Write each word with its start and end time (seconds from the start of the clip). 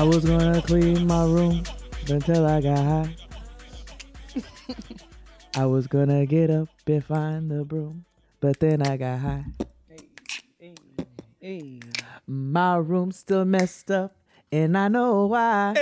I 0.00 0.02
was 0.02 0.24
gonna 0.24 0.62
clean 0.62 1.06
my 1.06 1.24
room 1.24 1.62
until 2.08 2.46
I 2.46 2.62
got 2.62 2.78
high. 2.78 3.14
I 5.54 5.66
was 5.66 5.86
gonna 5.86 6.24
get 6.24 6.48
up 6.48 6.70
and 6.86 7.04
find 7.04 7.50
the 7.50 7.66
broom, 7.66 8.06
but 8.40 8.58
then 8.60 8.80
I 8.80 8.96
got 8.96 9.18
high. 9.18 9.44
Hey, 10.58 10.74
hey. 11.38 11.80
My 12.26 12.76
room's 12.76 13.18
still 13.18 13.44
messed 13.44 13.90
up, 13.90 14.16
and 14.50 14.78
I 14.78 14.88
know 14.88 15.26
why. 15.26 15.74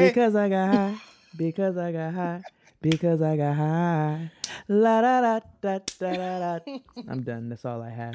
Because 0.00 0.34
I 0.34 0.48
got 0.48 0.72
high. 0.72 0.94
Because 1.36 1.76
I 1.76 1.92
got 1.92 2.14
high. 2.14 2.42
Because 2.80 3.20
I 3.20 3.36
got 3.36 3.54
high. 3.54 4.30
La 4.66 5.02
da 5.02 5.20
da 5.20 5.40
da 5.60 5.78
da 5.98 6.16
da 6.16 6.58
da. 6.58 6.78
I'm 7.06 7.22
done. 7.22 7.50
That's 7.50 7.66
all 7.66 7.82
I 7.82 7.90
have. 7.90 8.14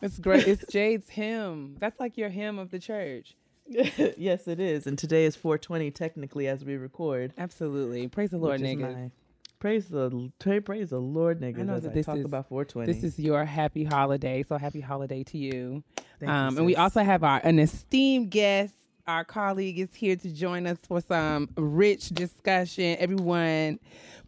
It's 0.00 0.18
great. 0.18 0.48
It's 0.48 0.64
Jade's 0.72 1.10
hymn. 1.10 1.76
That's 1.78 2.00
like 2.00 2.16
your 2.16 2.30
hymn 2.30 2.58
of 2.58 2.70
the 2.70 2.78
church. 2.78 3.36
yes, 4.16 4.48
it 4.48 4.60
is. 4.60 4.86
And 4.86 4.98
today 4.98 5.24
is 5.24 5.36
420 5.36 5.90
technically 5.90 6.48
as 6.48 6.64
we 6.64 6.76
record. 6.76 7.32
Absolutely. 7.38 8.08
Praise 8.08 8.30
the 8.30 8.38
Lord, 8.38 8.60
niggas. 8.60 9.10
Praise 9.58 9.86
the 9.86 10.32
praise 10.64 10.90
the 10.90 10.98
Lord, 10.98 11.40
know 11.40 11.74
as 11.74 11.84
that 11.84 11.90
I 11.92 11.94
this 11.94 12.06
talk 12.06 12.18
is- 12.18 12.24
about 12.24 12.48
420. 12.48 12.92
This 12.92 13.04
is 13.04 13.18
your 13.18 13.44
happy 13.44 13.84
holiday. 13.84 14.42
So 14.42 14.58
happy 14.58 14.80
holiday 14.80 15.22
to 15.24 15.38
you. 15.38 15.84
Thank 16.18 16.22
you, 16.22 16.28
um, 16.28 16.56
and 16.56 16.66
we 16.66 16.74
also 16.74 17.02
have 17.02 17.22
our 17.22 17.40
an 17.44 17.60
esteemed 17.60 18.30
guest. 18.30 18.74
Our 19.06 19.24
colleague 19.24 19.78
is 19.80 19.94
here 19.94 20.14
to 20.16 20.28
join 20.30 20.66
us 20.66 20.78
for 20.86 21.00
some 21.00 21.48
rich 21.56 22.08
discussion. 22.10 22.96
Everyone, 23.00 23.78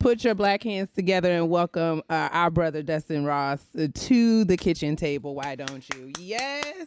put 0.00 0.24
your 0.24 0.34
black 0.34 0.62
hands 0.64 0.90
together 0.94 1.30
and 1.32 1.48
welcome 1.48 2.02
uh, 2.10 2.28
our 2.32 2.50
brother 2.50 2.82
Dustin 2.82 3.24
Ross 3.24 3.64
to 3.74 4.44
the 4.44 4.56
kitchen 4.56 4.96
table. 4.96 5.34
Why 5.34 5.54
don't 5.56 5.84
you? 5.94 6.12
Yes. 6.18 6.84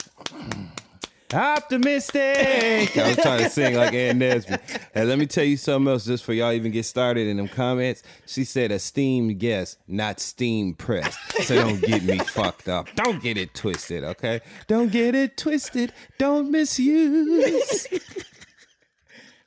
Optimistic. 1.33 2.97
I 2.97 3.07
was 3.07 3.17
trying 3.17 3.43
to 3.43 3.49
sing 3.49 3.75
like 3.75 3.93
Ann 3.93 4.19
Nesby. 4.19 4.59
And 4.95 5.09
let 5.09 5.19
me 5.19 5.25
tell 5.25 5.43
you 5.43 5.57
something 5.57 5.91
else, 5.91 6.05
just 6.05 6.23
for 6.23 6.31
y'all 6.31 6.53
even 6.53 6.71
get 6.71 6.85
started 6.85 7.27
in 7.27 7.35
them 7.37 7.49
comments. 7.49 8.01
She 8.25 8.45
said 8.45 8.71
esteemed 8.71 9.37
guest, 9.37 9.77
not 9.87 10.21
steam 10.21 10.73
pressed. 10.73 11.17
So 11.43 11.55
don't 11.55 11.81
get 11.81 12.03
me 12.03 12.17
fucked 12.19 12.69
up. 12.69 12.87
Don't 12.95 13.21
get 13.21 13.37
it 13.37 13.53
twisted, 13.53 14.05
okay? 14.05 14.39
Don't 14.67 14.91
get 14.91 15.15
it 15.15 15.35
twisted. 15.35 15.91
Don't 16.17 16.49
misuse. 16.49 17.87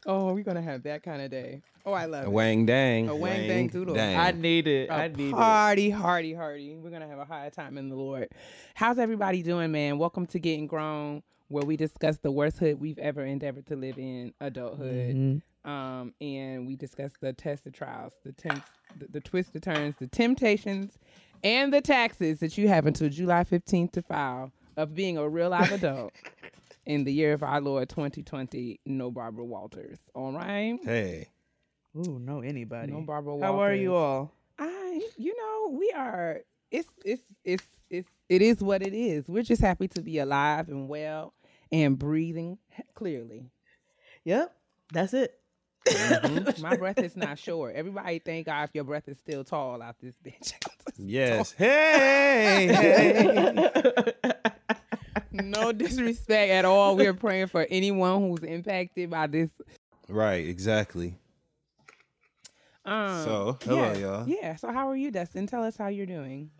Oh, 0.06 0.34
we're 0.34 0.44
gonna 0.44 0.62
have 0.62 0.82
that 0.84 1.02
kind 1.02 1.22
of 1.22 1.30
day. 1.30 1.62
Oh, 1.86 1.92
I 1.92 2.04
love 2.04 2.24
it. 2.24 2.30
Wang 2.30 2.66
dang. 2.66 3.08
A 3.08 3.16
wang 3.16 3.48
dang 3.48 3.68
doodle. 3.68 3.98
I 3.98 4.32
need 4.32 4.66
it. 4.66 4.90
A 4.90 4.92
I 4.92 5.08
need 5.08 5.30
it. 5.30 5.34
party, 5.34 5.90
hardy, 5.90 6.34
hardy. 6.34 6.74
We're 6.76 6.90
gonna 6.90 7.08
have 7.08 7.18
a 7.18 7.24
high 7.24 7.48
time 7.48 7.78
in 7.78 7.88
the 7.88 7.96
Lord. 7.96 8.28
How's 8.74 8.98
everybody 8.98 9.42
doing, 9.42 9.72
man? 9.72 9.98
Welcome 9.98 10.26
to 10.28 10.38
Getting 10.38 10.66
Grown, 10.66 11.22
where 11.50 11.64
we 11.64 11.76
discuss 11.76 12.16
the 12.18 12.30
worst 12.30 12.58
hood 12.58 12.80
we've 12.80 12.98
ever 12.98 13.24
endeavored 13.24 13.66
to 13.66 13.74
live 13.74 13.98
in, 13.98 14.32
adulthood. 14.40 15.16
Mm-hmm. 15.16 15.70
Um, 15.70 16.14
and 16.20 16.66
we 16.66 16.76
discuss 16.76 17.10
the 17.20 17.32
test 17.32 17.66
of 17.66 17.72
trials, 17.72 18.12
the 18.24 18.32
temps, 18.32 18.70
the, 18.96 19.08
the 19.08 19.20
twists, 19.20 19.50
the 19.50 19.58
turns, 19.58 19.96
the 19.98 20.06
temptations, 20.06 20.96
and 21.42 21.72
the 21.72 21.80
taxes 21.80 22.38
that 22.38 22.56
you 22.56 22.68
have 22.68 22.86
until 22.86 23.08
July 23.08 23.42
15th 23.42 23.92
to 23.92 24.02
file 24.02 24.52
of 24.76 24.94
being 24.94 25.18
a 25.18 25.28
real 25.28 25.50
life 25.50 25.72
adult 25.72 26.12
in 26.86 27.02
the 27.02 27.12
year 27.12 27.32
of 27.32 27.42
our 27.42 27.60
Lord 27.60 27.88
2020. 27.88 28.78
No 28.86 29.10
Barbara 29.10 29.44
Walters. 29.44 29.98
All 30.14 30.32
right. 30.32 30.78
Hey. 30.84 31.28
Ooh, 31.96 32.20
no 32.20 32.42
anybody. 32.42 32.92
No 32.92 33.00
Barbara 33.00 33.34
Walters. 33.34 33.50
How 33.50 33.60
are 33.60 33.74
you 33.74 33.96
all? 33.96 34.32
I, 34.56 35.02
you 35.16 35.36
know, 35.36 35.76
we 35.76 35.92
are. 35.96 36.42
It's 36.70 36.88
it's 37.04 37.22
it's 37.44 37.64
it's 37.90 38.08
it 38.28 38.40
is 38.40 38.62
what 38.62 38.82
it 38.82 38.94
is. 38.94 39.28
We're 39.28 39.42
just 39.42 39.60
happy 39.60 39.88
to 39.88 40.00
be 40.00 40.18
alive 40.18 40.68
and 40.68 40.88
well 40.88 41.34
and 41.72 41.98
breathing 41.98 42.58
clearly. 42.94 43.50
Yep, 44.24 44.54
that's 44.92 45.14
it. 45.14 45.36
My 46.60 46.76
breath 46.76 46.98
is 46.98 47.16
not 47.16 47.38
short. 47.38 47.74
Everybody 47.74 48.18
thank 48.18 48.46
God 48.46 48.64
if 48.64 48.70
your 48.74 48.84
breath 48.84 49.08
is 49.08 49.18
still 49.18 49.44
tall 49.44 49.82
out 49.82 49.96
this 50.00 50.14
bitch. 50.24 50.52
Yes. 51.02 51.52
Hey. 51.52 52.68
hey. 52.70 54.12
no 55.32 55.72
disrespect 55.72 56.50
at 56.50 56.66
all. 56.66 56.94
We're 56.94 57.14
praying 57.14 57.46
for 57.46 57.66
anyone 57.70 58.20
who's 58.20 58.42
impacted 58.42 59.08
by 59.08 59.26
this. 59.28 59.48
right, 60.10 60.46
exactly. 60.46 61.16
Um, 62.84 63.24
So, 63.24 63.58
hello, 63.62 63.76
yeah, 63.76 63.96
y'all. 63.96 64.28
Yeah. 64.28 64.56
So 64.56 64.70
how 64.72 64.90
are 64.90 64.96
you, 64.96 65.10
Dustin? 65.10 65.46
Tell 65.46 65.64
us 65.64 65.78
how 65.78 65.86
you're 65.88 66.04
doing. 66.04 66.50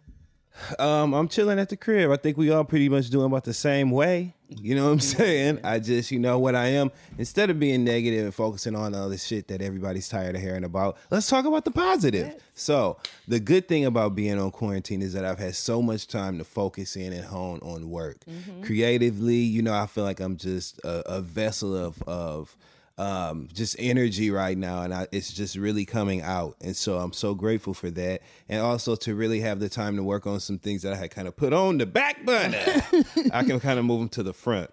Um, 0.79 1.15
I'm 1.15 1.29
chilling 1.29 1.59
at 1.59 1.69
the 1.69 1.77
crib. 1.77 2.11
I 2.11 2.17
think 2.17 2.37
we 2.37 2.51
all 2.51 2.65
pretty 2.65 2.89
much 2.89 3.09
doing 3.11 3.27
about 3.27 3.45
the 3.45 3.55
same 3.55 3.91
way. 3.91 4.35
You 4.49 4.75
know 4.75 4.87
what 4.87 4.93
I'm 4.93 5.01
saying? 5.01 5.61
I 5.63 5.79
just, 5.79 6.11
you 6.11 6.19
know 6.19 6.39
what 6.39 6.55
I 6.55 6.67
am. 6.67 6.91
Instead 7.19 7.51
of 7.51 7.61
being 7.61 7.85
negative 7.85 8.25
and 8.25 8.35
focusing 8.35 8.75
on 8.75 8.95
all 8.95 9.09
the 9.09 9.17
shit 9.17 9.47
that 9.49 9.63
everybody's 9.63 10.09
tired 10.09 10.35
of 10.35 10.43
hearing 10.43 10.65
about, 10.65 10.97
let's 11.11 11.29
talk 11.29 11.45
about 11.45 11.65
the 11.65 11.71
positive. 11.71 12.35
So 12.55 12.99
the 13.29 13.39
good 13.39 13.69
thing 13.69 13.85
about 13.85 14.15
being 14.17 14.39
on 14.39 14.51
quarantine 14.51 15.03
is 15.03 15.13
that 15.13 15.25
I've 15.25 15.39
had 15.39 15.55
so 15.55 15.81
much 15.81 16.09
time 16.09 16.39
to 16.39 16.45
focus 16.45 16.97
in 16.97 17.13
and 17.13 17.25
hone 17.25 17.61
on 17.63 17.89
work. 17.89 18.19
Creatively, 18.63 19.37
you 19.37 19.63
know, 19.63 19.73
I 19.73 19.87
feel 19.87 20.05
like 20.05 20.21
I'm 20.21 20.37
just 20.37 20.79
a, 20.81 21.15
a 21.19 21.21
vessel 21.21 21.77
of 21.77 22.03
of 22.03 22.57
um, 23.01 23.49
just 23.53 23.77
energy 23.79 24.31
right 24.31 24.59
now, 24.59 24.83
and 24.83 24.93
I, 24.93 25.07
it's 25.11 25.33
just 25.33 25.57
really 25.57 25.87
coming 25.87 26.21
out. 26.21 26.57
And 26.61 26.77
so 26.77 26.99
I'm 26.99 27.15
so 27.15 27.35
grateful 27.35 27.73
for 27.73 27.91
that, 27.93 28.21
and 28.47 28.61
also 28.61 28.95
to 28.97 29.15
really 29.15 29.41
have 29.41 29.59
the 29.59 29.71
time 29.71 29.97
to 29.97 30.03
work 30.03 30.27
on 30.27 30.39
some 30.39 30.59
things 30.59 30.83
that 30.83 30.93
I 30.93 30.97
had 30.97 31.11
kind 31.11 31.27
of 31.27 31.35
put 31.35 31.55
on 31.55 31.79
the 31.79 31.87
back 31.87 32.27
burner. 32.27 32.63
I 33.33 33.43
can 33.45 33.59
kind 33.59 33.79
of 33.79 33.87
move 33.87 34.01
them 34.01 34.09
to 34.11 34.23
the 34.23 34.35
front. 34.35 34.71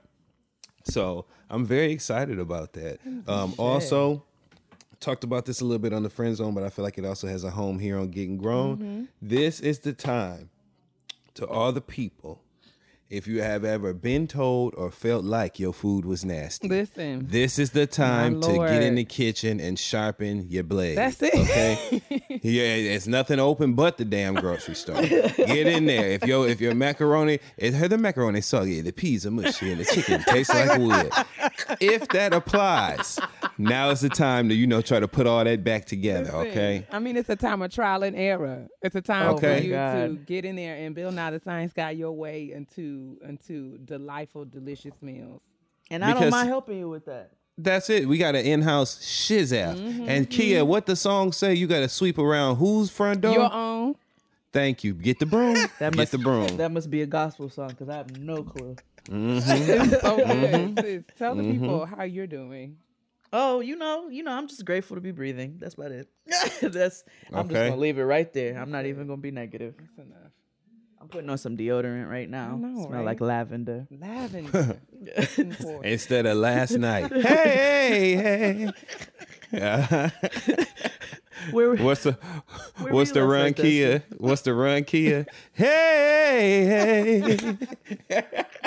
So 0.84 1.26
I'm 1.50 1.66
very 1.66 1.94
excited 1.94 2.38
about 2.38 2.74
that. 2.74 3.00
Um, 3.28 3.54
also, 3.58 4.24
talked 5.00 5.24
about 5.24 5.46
this 5.46 5.62
a 5.62 5.66
little 5.66 5.80
bit 5.80 5.94
on 5.94 6.04
the 6.04 6.10
friend 6.10 6.36
zone, 6.36 6.54
but 6.54 6.64
I 6.64 6.70
feel 6.70 6.84
like 6.84 6.98
it 6.98 7.06
also 7.06 7.28
has 7.28 7.46
a 7.46 7.52
home 7.52 7.80
here 7.80 7.98
on 7.98 8.10
Getting 8.10 8.38
Grown. 8.38 9.08
This 9.22 9.62
is 9.62 9.80
the 9.80 9.94
time 9.94 10.50
to 11.36 11.48
all 11.48 11.72
the 11.72 11.82
people. 11.82 12.42
If 13.10 13.26
you 13.26 13.42
have 13.42 13.64
ever 13.64 13.94
been 13.94 14.28
told 14.28 14.76
or 14.76 14.92
felt 14.92 15.24
like 15.24 15.60
your 15.60 15.72
food 15.72 16.04
was 16.04 16.26
nasty, 16.26 16.68
Listen. 16.68 17.26
this 17.30 17.58
is 17.58 17.72
the 17.72 17.88
time 17.88 18.42
to 18.42 18.58
get 18.58 18.84
in 18.84 18.96
the 18.96 19.06
kitchen 19.06 19.62
and 19.62 19.80
sharpen 19.80 20.48
your 20.50 20.66
blade. 20.66 20.98
That's 20.98 21.22
it. 21.22 21.34
Okay. 21.34 22.02
yeah, 22.44 22.94
it's 22.96 23.08
nothing 23.08 23.40
open 23.40 23.76
but 23.76 23.98
the 23.98 24.04
damn 24.04 24.36
grocery 24.36 24.76
store. 24.76 25.02
Get 25.02 25.68
in 25.68 25.86
there. 25.86 26.10
If 26.10 26.26
your 26.26 26.50
if 26.50 26.60
your 26.60 26.76
macaroni, 26.76 27.40
it 27.56 27.74
heard 27.76 27.92
the 27.92 27.98
macaroni 27.98 28.42
soggy, 28.42 28.82
the 28.82 28.92
peas 28.92 29.26
are 29.26 29.32
mushy, 29.32 29.72
and 29.72 29.80
the 29.80 29.86
chicken 29.86 30.22
tastes 30.28 30.54
like 30.54 30.78
wood. 30.78 31.10
If 31.80 32.10
that 32.10 32.34
applies, 32.34 33.20
now 33.58 33.90
is 33.90 34.02
the 34.02 34.10
time 34.10 34.50
to 34.50 34.56
you 34.56 34.68
know 34.68 34.82
try 34.82 35.00
to 35.00 35.08
put 35.08 35.28
all 35.28 35.44
that 35.44 35.64
back 35.64 35.86
together. 35.86 36.26
Listen, 36.26 36.48
Okay. 36.48 36.88
I 36.92 37.00
mean, 37.00 37.18
it's 37.18 37.30
a 37.30 37.36
time 37.36 37.62
of 37.62 37.72
trial 37.72 38.04
and 38.04 38.16
error. 38.16 38.68
It's 38.82 38.96
a 38.96 39.02
time 39.02 39.36
Okay. 39.36 39.58
for 39.60 39.64
you 39.66 39.72
to 39.72 40.20
get 40.26 40.46
in 40.46 40.56
there 40.56 40.76
and 40.76 40.94
build 40.96 41.14
now 41.16 41.32
the 41.32 41.40
science 41.40 41.74
guide 41.74 41.98
your 41.98 42.12
way 42.12 42.52
into 42.52 43.18
into 43.28 43.78
delightful, 43.80 44.46
delicious 44.46 44.94
meals. 45.02 45.42
And 45.90 46.04
I 46.04 46.14
don't 46.14 46.30
mind 46.32 46.50
helping 46.50 46.80
you 46.80 46.90
with 46.90 47.06
that. 47.06 47.32
That's 47.58 47.90
it. 47.90 48.08
We 48.08 48.20
got 48.20 48.36
an 48.36 48.46
in-house 48.46 49.04
shiz 49.04 49.52
mm-hmm, 49.52 50.08
And 50.08 50.30
Keia, 50.30 50.58
mm-hmm. 50.60 50.68
what 50.68 50.86
the 50.86 50.96
song 50.96 51.32
say? 51.32 51.56
You 51.56 51.66
got 51.66 51.80
to 51.80 51.90
sweep 51.90 52.20
around 52.20 52.58
whose 52.58 52.92
front 52.92 53.22
door? 53.22 53.34
Your 53.34 53.52
own. 53.52 53.96
Thank 54.54 54.84
you. 54.84 54.94
Get 54.94 55.18
the 55.18 55.26
broom. 55.26 55.56
That 55.56 55.80
Get 55.80 55.96
must, 55.96 56.12
the 56.12 56.20
broom. 56.20 56.58
That 56.58 56.72
must 56.72 56.92
be 56.92 57.02
a 57.02 57.08
gospel 57.08 57.50
song 57.50 57.70
because 57.70 57.90
I 57.90 57.96
have 57.98 58.16
no 58.20 58.44
clue. 58.44 58.76
Mm-hmm. 59.10 59.50
It's 59.94 60.02
so 60.02 60.18
Mm-hmm. 60.18 60.74
good. 60.76 60.86
Sis, 60.86 61.18
Tell 61.18 61.34
the 61.36 61.44
people 61.52 61.86
how 61.88 62.04
you're 62.04 62.28
doing. 62.28 62.78
Oh, 63.34 63.60
you 63.60 63.76
know, 63.76 64.10
you 64.10 64.24
know, 64.24 64.32
I'm 64.32 64.48
just 64.48 64.64
grateful 64.64 64.96
to 64.96 65.02
be 65.02 65.12
breathing. 65.12 65.58
That's 65.60 65.76
about 65.76 65.92
it. 65.92 66.08
That's. 66.62 67.04
I'm 67.34 67.50
just 67.50 67.70
gonna 67.70 67.76
leave 67.78 67.98
it 67.98 68.04
right 68.04 68.32
there. 68.34 68.58
I'm 68.58 68.72
not 68.72 68.86
even 68.86 69.08
gonna 69.08 69.22
be 69.22 69.32
negative. 69.32 69.76
That's 69.78 69.98
enough. 69.98 70.32
I'm 71.00 71.08
putting 71.10 71.30
on 71.30 71.38
some 71.38 71.56
deodorant 71.56 72.10
right 72.10 72.30
now. 72.30 72.56
know, 72.56 72.86
Smell 72.86 72.90
right? 72.90 73.06
like 73.06 73.22
lavender. 73.22 73.88
Lavender. 73.92 74.82
Instead 75.84 76.26
of 76.26 76.38
last 76.38 76.72
night. 76.72 77.12
hey, 77.12 78.16
hey, 78.16 78.72
hey. 79.52 80.18
Where? 81.52 81.76
What's 81.76 82.04
the 82.04 82.14
Where 82.80 82.94
what's 82.94 83.12
the 83.12 83.22
last 83.22 83.32
run 83.32 83.46
at, 83.48 83.56
Keia? 83.56 84.04
What's 84.18 84.42
the 84.42 84.54
run 84.54 84.84
Keia? 84.84 85.28
Hey, 85.54 86.66
hey. 88.10 88.66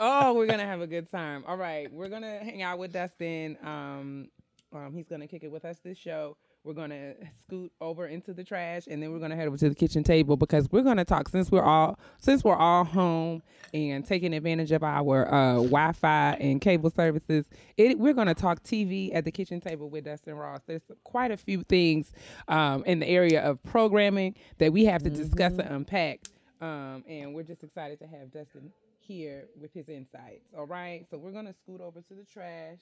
Oh, 0.00 0.34
we're 0.34 0.46
gonna 0.46 0.66
have 0.66 0.80
a 0.80 0.86
good 0.86 1.10
time. 1.10 1.44
All 1.46 1.56
right, 1.56 1.92
we're 1.92 2.08
gonna 2.08 2.38
hang 2.38 2.62
out 2.62 2.78
with 2.78 2.92
Dustin. 2.92 3.56
Um, 3.62 4.28
um, 4.72 4.92
he's 4.94 5.08
gonna 5.08 5.26
kick 5.26 5.44
it 5.44 5.50
with 5.50 5.64
us 5.64 5.78
this 5.84 5.98
show. 5.98 6.36
We're 6.64 6.72
gonna 6.72 7.12
scoot 7.46 7.70
over 7.80 8.06
into 8.06 8.32
the 8.32 8.42
trash, 8.42 8.84
and 8.88 9.02
then 9.02 9.12
we're 9.12 9.18
gonna 9.18 9.36
head 9.36 9.46
over 9.46 9.58
to 9.58 9.68
the 9.68 9.74
kitchen 9.74 10.02
table 10.02 10.36
because 10.36 10.66
we're 10.72 10.82
gonna 10.82 11.04
talk 11.04 11.28
since 11.28 11.50
we're 11.50 11.62
all 11.62 11.98
since 12.18 12.42
we're 12.42 12.56
all 12.56 12.84
home 12.84 13.42
and 13.74 14.04
taking 14.04 14.32
advantage 14.32 14.72
of 14.72 14.82
our 14.82 15.32
uh, 15.32 15.56
Wi-Fi 15.56 16.38
and 16.40 16.60
cable 16.60 16.90
services. 16.90 17.44
It, 17.76 17.98
we're 17.98 18.14
gonna 18.14 18.34
talk 18.34 18.62
TV 18.62 19.14
at 19.14 19.24
the 19.26 19.30
kitchen 19.30 19.60
table 19.60 19.90
with 19.90 20.04
Dustin 20.04 20.34
Ross. 20.34 20.60
There's 20.66 20.82
quite 21.04 21.30
a 21.30 21.36
few 21.36 21.62
things 21.64 22.12
um, 22.48 22.82
in 22.84 23.00
the 23.00 23.08
area 23.08 23.42
of 23.42 23.62
programming 23.62 24.34
that 24.58 24.72
we 24.72 24.86
have 24.86 25.02
to 25.02 25.10
discuss 25.10 25.52
and 25.52 25.68
unpack. 25.68 26.20
Um, 26.62 27.04
and 27.06 27.34
we're 27.34 27.42
just 27.42 27.62
excited 27.62 27.98
to 27.98 28.06
have 28.06 28.32
Dustin 28.32 28.72
here 29.06 29.44
with 29.60 29.72
his 29.72 29.88
insights. 29.88 30.48
All 30.56 30.66
right. 30.66 31.06
So 31.10 31.18
we're 31.18 31.32
gonna 31.32 31.52
scoot 31.54 31.80
over 31.80 32.00
to 32.00 32.14
the 32.14 32.24
trash, 32.24 32.80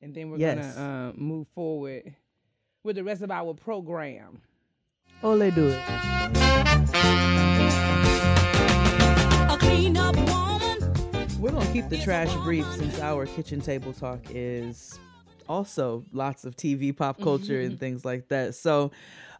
and 0.00 0.14
then 0.14 0.30
we're 0.30 0.38
Yes. 0.38 0.74
gonna 0.76 1.08
uh, 1.08 1.12
move 1.16 1.46
forward 1.54 2.14
with 2.84 2.96
the 2.96 3.04
rest 3.04 3.22
of 3.22 3.30
our 3.30 3.54
program. 3.54 4.40
Ole 5.22 5.50
do 5.50 5.68
it. 5.68 5.80
A 9.50 9.56
clean 9.58 9.96
up 9.96 10.16
woman. 10.16 10.92
We're 11.40 11.50
gonna 11.50 11.72
keep 11.72 11.88
the 11.88 11.98
trash 11.98 12.32
brief 12.44 12.66
since 12.74 12.98
our 13.00 13.26
kitchen 13.26 13.60
table 13.60 13.92
talk 13.92 14.20
is 14.30 14.98
also 15.48 16.04
lots 16.12 16.44
of 16.44 16.56
TV, 16.56 16.96
pop 16.96 17.20
culture, 17.20 17.60
and 17.60 17.78
things 17.78 18.04
like 18.04 18.28
that. 18.28 18.54
So, 18.54 18.92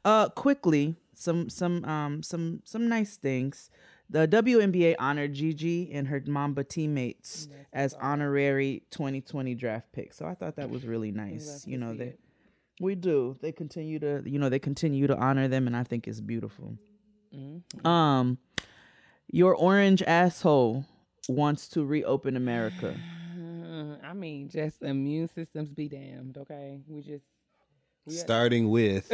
uh, 0.04 0.28
quickly, 0.31 0.96
some 1.14 1.49
some 1.49 1.84
um 1.84 2.22
some 2.22 2.60
some 2.64 2.88
nice 2.88 3.16
things. 3.16 3.70
The 4.12 4.29
WNBA 4.29 4.97
honored 4.99 5.32
Gigi 5.32 5.91
and 5.93 6.06
her 6.09 6.23
Mamba 6.26 6.64
teammates 6.64 7.49
as 7.73 7.94
honorary 7.94 8.82
2020 8.91 9.55
draft 9.55 9.91
picks. 9.93 10.19
So 10.19 10.26
I 10.26 10.35
thought 10.35 10.56
that 10.56 10.69
was 10.69 10.85
really 10.87 11.11
nice. 11.11 11.67
You 11.67 11.79
know 11.79 11.94
that 11.94 12.19
We 12.79 12.94
do. 12.94 13.37
They 13.41 13.53
continue 13.53 13.99
to, 14.00 14.23
you 14.26 14.38
know, 14.38 14.50
they 14.50 14.59
continue 14.59 15.06
to 15.06 15.17
honor 15.17 15.49
them, 15.49 15.67
and 15.67 15.75
I 15.75 15.82
think 15.85 16.06
it's 16.06 16.20
beautiful. 16.20 16.76
Mm-hmm. 17.35 17.87
Um, 17.87 18.37
your 19.29 19.55
orange 19.55 20.03
asshole 20.03 20.85
wants 21.29 21.69
to 21.69 21.82
reopen 21.85 22.37
America. 22.37 22.94
I 24.05 24.12
mean, 24.12 24.50
just 24.50 24.82
immune 24.82 25.31
systems 25.35 25.70
be 25.70 25.88
damned. 25.88 26.37
Okay, 26.37 26.81
we 26.87 27.00
just 27.00 27.25
we 28.05 28.14
are- 28.14 28.19
Starting 28.19 28.69
with 28.69 29.11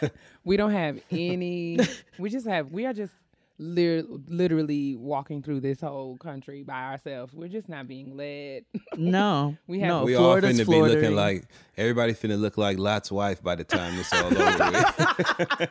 we 0.44 0.56
don't 0.56 0.70
have 0.70 0.98
any. 1.10 1.78
we 2.18 2.30
just 2.30 2.46
have. 2.46 2.72
We 2.72 2.86
are 2.86 2.94
just 2.94 3.12
lit- 3.12 3.27
literally 3.60 4.94
walking 4.94 5.42
through 5.42 5.60
this 5.60 5.80
whole 5.80 6.16
country 6.16 6.62
by 6.62 6.84
ourselves. 6.84 7.34
We're 7.34 7.48
just 7.48 7.68
not 7.68 7.88
being 7.88 8.16
led. 8.16 8.64
No, 8.96 9.56
We 9.66 9.80
have- 9.80 9.88
no. 9.88 10.04
we 10.04 10.14
all 10.16 10.36
finna 10.36 10.64
Florida. 10.64 10.94
be 10.94 11.00
looking 11.00 11.16
like 11.16 11.44
everybody 11.76 12.12
finna 12.14 12.38
look 12.38 12.56
like 12.58 12.78
Lot's 12.78 13.12
wife 13.12 13.42
by 13.42 13.54
the 13.54 13.64
time 13.64 13.96
this 13.96 14.12
all 14.12 14.26
over 14.26 15.68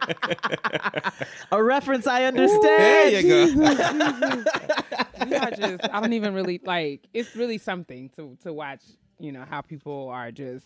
a 1.51 1.63
reference 1.63 2.07
I 2.07 2.23
understand. 2.25 2.63
there 2.63 3.21
you 3.21 3.27
go. 3.27 3.45
we 5.27 5.35
are 5.35 5.51
just. 5.51 5.83
I 5.91 5.99
don't 5.99 6.13
even 6.13 6.33
really 6.33 6.61
like. 6.63 7.07
It's 7.13 7.35
really 7.35 7.57
something 7.57 8.09
to 8.15 8.37
to 8.43 8.53
watch. 8.53 8.81
You 9.19 9.31
know 9.31 9.45
how 9.49 9.61
people 9.61 10.09
are 10.09 10.31
just. 10.31 10.65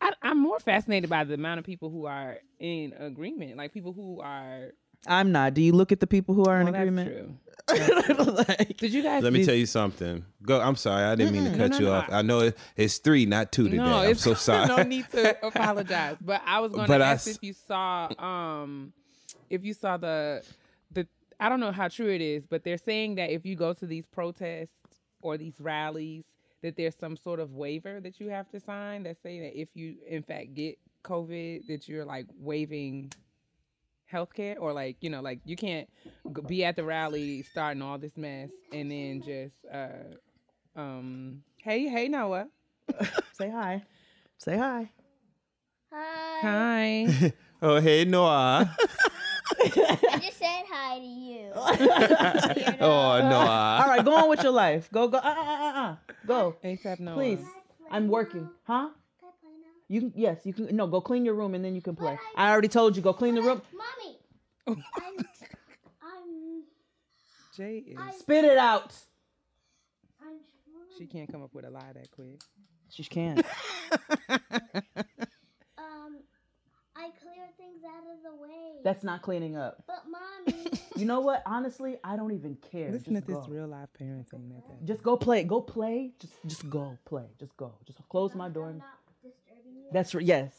I, 0.00 0.12
I'm 0.22 0.38
more 0.40 0.58
fascinated 0.60 1.10
by 1.10 1.24
the 1.24 1.34
amount 1.34 1.58
of 1.60 1.64
people 1.66 1.90
who 1.90 2.06
are 2.06 2.38
in 2.58 2.92
agreement, 2.98 3.56
like 3.56 3.72
people 3.72 3.92
who 3.92 4.20
are. 4.20 4.72
I'm 5.06 5.32
not. 5.32 5.54
Do 5.54 5.62
you 5.62 5.72
look 5.72 5.92
at 5.92 6.00
the 6.00 6.06
people 6.06 6.34
who 6.34 6.44
are 6.44 6.58
in 6.60 6.64
Well, 6.64 6.72
that's 6.72 6.82
agreement? 6.82 7.10
true. 7.10 7.36
Like- 8.48 8.76
Did 8.78 8.92
you 8.92 9.02
guys? 9.02 9.22
Let 9.22 9.32
me 9.32 9.40
These- 9.40 9.46
tell 9.46 9.54
you 9.56 9.66
something. 9.66 10.24
Go. 10.42 10.60
I'm 10.60 10.76
sorry. 10.76 11.04
I 11.04 11.14
didn't 11.14 11.32
mean 11.32 11.44
to 11.44 11.50
Mm-mm, 11.50 11.56
cut 11.58 11.70
no, 11.72 11.78
you 11.78 11.84
no, 11.86 11.92
off. 11.92 12.08
no. 12.10 12.14
I 12.16 12.22
know 12.22 12.40
it, 12.40 12.58
it's 12.76 12.98
three, 12.98 13.24
not 13.26 13.52
two 13.52 13.64
today. 13.64 13.76
No, 13.76 13.84
I'm 13.98 14.10
it's 14.10 14.22
so 14.22 14.34
sorry. 14.48 14.66
no 14.66 14.82
need 14.82 15.08
to 15.12 15.46
apologize. 15.46 16.16
But 16.20 16.42
I 16.44 16.60
was 16.60 16.72
going 16.72 16.86
But 16.88 16.98
to 16.98 17.04
I 17.04 17.12
ask 17.12 17.28
s- 17.28 17.36
if 17.36 17.42
you 17.42 17.52
saw, 17.52 18.08
um, 18.18 18.92
if 19.48 19.64
you 19.64 19.74
saw 19.74 19.96
the, 19.96 20.42
the. 20.90 21.06
I 21.38 21.48
don't 21.48 21.60
know 21.60 21.72
how 21.72 21.88
true 21.88 22.10
it 22.10 22.20
is, 22.20 22.44
but 22.46 22.64
they're 22.64 22.78
saying 22.78 23.14
that 23.16 23.30
if 23.30 23.46
you 23.46 23.54
go 23.56 23.72
to 23.74 23.86
these 23.86 24.06
protests 24.06 24.70
or 25.20 25.36
these 25.38 25.54
rallies, 25.60 26.24
that 26.62 26.76
there's 26.76 26.96
some 26.98 27.16
sort 27.16 27.38
of 27.40 27.54
waiver 27.54 28.00
that 28.00 28.18
you 28.20 28.28
have 28.28 28.48
to 28.50 28.60
sign 28.60 29.04
that 29.04 29.16
say 29.22 29.38
that 29.40 29.58
if 29.58 29.68
you 29.74 29.96
in 30.08 30.22
fact 30.22 30.54
get 30.54 30.78
COVID, 31.04 31.66
that 31.68 31.88
you're 31.88 32.04
like 32.04 32.26
waiving 32.38 33.12
healthcare 34.12 34.56
or 34.60 34.72
like 34.72 34.96
you 35.00 35.08
know 35.10 35.20
like 35.22 35.40
you 35.44 35.56
can't 35.56 35.88
be 36.46 36.64
at 36.64 36.76
the 36.76 36.84
rally 36.84 37.42
starting 37.42 37.82
all 37.82 37.98
this 37.98 38.16
mess 38.16 38.50
and 38.72 38.90
then 38.90 39.22
just 39.22 39.54
uh 39.72 39.88
um 40.80 41.42
hey 41.62 41.88
hey 41.88 42.08
Noah 42.08 42.48
Say 43.32 43.50
hi. 43.50 43.82
Say 44.38 44.56
hi. 44.58 44.90
Hi. 45.92 47.06
Hi. 47.08 47.32
oh, 47.62 47.80
hey, 47.80 48.04
Noah. 48.04 48.74
I 49.60 50.18
just 50.22 50.38
said 50.38 50.64
hi 50.70 50.98
to 50.98 51.04
you. 51.04 51.50
oh, 52.80 52.86
All 52.86 53.18
Noah. 53.22 53.84
right, 53.88 54.04
go 54.04 54.14
on 54.16 54.28
with 54.28 54.42
your 54.42 54.52
life. 54.52 54.90
Go, 54.92 55.08
go. 55.08 55.18
Uh, 55.18 55.20
uh, 55.20 55.42
uh, 55.42 55.72
uh. 55.80 55.96
Go, 56.26 56.56
ASAP 56.64 57.00
Noah. 57.00 57.14
please. 57.14 57.40
I'm 57.90 58.08
working. 58.08 58.48
Huh? 58.66 58.88
Can 59.20 59.28
I 59.28 59.32
play 59.40 59.52
now? 59.60 59.68
You 59.92 60.00
can. 60.00 60.12
Yes, 60.16 60.40
you 60.44 60.54
can. 60.54 60.74
No, 60.74 60.86
go 60.86 61.02
clean 61.02 61.22
your 61.22 61.34
room 61.34 61.54
and 61.54 61.62
then 61.62 61.74
you 61.74 61.82
can 61.82 61.94
play. 61.94 62.18
I 62.34 62.50
already 62.50 62.68
told 62.68 62.96
you. 62.96 63.02
Go 63.02 63.12
clean 63.12 63.34
the 63.34 63.42
room. 63.42 63.60
Mommy. 63.72 64.16
I'm, 64.66 64.82
I'm, 64.96 66.62
Jay 67.54 67.84
is 67.86 67.98
Spit 68.18 68.46
it 68.46 68.56
out. 68.56 68.94
She 70.96 71.06
can't 71.06 71.30
come 71.30 71.42
up 71.42 71.52
with 71.54 71.66
a 71.66 71.70
lie 71.70 71.92
that 71.94 72.10
quick. 72.10 72.40
She 72.88 73.04
can't. 73.04 73.44
Um, 75.78 76.18
I 76.96 77.10
clear 77.20 77.46
things 77.58 77.82
out 77.84 78.04
of 78.04 78.22
the 78.22 78.34
way. 78.40 78.80
That's 78.84 79.02
not 79.02 79.20
cleaning 79.22 79.56
up. 79.56 79.82
But 79.86 80.04
mommy, 80.08 80.70
You 80.96 81.04
know 81.06 81.20
what? 81.20 81.42
Honestly, 81.44 81.96
I 82.04 82.16
don't 82.16 82.32
even 82.32 82.56
care. 82.70 82.92
Listen 82.92 83.14
just 83.14 83.26
to 83.26 83.32
this 83.34 83.46
go. 83.46 83.52
real 83.52 83.66
life 83.66 83.88
parenting 84.00 84.48
method. 84.48 84.86
Just 84.86 85.02
go 85.02 85.16
play. 85.16 85.42
Go 85.44 85.60
play. 85.60 86.12
Just 86.20 86.34
just 86.46 86.70
go 86.70 86.96
play. 87.04 87.24
Just 87.38 87.56
go. 87.56 87.72
Just 87.86 87.98
close 88.08 88.34
my 88.34 88.48
door. 88.48 88.68
I'm 88.68 88.78
not 88.78 88.98
disturbing 89.22 89.76
you. 89.76 89.81
That's 89.92 90.14
right. 90.14 90.24
yes. 90.24 90.52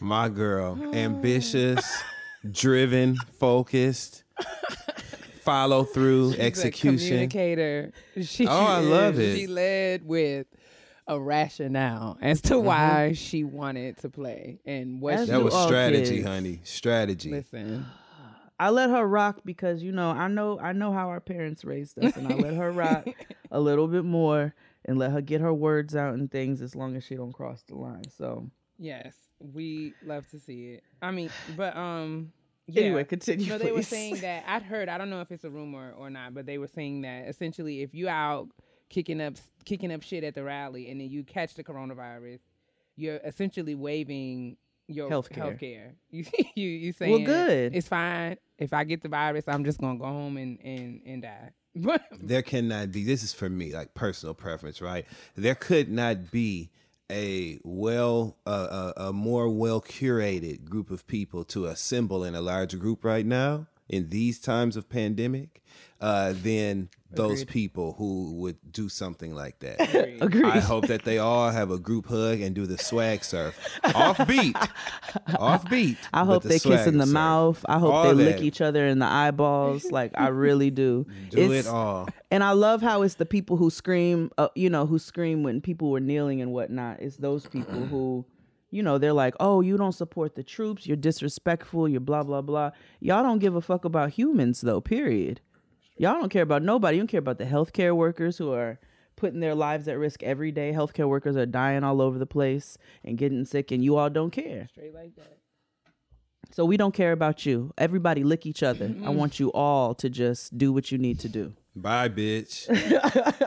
My 0.00 0.28
girl. 0.28 0.78
Ambitious, 0.94 1.84
driven, 2.50 3.16
focused, 3.38 4.24
follow 5.42 5.84
through, 5.84 6.32
She's 6.32 6.40
a 6.40 6.44
execution. 6.44 7.08
communicator. 7.08 7.92
She 8.22 8.46
Oh, 8.46 8.50
I 8.52 8.80
love 8.80 9.18
is- 9.18 9.34
it. 9.34 9.38
She 9.38 9.46
led 9.46 10.04
with 10.06 10.46
a 11.06 11.20
rationale 11.20 12.18
as 12.20 12.40
to 12.42 12.54
mm-hmm. 12.54 12.66
why 12.66 13.12
she 13.12 13.44
wanted 13.44 13.96
to 13.98 14.08
play 14.08 14.60
and 14.66 15.00
what 15.00 15.14
As 15.14 15.26
she 15.26 15.30
That 15.32 15.38
do 15.38 15.44
was 15.44 15.54
all 15.54 15.66
strategy, 15.68 16.16
kids. 16.16 16.26
honey. 16.26 16.60
Strategy. 16.64 17.30
listen. 17.30 17.86
I 18.60 18.70
let 18.70 18.90
her 18.90 19.04
rock 19.06 19.40
because 19.44 19.82
you 19.82 19.90
know 19.90 20.10
I 20.10 20.28
know 20.28 20.58
I 20.60 20.72
know 20.72 20.92
how 20.92 21.08
our 21.08 21.18
parents 21.20 21.64
raised 21.64 21.98
us, 21.98 22.16
and 22.16 22.28
I 22.32 22.36
let 22.36 22.54
her 22.54 22.70
rock 22.70 23.08
a 23.50 23.58
little 23.58 23.88
bit 23.88 24.04
more 24.04 24.54
and 24.84 24.98
let 24.98 25.12
her 25.12 25.20
get 25.20 25.40
her 25.40 25.54
words 25.54 25.94
out 25.94 26.14
and 26.14 26.30
things 26.30 26.60
as 26.60 26.74
long 26.74 26.96
as 26.96 27.04
she 27.04 27.14
don't 27.14 27.32
cross 27.32 27.62
the 27.62 27.74
line. 27.76 28.08
So 28.10 28.50
Yes, 28.78 29.14
we 29.38 29.94
love 30.04 30.28
to 30.30 30.40
see 30.40 30.70
it. 30.72 30.84
I 31.00 31.10
mean, 31.10 31.30
but 31.56 31.76
um. 31.76 32.32
Yeah. 32.68 32.84
anyway, 32.84 33.04
continue. 33.04 33.48
No, 33.48 33.58
they 33.58 33.72
were 33.72 33.82
saying 33.82 34.16
that 34.20 34.44
I'd 34.48 34.62
heard. 34.62 34.88
I 34.88 34.96
don't 34.96 35.10
know 35.10 35.20
if 35.20 35.30
it's 35.32 35.44
a 35.44 35.50
rumor 35.50 35.92
or 35.98 36.10
not, 36.10 36.32
but 36.32 36.46
they 36.46 36.58
were 36.58 36.68
saying 36.68 37.02
that 37.02 37.28
essentially, 37.28 37.82
if 37.82 37.94
you 37.94 38.08
out 38.08 38.48
kicking 38.88 39.20
up 39.20 39.34
kicking 39.64 39.92
up 39.92 40.02
shit 40.02 40.22
at 40.24 40.34
the 40.34 40.42
rally 40.44 40.90
and 40.90 41.00
then 41.00 41.08
you 41.10 41.22
catch 41.24 41.54
the 41.54 41.64
coronavirus, 41.64 42.40
you're 42.96 43.20
essentially 43.24 43.74
waiving 43.74 44.56
your 44.88 45.10
Healthcare. 45.10 45.58
healthcare. 45.58 45.92
You 46.10 46.24
you 46.54 46.68
you 46.68 46.92
saying 46.92 47.24
good. 47.24 47.74
It's 47.74 47.88
fine 47.88 48.36
if 48.58 48.72
I 48.72 48.84
get 48.84 49.02
the 49.02 49.08
virus. 49.08 49.44
I'm 49.48 49.64
just 49.64 49.80
gonna 49.80 49.98
go 49.98 50.04
home 50.06 50.36
and 50.36 50.58
and 50.62 51.00
and 51.04 51.22
die. 51.22 51.50
There 52.20 52.42
cannot 52.42 52.92
be 52.92 53.04
this 53.04 53.22
is 53.22 53.32
for 53.32 53.48
me 53.48 53.72
like 53.72 53.94
personal 53.94 54.34
preference 54.34 54.80
right? 54.80 55.06
There 55.36 55.54
could 55.54 55.90
not 55.90 56.30
be 56.30 56.70
a 57.10 57.58
well 57.62 58.36
uh, 58.46 58.92
a, 58.96 59.08
a 59.08 59.12
more 59.12 59.48
well 59.48 59.80
curated 59.80 60.64
group 60.68 60.90
of 60.90 61.06
people 61.06 61.44
to 61.44 61.66
assemble 61.66 62.24
in 62.24 62.34
a 62.34 62.40
large 62.40 62.78
group 62.78 63.04
right 63.04 63.26
now 63.26 63.66
in 63.88 64.08
these 64.08 64.38
times 64.38 64.76
of 64.76 64.88
pandemic 64.88 65.62
uh, 66.02 66.34
than 66.42 66.88
those 67.14 67.42
Agreed. 67.42 67.52
people 67.52 67.92
who 67.98 68.32
would 68.36 68.56
do 68.72 68.88
something 68.88 69.34
like 69.34 69.58
that 69.60 69.76
Agreed. 70.22 70.44
I 70.46 70.60
hope 70.60 70.86
that 70.88 71.04
they 71.04 71.18
all 71.18 71.50
have 71.50 71.70
a 71.70 71.78
group 71.78 72.06
hug 72.08 72.40
and 72.40 72.54
do 72.54 72.66
the 72.66 72.78
swag 72.78 73.22
surf. 73.22 73.58
Offbeat. 73.84 74.54
Offbeat. 75.28 75.96
I 76.12 76.24
hope 76.24 76.42
the 76.42 76.48
they 76.50 76.58
kiss 76.58 76.86
in 76.86 76.98
the 76.98 77.04
surf. 77.06 77.12
mouth. 77.14 77.64
I 77.68 77.78
hope 77.78 77.92
All 77.92 78.04
they 78.04 78.14
lick 78.14 78.40
each 78.42 78.60
other 78.60 78.86
in 78.86 78.98
the 78.98 79.06
eyeballs. 79.06 79.90
Like 79.90 80.12
I 80.14 80.28
really 80.28 80.70
do. 80.70 81.06
Do 81.30 81.38
It's- 81.38 81.66
it 81.66 81.68
all. 81.68 82.08
And 82.30 82.42
I 82.42 82.52
love 82.52 82.80
how 82.80 83.02
it's 83.02 83.16
the 83.16 83.26
people 83.26 83.58
who 83.58 83.68
scream, 83.68 84.30
uh, 84.38 84.48
you 84.54 84.70
know, 84.70 84.86
who 84.86 84.98
scream 84.98 85.42
when 85.42 85.60
people 85.60 85.90
were 85.90 86.00
kneeling 86.00 86.40
and 86.40 86.50
whatnot. 86.52 87.00
It's 87.00 87.18
those 87.18 87.46
people 87.46 87.84
who, 87.86 88.24
you 88.70 88.82
know, 88.82 88.96
they're 88.96 89.12
like, 89.12 89.34
oh, 89.38 89.60
you 89.60 89.76
don't 89.76 89.92
support 89.92 90.34
the 90.34 90.42
troops. 90.42 90.86
You're 90.86 90.96
disrespectful. 90.96 91.90
You're 91.90 92.00
blah, 92.00 92.22
blah, 92.22 92.40
blah. 92.40 92.70
Y'all 93.00 93.22
don't 93.22 93.38
give 93.38 93.54
a 93.54 93.60
fuck 93.60 93.84
about 93.84 94.12
humans, 94.12 94.62
though, 94.62 94.80
period. 94.80 95.42
Y'all 96.02 96.18
don't 96.18 96.30
care 96.30 96.42
about 96.42 96.64
nobody. 96.64 96.96
You 96.96 97.02
don't 97.02 97.06
care 97.06 97.20
about 97.20 97.38
the 97.38 97.44
healthcare 97.44 97.94
workers 97.94 98.36
who 98.36 98.52
are 98.52 98.80
putting 99.14 99.38
their 99.38 99.54
lives 99.54 99.86
at 99.86 99.96
risk 99.96 100.20
every 100.24 100.50
day. 100.50 100.72
Healthcare 100.72 101.08
workers 101.08 101.36
are 101.36 101.46
dying 101.46 101.84
all 101.84 102.02
over 102.02 102.18
the 102.18 102.26
place 102.26 102.76
and 103.04 103.16
getting 103.16 103.44
sick, 103.44 103.70
and 103.70 103.84
you 103.84 103.96
all 103.96 104.10
don't 104.10 104.32
care. 104.32 104.66
straight 104.72 104.92
like 104.92 105.14
that. 105.14 105.38
So 106.50 106.64
we 106.64 106.76
don't 106.76 106.92
care 106.92 107.12
about 107.12 107.46
you. 107.46 107.72
Everybody 107.78 108.24
lick 108.24 108.46
each 108.46 108.64
other. 108.64 108.92
I 109.04 109.10
want 109.10 109.38
you 109.38 109.52
all 109.52 109.94
to 109.94 110.10
just 110.10 110.58
do 110.58 110.72
what 110.72 110.90
you 110.90 110.98
need 110.98 111.20
to 111.20 111.28
do. 111.28 111.52
Bye, 111.76 112.08
bitch. 112.08 112.68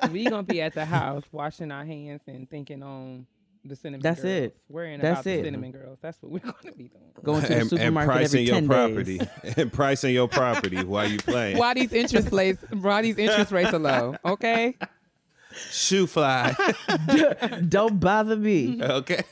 we 0.13 0.23
gonna 0.23 0.41
be 0.43 0.61
at 0.61 0.75
the 0.75 0.85
house 0.85 1.25
washing 1.33 1.73
our 1.73 1.83
hands 1.83 2.21
and 2.25 2.49
thinking 2.49 2.81
on 2.81 3.27
the 3.65 3.75
cinnamon. 3.75 4.01
That's 4.01 4.21
girls. 4.21 4.33
it. 4.33 4.57
Worrying 4.69 4.99
That's 4.99 5.13
about 5.21 5.23
the 5.23 5.43
cinnamon 5.43 5.71
girls. 5.71 5.99
That's 6.01 6.21
what 6.21 6.31
we're 6.31 6.39
going 6.51 6.53
to 6.63 6.71
be 6.73 6.87
doing. 6.89 7.03
Going 7.23 7.41
to 7.41 7.47
the 7.47 7.55
and, 7.59 7.73
and 7.73 7.95
pricing 7.95 8.47
every 8.47 8.59
your 8.59 8.67
property 8.67 9.17
days. 9.17 9.27
and 9.57 9.73
pricing 9.73 10.13
your 10.13 10.27
property 10.27 10.83
while 10.83 11.09
you 11.09 11.17
playing. 11.19 11.57
Why 11.57 11.73
these 11.73 11.93
interest 11.93 12.31
rates? 12.31 12.63
Why 12.71 13.01
these 13.01 13.17
interest 13.17 13.51
rates 13.51 13.73
are 13.73 13.79
low? 13.79 14.15
Okay. 14.23 14.75
Shoo 15.71 16.05
fly. 16.07 16.55
Don't 17.67 17.99
bother 17.99 18.35
me. 18.35 18.81
okay. 18.83 19.23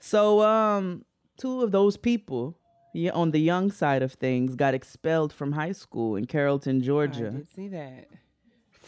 So, 0.00 0.40
um, 0.42 1.04
two 1.38 1.62
of 1.62 1.70
those 1.72 1.96
people, 1.98 2.58
yeah, 2.94 3.10
on 3.10 3.32
the 3.32 3.38
young 3.40 3.70
side 3.70 4.02
of 4.02 4.14
things, 4.14 4.54
got 4.54 4.72
expelled 4.74 5.32
from 5.32 5.52
high 5.52 5.72
school 5.72 6.16
in 6.16 6.24
Carrollton, 6.26 6.78
I 6.78 6.84
Georgia. 6.84 7.30
did 7.30 7.48
see 7.54 7.68
that. 7.68 8.08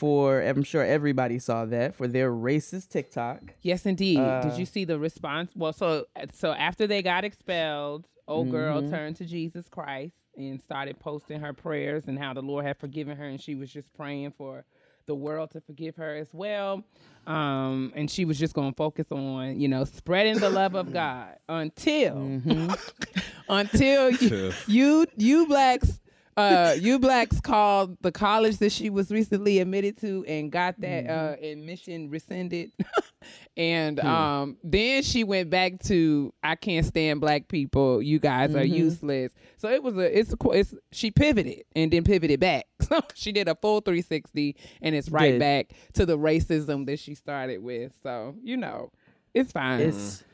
For 0.00 0.40
I'm 0.40 0.62
sure 0.62 0.82
everybody 0.82 1.38
saw 1.38 1.66
that 1.66 1.94
for 1.94 2.08
their 2.08 2.32
racist 2.32 2.88
TikTok. 2.88 3.52
Yes, 3.60 3.84
indeed. 3.84 4.18
Uh, 4.18 4.40
Did 4.40 4.58
you 4.58 4.64
see 4.64 4.84
the 4.86 4.98
response? 4.98 5.50
Well, 5.54 5.74
so 5.74 6.06
so 6.32 6.52
after 6.52 6.86
they 6.86 7.02
got 7.02 7.22
expelled, 7.24 8.08
old 8.26 8.50
girl 8.50 8.80
Mm-hmm. 8.80 8.90
turned 8.90 9.16
to 9.16 9.26
Jesus 9.26 9.68
Christ 9.68 10.14
and 10.38 10.62
started 10.62 10.98
posting 11.00 11.40
her 11.40 11.52
prayers 11.52 12.04
and 12.06 12.18
how 12.18 12.32
the 12.32 12.40
Lord 12.40 12.64
had 12.64 12.78
forgiven 12.78 13.16
her, 13.18 13.24
and 13.26 13.38
she 13.40 13.54
was 13.54 13.70
just 13.70 13.92
praying 13.92 14.32
for 14.38 14.64
the 15.06 15.14
world 15.14 15.50
to 15.50 15.60
forgive 15.60 15.96
her 15.96 16.16
as 16.16 16.28
well. 16.32 16.82
Um, 17.26 17.92
and 17.94 18.10
she 18.10 18.24
was 18.24 18.38
just 18.38 18.54
going 18.54 18.72
to 18.72 18.76
focus 18.76 19.06
on, 19.10 19.60
you 19.60 19.68
know, 19.68 19.84
spreading 19.84 20.38
the 20.38 20.48
love 20.50 20.74
of 20.74 20.92
God 21.02 21.36
until 21.48 22.14
Mm-hmm. 22.16 22.72
until 23.50 24.10
you, 24.12 24.52
you 24.66 25.06
you 25.16 25.46
blacks 25.46 25.99
uh 26.36 26.74
you 26.78 26.98
blacks 26.98 27.40
called 27.40 27.96
the 28.02 28.12
college 28.12 28.58
that 28.58 28.72
she 28.72 28.88
was 28.90 29.10
recently 29.10 29.58
admitted 29.58 29.98
to 30.00 30.24
and 30.26 30.50
got 30.50 30.80
that 30.80 31.08
uh 31.08 31.36
admission 31.42 32.10
rescinded. 32.10 32.72
And 33.56 34.00
um 34.00 34.56
then 34.64 35.02
she 35.02 35.24
went 35.24 35.50
back 35.50 35.80
to 35.84 36.32
i 36.42 36.54
can't 36.54 36.86
stand 36.86 37.20
black 37.20 37.48
people. 37.48 38.00
You 38.00 38.18
guys 38.18 38.54
are 38.54 38.64
useless. 38.64 39.32
So 39.58 39.68
it 39.68 39.82
was 39.82 39.96
a 39.96 40.18
it's 40.18 40.32
a 40.32 40.50
it's 40.50 40.74
she 40.92 41.10
pivoted 41.10 41.64
and 41.76 41.92
then 41.92 42.04
pivoted 42.04 42.40
back. 42.40 42.66
So 42.90 43.00
she 43.14 43.30
did 43.30 43.46
a 43.46 43.54
full 43.54 43.82
360 43.82 44.56
and 44.82 44.96
it's 44.96 45.10
right 45.10 45.32
Did. 45.32 45.38
back 45.38 45.72
to 45.92 46.04
the 46.04 46.18
racism 46.18 46.86
that 46.86 46.98
she 46.98 47.14
started 47.14 47.62
with. 47.62 47.92
So 48.02 48.34
you 48.42 48.56
know 48.56 48.90
it's 49.34 49.52
fine. 49.52 49.80
It's 49.80 50.24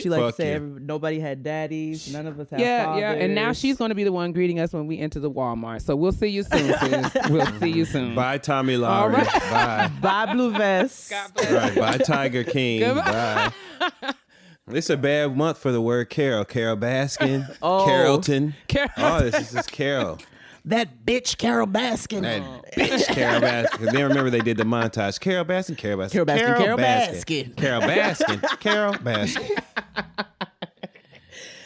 she 0.00 0.08
like 0.08 0.20
to 0.20 0.32
say 0.32 0.48
you. 0.50 0.54
every, 0.56 0.80
nobody 0.80 1.20
had 1.20 1.42
daddies, 1.42 2.12
none 2.12 2.26
of 2.26 2.40
us 2.40 2.48
had 2.50 2.60
yeah, 2.60 2.96
yeah. 2.96 3.12
And 3.12 3.34
now 3.34 3.52
she's 3.52 3.76
going 3.76 3.90
to 3.90 3.94
be 3.94 4.04
the 4.04 4.12
one 4.12 4.32
greeting 4.32 4.58
us 4.60 4.72
when 4.72 4.86
we 4.86 4.98
enter 4.98 5.20
the 5.20 5.30
Walmart. 5.30 5.82
So 5.82 5.94
we'll 5.96 6.12
see 6.12 6.28
you 6.28 6.42
soon, 6.42 6.74
sis. 6.78 7.16
We'll 7.30 7.46
see 7.60 7.70
you 7.70 7.84
soon. 7.84 8.14
Bye, 8.14 8.38
Tommy 8.38 8.74
All 8.74 8.80
Lowry. 8.80 9.14
right. 9.14 9.32
Bye. 9.50 9.90
Bye 10.26 10.32
blue 10.32 10.52
vest. 10.52 11.10
God 11.10 11.34
bless. 11.34 11.52
Right. 11.52 11.74
Bye, 11.76 11.98
Tiger 11.98 12.44
King. 12.44 12.80
Goodbye. 12.80 13.52
Bye. 13.80 14.12
It's 14.68 14.88
a 14.90 14.96
bad 14.96 15.36
month 15.36 15.58
for 15.58 15.72
the 15.72 15.80
word 15.80 16.08
Carol. 16.08 16.44
Carole 16.44 16.76
Baskin. 16.76 17.52
Oh. 17.60 17.84
Carrollton. 17.84 18.54
Carol- 18.68 18.90
Oh, 18.96 19.18
this 19.20 19.34
is 19.48 19.52
just 19.52 19.72
Carol. 19.72 20.18
That 20.64 21.04
bitch 21.04 21.38
Carole 21.38 21.66
Baskin. 21.66 22.22
That 22.22 22.42
bitch, 22.74 23.06
Carole 23.08 23.40
Baskin. 23.42 23.92
Then 23.92 24.08
remember 24.08 24.30
they 24.30 24.40
did 24.40 24.56
the 24.56 24.64
montage. 24.64 25.18
Carole 25.18 25.44
Baskin, 25.44 25.76
Carole 25.76 25.98
Baskin, 25.98 26.12
Carole 26.12 26.26
Baskin, 26.26 26.56
Carole 26.56 26.78
Baskin. 26.78 27.56
Carole 27.56 27.82
Baskin, 27.82 28.60
Carole 28.60 28.94
Baskin. 28.94 29.62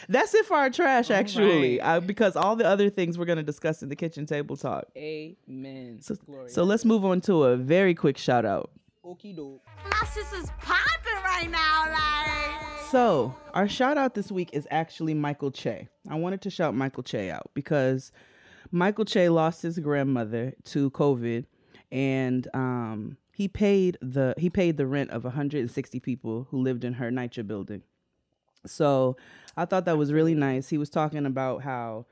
That's 0.09 0.33
it 0.33 0.45
for 0.45 0.55
our 0.55 0.69
trash, 0.69 1.11
actually, 1.11 1.79
right. 1.79 1.97
uh, 1.97 1.99
because 1.99 2.37
all 2.37 2.55
the 2.55 2.65
other 2.65 2.89
things 2.89 3.17
we're 3.17 3.25
going 3.25 3.37
to 3.37 3.43
discuss 3.43 3.83
in 3.83 3.89
the 3.89 3.95
kitchen 3.95 4.25
table 4.25 4.55
talk. 4.55 4.85
Amen. 4.95 5.99
So, 6.01 6.15
so 6.47 6.63
let's 6.63 6.85
move 6.85 7.03
on 7.03 7.19
to 7.21 7.43
a 7.43 7.57
very 7.57 7.93
quick 7.93 8.17
shout 8.17 8.45
out. 8.45 8.71
Okie 9.05 9.35
doke. 9.35 9.61
My 9.91 10.07
sister's 10.07 10.49
popping 10.59 11.23
right 11.23 11.51
now, 11.51 11.91
like. 11.91 12.87
So, 12.89 13.35
our 13.53 13.67
shout 13.67 13.97
out 13.97 14.15
this 14.15 14.31
week 14.31 14.49
is 14.53 14.65
actually 14.71 15.13
Michael 15.13 15.51
Che. 15.51 15.89
I 16.09 16.15
wanted 16.15 16.41
to 16.43 16.49
shout 16.49 16.73
Michael 16.73 17.03
Che 17.03 17.29
out 17.29 17.51
because 17.53 18.13
Michael 18.71 19.05
Che 19.05 19.29
lost 19.29 19.61
his 19.61 19.79
grandmother 19.79 20.53
to 20.65 20.89
COVID 20.91 21.45
and 21.91 22.47
um, 22.53 23.17
he 23.31 23.47
paid 23.47 23.97
the 24.01 24.33
he 24.37 24.49
paid 24.49 24.77
the 24.77 24.87
rent 24.87 25.11
of 25.11 25.23
160 25.23 25.99
people 25.99 26.47
who 26.49 26.57
lived 26.57 26.83
in 26.83 26.93
her 26.93 27.09
NYCHA 27.11 27.47
building. 27.47 27.83
So, 28.65 29.15
I 29.55 29.65
thought 29.65 29.85
that 29.85 29.97
was 29.97 30.11
really 30.11 30.35
nice. 30.35 30.67
He 30.67 30.77
was 30.77 30.89
talking 30.89 31.25
about 31.25 31.63
how 31.63 32.05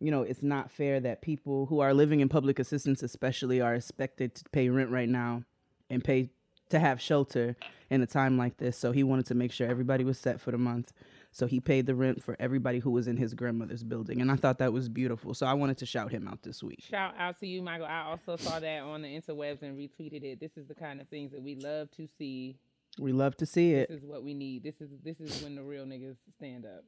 you 0.00 0.10
know, 0.10 0.22
it's 0.22 0.42
not 0.42 0.70
fair 0.70 0.98
that 1.00 1.20
people 1.20 1.66
who 1.66 1.80
are 1.80 1.92
living 1.92 2.20
in 2.20 2.28
public 2.28 2.58
assistance 2.58 3.02
especially 3.02 3.60
are 3.60 3.74
expected 3.74 4.34
to 4.34 4.44
pay 4.50 4.70
rent 4.70 4.90
right 4.90 5.08
now 5.08 5.44
and 5.90 6.02
pay 6.02 6.30
to 6.70 6.78
have 6.78 7.00
shelter 7.00 7.54
in 7.90 8.00
a 8.00 8.06
time 8.06 8.38
like 8.38 8.56
this. 8.56 8.78
So 8.78 8.92
he 8.92 9.02
wanted 9.02 9.26
to 9.26 9.34
make 9.34 9.52
sure 9.52 9.68
everybody 9.68 10.04
was 10.04 10.18
set 10.18 10.40
for 10.40 10.52
the 10.52 10.58
month. 10.58 10.92
So 11.32 11.46
he 11.46 11.60
paid 11.60 11.86
the 11.86 11.94
rent 11.94 12.22
for 12.22 12.36
everybody 12.40 12.80
who 12.80 12.90
was 12.90 13.06
in 13.06 13.16
his 13.16 13.34
grandmother's 13.34 13.84
building. 13.84 14.20
And 14.20 14.32
I 14.32 14.36
thought 14.36 14.58
that 14.58 14.72
was 14.72 14.88
beautiful. 14.88 15.32
So 15.32 15.46
I 15.46 15.54
wanted 15.54 15.78
to 15.78 15.86
shout 15.86 16.10
him 16.10 16.26
out 16.26 16.42
this 16.42 16.62
week. 16.62 16.80
Shout 16.82 17.14
out 17.18 17.38
to 17.40 17.46
you, 17.46 17.62
Michael. 17.62 17.86
I 17.86 18.02
also 18.02 18.36
saw 18.36 18.58
that 18.58 18.82
on 18.82 19.02
the 19.02 19.08
interwebs 19.08 19.62
and 19.62 19.78
retweeted 19.78 20.24
it. 20.24 20.40
This 20.40 20.56
is 20.56 20.66
the 20.66 20.74
kind 20.74 21.00
of 21.00 21.08
things 21.08 21.30
that 21.32 21.40
we 21.42 21.54
love 21.54 21.90
to 21.92 22.08
see. 22.18 22.56
We 22.98 23.12
love 23.12 23.36
to 23.36 23.46
see 23.46 23.74
it. 23.74 23.88
This 23.88 23.98
is 23.98 24.04
what 24.04 24.24
we 24.24 24.34
need. 24.34 24.64
This 24.64 24.80
is 24.80 24.90
this 25.04 25.20
is 25.20 25.42
when 25.42 25.54
the 25.54 25.62
real 25.62 25.84
niggas 25.84 26.16
stand 26.36 26.66
up. 26.66 26.84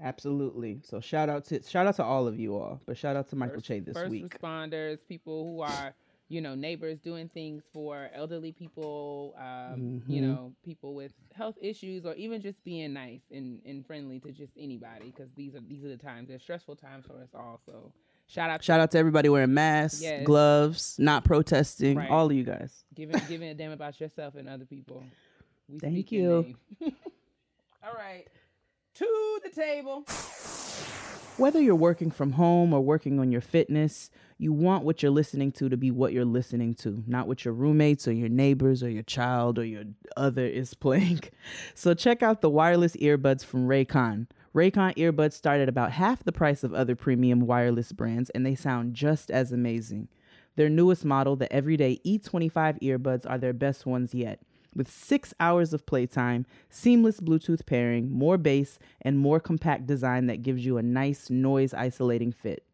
Absolutely. 0.00 0.80
So 0.84 1.00
shout 1.00 1.28
out 1.28 1.44
to 1.46 1.62
shout 1.62 1.86
out 1.86 1.96
to 1.96 2.04
all 2.04 2.26
of 2.28 2.38
you 2.38 2.56
all. 2.56 2.80
But 2.86 2.96
shout 2.96 3.16
out 3.16 3.28
to 3.30 3.36
Michael 3.36 3.56
First- 3.56 3.66
Che 3.66 3.80
this 3.80 3.94
first 3.94 4.10
week. 4.10 4.38
responders, 4.38 4.98
people 5.08 5.44
who 5.44 5.60
are, 5.62 5.94
you 6.30 6.40
know, 6.42 6.54
neighbors 6.54 6.98
doing 7.00 7.28
things 7.28 7.62
for 7.72 8.10
elderly 8.14 8.52
people, 8.52 9.34
um, 9.38 10.02
you 10.06 10.20
Mhm. 10.20 10.26
know, 10.28 10.54
people 10.62 10.94
with 10.94 11.12
health 11.34 11.56
issues, 11.60 12.04
or 12.04 12.14
even 12.16 12.40
just 12.42 12.62
being 12.64 12.92
nice 12.92 13.22
and, 13.30 13.60
and 13.64 13.86
friendly 13.86 14.20
to 14.20 14.30
just 14.32 14.52
anybody, 14.58 15.06
because 15.06 15.30
these 15.36 15.54
are 15.54 15.60
these 15.60 15.82
are 15.84 15.88
the 15.88 15.96
times. 15.96 16.28
They're 16.28 16.38
stressful 16.38 16.76
times 16.76 17.06
for 17.06 17.14
us 17.22 17.30
all. 17.34 17.60
So 17.64 17.92
shout 18.26 18.50
out, 18.50 18.62
Shout 18.62 18.78
out 18.80 18.90
to 18.90 18.98
everybody 18.98 19.28
wearing 19.30 19.54
masks, 19.54 20.02
Yes. 20.02 20.24
gloves, 20.24 20.96
not 20.98 21.24
protesting, 21.24 21.96
Right. 21.96 22.10
all 22.10 22.26
of 22.26 22.32
you 22.32 22.44
guys. 22.44 22.84
giving 22.94 23.16
giving 23.28 23.48
a 23.48 23.54
damn 23.54 23.72
about 23.72 23.98
yourself 24.00 24.34
and 24.34 24.48
other 24.48 24.66
people. 24.66 25.04
We 25.68 25.78
Thank 25.78 26.12
you. 26.12 26.54
all 27.82 27.94
right, 27.94 28.26
to 28.96 29.40
the 29.44 29.50
table. 29.50 30.04
Whether 31.38 31.62
you're 31.62 31.76
working 31.76 32.10
from 32.10 32.32
home 32.32 32.74
or 32.74 32.80
working 32.80 33.20
on 33.20 33.30
your 33.30 33.40
fitness, 33.40 34.10
you 34.38 34.52
want 34.52 34.82
what 34.82 35.04
you're 35.04 35.12
listening 35.12 35.52
to 35.52 35.68
to 35.68 35.76
be 35.76 35.92
what 35.92 36.12
you're 36.12 36.24
listening 36.24 36.74
to, 36.74 37.04
not 37.06 37.28
what 37.28 37.44
your 37.44 37.54
roommates 37.54 38.08
or 38.08 38.12
your 38.12 38.28
neighbors 38.28 38.82
or 38.82 38.90
your 38.90 39.04
child 39.04 39.56
or 39.56 39.64
your 39.64 39.84
other 40.16 40.44
is 40.44 40.74
playing. 40.84 41.20
So 41.76 41.94
check 41.94 42.24
out 42.24 42.40
the 42.40 42.50
wireless 42.50 42.96
earbuds 42.96 43.44
from 43.44 43.68
Raycon. 43.68 44.26
Raycon 44.52 44.96
earbuds 44.96 45.34
start 45.34 45.60
at 45.60 45.68
about 45.68 45.92
half 45.92 46.24
the 46.24 46.32
price 46.32 46.64
of 46.64 46.74
other 46.74 46.96
premium 46.96 47.46
wireless 47.46 47.92
brands 47.92 48.30
and 48.30 48.44
they 48.44 48.56
sound 48.56 48.94
just 48.94 49.30
as 49.30 49.52
amazing. 49.52 50.08
Their 50.56 50.68
newest 50.68 51.04
model, 51.04 51.36
the 51.36 51.52
Everyday 51.52 52.00
E25 52.04 52.82
earbuds, 52.82 53.30
are 53.30 53.38
their 53.38 53.52
best 53.52 53.86
ones 53.86 54.12
yet. 54.12 54.40
With 54.78 54.88
six 54.88 55.34
hours 55.40 55.72
of 55.72 55.86
playtime, 55.86 56.46
seamless 56.70 57.18
Bluetooth 57.18 57.66
pairing, 57.66 58.12
more 58.12 58.38
bass, 58.38 58.78
and 59.02 59.18
more 59.18 59.40
compact 59.40 59.88
design 59.88 60.26
that 60.28 60.44
gives 60.44 60.64
you 60.64 60.78
a 60.78 60.84
nice 60.84 61.28
noise 61.28 61.74
isolating 61.74 62.30
fit. 62.30 62.64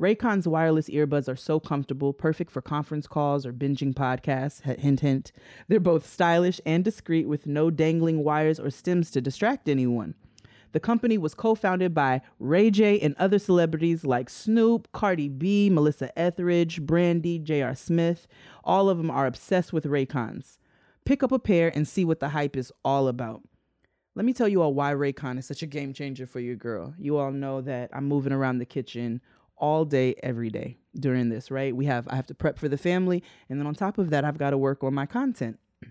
Raycon's 0.00 0.48
wireless 0.48 0.88
earbuds 0.88 1.28
are 1.28 1.36
so 1.36 1.60
comfortable, 1.60 2.12
perfect 2.12 2.50
for 2.50 2.60
conference 2.60 3.06
calls 3.06 3.46
or 3.46 3.52
binging 3.52 3.94
podcasts. 3.94 4.62
Hint, 4.80 4.98
hint. 4.98 5.30
They're 5.68 5.78
both 5.78 6.10
stylish 6.10 6.60
and 6.66 6.84
discreet 6.84 7.28
with 7.28 7.46
no 7.46 7.70
dangling 7.70 8.24
wires 8.24 8.58
or 8.58 8.70
stems 8.70 9.08
to 9.12 9.20
distract 9.20 9.68
anyone. 9.68 10.16
The 10.72 10.80
company 10.80 11.18
was 11.18 11.34
co 11.34 11.54
founded 11.54 11.94
by 11.94 12.20
Ray 12.40 12.72
J 12.72 12.98
and 12.98 13.14
other 13.16 13.38
celebrities 13.38 14.04
like 14.04 14.28
Snoop, 14.28 14.88
Cardi 14.90 15.28
B, 15.28 15.70
Melissa 15.70 16.16
Etheridge, 16.18 16.82
Brandy, 16.82 17.38
J.R. 17.38 17.76
Smith. 17.76 18.26
All 18.64 18.90
of 18.90 18.98
them 18.98 19.08
are 19.10 19.26
obsessed 19.26 19.72
with 19.72 19.84
Raycons. 19.84 20.58
Pick 21.04 21.22
up 21.22 21.32
a 21.32 21.38
pair 21.38 21.72
and 21.74 21.86
see 21.86 22.04
what 22.04 22.20
the 22.20 22.30
hype 22.30 22.56
is 22.56 22.72
all 22.84 23.08
about. 23.08 23.42
Let 24.14 24.24
me 24.24 24.32
tell 24.32 24.48
you 24.48 24.62
all 24.62 24.74
why 24.74 24.92
Raycon 24.92 25.38
is 25.38 25.46
such 25.46 25.62
a 25.62 25.66
game 25.66 25.92
changer 25.92 26.26
for 26.26 26.40
your 26.40 26.56
girl. 26.56 26.94
You 26.98 27.18
all 27.18 27.30
know 27.30 27.60
that 27.60 27.90
I'm 27.92 28.06
moving 28.06 28.32
around 28.32 28.58
the 28.58 28.66
kitchen 28.66 29.20
all 29.56 29.84
day, 29.84 30.14
every 30.22 30.50
day 30.50 30.78
during 30.98 31.28
this, 31.28 31.50
right? 31.50 31.74
We 31.74 31.86
have 31.86 32.08
I 32.08 32.16
have 32.16 32.26
to 32.26 32.34
prep 32.34 32.58
for 32.58 32.68
the 32.68 32.78
family, 32.78 33.22
and 33.48 33.58
then 33.58 33.66
on 33.66 33.74
top 33.74 33.98
of 33.98 34.10
that, 34.10 34.24
I've 34.24 34.38
got 34.38 34.50
to 34.50 34.58
work 34.58 34.82
on 34.82 34.94
my 34.94 35.06
content. 35.06 35.58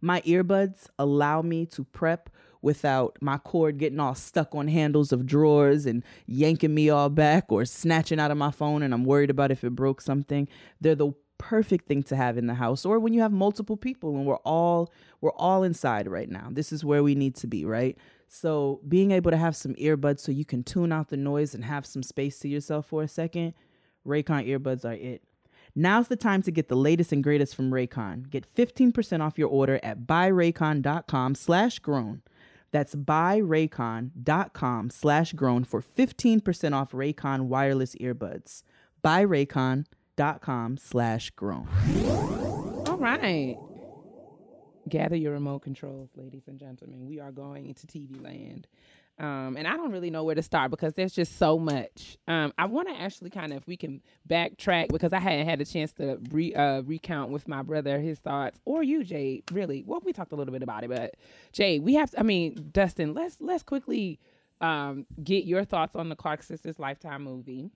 My 0.00 0.20
earbuds 0.22 0.86
allow 0.98 1.42
me 1.42 1.66
to 1.66 1.84
prep 1.84 2.30
without 2.60 3.18
my 3.20 3.38
cord 3.38 3.76
getting 3.76 3.98
all 4.00 4.14
stuck 4.14 4.54
on 4.54 4.68
handles 4.68 5.12
of 5.12 5.26
drawers 5.26 5.84
and 5.84 6.04
yanking 6.26 6.72
me 6.72 6.88
all 6.88 7.08
back 7.08 7.50
or 7.50 7.64
snatching 7.64 8.20
out 8.20 8.30
of 8.30 8.38
my 8.38 8.52
phone 8.52 8.82
and 8.82 8.94
I'm 8.94 9.04
worried 9.04 9.30
about 9.30 9.50
if 9.50 9.64
it 9.64 9.70
broke 9.70 10.00
something. 10.00 10.48
They're 10.80 10.94
the 10.94 11.12
perfect 11.42 11.88
thing 11.88 12.04
to 12.04 12.14
have 12.14 12.38
in 12.38 12.46
the 12.46 12.54
house 12.54 12.84
or 12.86 13.00
when 13.00 13.12
you 13.12 13.20
have 13.20 13.32
multiple 13.32 13.76
people 13.76 14.14
and 14.16 14.24
we're 14.24 14.36
all 14.36 14.92
we're 15.20 15.32
all 15.32 15.64
inside 15.64 16.06
right 16.06 16.30
now. 16.30 16.46
This 16.52 16.72
is 16.72 16.84
where 16.84 17.02
we 17.02 17.16
need 17.16 17.34
to 17.36 17.48
be, 17.48 17.64
right? 17.64 17.98
So 18.28 18.80
being 18.86 19.10
able 19.10 19.32
to 19.32 19.36
have 19.36 19.56
some 19.56 19.74
earbuds 19.74 20.20
so 20.20 20.30
you 20.30 20.44
can 20.44 20.62
tune 20.62 20.92
out 20.92 21.08
the 21.08 21.16
noise 21.16 21.52
and 21.52 21.64
have 21.64 21.84
some 21.84 22.04
space 22.04 22.38
to 22.38 22.48
yourself 22.48 22.86
for 22.86 23.02
a 23.02 23.08
second, 23.08 23.54
Raycon 24.06 24.48
earbuds 24.48 24.84
are 24.84 24.92
it. 24.92 25.24
Now's 25.74 26.06
the 26.06 26.16
time 26.16 26.42
to 26.42 26.52
get 26.52 26.68
the 26.68 26.76
latest 26.76 27.10
and 27.10 27.24
greatest 27.24 27.56
from 27.56 27.72
Raycon. 27.72 28.30
Get 28.30 28.46
15% 28.54 29.20
off 29.20 29.36
your 29.36 29.48
order 29.48 29.80
at 29.82 30.06
buyraycon.com 30.06 31.34
slash 31.34 31.80
grown. 31.80 32.22
That's 32.70 32.94
buyraycon.com 32.94 34.90
slash 34.90 35.32
grown 35.32 35.64
for 35.64 35.82
15% 35.82 36.72
off 36.72 36.92
Raycon 36.92 37.42
wireless 37.42 37.96
earbuds. 37.96 38.62
Buyraycon.com 40.22 40.76
slash 40.78 41.30
grown. 41.30 41.68
All 42.86 42.96
right. 42.96 43.56
Gather 44.88 45.16
your 45.16 45.32
remote 45.32 45.60
controls, 45.60 46.10
ladies 46.16 46.42
and 46.48 46.58
gentlemen. 46.58 47.06
We 47.06 47.20
are 47.20 47.32
going 47.32 47.66
into 47.66 47.86
TV 47.86 48.22
land. 48.22 48.66
Um, 49.18 49.56
and 49.56 49.68
I 49.68 49.76
don't 49.76 49.92
really 49.92 50.10
know 50.10 50.24
where 50.24 50.34
to 50.34 50.42
start 50.42 50.70
because 50.70 50.94
there's 50.94 51.12
just 51.12 51.38
so 51.38 51.58
much. 51.58 52.16
Um, 52.26 52.52
I 52.58 52.64
want 52.64 52.88
to 52.88 52.94
actually 52.94 53.30
kind 53.30 53.52
of, 53.52 53.58
if 53.58 53.66
we 53.66 53.76
can 53.76 54.00
backtrack, 54.28 54.88
because 54.88 55.12
I 55.12 55.20
hadn't 55.20 55.46
had 55.46 55.60
a 55.60 55.64
chance 55.64 55.92
to 55.94 56.18
re, 56.30 56.54
uh, 56.54 56.82
recount 56.82 57.30
with 57.30 57.46
my 57.46 57.62
brother 57.62 58.00
his 58.00 58.18
thoughts, 58.18 58.58
or 58.64 58.82
you, 58.82 59.04
Jade. 59.04 59.44
Really, 59.52 59.84
well, 59.86 60.00
we 60.04 60.12
talked 60.12 60.32
a 60.32 60.36
little 60.36 60.52
bit 60.52 60.62
about 60.62 60.82
it, 60.82 60.90
but 60.90 61.14
Jade, 61.52 61.82
we 61.82 61.94
have. 61.94 62.10
To, 62.12 62.20
I 62.20 62.22
mean, 62.22 62.70
Dustin, 62.72 63.14
let's 63.14 63.36
let's 63.40 63.62
quickly 63.62 64.18
um, 64.60 65.06
get 65.22 65.44
your 65.44 65.64
thoughts 65.64 65.94
on 65.94 66.08
the 66.08 66.16
Clark 66.16 66.42
sisters 66.42 66.78
Lifetime 66.78 67.22
movie. 67.22 67.70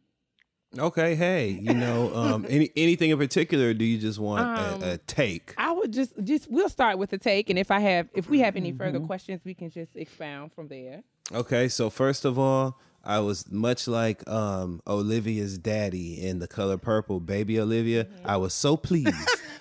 Okay, 0.79 1.15
hey, 1.15 1.49
you 1.51 1.75
know, 1.75 2.15
um, 2.15 2.47
any 2.51 2.71
anything 2.77 3.11
in 3.11 3.19
particular? 3.19 3.73
Do 3.73 3.85
you 3.85 3.99
just 3.99 4.19
want 4.19 4.59
Um, 4.59 4.83
a, 4.83 4.93
a 4.95 4.99
take? 4.99 5.55
I 5.57 5.73
would 5.73 5.93
just 5.93 6.13
just 6.23 6.51
we'll 6.51 6.69
start 6.69 6.99
with 6.99 7.11
the 7.11 7.19
take, 7.19 7.49
and 7.51 7.59
if 7.59 7.71
I 7.71 7.81
have 7.81 8.09
if 8.15 8.29
we 8.29 8.41
have 8.41 8.57
any 8.57 8.73
further 8.73 8.99
Mm-hmm. 8.99 9.07
questions, 9.07 9.41
we 9.45 9.55
can 9.55 9.71
just 9.71 9.97
expound 9.97 10.53
from 10.53 10.69
there. 10.69 11.03
Okay, 11.33 11.69
so 11.69 11.89
first 11.91 12.25
of 12.25 12.39
all, 12.39 12.79
I 13.05 13.21
was 13.21 13.51
much 13.51 13.89
like 13.89 14.29
um, 14.29 14.81
Olivia's 14.87 15.57
daddy 15.59 16.25
in 16.27 16.41
The 16.41 16.47
Color 16.49 16.77
Purple, 16.79 17.21
baby 17.21 17.59
Olivia. 17.59 18.07
I 18.25 18.37
was 18.37 18.53
so 18.53 18.77
pleased 18.77 19.15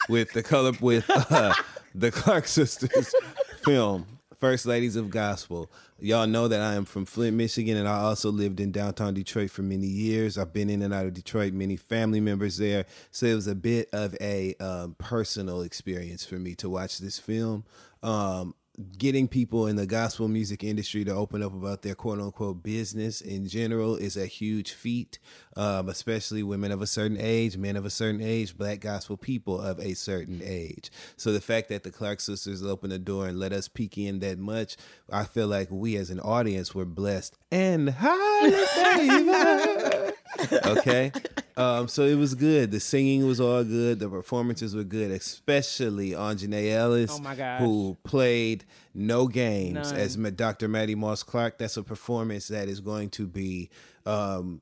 with 0.10 0.32
the 0.34 0.44
color 0.44 0.74
with 0.82 1.06
uh, 1.10 1.54
the 1.96 2.12
Clark 2.12 2.48
sisters 2.48 3.14
film, 3.64 4.06
First 4.40 4.66
Ladies 4.66 4.96
of 4.96 5.10
Gospel. 5.10 5.72
Y'all 6.00 6.28
know 6.28 6.48
that 6.48 6.62
I 6.62 6.76
am 6.76 6.86
from 6.86 7.06
Flint, 7.06 7.38
Michigan, 7.38 7.78
and 7.78 7.88
I 7.88 8.00
also 8.00 8.32
lived 8.32 8.60
in 8.60 8.72
downtown 8.72 9.14
Detroit 9.14 9.50
for 9.50 9.62
many 9.62 9.88
years. 9.88 10.38
I've 10.38 10.54
been 10.54 10.70
in 10.70 10.82
and 10.82 10.94
out 10.94 11.06
of 11.06 11.14
Detroit, 11.14 11.54
many 11.54 11.78
family 11.78 12.20
members 12.20 12.58
there, 12.58 12.86
so 13.12 13.26
it 13.26 13.36
was 13.36 13.48
a 13.48 13.56
bit 13.56 13.90
of 13.94 14.16
a 14.20 14.56
um, 14.60 14.96
personal 14.98 15.62
experience 15.62 16.26
for 16.26 16.36
me 16.36 16.54
to 16.56 16.70
watch 16.70 17.00
this 17.00 17.18
film. 17.18 17.64
Um, 18.04 18.56
getting 18.98 19.28
people 19.28 19.68
in 19.68 19.76
the 19.76 19.86
gospel 19.86 20.28
music 20.28 20.64
industry 20.64 21.06
to 21.06 21.12
open 21.12 21.42
up 21.42 21.54
about 21.54 21.82
their 21.82 21.96
quote 21.96 22.20
unquote 22.20 22.64
business 22.64 23.22
in 23.22 23.48
general 23.48 23.96
is 23.96 24.18
a 24.18 24.26
huge 24.26 24.74
feat, 24.74 25.20
um, 25.56 25.88
especially 25.90 26.44
women 26.44 26.72
of 26.72 26.82
a 26.82 26.88
certain 26.88 27.18
age, 27.20 27.58
men 27.58 27.76
of 27.76 27.86
a 27.86 27.90
certain 27.90 28.22
age, 28.22 28.58
black 28.58 28.80
gospel 28.80 29.18
people 29.18 29.60
of 29.60 29.80
a 29.80 29.94
certain 29.94 30.42
age. 30.44 30.92
So 31.16 31.32
the 31.32 31.42
fact 31.42 31.70
that 31.70 31.84
the 31.84 31.92
Clark 31.92 32.20
sisters 32.20 32.64
opened 32.64 32.92
the 32.92 33.00
door 33.00 33.28
and 33.28 33.40
let 33.40 33.54
us 33.54 33.68
peek 33.68 33.98
in 33.98 34.20
that 34.20 34.40
much, 34.40 34.76
I 35.12 35.24
feel 35.24 35.48
like 35.48 35.70
we 35.72 35.96
as 35.96 36.10
an 36.10 36.20
audience 36.20 36.76
were 36.76 36.86
blessed 36.86 37.38
and 37.52 37.90
highly 37.90 38.52
favored. 38.76 40.15
Okay. 40.52 41.12
Um, 41.58 41.88
so 41.88 42.04
it 42.04 42.16
was 42.16 42.36
good. 42.36 42.72
The 42.72 42.80
singing 42.80 43.26
was 43.26 43.40
all 43.40 43.64
good. 43.64 44.00
The 44.00 44.10
performances 44.10 44.76
were 44.76 44.84
good, 44.84 45.12
especially 45.12 46.14
on 46.14 46.36
Aunjanue 46.38 46.72
Ellis, 46.72 47.12
Oh 47.14 47.20
my 47.20 47.36
gosh. 47.36 47.62
who 47.62 47.96
played 48.04 48.66
no 48.94 49.28
games 49.28 49.92
None. 49.92 49.96
as 50.00 50.16
Dr. 50.16 50.68
Mattie 50.68 50.96
Moss 50.96 51.24
Clark. 51.24 51.58
That's 51.58 51.78
a 51.78 51.84
performance 51.84 52.50
that 52.50 52.68
is 52.68 52.80
going 52.82 53.10
to 53.12 53.26
be 53.28 53.70
um, 54.06 54.62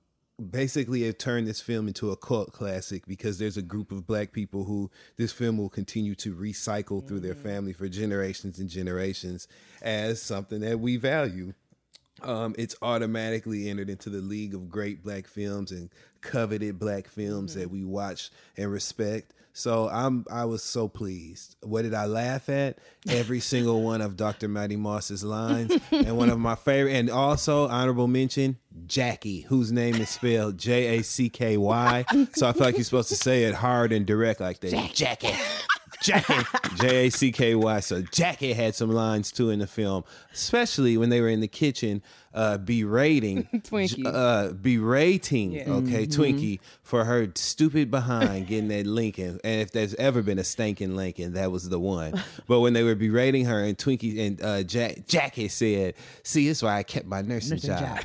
basically 0.52 1.04
it 1.06 1.20
turned 1.20 1.48
this 1.48 1.62
film 1.62 1.88
into 1.88 2.12
a 2.12 2.18
cult 2.18 2.52
classic 2.52 3.06
because 3.08 3.38
there's 3.38 3.58
a 3.58 3.62
group 3.62 3.92
of 3.92 4.06
black 4.08 4.32
people 4.32 4.64
who 4.66 4.90
this 5.18 5.32
film 5.32 5.58
will 5.58 5.70
continue 5.70 6.16
to 6.16 6.36
recycle 6.36 7.06
through 7.08 7.20
their 7.20 7.36
family 7.36 7.74
for 7.74 7.88
generations 7.88 8.60
and 8.60 8.70
generations 8.70 9.48
as 9.82 10.22
something 10.22 10.60
that 10.62 10.80
we 10.80 10.98
value 10.98 11.54
um, 12.24 12.56
it's 12.58 12.76
automatically 12.82 13.70
entered 13.70 13.90
into 13.90 14.10
the 14.10 14.22
league 14.22 14.54
of 14.54 14.70
great 14.70 15.04
black 15.04 15.28
films 15.28 15.72
and 15.72 15.90
coveted 16.22 16.80
black 16.80 17.08
films 17.08 17.56
that 17.56 17.70
we 17.70 17.84
watch 17.84 18.30
and 18.58 18.72
respect. 18.72 19.34
So 19.56 19.88
I'm 19.88 20.26
I 20.32 20.46
was 20.46 20.64
so 20.64 20.88
pleased. 20.88 21.58
What 21.62 21.84
did 21.84 21.94
I 21.94 22.06
laugh 22.06 22.50
at? 22.50 22.80
Every 23.08 23.40
single 23.52 23.84
one 23.84 24.02
of 24.02 24.18
Dr. 24.18 24.48
Mattie 24.48 24.78
Moss's 24.78 25.24
lines, 25.24 25.72
and 25.92 26.18
one 26.18 26.32
of 26.32 26.40
my 26.40 26.56
favorite, 26.56 26.94
and 26.94 27.10
also 27.10 27.68
honorable 27.68 28.08
mention, 28.08 28.58
Jacky, 28.88 29.42
whose 29.42 29.72
name 29.72 29.96
is 29.96 30.10
spelled 30.10 30.58
J 30.58 30.98
A 30.98 31.04
C 31.04 31.30
K 31.30 31.58
Y. 31.58 32.06
So 32.34 32.48
I 32.48 32.54
feel 32.54 32.64
like 32.64 32.76
you're 32.76 32.84
supposed 32.84 33.10
to 33.10 33.16
say 33.16 33.44
it 33.44 33.54
hard 33.54 33.92
and 33.92 34.08
direct 34.08 34.42
like 34.42 34.60
that. 34.62 34.92
Jacky. 34.94 35.30
Jacky, 36.04 36.34
J 36.76 37.08
A 37.08 37.10
C 37.10 37.32
K 37.32 37.56
Y. 37.56 37.80
So 37.80 38.02
Jacky 38.02 38.54
had 38.54 38.76
some 38.76 38.92
lines 38.92 39.32
too 39.32 39.50
in 39.50 39.60
the 39.60 39.68
film, 39.68 40.04
especially 40.34 40.98
when 40.98 41.10
they 41.10 41.22
were 41.22 41.30
in 41.30 41.40
the 41.40 41.48
kitchen, 41.48 42.02
uh, 42.34 42.58
berating 42.58 43.44
Twinkie. 43.54 44.06
uh, 44.06 44.52
berating, 44.54 45.54
Yeah. 45.54 45.70
okay, 45.70 46.06
Twinkie 46.06 46.60
for 46.82 47.06
her 47.06 47.28
stupid 47.36 47.90
behind 47.90 48.48
getting 48.48 48.68
that 48.68 48.86
Lincoln. 48.86 49.40
And 49.44 49.62
if 49.62 49.72
there's 49.72 49.94
ever 49.96 50.22
been 50.22 50.40
a 50.40 50.44
stinking 50.44 50.96
Lincoln, 50.96 51.34
that 51.34 51.52
was 51.52 51.70
the 51.70 51.80
one. 51.80 52.22
But 52.48 52.60
when 52.60 52.74
they 52.74 52.84
were 52.84 52.96
berating 52.96 53.46
her, 53.46 53.64
and 53.64 53.78
Twinkie 53.78 54.20
and 54.28 54.42
uh, 54.44 54.64
Jack, 54.64 55.08
Jacky 55.08 55.48
said, 55.48 55.94
"See, 56.24 56.48
this 56.48 56.58
is 56.58 56.64
why 56.64 56.78
I 56.78 56.84
kept 56.84 57.08
my 57.08 57.22
nursing, 57.22 57.58
job." 57.60 58.00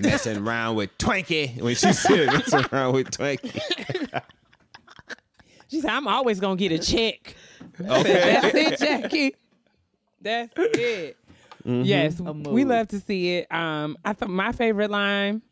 Messing 0.00 0.38
around 0.38 0.74
with 0.74 0.96
Twinkie 0.98 1.60
when 1.62 1.76
she 1.76 1.92
said 1.92 2.26
messing 2.26 2.64
around 2.72 2.94
with 2.94 3.10
Twinkie. 3.12 4.22
She 5.70 5.80
said, 5.80 5.90
"I'm 5.90 6.08
always 6.08 6.40
gonna 6.40 6.56
get 6.56 6.72
a 6.72 6.78
check." 6.78 7.36
Okay. 7.80 8.38
That's 8.40 8.54
it, 8.54 8.78
Jacky. 8.78 9.34
That's 10.20 10.52
it. 10.56 11.16
Yes, 11.64 12.20
we 12.20 12.64
love 12.64 12.88
to 12.88 13.00
see 13.00 13.36
it. 13.36 13.52
Um, 13.52 13.96
I 14.04 14.12
thought 14.12 14.28
my 14.30 14.52
favorite 14.52 14.90
line 14.90 15.42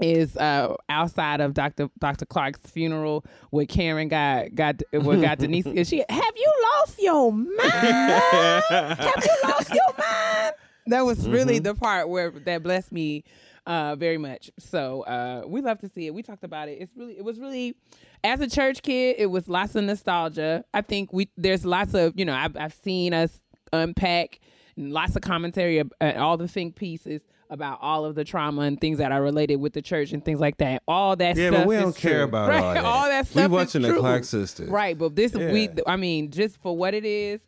is 0.00 0.36
uh 0.38 0.74
outside 0.88 1.40
of 1.40 1.52
Dr. 1.54 1.88
Dr. 1.98 2.24
Clark's 2.24 2.58
funeral 2.70 3.24
where 3.50 3.66
Karen 3.66 4.08
got 4.08 4.54
got 4.54 4.80
what 4.92 5.20
got 5.20 5.38
Denise 5.38 5.66
and 5.66 5.86
she 5.86 6.02
have 6.08 6.34
you 6.34 6.52
lost 6.78 7.00
your 7.00 7.30
mind? 7.32 7.70
have 7.70 9.24
you 9.24 9.48
lost 9.48 9.68
your 9.72 9.94
mind? 9.98 10.54
That 10.86 11.02
was 11.02 11.28
really 11.28 11.58
the 11.58 11.74
part 11.74 12.08
where 12.08 12.30
that 12.30 12.62
blessed 12.62 12.90
me 12.90 13.22
uh 13.66 13.94
very 13.96 14.18
much. 14.18 14.50
So 14.58 15.02
uh 15.02 15.42
we 15.46 15.60
love 15.60 15.78
to 15.80 15.88
see 15.90 16.06
it. 16.06 16.14
We 16.14 16.22
talked 16.22 16.42
about 16.42 16.68
it. 16.68 16.78
It's 16.80 16.96
really 16.96 17.18
it 17.18 17.24
was 17.24 17.38
really 17.38 17.76
as 18.24 18.40
a 18.40 18.48
church 18.48 18.82
kid, 18.82 19.16
it 19.18 19.26
was 19.26 19.48
lots 19.48 19.74
of 19.74 19.84
nostalgia. 19.84 20.64
I 20.72 20.80
think 20.82 21.12
we 21.12 21.28
there's 21.36 21.64
lots 21.64 21.94
of, 21.94 22.18
you 22.18 22.24
know, 22.24 22.34
I've 22.34 22.56
I've 22.56 22.74
seen 22.74 23.14
us 23.14 23.40
unpack 23.72 24.38
lots 24.76 25.16
of 25.16 25.22
commentary 25.22 25.80
uh, 25.80 26.12
all 26.16 26.36
the 26.36 26.48
think 26.48 26.76
pieces 26.76 27.20
about 27.50 27.78
all 27.82 28.06
of 28.06 28.14
the 28.14 28.24
trauma 28.24 28.62
and 28.62 28.80
things 28.80 28.96
that 28.96 29.12
are 29.12 29.20
related 29.22 29.56
with 29.56 29.74
the 29.74 29.82
church 29.82 30.12
and 30.12 30.24
things 30.24 30.40
like 30.40 30.56
that. 30.56 30.82
All 30.88 31.14
that 31.16 31.36
Yeah, 31.36 31.48
stuff 31.50 31.60
but 31.62 31.66
we 31.68 31.76
don't 31.76 31.94
care 31.96 32.18
true. 32.18 32.22
about 32.24 32.48
right? 32.50 32.62
all 32.64 32.74
that. 32.74 32.84
all 32.84 33.08
that 33.08 33.24
We 33.26 33.30
stuff. 33.30 33.44
is 33.44 33.50
watching 33.50 33.82
the. 33.82 33.98
Clark 33.98 34.24
sisters. 34.24 34.70
Right, 34.70 34.96
but 34.96 35.14
this 35.16 35.34
we 35.34 35.68
I 35.86 35.96
mean, 35.96 36.30
just 36.30 36.56
for 36.62 36.74
what 36.76 36.94
it 36.94 37.04
is, 37.04 37.40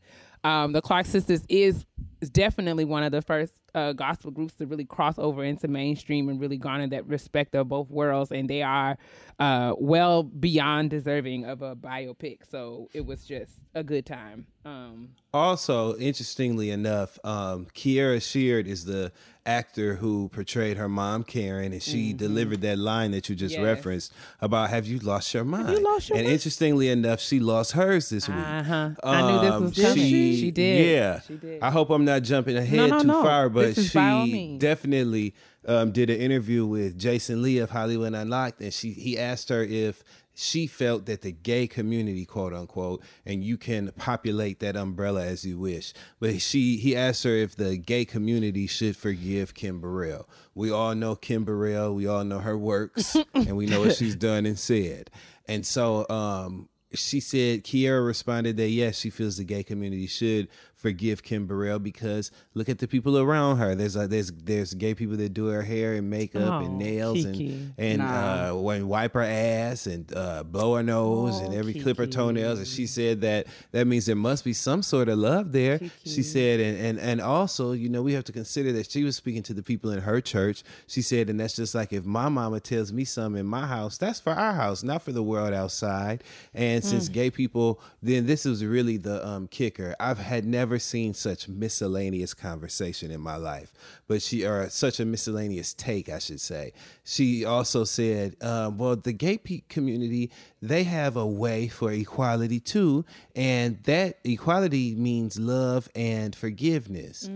um, 0.42 0.72
the 0.72 0.82
Clark 0.82 1.06
sisters 1.06 1.42
is 1.48 1.84
is 2.20 2.28
definitely 2.30 2.84
one 2.84 3.02
of 3.02 3.12
the 3.12 3.22
first 3.22 3.52
uh, 3.74 3.92
gospel 3.92 4.30
groups 4.30 4.54
to 4.54 4.66
really 4.66 4.84
cross 4.84 5.18
over 5.18 5.42
into 5.44 5.68
mainstream 5.68 6.28
and 6.28 6.40
really 6.40 6.56
garner 6.56 6.86
that 6.88 7.06
respect 7.06 7.54
of 7.54 7.68
both 7.68 7.90
worlds, 7.90 8.30
and 8.32 8.48
they 8.48 8.62
are 8.62 8.96
uh, 9.38 9.74
well 9.78 10.22
beyond 10.22 10.90
deserving 10.90 11.44
of 11.44 11.62
a 11.62 11.74
biopic. 11.74 12.38
So 12.48 12.88
it 12.92 13.04
was 13.04 13.24
just 13.24 13.52
a 13.74 13.82
good 13.82 14.06
time. 14.06 14.46
Um, 14.64 15.10
Also, 15.32 15.96
interestingly 15.96 16.70
enough, 16.70 17.18
um, 17.24 17.66
Kierra 17.74 18.20
Sheard 18.22 18.66
is 18.68 18.84
the 18.84 19.12
actor 19.46 19.96
who 19.96 20.30
portrayed 20.30 20.78
her 20.78 20.88
mom 20.88 21.22
Karen, 21.22 21.72
and 21.72 21.82
she 21.82 22.14
delivered 22.14 22.62
that 22.62 22.78
line 22.78 23.10
that 23.10 23.28
you 23.28 23.34
just 23.36 23.54
Mm-hmm. 23.56 23.62
Yes. 23.64 23.76
referenced 23.76 24.12
about 24.40 24.70
"Have 24.70 24.86
you 24.86 24.98
lost 25.00 25.34
your 25.34 25.44
mind?" 25.44 25.68
you 25.76 25.84
lost 25.84 26.08
your 26.08 26.16
and 26.16 26.24
mind? 26.26 26.32
interestingly 26.32 26.88
enough, 26.88 27.20
she 27.20 27.40
lost 27.40 27.72
hers 27.72 28.08
this 28.08 28.26
week. 28.26 28.38
Uh-huh. 28.38 28.90
I 29.02 29.20
knew 29.30 29.40
this 29.40 29.60
was 29.60 29.78
Um, 29.78 29.84
coming. 29.84 30.04
She, 30.06 30.36
She 30.40 30.50
did. 30.50 30.86
Yeah, 30.96 31.20
She 31.20 31.34
did. 31.34 31.62
I 31.62 31.70
hope 31.70 31.90
I'm 31.90 32.06
not 32.06 32.22
jumping 32.22 32.56
ahead 32.56 32.88
no, 32.90 33.00
too 33.02 33.06
no. 33.08 33.22
far, 33.22 33.50
but 33.50 33.63
This 33.68 33.78
is 33.78 33.92
by 33.92 34.10
all 34.10 34.26
she 34.26 34.56
definitely 34.58 35.34
um, 35.66 35.92
did 35.92 36.10
an 36.10 36.20
interview 36.20 36.66
with 36.66 36.98
Jason 36.98 37.42
Lee 37.42 37.58
of 37.58 37.70
Hollywood 37.70 38.14
Unlocked, 38.14 38.60
and 38.60 38.72
she 38.72 38.90
he 38.92 39.18
asked 39.18 39.48
her 39.48 39.62
if 39.62 40.02
she 40.34 40.66
felt 40.66 41.06
that 41.06 41.22
the 41.22 41.30
gay 41.30 41.66
community, 41.66 42.24
quote 42.24 42.52
unquote, 42.52 43.02
and 43.24 43.44
you 43.44 43.56
can 43.56 43.92
populate 43.96 44.58
that 44.60 44.76
umbrella 44.76 45.24
as 45.24 45.44
you 45.44 45.58
wish. 45.58 45.92
But 46.18 46.40
she 46.42 46.76
he 46.76 46.96
asked 46.96 47.22
her 47.24 47.30
if 47.30 47.54
the 47.56 47.76
gay 47.76 48.04
community 48.04 48.66
should 48.66 48.96
forgive 48.96 49.54
Kim 49.54 49.80
Burrell. 49.80 50.28
We 50.54 50.70
all 50.70 50.94
know 50.94 51.14
Kim 51.14 51.44
Burrell, 51.44 51.94
we 51.94 52.06
all 52.06 52.24
know 52.24 52.40
her 52.40 52.58
works, 52.58 53.16
and 53.34 53.56
we 53.56 53.66
know 53.66 53.80
what 53.80 53.96
she's 53.96 54.16
done 54.16 54.44
and 54.44 54.58
said. 54.58 55.10
And 55.46 55.64
so 55.64 56.06
um 56.08 56.68
she 56.92 57.20
said 57.20 57.64
Kierra 57.64 58.04
responded 58.04 58.56
that 58.56 58.68
yes, 58.68 58.98
she 58.98 59.10
feels 59.10 59.36
the 59.36 59.44
gay 59.44 59.62
community 59.62 60.06
should 60.06 60.48
forgive 60.84 61.22
Kim 61.22 61.46
Burrell 61.46 61.78
because 61.78 62.30
look 62.52 62.68
at 62.68 62.78
the 62.78 62.86
people 62.86 63.16
around 63.18 63.56
her. 63.56 63.74
There's 63.74 63.96
uh, 63.96 64.06
there's 64.06 64.30
there's 64.32 64.74
gay 64.74 64.94
people 64.94 65.16
that 65.16 65.30
do 65.32 65.46
her 65.46 65.62
hair 65.62 65.94
and 65.94 66.10
makeup 66.10 66.60
Oh, 66.60 66.64
and 66.64 66.78
nails 66.78 67.24
Kiki. 67.24 67.52
and 67.54 67.74
and 67.78 67.98
Nah. 68.00 68.50
uh, 68.50 68.54
when 68.56 68.86
wipe 68.86 69.14
her 69.14 69.22
ass 69.22 69.86
and 69.86 70.12
uh, 70.14 70.42
blow 70.44 70.74
her 70.76 70.82
nose 70.82 71.38
and 71.40 71.54
Oh, 71.54 71.56
every 71.58 71.72
clip 71.74 71.96
her 71.96 72.06
toenails. 72.06 72.58
And 72.58 72.68
she 72.68 72.86
said 72.86 73.22
that 73.22 73.46
that 73.72 73.86
means 73.86 74.04
there 74.04 74.14
must 74.16 74.44
be 74.44 74.52
some 74.52 74.82
sort 74.82 75.08
of 75.08 75.18
love 75.18 75.52
there. 75.52 75.80
She 76.04 76.22
said, 76.22 76.60
and, 76.60 76.76
and 76.78 76.98
and 77.00 77.20
also, 77.22 77.72
you 77.72 77.88
know, 77.88 78.02
we 78.02 78.12
have 78.12 78.24
to 78.24 78.32
consider 78.32 78.70
that 78.72 78.90
she 78.90 79.04
was 79.04 79.16
speaking 79.16 79.42
to 79.44 79.54
the 79.54 79.62
people 79.62 79.90
in 79.90 80.00
her 80.00 80.20
church. 80.20 80.62
She 80.86 81.00
said, 81.00 81.30
and 81.30 81.40
that's 81.40 81.56
just 81.56 81.74
like 81.74 81.92
if 81.94 82.04
my 82.04 82.28
mama 82.28 82.60
tells 82.60 82.92
me 82.92 83.04
something 83.06 83.40
in 83.40 83.46
my 83.46 83.66
house, 83.66 83.96
that's 83.96 84.20
for 84.20 84.34
our 84.34 84.52
house, 84.52 84.82
not 84.82 85.00
for 85.02 85.12
the 85.12 85.22
world 85.22 85.54
outside. 85.54 86.22
And 86.52 86.82
Mm. 86.82 86.86
since 86.86 87.08
gay 87.08 87.30
people, 87.30 87.80
then 88.02 88.26
this 88.26 88.44
is 88.44 88.64
really 88.64 88.96
the 88.98 89.26
um, 89.26 89.46
kicker. 89.48 89.94
I've 90.00 90.18
had 90.18 90.44
never 90.44 90.73
seen 90.78 91.14
such 91.14 91.48
miscellaneous 91.48 92.34
conversation 92.34 93.10
in 93.10 93.20
my 93.20 93.36
life, 93.36 93.72
but 94.06 94.22
she 94.22 94.44
or 94.44 94.68
such 94.70 95.00
a 95.00 95.04
miscellaneous 95.04 95.74
take, 95.74 96.08
I 96.08 96.18
should 96.18 96.40
say. 96.40 96.72
She 97.04 97.44
also 97.44 97.84
said, 97.84 98.36
um, 98.42 98.78
well, 98.78 98.96
the 98.96 99.12
gay 99.12 99.38
community 99.68 100.30
they 100.60 100.84
have 100.84 101.16
a 101.16 101.26
way 101.26 101.68
for 101.68 101.92
equality 101.92 102.60
too, 102.60 103.04
and 103.34 103.82
that 103.84 104.18
equality 104.24 104.94
means 104.94 105.38
love 105.38 105.88
and 105.94 106.34
forgiveness. 106.34 107.28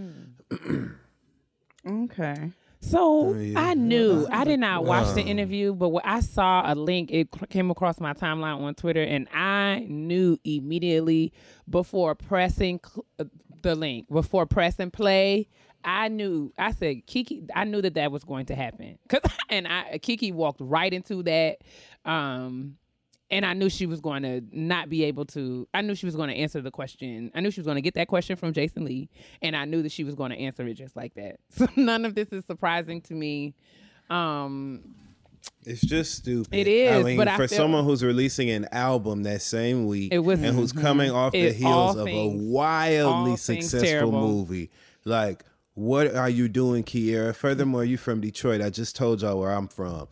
Okay. 1.86 2.52
So 2.80 3.34
yeah. 3.34 3.58
I 3.60 3.74
knew 3.74 4.26
I 4.30 4.44
did 4.44 4.60
not 4.60 4.84
watch 4.84 5.14
the 5.14 5.22
interview, 5.22 5.74
but 5.74 5.88
when 5.88 6.04
I 6.04 6.20
saw 6.20 6.62
a 6.72 6.74
link, 6.74 7.10
it 7.10 7.28
came 7.50 7.70
across 7.70 7.98
my 8.00 8.14
timeline 8.14 8.60
on 8.60 8.74
Twitter, 8.74 9.02
and 9.02 9.28
I 9.34 9.84
knew 9.88 10.38
immediately 10.44 11.32
before 11.68 12.14
pressing 12.14 12.80
uh, 13.18 13.24
the 13.62 13.74
link, 13.74 14.08
before 14.08 14.46
pressing 14.46 14.90
play, 14.92 15.48
I 15.84 16.08
knew. 16.08 16.52
I 16.58 16.72
said 16.72 17.06
Kiki. 17.06 17.44
I 17.54 17.64
knew 17.64 17.82
that 17.82 17.94
that 17.94 18.12
was 18.12 18.22
going 18.24 18.46
to 18.46 18.54
happen, 18.54 18.98
'Cause- 19.08 19.22
and 19.50 19.66
I 19.66 19.98
Kiki 19.98 20.32
walked 20.32 20.60
right 20.60 20.92
into 20.92 21.22
that. 21.24 21.58
Um, 22.04 22.76
and 23.30 23.44
I 23.44 23.52
knew 23.52 23.68
she 23.68 23.86
was 23.86 24.00
going 24.00 24.22
to 24.22 24.42
not 24.52 24.88
be 24.88 25.04
able 25.04 25.24
to. 25.26 25.68
I 25.74 25.82
knew 25.82 25.94
she 25.94 26.06
was 26.06 26.16
going 26.16 26.28
to 26.30 26.34
answer 26.36 26.60
the 26.60 26.70
question. 26.70 27.30
I 27.34 27.40
knew 27.40 27.50
she 27.50 27.60
was 27.60 27.66
going 27.66 27.76
to 27.76 27.82
get 27.82 27.94
that 27.94 28.08
question 28.08 28.36
from 28.36 28.52
Jason 28.52 28.84
Lee, 28.84 29.08
and 29.42 29.54
I 29.56 29.64
knew 29.64 29.82
that 29.82 29.92
she 29.92 30.04
was 30.04 30.14
going 30.14 30.30
to 30.30 30.38
answer 30.38 30.66
it 30.66 30.74
just 30.74 30.96
like 30.96 31.14
that. 31.14 31.40
So 31.50 31.66
none 31.76 32.04
of 32.04 32.14
this 32.14 32.28
is 32.32 32.44
surprising 32.46 33.00
to 33.02 33.14
me. 33.14 33.54
Um, 34.10 34.94
It's 35.64 35.80
just 35.82 36.14
stupid. 36.14 36.54
It 36.54 36.66
is, 36.66 36.90
I 36.90 37.02
mean, 37.02 37.16
but 37.16 37.30
for 37.36 37.48
someone 37.48 37.84
who's 37.84 38.02
releasing 38.02 38.48
an 38.50 38.66
album 38.72 39.22
that 39.24 39.42
same 39.42 39.86
week 39.86 40.12
It 40.12 40.20
was- 40.20 40.42
and 40.42 40.56
who's 40.56 40.72
coming 40.72 41.10
off 41.10 41.32
the 41.32 41.52
heels 41.52 41.96
of 41.96 42.04
things- 42.06 42.42
a 42.42 42.46
wildly 42.46 43.36
successful 43.36 44.12
movie, 44.12 44.70
like 45.04 45.44
what 45.74 46.12
are 46.14 46.28
you 46.28 46.48
doing, 46.48 46.82
Kierra? 46.82 47.34
Furthermore, 47.36 47.84
you're 47.84 47.98
from 47.98 48.20
Detroit. 48.20 48.60
I 48.60 48.68
just 48.70 48.96
told 48.96 49.22
y'all 49.22 49.38
where 49.38 49.52
I'm 49.52 49.68
from. 49.68 50.08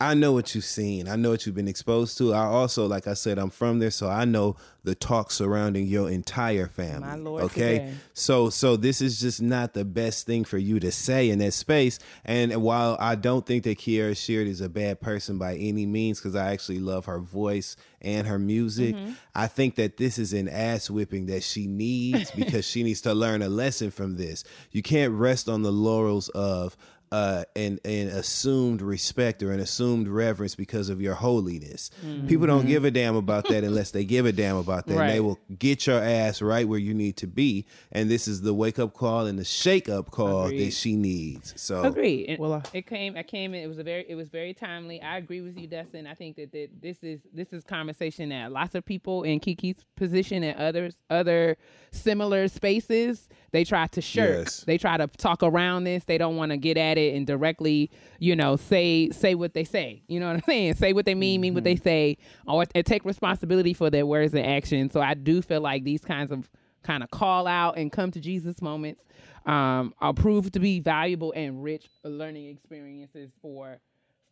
I 0.00 0.14
know 0.14 0.32
what 0.32 0.54
you've 0.54 0.64
seen. 0.64 1.08
I 1.08 1.16
know 1.16 1.30
what 1.30 1.44
you've 1.46 1.54
been 1.54 1.68
exposed 1.68 2.16
to. 2.18 2.32
I 2.32 2.44
also, 2.44 2.86
like 2.86 3.06
I 3.06 3.14
said, 3.14 3.38
I'm 3.38 3.50
from 3.50 3.80
there, 3.80 3.90
so 3.90 4.08
I 4.08 4.24
know 4.24 4.56
the 4.82 4.94
talk 4.94 5.30
surrounding 5.30 5.86
your 5.86 6.08
entire 6.08 6.66
family. 6.66 7.00
My 7.06 7.16
Lord, 7.16 7.42
okay, 7.44 7.78
today. 7.78 7.94
so 8.14 8.48
so 8.48 8.76
this 8.76 9.02
is 9.02 9.20
just 9.20 9.42
not 9.42 9.74
the 9.74 9.84
best 9.84 10.26
thing 10.26 10.44
for 10.44 10.56
you 10.58 10.80
to 10.80 10.90
say 10.90 11.28
in 11.28 11.38
that 11.40 11.52
space. 11.52 11.98
And 12.24 12.62
while 12.62 12.96
I 12.98 13.14
don't 13.14 13.44
think 13.44 13.64
that 13.64 13.78
Kierra 13.78 14.16
Sheard 14.16 14.46
is 14.46 14.60
a 14.60 14.68
bad 14.68 15.00
person 15.00 15.38
by 15.38 15.56
any 15.56 15.86
means, 15.86 16.18
because 16.18 16.34
I 16.34 16.52
actually 16.52 16.78
love 16.78 17.04
her 17.06 17.18
voice 17.18 17.76
and 18.00 18.26
her 18.26 18.38
music, 18.38 18.94
Mm-hmm. 18.94 19.12
I 19.34 19.46
think 19.46 19.76
that 19.76 19.96
this 19.96 20.18
is 20.18 20.32
an 20.32 20.48
ass 20.48 20.90
whipping 20.90 21.26
that 21.26 21.42
she 21.42 21.66
needs 21.66 22.30
because 22.32 22.64
she 22.64 22.82
needs 22.82 23.00
to 23.02 23.14
learn 23.14 23.42
a 23.42 23.48
lesson 23.48 23.90
from 23.90 24.16
this. 24.16 24.42
You 24.72 24.82
can't 24.82 25.12
rest 25.12 25.48
on 25.48 25.62
the 25.62 25.70
laurels 25.70 26.28
of 26.30 26.76
uh, 27.12 27.44
an, 27.56 27.80
an 27.84 28.08
assumed 28.08 28.82
respect 28.82 29.42
or 29.42 29.50
an 29.50 29.60
assumed 29.60 30.08
reverence 30.08 30.54
because 30.54 30.88
of 30.88 31.00
your 31.00 31.14
holiness. 31.14 31.90
People 32.28 32.46
don't 32.46 32.66
give 32.66 32.84
a 32.84 32.90
damn 32.90 33.16
about 33.16 33.48
that 33.48 33.64
unless 33.64 33.90
they 33.90 34.04
give 34.04 34.26
a 34.26 34.32
damn 34.32 34.56
about 34.56 34.86
that. 34.86 34.96
And 34.96 35.10
they 35.10 35.20
will 35.20 35.38
get 35.58 35.86
your 35.86 36.00
ass 36.00 36.40
right 36.40 36.66
where 36.68 36.78
you 36.78 36.94
need 36.94 37.16
to 37.18 37.26
be. 37.26 37.66
And 37.90 38.10
this 38.10 38.28
is 38.28 38.42
the 38.42 38.54
wake 38.54 38.78
up 38.78 38.94
call 38.94 39.26
and 39.26 39.38
the 39.38 39.44
shake 39.44 39.88
up 39.88 40.10
call 40.10 40.48
that 40.48 40.72
she 40.72 40.96
needs. 40.96 41.52
So 41.56 41.82
Agreed. 41.82 42.26
And 42.28 42.38
Well, 42.38 42.52
uh, 42.54 42.62
it 42.72 42.86
came. 42.86 43.16
I 43.16 43.22
came 43.22 43.54
in. 43.54 43.62
It 43.62 43.66
was 43.66 43.78
a 43.78 43.84
very. 43.84 44.06
It 44.08 44.14
was 44.14 44.28
very 44.28 44.54
timely. 44.54 45.02
I 45.02 45.18
agree 45.18 45.40
with 45.40 45.58
you, 45.58 45.66
Dustin. 45.66 46.06
I 46.06 46.14
think 46.14 46.36
that, 46.36 46.52
that 46.52 46.68
this 46.80 46.98
is 47.02 47.20
this 47.32 47.52
is 47.52 47.64
conversation 47.64 48.28
that 48.28 48.52
lots 48.52 48.74
of 48.74 48.84
people 48.84 49.24
in 49.24 49.40
Kiki's 49.40 49.84
position 49.96 50.42
and 50.42 50.58
others 50.58 50.96
other 51.08 51.56
similar 51.92 52.48
spaces 52.48 53.28
they 53.52 53.64
try 53.64 53.86
to 53.88 54.00
shirk. 54.00 54.46
Yes. 54.46 54.64
They 54.64 54.78
try 54.78 54.96
to 54.96 55.06
talk 55.06 55.42
around 55.42 55.84
this. 55.84 56.04
They 56.04 56.18
don't 56.18 56.36
want 56.36 56.50
to 56.50 56.56
get 56.56 56.76
at 56.76 56.98
it 56.98 57.14
and 57.14 57.26
directly, 57.26 57.90
you 58.18 58.36
know, 58.36 58.56
say 58.56 59.10
say 59.10 59.34
what 59.34 59.54
they 59.54 59.64
say. 59.64 60.02
You 60.08 60.20
know 60.20 60.28
what 60.28 60.36
I'm 60.36 60.42
saying? 60.42 60.74
Say 60.74 60.92
what 60.92 61.06
they 61.06 61.14
mean, 61.14 61.40
mean 61.40 61.54
what 61.54 61.64
they 61.64 61.76
say, 61.76 62.16
or 62.46 62.64
and 62.74 62.86
take 62.86 63.04
responsibility 63.04 63.74
for 63.74 63.90
their 63.90 64.06
words 64.06 64.34
and 64.34 64.46
actions. 64.46 64.92
So 64.92 65.00
I 65.00 65.14
do 65.14 65.42
feel 65.42 65.60
like 65.60 65.84
these 65.84 66.04
kinds 66.04 66.30
of 66.30 66.48
kind 66.82 67.02
of 67.02 67.10
call 67.10 67.46
out 67.46 67.76
and 67.76 67.92
come 67.92 68.10
to 68.10 68.20
Jesus 68.20 68.62
moments 68.62 69.02
um, 69.46 69.94
are 70.00 70.14
proved 70.14 70.54
to 70.54 70.60
be 70.60 70.80
valuable 70.80 71.32
and 71.36 71.62
rich 71.62 71.88
learning 72.04 72.48
experiences 72.48 73.30
for 73.42 73.78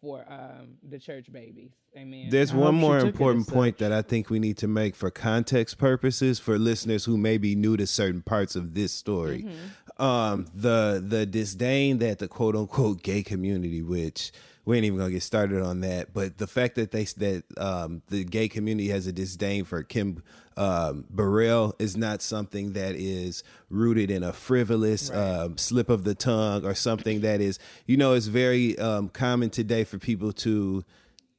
for 0.01 0.25
um, 0.29 0.77
the 0.89 0.99
church 0.99 1.31
babies. 1.33 1.71
Amen. 1.97 2.29
There's 2.31 2.53
I 2.53 2.57
one 2.57 2.75
more 2.75 2.99
important 2.99 3.49
point 3.49 3.79
that 3.79 3.93
I 3.93 4.03
think 4.03 4.31
we 4.31 4.39
need 4.39 4.57
to 4.59 4.69
make 4.69 4.95
for 4.95 5.11
context 5.11 5.79
purposes 5.79 6.39
for 6.39 6.59
listeners 6.59 7.05
who 7.05 7.17
may 7.17 7.39
be 7.39 7.55
new 7.55 7.77
to 7.77 7.87
certain 7.87 8.23
parts 8.23 8.55
of 8.55 8.75
this 8.75 8.93
story. 8.93 9.45
Mm-hmm. 9.45 10.03
Um, 10.03 10.47
the 10.55 11.03
the 11.05 11.27
disdain 11.27 11.99
that 11.99 12.21
the 12.21 12.29
quote 12.29 12.55
unquote 12.55 13.03
gay 13.03 13.23
community, 13.23 13.83
which 13.83 14.31
we 14.69 14.77
ain't 14.77 14.85
even 14.85 14.99
gonna 14.99 15.11
get 15.11 15.23
started 15.23 15.63
on 15.63 15.81
that, 15.81 16.13
but 16.13 16.37
the 16.37 16.47
fact 16.47 16.75
that 16.75 16.91
they 16.91 17.05
that 17.05 17.43
um, 17.57 18.03
the 18.09 18.23
gay 18.23 18.49
community 18.49 18.91
has 18.91 19.07
a 19.07 19.13
disdain 19.13 19.65
for 19.65 19.83
Kim 19.83 20.23
um, 20.59 21.07
Burrell 21.09 21.75
is 21.79 21.97
not 21.97 22.21
something 22.21 22.75
that 22.75 22.95
is 22.95 23.43
rooted 23.71 24.11
in 24.11 24.23
a 24.23 24.35
frivolous 24.35 25.11
um, 25.11 25.57
slip 25.57 25.89
of 25.89 26.05
the 26.05 26.15
tongue 26.15 26.67
or 26.67 26.75
something 26.75 27.23
that 27.23 27.41
is, 27.41 27.59
you 27.87 27.97
know, 27.97 28.13
it's 28.13 28.27
very 28.27 28.79
um, 28.79 29.09
common 29.09 29.49
today 29.49 29.85
for 29.85 29.99
people 29.99 30.35
to 30.35 30.85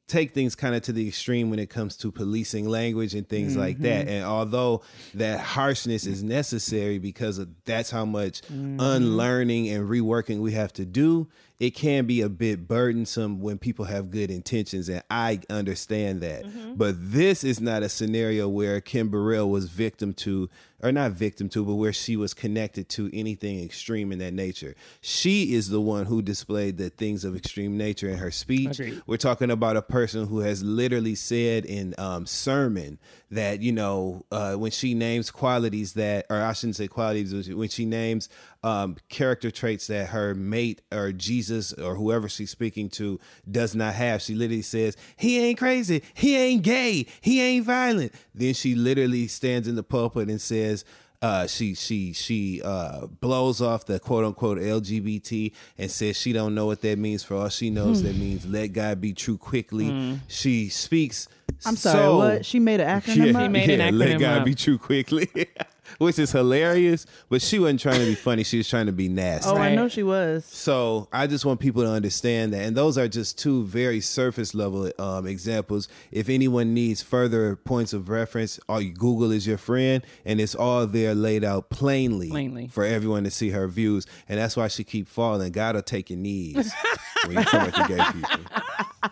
take 0.07 0.33
things 0.33 0.55
kind 0.55 0.73
of 0.73 0.81
to 0.81 0.91
the 0.91 1.07
extreme 1.07 1.51
when 1.51 1.59
it 1.59 1.69
comes 1.69 1.95
to 1.97 2.11
policing 2.11 2.67
language 2.67 3.13
and 3.13 3.29
things 3.29 3.55
like 3.55 3.77
that. 3.77 4.07
And 4.07 4.25
although 4.25 4.81
that 5.13 5.39
harshness 5.39 6.07
is 6.07 6.23
necessary 6.23 6.97
because 6.97 7.37
of, 7.37 7.49
that's 7.65 7.91
how 7.91 8.05
much 8.05 8.41
unlearning 8.49 9.69
and 9.69 9.87
reworking 9.87 10.39
we 10.39 10.53
have 10.53 10.73
to 10.73 10.85
do, 10.85 11.27
it 11.59 11.71
can 11.71 12.05
be 12.05 12.21
a 12.21 12.29
bit 12.29 12.67
burdensome 12.69 13.41
when 13.41 13.57
people 13.57 13.83
have 13.85 14.09
good 14.11 14.31
intentions. 14.31 14.87
And 14.87 15.03
I 15.09 15.41
understand 15.49 16.21
that. 16.21 16.45
But 16.77 16.95
this 16.97 17.43
is 17.43 17.59
not 17.59 17.83
a 17.83 17.89
scenario 17.89 18.47
where 18.47 18.79
Kim 18.79 19.09
Burrell 19.09 19.49
was 19.49 19.67
victim 19.67 20.13
to, 20.13 20.49
or 20.81 20.93
not 20.93 21.11
victim 21.11 21.49
to, 21.49 21.65
but 21.65 21.75
where 21.75 21.91
she 21.91 22.15
was 22.15 22.33
connected 22.33 22.87
to 22.89 23.09
anything 23.11 23.61
extreme 23.61 24.13
in 24.13 24.19
that 24.19 24.33
nature. 24.33 24.73
She 25.01 25.53
is 25.53 25.67
the 25.67 25.81
one 25.81 26.05
who 26.05 26.21
displayed 26.21 26.77
the 26.77 26.89
things 26.89 27.25
of 27.25 27.35
extreme 27.35 27.77
nature 27.77 28.07
in 28.07 28.19
her 28.19 28.31
speech. 28.31 28.79
Agreed. 28.79 29.01
We're 29.05 29.17
talking 29.17 29.51
about 29.51 29.75
a 29.75 29.81
person 29.81 30.27
who 30.27 30.39
has 30.39 30.63
literally 30.63 31.15
said 31.15 31.65
in 31.65 31.93
um, 31.97 32.25
sermon 32.25 32.99
that 33.31 33.61
you 33.61 33.73
know 33.73 34.25
uh, 34.31 34.55
when 34.55 34.71
she 34.71 34.93
names 34.93 35.29
qualities 35.29 35.93
that, 35.93 36.25
or 36.29 36.41
I 36.41 36.53
shouldn't 36.53 36.77
say 36.77 36.87
qualities, 36.87 37.53
when 37.53 37.69
she 37.69 37.85
names 37.85 38.29
um, 38.63 38.97
character 39.07 39.49
traits 39.51 39.87
that 39.87 40.09
her 40.09 40.35
mate 40.35 40.81
or 40.91 41.11
Jesus 41.11 41.71
or 41.73 41.95
whoever 41.95 42.27
she's 42.27 42.49
speaking 42.51 42.89
to 42.91 43.19
does 43.49 43.73
not 43.75 43.93
have, 43.95 44.21
she 44.21 44.35
literally 44.35 44.61
says 44.61 44.97
he 45.15 45.39
ain't 45.39 45.57
crazy, 45.57 46.03
he 46.13 46.35
ain't 46.37 46.61
gay, 46.63 47.05
he 47.21 47.41
ain't 47.41 47.65
violent. 47.65 48.13
Then 48.35 48.53
she 48.53 48.75
literally 48.75 49.27
stands 49.27 49.67
in 49.67 49.75
the 49.75 49.83
pulpit 49.83 50.27
and 50.29 50.41
says 50.41 50.83
uh, 51.21 51.47
she 51.47 51.73
she 51.75 52.13
she 52.13 52.61
uh, 52.63 53.05
blows 53.07 53.61
off 53.61 53.85
the 53.85 53.99
quote 53.99 54.23
unquote 54.23 54.57
LGBT 54.57 55.51
and 55.77 55.91
says 55.91 56.17
she 56.17 56.31
don't 56.31 56.55
know 56.55 56.65
what 56.65 56.81
that 56.81 56.97
means. 56.97 57.23
For 57.23 57.35
all 57.35 57.49
she 57.49 57.69
knows, 57.69 58.03
that 58.03 58.15
means 58.15 58.45
let 58.45 58.67
God 58.67 59.01
be 59.01 59.13
true 59.13 59.37
quickly. 59.37 60.17
She 60.29 60.69
speaks. 60.69 61.27
I'm 61.65 61.75
sorry. 61.75 61.97
so- 62.05 62.17
what? 62.17 62.45
She 62.45 62.59
made 62.59 62.79
an 62.79 63.01
acronym 63.01 63.33
Yeah, 63.33 63.41
up? 63.43 63.51
made 63.51 63.69
an 63.69 63.79
yeah, 63.81 63.89
let 63.91 64.19
God 64.19 64.37
up. 64.39 64.45
be 64.45 64.55
true 64.55 64.77
quickly, 64.77 65.27
which 65.99 66.17
is 66.17 66.31
hilarious. 66.31 67.05
But 67.29 67.41
she 67.43 67.59
wasn't 67.59 67.79
trying 67.81 67.99
to 67.99 68.05
be 68.05 68.15
funny. 68.15 68.43
She 68.43 68.57
was 68.57 68.67
trying 68.67 68.87
to 68.87 68.91
be 68.91 69.07
nasty. 69.07 69.49
Oh, 69.49 69.55
I 69.55 69.75
know 69.75 69.87
she 69.87 70.01
was. 70.03 70.45
So 70.45 71.07
I 71.13 71.27
just 71.27 71.45
want 71.45 71.59
people 71.59 71.83
to 71.83 71.89
understand 71.91 72.53
that, 72.53 72.63
and 72.65 72.75
those 72.75 72.97
are 72.97 73.07
just 73.07 73.37
two 73.37 73.65
very 73.65 74.01
surface 74.01 74.55
level 74.55 74.91
um, 74.97 75.27
examples. 75.27 75.87
If 76.11 76.27
anyone 76.29 76.73
needs 76.73 77.03
further 77.03 77.55
points 77.55 77.93
of 77.93 78.09
reference, 78.09 78.59
all 78.67 78.81
you 78.81 78.93
Google 78.93 79.31
is 79.31 79.45
your 79.45 79.57
friend, 79.59 80.03
and 80.25 80.41
it's 80.41 80.55
all 80.55 80.87
there 80.87 81.13
laid 81.13 81.43
out 81.43 81.69
plainly, 81.69 82.29
Plainly. 82.29 82.67
for 82.67 82.83
everyone 82.83 83.23
to 83.25 83.31
see 83.31 83.51
her 83.51 83.67
views, 83.67 84.07
and 84.27 84.39
that's 84.39 84.57
why 84.57 84.67
she 84.67 84.83
keep 84.83 85.07
falling. 85.07 85.51
God 85.51 85.75
will 85.75 85.81
take 85.83 86.09
your 86.09 86.17
knees 86.19 86.73
when 87.25 87.37
you 87.37 87.43
come 87.45 87.69
at 87.69 87.75
the 87.75 87.95
gay 87.95 88.03
people. 88.13 89.11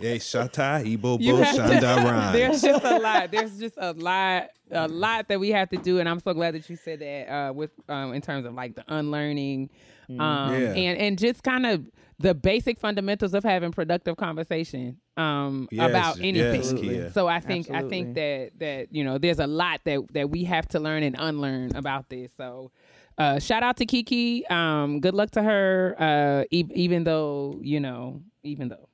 Hey, 0.00 0.18
Shata, 0.18 0.84
Ibo, 0.86 1.18
You 1.20 1.32
Bo, 1.34 1.42
Shanda, 1.42 1.96
Rhymes. 2.04 2.32
There's 2.32 2.62
just 2.62 2.84
a 2.84 2.98
lot. 2.98 3.30
There's 3.30 3.58
just 3.58 3.74
a 3.78 3.92
lot, 3.92 4.50
a 4.70 4.88
lot 4.88 5.28
that 5.28 5.38
we 5.40 5.50
have 5.50 5.68
to 5.70 5.76
do, 5.76 5.98
and 6.00 6.08
I'm 6.08 6.20
so 6.20 6.32
glad 6.34 6.54
that 6.54 6.68
you 6.68 6.76
said 6.76 7.00
that. 7.00 7.28
Uh, 7.32 7.52
with 7.52 7.70
um, 7.88 8.12
in 8.14 8.22
terms 8.22 8.46
of 8.46 8.54
like 8.54 8.74
the 8.74 8.84
unlearning, 8.88 9.70
um, 10.08 10.18
Yeah. 10.18 10.72
and 10.74 10.98
and 10.98 11.18
just 11.18 11.42
kind 11.42 11.66
of 11.66 11.84
the 12.18 12.34
basic 12.34 12.78
fundamentals 12.78 13.34
of 13.34 13.42
having 13.42 13.72
productive 13.72 14.16
conversation 14.16 14.96
um 15.16 15.68
Yes, 15.72 15.90
about 15.90 16.18
anything. 16.20 16.76
yes, 16.84 17.12
so 17.14 17.26
I 17.26 17.40
think 17.40 17.68
I 17.70 17.82
think 17.88 18.14
that 18.14 18.50
that 18.58 18.94
you 18.94 19.02
know 19.04 19.18
there's 19.18 19.38
a 19.40 19.46
lot 19.46 19.80
that 19.84 20.00
that 20.12 20.30
we 20.30 20.44
have 20.44 20.66
to 20.68 20.80
learn 20.80 21.02
and 21.02 21.16
unlearn 21.18 21.74
about 21.76 22.08
this. 22.08 22.30
So. 22.36 22.70
Uh, 23.18 23.38
shout 23.38 23.62
out 23.62 23.76
to 23.76 23.84
Kiki. 23.84 24.44
Um, 24.46 24.98
good 24.98 25.12
luck 25.12 25.30
to 25.32 25.42
her. 25.42 25.94
Uh, 25.98 26.44
e- 26.50 26.64
even 26.74 27.04
though 27.04 27.58
you 27.60 27.78
know, 27.78 28.22
even 28.42 28.68
though 28.68 28.88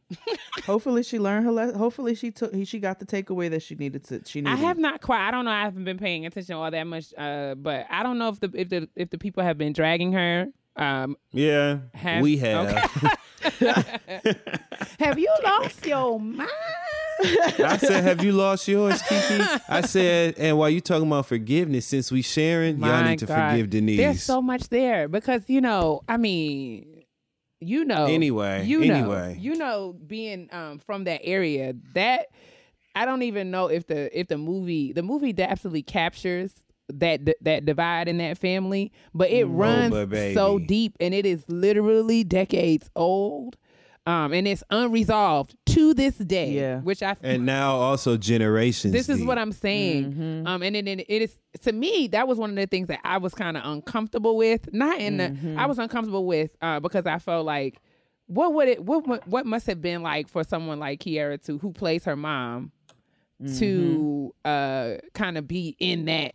Hopefully 0.65 1.03
she 1.03 1.19
learned 1.19 1.45
her. 1.47 1.53
Le- 1.53 1.77
hopefully 1.77 2.15
she 2.15 2.31
took. 2.31 2.55
He, 2.55 2.65
she 2.65 2.79
got 2.79 2.99
the 2.99 3.07
takeaway 3.07 3.51
that 3.51 3.63
she 3.63 3.75
needed 3.75 4.05
to. 4.05 4.23
She 4.25 4.45
I 4.45 4.57
have 4.57 4.79
not 4.79 5.01
quite. 5.01 5.27
I 5.27 5.31
don't 5.31 5.45
know. 5.45 5.51
I 5.51 5.63
haven't 5.63 5.85
been 5.85 5.99
paying 5.99 6.27
attention 6.27 6.55
all 6.55 6.71
that 6.71 6.85
much. 6.87 7.13
Uh, 7.17 7.55
but 7.55 7.87
I 7.91 8.03
don't 8.03 8.19
know 8.19 8.29
if 8.29 8.41
the 8.41 8.51
if 8.55 8.69
the 8.69 8.89
if 8.97 9.11
the 9.11 9.19
people 9.19 9.43
have 9.43 9.59
been 9.59 9.73
dragging 9.73 10.13
her. 10.13 10.47
Um, 10.77 11.17
Yeah, 11.33 11.79
Have- 11.95 12.23
we 12.23 12.37
have. 12.39 12.69
have 15.01 15.19
you 15.19 15.33
lost 15.45 15.85
your 15.87 16.21
mind? 16.21 16.49
I 17.21 17.77
said, 17.79 18.05
"Have 18.05 18.23
you 18.23 18.31
lost 18.33 18.69
yours, 18.69 19.03
Kiki?" 19.03 19.43
I 19.69 19.81
said, 19.81 20.35
"And 20.39 20.57
while 20.57 20.71
you 20.71 20.81
talking 20.81 21.07
about 21.09 21.27
forgiveness, 21.27 21.87
since 21.87 22.13
we 22.13 22.23
sharing, 22.23 22.79
y'all 22.79 23.03
need 23.05 23.19
to 23.19 23.27
God. 23.27 23.51
forgive 23.51 23.71
Denise." 23.71 23.97
There's 23.97 24.23
so 24.23 24.41
much 24.41 24.69
there 24.69 25.09
because 25.09 25.43
you 25.49 25.61
know. 25.61 26.03
I 26.09 26.17
mean, 26.17 26.98
you 27.61 27.85
know. 27.85 28.07
Anyway, 28.07 28.65
you 28.65 28.85
know, 28.85 28.95
anyway. 28.95 29.37
you 29.39 29.55
know, 29.57 29.97
being 30.07 30.49
um 30.53 30.79
from 30.79 31.05
that 31.05 31.21
area, 31.25 31.75
that 31.95 32.29
I 32.95 33.05
don't 33.05 33.23
even 33.23 33.51
know 33.51 33.67
if 33.67 33.87
the 33.87 34.17
if 34.19 34.29
the 34.29 34.39
movie 34.39 34.93
the 34.93 35.03
movie 35.03 35.33
that 35.33 35.51
absolutely 35.51 35.83
captures 35.83 36.53
that 36.93 37.21
that 37.43 37.65
divide 37.65 38.09
in 38.09 38.19
that 38.19 38.39
family, 38.39 38.93
but 39.15 39.31
it 39.31 39.45
runs 39.47 39.95
so 40.35 40.59
deep 40.59 40.97
and 41.01 41.15
it 41.15 41.27
is 41.27 41.45
literally 41.49 42.25
decades 42.25 42.91
old. 42.97 43.57
Um, 44.09 44.33
and 44.33 44.49
it's 44.49 44.65
unresolved 44.71 45.55
to 45.67 45.93
this 45.93 46.15
day. 46.17 46.53
Yeah. 46.53 46.81
Which 46.81 47.03
I 47.03 47.15
and 47.23 47.45
now 47.45 47.77
also 47.77 48.17
generations. 48.17 48.95
this 48.95 49.11
is 49.11 49.19
deep. 49.19 49.27
what 49.27 49.37
I'm 49.37 49.53
saying. 49.53 50.47
Um, 50.47 50.63
and 50.63 50.75
then 50.75 50.89
it, 50.89 51.01
it 51.01 51.23
is 51.23 51.39
to 51.61 51.73
me 51.73 52.07
that 52.09 52.27
was 52.27 52.39
one 52.39 52.49
of 52.49 52.57
the 52.57 52.67
things 52.67 52.89
that 52.89 53.01
I 53.05 53.19
was 53.19 53.35
kind 53.35 53.59
of 53.59 53.67
uncomfortable 53.67 54.39
with. 54.39 54.73
Not 54.73 54.99
in 54.99 55.19
the 55.19 55.57
I 55.59 55.67
was 55.67 55.79
uncomfortable 55.79 56.25
with 56.25 56.57
uh, 56.63 56.81
because 56.81 57.05
I 57.05 57.19
felt 57.19 57.45
like 57.45 57.83
what 58.29 58.55
would 58.55 58.69
it 58.69 58.83
what 58.83 59.29
what 59.29 59.45
must 59.45 59.67
have 59.67 59.83
been 59.83 60.03
like 60.03 60.27
for 60.29 60.43
someone 60.43 60.79
like 60.79 61.01
Kierra 61.01 61.45
to 61.45 61.59
who 61.59 61.73
plays 61.73 62.05
her 62.05 62.17
mom 62.17 62.73
to 63.59 64.35
uh 64.47 64.95
kind 65.13 65.37
of 65.37 65.47
be 65.47 65.77
in 65.79 66.07
that 66.07 66.33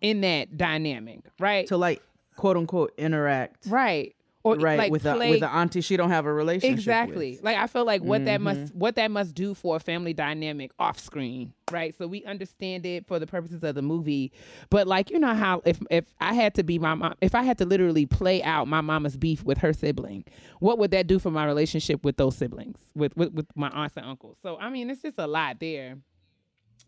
in 0.00 0.22
that 0.22 0.56
dynamic, 0.56 1.20
right? 1.38 1.66
to 1.66 1.76
like 1.76 2.00
quote 2.36 2.56
unquote 2.56 2.94
interact 2.96 3.66
right. 3.66 4.16
Or 4.44 4.56
right 4.56 4.78
like 4.78 4.90
with 4.92 5.06
a 5.06 5.16
with 5.16 5.42
an 5.42 5.50
auntie 5.50 5.80
she 5.80 5.96
don't 5.96 6.10
have 6.10 6.26
a 6.26 6.32
relationship 6.32 6.78
exactly. 6.78 7.32
With. 7.36 7.44
like 7.44 7.56
i 7.56 7.66
feel 7.66 7.84
like 7.84 8.02
what 8.02 8.24
that 8.24 8.40
Mm-hmm. 8.40 8.60
must 8.60 8.74
what 8.74 8.96
that 8.96 9.10
must 9.10 9.34
do 9.34 9.54
for 9.54 9.76
a 9.76 9.80
family 9.80 10.12
dynamic 10.12 10.72
off 10.78 10.98
screen 10.98 11.52
right? 11.70 11.96
So 11.96 12.06
we 12.06 12.22
understand 12.26 12.84
it 12.84 13.06
for 13.06 13.18
the 13.18 13.26
purposes 13.26 13.62
of 13.64 13.74
the 13.74 13.80
movie. 13.80 14.30
But 14.68 14.86
like 14.86 15.10
you 15.10 15.18
know 15.18 15.32
how 15.32 15.62
if 15.64 15.80
if 15.90 16.04
i 16.20 16.34
had 16.34 16.54
to 16.56 16.62
be 16.62 16.78
my 16.78 16.94
mom 16.94 17.14
if 17.22 17.34
i 17.34 17.42
had 17.42 17.56
to 17.58 17.64
literally 17.64 18.04
play 18.04 18.42
out 18.42 18.68
my 18.68 18.82
mama's 18.82 19.16
beef 19.16 19.42
with 19.42 19.56
her 19.58 19.72
sibling 19.72 20.24
what 20.60 20.78
would 20.78 20.90
that 20.90 21.06
do 21.06 21.18
for 21.18 21.30
my 21.30 21.46
relationship 21.46 22.04
with 22.04 22.16
those 22.18 22.36
siblings 22.36 22.78
with 22.94 23.16
with, 23.16 23.32
with 23.32 23.46
my 23.56 23.70
aunts 23.70 23.96
and 23.96 24.04
uncles? 24.06 24.36
So 24.42 24.58
i 24.58 24.68
mean 24.68 24.90
it's 24.90 25.00
just 25.02 25.18
a 25.18 25.26
lot 25.26 25.60
there 25.60 25.96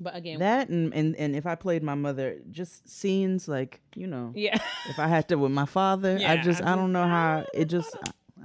but 0.00 0.16
again 0.16 0.38
That 0.40 0.68
and, 0.68 0.92
and 0.94 1.16
and 1.16 1.36
if 1.36 1.46
I 1.46 1.54
played 1.54 1.82
my 1.82 1.94
mother, 1.94 2.38
just 2.50 2.88
scenes 2.88 3.48
like 3.48 3.80
you 3.94 4.06
know, 4.06 4.32
yeah 4.34 4.58
if 4.88 4.98
I 4.98 5.06
had 5.06 5.28
to 5.28 5.38
with 5.38 5.52
my 5.52 5.66
father, 5.66 6.16
Yeah, 6.18 6.32
I 6.32 6.36
just 6.38 6.62
I 6.62 6.72
I 6.72 6.76
don't 6.76 6.92
know 6.92 7.06
how 7.06 7.46
it 7.54 7.66
just 7.66 7.96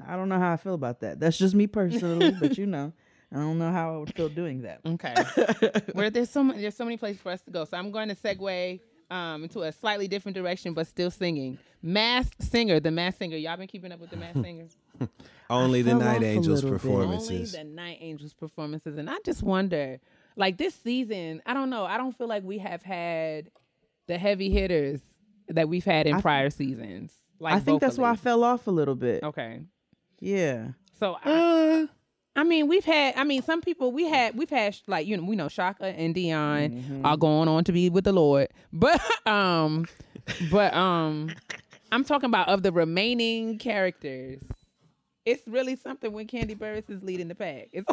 I 0.07 0.15
don't 0.15 0.29
know 0.29 0.39
how 0.39 0.53
I 0.53 0.57
feel 0.57 0.73
about 0.73 1.01
that. 1.01 1.19
That's 1.19 1.37
just 1.37 1.55
me 1.55 1.67
personally, 1.67 2.31
but 2.39 2.57
you 2.57 2.65
know, 2.65 2.93
I 3.31 3.35
don't 3.37 3.59
know 3.59 3.71
how 3.71 3.93
I 3.93 3.97
would 3.97 4.13
feel 4.15 4.29
doing 4.29 4.61
that. 4.63 4.81
Okay. 4.85 5.13
Where 5.93 6.09
there's 6.09 6.29
so 6.29 6.43
many, 6.43 6.61
there's 6.61 6.75
so 6.75 6.83
many 6.83 6.97
places 6.97 7.21
for 7.21 7.31
us 7.31 7.41
to 7.41 7.51
go. 7.51 7.65
So 7.65 7.77
I'm 7.77 7.91
going 7.91 8.09
to 8.09 8.15
segue 8.15 8.79
um, 9.11 9.43
into 9.43 9.61
a 9.61 9.71
slightly 9.71 10.07
different 10.07 10.35
direction, 10.35 10.73
but 10.73 10.87
still 10.87 11.11
singing. 11.11 11.57
Masked 11.81 12.43
Singer, 12.43 12.79
the 12.79 12.91
Masked 12.91 13.19
Singer. 13.19 13.37
Y'all 13.37 13.57
been 13.57 13.67
keeping 13.67 13.91
up 13.91 13.99
with 13.99 14.09
the 14.09 14.17
Masked 14.17 14.41
Singer? 14.41 14.67
only 15.49 15.81
the 15.81 15.93
Night 15.95 16.23
Angels 16.23 16.63
performances. 16.63 17.55
Only 17.55 17.69
the 17.69 17.75
Night 17.75 17.97
Angels 18.01 18.33
performances, 18.33 18.97
and 18.97 19.09
I 19.09 19.17
just 19.23 19.43
wonder, 19.43 19.99
like 20.39 20.57
this 20.57 20.73
season, 20.73 21.41
I 21.45 21.53
don't 21.53 21.69
know. 21.69 21.85
I 21.85 21.97
don't 21.97 22.17
feel 22.17 22.27
like 22.27 22.43
we 22.43 22.57
have 22.57 22.81
had 22.81 23.51
the 24.07 24.17
heavy 24.17 24.49
hitters 24.49 25.01
that 25.49 25.69
we've 25.69 25.85
had 25.85 26.07
in 26.07 26.15
I- 26.15 26.21
prior 26.21 26.49
seasons. 26.49 27.13
Like 27.41 27.53
I 27.53 27.59
think 27.59 27.79
that's 27.79 27.97
why 27.97 28.09
I 28.11 28.15
fell 28.15 28.43
off 28.43 28.67
a 28.67 28.71
little 28.71 28.95
bit. 28.95 29.23
Okay. 29.23 29.61
Yeah. 30.19 30.69
So 30.99 31.15
I, 31.23 31.31
Uh, 31.31 31.87
I 32.35 32.43
mean, 32.43 32.67
we've 32.67 32.83
had. 32.83 33.15
I 33.15 33.23
mean, 33.23 33.41
some 33.43 33.61
people 33.61 33.91
we 33.93 34.05
had. 34.05 34.35
We've 34.37 34.49
had 34.49 34.77
like 34.87 35.07
you 35.07 35.15
know 35.15 35.23
we 35.23 35.35
know 35.37 35.47
Shaka 35.47 35.85
and 35.85 36.13
Dion 36.13 36.69
Mm-hmm. 36.71 37.05
are 37.05 37.15
going 37.17 37.47
on 37.47 37.63
to 37.65 37.71
be 37.71 37.89
with 37.89 38.03
the 38.03 38.11
Lord, 38.11 38.49
but 38.73 38.99
um, 39.25 39.85
but 40.51 40.73
um, 40.73 41.29
I'm 41.93 42.03
talking 42.03 42.27
about 42.27 42.49
of 42.49 42.61
the 42.63 42.71
remaining 42.73 43.57
characters. 43.57 44.41
It's 45.25 45.47
really 45.47 45.75
something 45.77 46.11
when 46.11 46.27
Kandi 46.27 46.57
Burruss 46.57 46.89
is 46.89 47.01
leading 47.03 47.27
the 47.29 47.35
pack. 47.35 47.69
It's, 47.71 47.89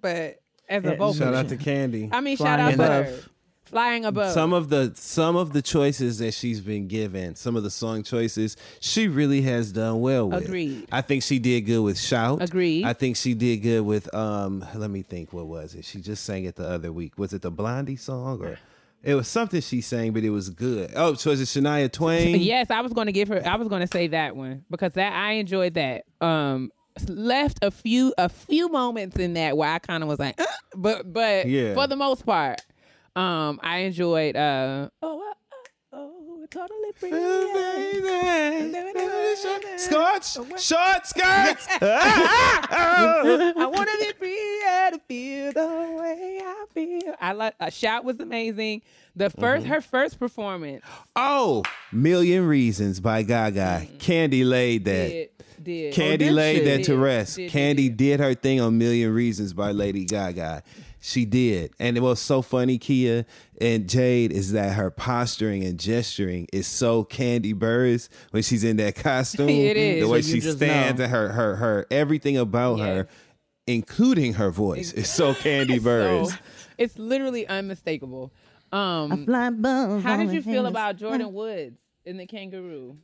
but 0.00 0.40
as 0.70 0.84
a 0.84 0.90
vocalist, 0.94 1.18
shout 1.18 1.34
out 1.34 1.48
to 1.48 1.56
Kandi. 1.56 2.08
I 2.12 2.20
mean, 2.20 2.36
shout 2.36 2.60
out 2.60 2.70
to 2.76 2.84
her. 2.84 3.20
Flying 3.64 4.04
above. 4.04 4.32
Some 4.32 4.52
of 4.52 4.68
the 4.68 4.92
some 4.96 5.36
of 5.36 5.52
the 5.52 5.62
choices 5.62 6.18
that 6.18 6.34
she's 6.34 6.60
been 6.60 6.88
given, 6.88 7.36
some 7.36 7.54
of 7.54 7.62
the 7.62 7.70
song 7.70 8.02
choices, 8.02 8.56
she 8.80 9.06
really 9.06 9.42
has 9.42 9.70
done 9.70 10.00
well 10.00 10.28
with. 10.28 10.46
Agreed. 10.46 10.88
I 10.90 11.02
think 11.02 11.22
she 11.22 11.38
did 11.38 11.60
good 11.62 11.80
with 11.80 11.96
Shout. 11.96 12.42
Agreed. 12.42 12.84
I 12.84 12.94
think 12.94 13.16
she 13.16 13.32
did 13.34 13.58
good 13.58 13.82
with 13.82 14.12
um 14.12 14.64
let 14.74 14.90
me 14.90 15.02
think 15.02 15.32
what 15.32 15.46
was 15.46 15.76
it? 15.76 15.84
She 15.84 16.00
just 16.00 16.24
sang 16.24 16.44
it 16.44 16.56
the 16.56 16.68
other 16.68 16.90
week. 16.90 17.16
Was 17.16 17.32
it 17.32 17.42
the 17.42 17.52
Blondie 17.52 17.94
song 17.94 18.42
or 18.42 18.58
it 19.04 19.14
was 19.14 19.28
something 19.28 19.60
she 19.60 19.80
sang, 19.80 20.12
but 20.12 20.24
it 20.24 20.30
was 20.30 20.50
good. 20.50 20.92
Oh, 20.96 21.14
so 21.14 21.30
was 21.30 21.40
it 21.40 21.44
Shania 21.44 21.90
Twain? 21.90 22.40
Yes, 22.40 22.70
I 22.70 22.80
was 22.80 22.92
going 22.92 23.06
to 23.06 23.12
give 23.12 23.28
her. 23.28 23.46
I 23.46 23.56
was 23.56 23.68
going 23.68 23.80
to 23.80 23.86
say 23.86 24.08
that 24.08 24.36
one 24.36 24.64
because 24.68 24.92
that 24.94 25.12
I 25.12 25.34
enjoyed 25.34 25.74
that. 25.74 26.04
Um, 26.20 26.72
left 27.08 27.58
a 27.62 27.70
few 27.70 28.12
a 28.18 28.28
few 28.28 28.68
moments 28.68 29.16
in 29.16 29.34
that 29.34 29.56
where 29.56 29.68
I 29.70 29.78
kind 29.78 30.02
of 30.02 30.08
was 30.08 30.18
like, 30.18 30.40
"Uh," 30.40 30.44
but 30.76 31.12
but 31.12 31.46
Yeah. 31.46 31.74
for 31.74 31.86
the 31.86 31.96
most 31.96 32.24
part, 32.26 32.60
um, 33.16 33.58
I 33.62 33.78
enjoyed. 33.80 34.36
Uh, 34.36 34.88
oh, 35.02 35.32
oh, 35.92 36.10
oh, 36.42 36.46
totally 36.50 36.92
free. 36.96 37.10
Scorch, 39.76 40.26
short 40.60 41.06
skirts. 41.06 41.66
I 41.80 43.66
want 43.72 43.88
to 43.88 43.98
be 43.98 44.12
free 44.18 44.60
to 44.90 45.00
feel 45.08 45.52
the 45.52 45.96
way 46.00 46.40
I 46.44 46.64
feel. 46.74 47.14
I 47.20 47.32
like. 47.32 47.54
Uh, 47.60 47.70
Shout 47.70 48.04
was 48.04 48.18
amazing. 48.20 48.82
The 49.16 49.28
1st 49.30 49.64
her 49.66 49.80
first 49.80 50.18
performance 50.20 50.84
Oh, 51.16 51.64
Million 51.92 52.46
Reasons 52.46 53.00
by 53.00 53.22
Gaga. 53.22 53.86
Kandi 53.98 54.44
laid 54.48 54.84
that. 54.84 55.30
Did 55.62 55.94
Kandi 55.94 56.18
did 56.18 56.32
laid 56.32 56.58
she? 56.58 56.64
that 56.64 56.76
to 56.84 56.92
Did, 56.92 56.98
rest. 56.98 57.36
did, 57.36 57.50
did, 57.50 57.76
Kandi 57.76 57.76
did. 57.88 57.96
did 57.96 58.20
her 58.20 58.34
thing 58.34 58.60
on 58.60 58.78
Million 58.78 59.12
Reasons 59.12 59.52
by 59.52 59.72
Lady 59.72 60.04
Gaga. 60.04 60.62
She 61.02 61.24
did. 61.24 61.72
And 61.78 61.96
it 61.96 62.00
was 62.00 62.20
so 62.20 62.42
funny, 62.42 62.78
Keia 62.78 63.24
and 63.58 63.88
Jade, 63.88 64.32
is 64.32 64.52
that 64.52 64.74
her 64.74 64.90
posturing 64.90 65.64
and 65.64 65.78
gesturing 65.80 66.46
is 66.52 66.66
so 66.66 67.04
Kandi 67.04 67.54
Burruss 67.54 68.08
when 68.32 68.42
she's 68.42 68.64
in 68.64 68.76
that 68.76 68.96
costume. 68.96 69.48
It 69.50 69.76
is. 69.78 70.02
The 70.04 70.08
way 70.10 70.20
So 70.22 70.32
she 70.34 70.40
stands 70.42 70.98
know. 70.98 71.04
and 71.04 71.12
her 71.12 71.28
her 71.32 71.56
her 71.56 71.86
everything 71.90 72.36
about 72.36 72.78
Yeah. 72.78 72.84
her, 72.86 73.08
including 73.66 74.34
her 74.34 74.50
voice, 74.50 74.92
is 74.92 75.08
so 75.08 75.32
Kandi 75.44 75.78
Burruss. 75.80 76.30
So, 76.32 76.36
it's 76.78 76.98
literally 76.98 77.46
unmistakable. 77.46 78.32
Um, 78.72 79.24
Fly 79.24 79.46
above 79.48 80.02
how 80.02 80.16
did 80.18 80.32
you 80.32 80.42
feel 80.42 80.66
about 80.66 80.96
Jordyn 80.96 81.32
Woods 81.32 81.76
in 82.04 82.18
the 82.18 82.26
Kangaroo? 82.26 82.96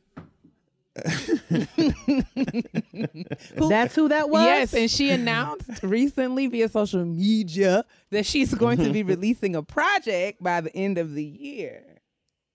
That's 3.55 3.95
who 3.95 4.09
that 4.09 4.29
was. 4.29 4.43
Yes, 4.43 4.73
and 4.73 4.89
she 4.89 5.09
announced 5.09 5.81
recently 5.83 6.47
via 6.47 6.69
social 6.69 7.05
media 7.05 7.85
that 8.11 8.25
she's 8.25 8.53
going 8.53 8.77
to 8.79 8.89
be 8.91 9.03
releasing 9.13 9.55
a 9.55 9.63
project 9.63 10.41
by 10.41 10.61
the 10.61 10.75
end 10.75 10.97
of 10.97 11.13
the 11.13 11.23
year. 11.23 11.83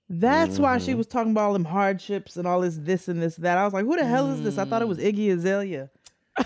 That's 0.09 0.59
why 0.59 0.77
Mm-hmm. 0.77 0.85
she 0.87 0.95
was 0.95 1.07
talking 1.07 1.33
about 1.33 1.45
all 1.49 1.53
them 1.55 1.65
hardships 1.65 2.37
and 2.37 2.47
all 2.47 2.61
this 2.61 2.77
this 2.77 3.09
and 3.09 3.23
this 3.23 3.37
that. 3.37 3.57
I 3.59 3.65
was 3.65 3.73
like, 3.73 3.85
who 3.87 3.97
the 3.97 4.05
hell 4.05 4.31
is 4.31 4.43
this? 4.43 4.59
I 4.59 4.65
thought 4.67 4.83
it 4.83 4.89
was 4.89 4.99
Mm. 4.99 5.13
Iggy 5.13 5.33
Azalea. 5.33 5.91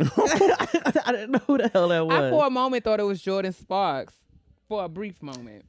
I 1.06 1.12
didn't 1.12 1.32
know 1.32 1.40
who 1.46 1.58
the 1.58 1.68
hell 1.72 1.88
that 1.88 2.06
was. 2.06 2.14
I 2.16 2.30
for 2.30 2.46
a 2.46 2.50
moment 2.50 2.84
thought 2.84 3.00
it 3.00 3.04
was 3.04 3.20
Jordin 3.22 3.54
Sparks 3.54 4.14
for 4.68 4.84
a 4.84 4.88
brief 4.88 5.20
moment. 5.22 5.64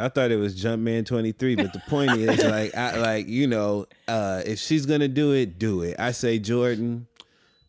I 0.00 0.08
thought 0.08 0.30
it 0.30 0.36
was 0.36 0.60
Jumpman 0.60 1.06
23, 1.06 1.56
but 1.56 1.72
the 1.72 1.82
point 1.88 2.12
is 2.12 2.42
like 2.44 2.74
I 2.74 2.96
like, 2.98 3.28
you 3.28 3.46
know, 3.46 3.86
uh 4.08 4.42
if 4.44 4.58
she's 4.58 4.86
gonna 4.86 5.08
do 5.08 5.32
it, 5.32 5.58
do 5.58 5.82
it. 5.82 5.96
I 5.98 6.12
say 6.12 6.38
Jordyn, 6.40 7.06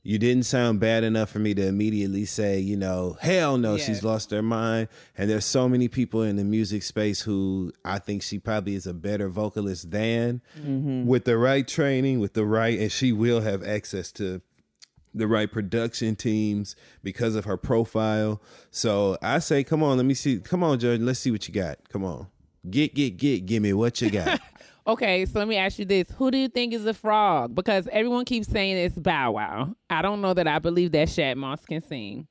you 0.04 0.18
didn't 0.18 0.44
sound 0.48 0.80
bad 0.80 1.04
enough 1.04 1.30
for 1.30 1.38
me 1.38 1.54
to 1.54 1.68
immediately 1.68 2.26
say, 2.26 2.60
you 2.60 2.76
know, 2.76 3.18
hell 3.22 3.58
no, 3.60 3.76
Yes. 3.76 3.86
she's 3.86 4.04
lost 4.04 4.32
her 4.32 4.42
mind. 4.42 4.88
And 5.16 5.30
there's 5.30 5.46
so 5.46 5.70
many 5.70 5.88
people 5.90 6.24
in 6.24 6.38
the 6.38 6.44
music 6.44 6.82
space 6.82 7.22
who 7.22 7.72
I 7.86 8.00
think 8.00 8.24
she 8.24 8.40
probably 8.40 8.74
is 8.74 8.88
a 8.88 8.94
better 8.96 9.30
vocalist 9.30 9.92
than 9.92 10.42
with 11.06 11.26
the 11.26 11.38
right 11.38 11.68
training, 11.68 12.20
with 12.20 12.34
the 12.34 12.46
right, 12.46 12.80
and 12.80 12.92
she 12.92 13.12
will 13.12 13.42
have 13.42 13.64
access 13.64 14.12
to 14.14 14.42
the 15.14 15.28
right 15.28 15.52
production 15.52 16.16
teams 16.16 16.76
because 17.04 17.36
of 17.36 17.46
her 17.46 17.58
profile. 17.58 18.42
So 18.70 19.18
I 19.22 19.40
say, 19.40 19.64
come 19.64 19.84
on, 19.84 19.98
let 19.98 20.06
me 20.06 20.14
see. 20.14 20.40
Come 20.40 20.64
on, 20.64 20.80
Jordyn, 20.80 21.06
let's 21.06 21.20
see 21.20 21.32
what 21.32 21.48
you 21.48 21.54
got. 21.54 21.78
Come 21.90 22.04
on. 22.04 22.28
Get, 22.70 22.94
get, 22.94 23.18
get, 23.18 23.46
give 23.46 23.64
me 23.64 23.74
what 23.74 24.02
you 24.02 24.10
got. 24.10 24.40
Okay, 24.88 25.28
so 25.28 25.38
let 25.38 25.48
me 25.48 25.58
ask 25.58 25.78
you 25.78 25.86
this: 25.86 26.08
Who 26.18 26.32
do 26.32 26.38
you 26.40 26.48
think 26.48 26.74
is 26.74 26.86
a 26.86 26.94
frog? 26.94 27.54
Because 27.54 27.88
everyone 27.92 28.26
keeps 28.26 28.48
saying 28.48 28.78
it's 28.78 28.98
Bow 28.98 29.34
Wow. 29.34 29.76
I 29.90 30.02
don't 30.02 30.22
know 30.22 30.34
that 30.34 30.48
I 30.48 30.60
believe 30.60 30.92
that 30.94 31.08
Shad 31.10 31.38
Moss 31.38 31.64
can 31.66 31.82
sing. 31.82 32.28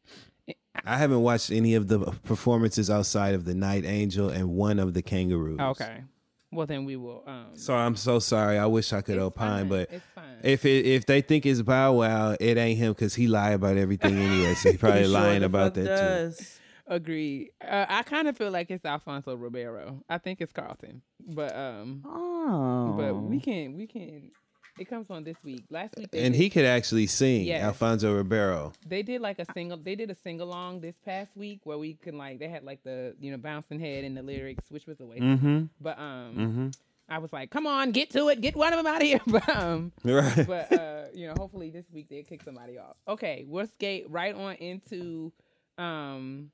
I 0.85 0.97
haven't 0.97 1.23
watched 1.23 1.53
any 1.53 1.75
of 1.75 1.89
the 1.89 1.99
performances 2.25 2.91
outside 2.91 3.35
of 3.35 3.45
the 3.45 3.55
Night 3.55 3.85
Angel 3.85 4.29
and 4.29 4.51
one 4.51 4.79
of 4.79 4.95
the 4.95 5.03
Kangaroos. 5.03 5.61
Okay, 5.61 6.03
well 6.53 6.67
then 6.67 6.85
we 6.85 6.97
will. 6.97 7.23
Um, 7.27 7.47
So 7.55 7.75
I'm 7.75 7.97
so 7.97 8.19
sorry. 8.19 8.59
I 8.59 8.67
wish 8.67 8.93
I 8.93 9.03
could 9.03 9.17
It's 9.17 9.23
opine, 9.23 9.61
fine. 9.61 9.69
but 9.69 9.91
It's 9.93 10.05
fine. 10.15 10.25
if 10.43 10.65
it, 10.65 10.87
if 10.87 11.07
they 11.07 11.21
think 11.21 11.47
it's 11.47 11.63
Bow 11.63 11.93
Wow, 11.95 12.37
it 12.41 12.57
ain't 12.57 12.79
him 12.79 12.93
because 12.93 13.15
he 13.15 13.27
lied 13.29 13.55
about 13.55 13.77
everything 13.77 14.17
anyway. 14.19 14.55
So 14.55 14.71
he 14.73 14.77
probably 14.79 15.01
He 15.01 15.05
sure 15.07 15.13
lying 15.15 15.41
the 15.41 15.47
about 15.47 15.75
fuck 15.75 15.75
that 15.75 15.81
too. 15.83 15.87
does. 15.87 16.57
Agreed. 16.87 17.51
Uh, 17.65 17.87
I 17.89 18.03
kind 18.03 18.27
of 18.27 18.37
feel 18.37 18.51
like 18.51 18.69
it's 18.71 18.85
Alfonso 18.85 19.37
Ribeiro. 19.37 20.03
I 20.09 20.19
think 20.19 20.41
it's 20.41 20.53
Carlton, 20.53 21.03
but 21.25 21.55
um, 21.57 22.03
Oh, 22.05 22.95
but 22.99 23.15
we 23.15 23.39
can 23.39 23.77
we 23.77 23.87
can. 23.87 24.33
It 24.81 24.89
comes 24.89 25.11
on 25.11 25.25
this 25.25 25.37
week. 25.45 25.65
Last 25.71 25.95
week, 25.99 26.09
And 26.15 26.33
did, 26.33 26.41
he 26.43 26.49
could 26.49 26.65
actually 26.65 27.07
sing, 27.07 27.45
Yes. 27.45 27.63
Alfonso 27.63 28.15
Ribeiro. 28.15 28.73
they 28.87 29.03
did 29.03 29.21
like 29.21 29.39
a 29.39 29.45
single. 29.53 29.77
They 29.77 29.95
did 29.95 30.11
a 30.11 30.15
sing 30.15 30.41
along 30.41 30.81
this 30.81 30.95
past 31.05 31.31
week 31.37 31.61
where 31.65 31.77
we 31.79 31.95
can 31.95 32.17
like 32.17 32.39
they 32.39 32.49
had 32.49 32.65
like 32.65 32.83
the 32.83 33.15
you 33.21 33.31
know 33.31 33.37
bouncing 33.37 33.79
head 33.79 34.05
and 34.05 34.17
the 34.17 34.23
lyrics, 34.23 34.65
which 34.71 34.87
was 34.87 34.99
a 35.01 35.05
waste. 35.05 35.23
Mm-hmm. 35.23 35.65
But 35.81 35.99
um, 35.99 36.35
Mm-hmm. 36.37 36.69
I 37.13 37.19
was 37.19 37.33
like, 37.33 37.51
come 37.51 37.67
on, 37.67 37.91
get 37.91 38.09
to 38.11 38.29
it, 38.29 38.41
get 38.41 38.55
one 38.57 38.73
of 38.73 38.79
them 38.79 38.87
out 38.87 39.03
of 39.03 39.07
here. 39.07 39.21
But 39.27 39.49
um, 39.49 39.93
Right. 40.05 40.47
but 40.47 40.73
uh, 40.73 41.03
you 41.13 41.27
know, 41.27 41.35
hopefully 41.37 41.69
this 41.71 41.85
week 41.93 42.09
they 42.09 42.23
kick 42.23 42.43
somebody 42.43 42.79
off. 42.79 42.97
Okay, 43.07 43.45
we'll 43.49 43.67
skate 43.67 44.07
right 44.09 44.35
on 44.35 44.55
into 44.55 45.33
um 45.77 46.51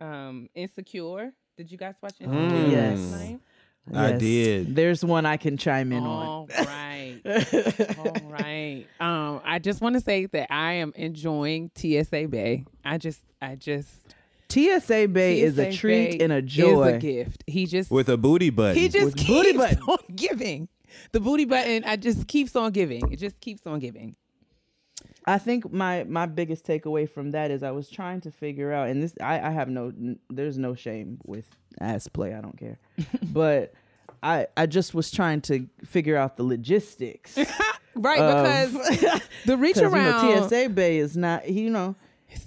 um 0.00 0.48
Insecure. 0.54 1.32
Did 1.56 1.70
you 1.70 1.78
guys 1.78 1.94
watch 2.02 2.14
Insecure 2.20 2.40
Mm. 2.40 2.72
last 2.72 3.00
Yes. 3.00 3.38
Night? 3.90 4.04
I 4.04 4.10
Yes. 4.10 4.20
did. 4.20 4.76
There's 4.76 5.04
one 5.04 5.26
I 5.26 5.36
can 5.36 5.56
chime 5.56 5.92
in 5.92 6.04
on. 6.04 6.26
All 6.26 6.48
right. 6.64 7.20
All 7.98 8.30
right. 8.30 8.86
Um, 9.00 9.40
I 9.44 9.58
just 9.58 9.80
want 9.80 9.94
to 9.94 10.00
say 10.00 10.26
that 10.26 10.52
I 10.52 10.74
am 10.74 10.92
enjoying 10.96 11.70
TSA 11.76 12.28
Bae. 12.28 12.64
I 12.84 12.98
just, 12.98 13.20
I 13.40 13.56
just. 13.56 13.88
TSA 14.50 15.08
Bae 15.08 15.20
is 15.20 15.58
a 15.58 15.72
treat 15.72 16.18
Bay 16.18 16.24
and 16.24 16.32
a 16.32 16.36
Is 16.36 16.44
joy. 16.44 16.94
a 16.94 16.98
gift. 16.98 17.42
He 17.46 17.66
just, 17.66 17.90
With 17.90 18.08
a 18.08 18.16
booty 18.18 18.50
button. 18.50 18.76
he 18.76 18.88
just 18.88 19.04
with 19.06 19.16
keeps 19.16 19.28
booty 19.28 19.52
button. 19.56 19.78
on 19.88 19.98
giving. 20.14 20.68
The 21.12 21.20
booty 21.20 21.46
button, 21.46 21.84
I 21.86 21.96
just 21.96 22.28
keeps 22.28 22.54
on 22.54 22.70
giving. 22.72 23.10
It 23.10 23.16
just 23.18 23.40
keeps 23.40 23.66
on 23.66 23.78
giving. 23.78 24.14
I 25.26 25.38
think 25.38 25.72
my 25.72 26.04
my 26.04 26.26
biggest 26.26 26.66
takeaway 26.66 27.08
from 27.08 27.30
that 27.32 27.50
is 27.50 27.62
I 27.62 27.70
was 27.70 27.88
trying 27.88 28.20
to 28.22 28.30
figure 28.30 28.72
out, 28.72 28.88
and 28.88 29.02
this 29.02 29.14
I, 29.20 29.40
I 29.40 29.50
have 29.50 29.68
no, 29.68 29.86
n- 29.88 30.18
there's 30.30 30.58
no 30.58 30.74
shame 30.74 31.18
with 31.24 31.46
ass 31.80 32.08
play. 32.08 32.34
I 32.34 32.40
don't 32.40 32.58
care, 32.58 32.78
but 33.22 33.72
I 34.22 34.46
I 34.56 34.66
just 34.66 34.94
was 34.94 35.10
trying 35.10 35.40
to 35.42 35.68
figure 35.84 36.16
out 36.16 36.36
the 36.36 36.44
logistics. 36.44 37.38
Right, 37.94 38.18
of- 38.18 38.72
because 38.72 39.20
the 39.44 39.58
reach 39.58 39.74
Because 39.74 39.92
you 39.92 39.98
around. 39.98 40.26
know 40.34 40.48
TSA 40.48 40.70
Bae 40.70 40.82
is 40.82 41.14
not 41.14 41.50
you 41.50 41.68
know, 41.68 41.94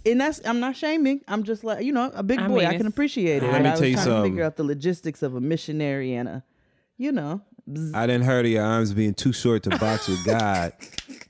and 0.03 0.19
that's 0.19 0.41
I'm 0.43 0.59
not 0.59 0.75
shaming. 0.75 1.21
I'm 1.27 1.43
just 1.43 1.63
like 1.63 1.85
you 1.85 1.91
know 1.93 2.11
a 2.15 2.23
big 2.23 2.39
I 2.39 2.47
boy. 2.47 2.55
mean, 2.61 2.65
I 2.65 2.77
can 2.77 2.87
appreciate 2.87 3.43
it. 3.43 3.51
Let 3.51 3.61
me 3.61 3.67
I 3.67 3.71
was 3.71 3.79
tell 3.79 3.87
you 3.87 3.93
trying 3.93 4.05
to 4.07 4.11
something. 4.11 4.31
figure 4.31 4.43
out 4.43 4.55
the 4.55 4.63
logistics 4.63 5.21
of 5.21 5.35
a 5.35 5.39
missionary 5.39 6.15
and 6.15 6.27
a, 6.27 6.43
you 6.97 7.11
know, 7.11 7.41
bzz. 7.69 7.93
I 7.93 8.07
didn't 8.07 8.23
heard 8.25 8.45
of 8.47 8.51
your 8.53 8.63
arms 8.63 8.91
being 8.91 9.13
too 9.13 9.31
short 9.33 9.61
to 9.63 9.69
box 9.77 10.07
with 10.07 10.25
God. 10.25 10.73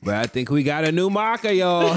But 0.06 0.14
I 0.16 0.24
think 0.28 0.50
we 0.52 0.64
got 0.64 0.86
a 0.86 0.92
new 0.92 1.10
marker, 1.10 1.50
y'all. 1.52 1.94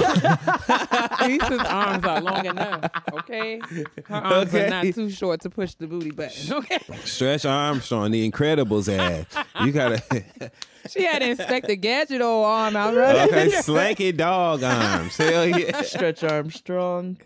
Lisa's 1.21 1.59
arms 1.67 2.03
are 2.05 2.21
long 2.21 2.45
enough. 2.45 2.91
Okay, 3.13 3.59
her 4.05 4.15
arms 4.15 4.47
Okay. 4.49 4.65
are 4.65 4.69
not 4.69 4.93
too 4.93 5.09
short 5.09 5.41
to 5.41 5.49
push 5.49 5.75
the 5.75 5.87
booty 5.87 6.11
button. 6.11 6.53
Okay, 6.53 6.79
Stretch 7.05 7.45
Armstrong, 7.45 8.11
the 8.11 8.29
Incredibles 8.29 8.89
ad. 8.89 9.27
You 9.63 9.71
gotta 9.71 10.01
she 10.89 11.03
had 11.03 11.21
Inspector 11.21 11.75
Gadget 11.75 12.21
old 12.21 12.45
arm 12.45 12.75
out 12.75 12.95
right. 12.95 13.29
okay, 13.29 13.47
slanky 13.49 14.15
dog 14.15 14.63
arms. 14.63 15.15
Hell 15.17 15.47
yeah. 15.47 15.81
Stretch 15.83 16.23
Armstrong. 16.23 17.17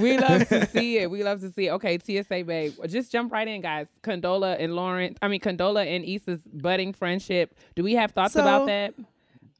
we 0.00 0.18
love 0.18 0.48
to 0.48 0.66
see 0.70 0.98
it. 0.98 1.10
We 1.10 1.22
love 1.22 1.40
to 1.42 1.52
see 1.52 1.66
it. 1.68 1.70
Okay, 1.72 1.98
TSA 1.98 2.44
babe. 2.44 2.74
Just 2.88 3.12
jump 3.12 3.30
right 3.32 3.46
in, 3.46 3.60
guys. 3.60 3.86
Condola 4.02 4.56
and 4.58 4.74
Lawrence. 4.74 5.18
I 5.22 5.28
mean 5.28 5.40
Condola 5.40 5.86
and 5.86 6.04
Issa's 6.04 6.40
budding 6.52 6.92
friendship. 6.92 7.54
Do 7.76 7.82
we 7.84 7.94
have 7.94 8.12
thoughts 8.12 8.34
So- 8.34 8.40
about 8.40 8.66
that? 8.66 8.94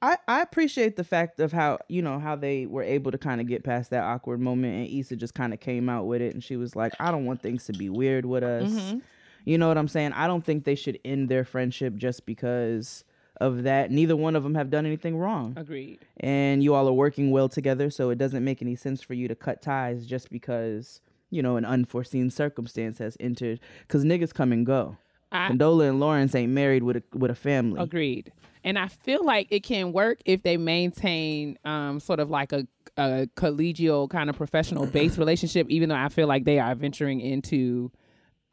I, 0.00 0.16
I 0.28 0.42
appreciate 0.42 0.96
the 0.96 1.04
fact 1.04 1.40
of 1.40 1.52
how 1.52 1.78
you 1.88 2.02
know 2.02 2.18
how 2.18 2.36
they 2.36 2.66
were 2.66 2.82
able 2.82 3.10
to 3.10 3.18
kind 3.18 3.40
of 3.40 3.48
get 3.48 3.64
past 3.64 3.90
that 3.90 4.04
awkward 4.04 4.40
moment 4.40 4.74
and 4.74 4.98
Issa 4.98 5.16
just 5.16 5.34
kind 5.34 5.52
of 5.52 5.60
came 5.60 5.88
out 5.88 6.06
with 6.06 6.22
it 6.22 6.34
and 6.34 6.42
she 6.42 6.56
was 6.56 6.76
like 6.76 6.94
I 7.00 7.10
don't 7.10 7.24
want 7.24 7.42
things 7.42 7.64
to 7.66 7.72
be 7.72 7.88
weird 7.88 8.24
with 8.24 8.44
us. 8.44 8.70
Mm-hmm. 8.70 8.98
You 9.44 9.58
know 9.58 9.68
what 9.68 9.78
I'm 9.78 9.88
saying? 9.88 10.12
I 10.12 10.26
don't 10.26 10.44
think 10.44 10.64
they 10.64 10.74
should 10.74 10.98
end 11.04 11.28
their 11.28 11.44
friendship 11.44 11.96
just 11.96 12.26
because 12.26 13.04
of 13.40 13.62
that. 13.64 13.90
Neither 13.90 14.16
one 14.16 14.36
of 14.36 14.42
them 14.42 14.54
have 14.54 14.70
done 14.70 14.84
anything 14.84 15.16
wrong. 15.16 15.54
Agreed. 15.56 16.00
And 16.18 16.62
you 16.62 16.74
all 16.74 16.88
are 16.88 16.92
working 16.92 17.30
well 17.30 17.48
together, 17.48 17.90
so 17.90 18.10
it 18.10 18.18
doesn't 18.18 18.44
make 18.44 18.62
any 18.62 18.76
sense 18.76 19.00
for 19.00 19.14
you 19.14 19.26
to 19.28 19.34
cut 19.34 19.62
ties 19.62 20.06
just 20.06 20.30
because, 20.30 21.00
you 21.30 21.42
know, 21.42 21.56
an 21.56 21.64
unforeseen 21.64 22.30
circumstance 22.30 22.98
has 22.98 23.16
entered 23.20 23.60
cuz 23.88 24.04
niggas 24.04 24.34
come 24.34 24.52
and 24.52 24.66
go. 24.66 24.96
I 25.32 25.50
Condola 25.50 25.88
and 25.88 26.00
Lawrence 26.00 26.34
ain't 26.34 26.52
married 26.52 26.82
with 26.82 26.96
a 26.96 27.02
with 27.14 27.30
a 27.30 27.34
family. 27.34 27.80
agreed. 27.82 28.32
And 28.64 28.78
I 28.78 28.88
feel 28.88 29.24
like 29.24 29.48
it 29.50 29.62
can 29.62 29.92
work 29.92 30.20
if 30.24 30.42
they 30.42 30.56
maintain 30.56 31.58
um 31.64 32.00
sort 32.00 32.20
of 32.20 32.30
like 32.30 32.52
a 32.52 32.66
a 32.96 33.28
collegial 33.36 34.10
kind 34.10 34.28
of 34.28 34.36
professional 34.36 34.86
based 34.86 35.18
relationship, 35.18 35.68
even 35.70 35.88
though 35.88 35.94
I 35.94 36.08
feel 36.08 36.26
like 36.26 36.44
they 36.44 36.58
are 36.58 36.74
venturing 36.74 37.20
into 37.20 37.92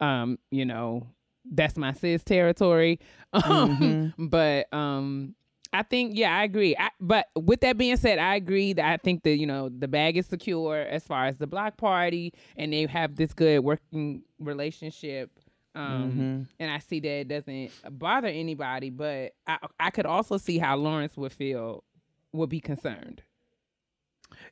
um, 0.00 0.38
you 0.50 0.64
know, 0.64 1.06
that's 1.50 1.76
my 1.76 1.92
sis 1.92 2.22
territory. 2.22 3.00
Um, 3.32 4.12
but 4.18 4.72
um 4.72 5.34
I 5.72 5.82
think 5.82 6.16
yeah, 6.16 6.36
I 6.36 6.44
agree. 6.44 6.74
I, 6.78 6.90
but 7.00 7.26
with 7.34 7.60
that 7.60 7.76
being 7.76 7.96
said, 7.96 8.18
I 8.18 8.36
agree 8.36 8.72
that 8.72 8.84
I 8.84 8.96
think 8.96 9.24
that 9.24 9.36
you 9.36 9.46
know 9.46 9.68
the 9.68 9.88
bag 9.88 10.16
is 10.16 10.26
secure 10.26 10.78
as 10.78 11.04
far 11.04 11.26
as 11.26 11.38
the 11.38 11.46
block 11.46 11.76
party, 11.76 12.32
and 12.56 12.72
they 12.72 12.86
have 12.86 13.16
this 13.16 13.34
good 13.34 13.60
working 13.60 14.22
relationship. 14.38 15.30
Um, 15.76 16.48
And 16.58 16.70
I 16.70 16.78
see 16.78 17.00
that 17.00 17.08
it 17.08 17.28
doesn't 17.28 17.70
bother 17.98 18.28
anybody, 18.28 18.90
but 18.90 19.32
I 19.46 19.58
I 19.78 19.90
could 19.90 20.06
also 20.06 20.36
see 20.38 20.58
how 20.58 20.76
Lawrence 20.76 21.16
would 21.16 21.32
feel 21.32 21.84
would 22.32 22.48
be 22.50 22.60
concerned. 22.60 23.22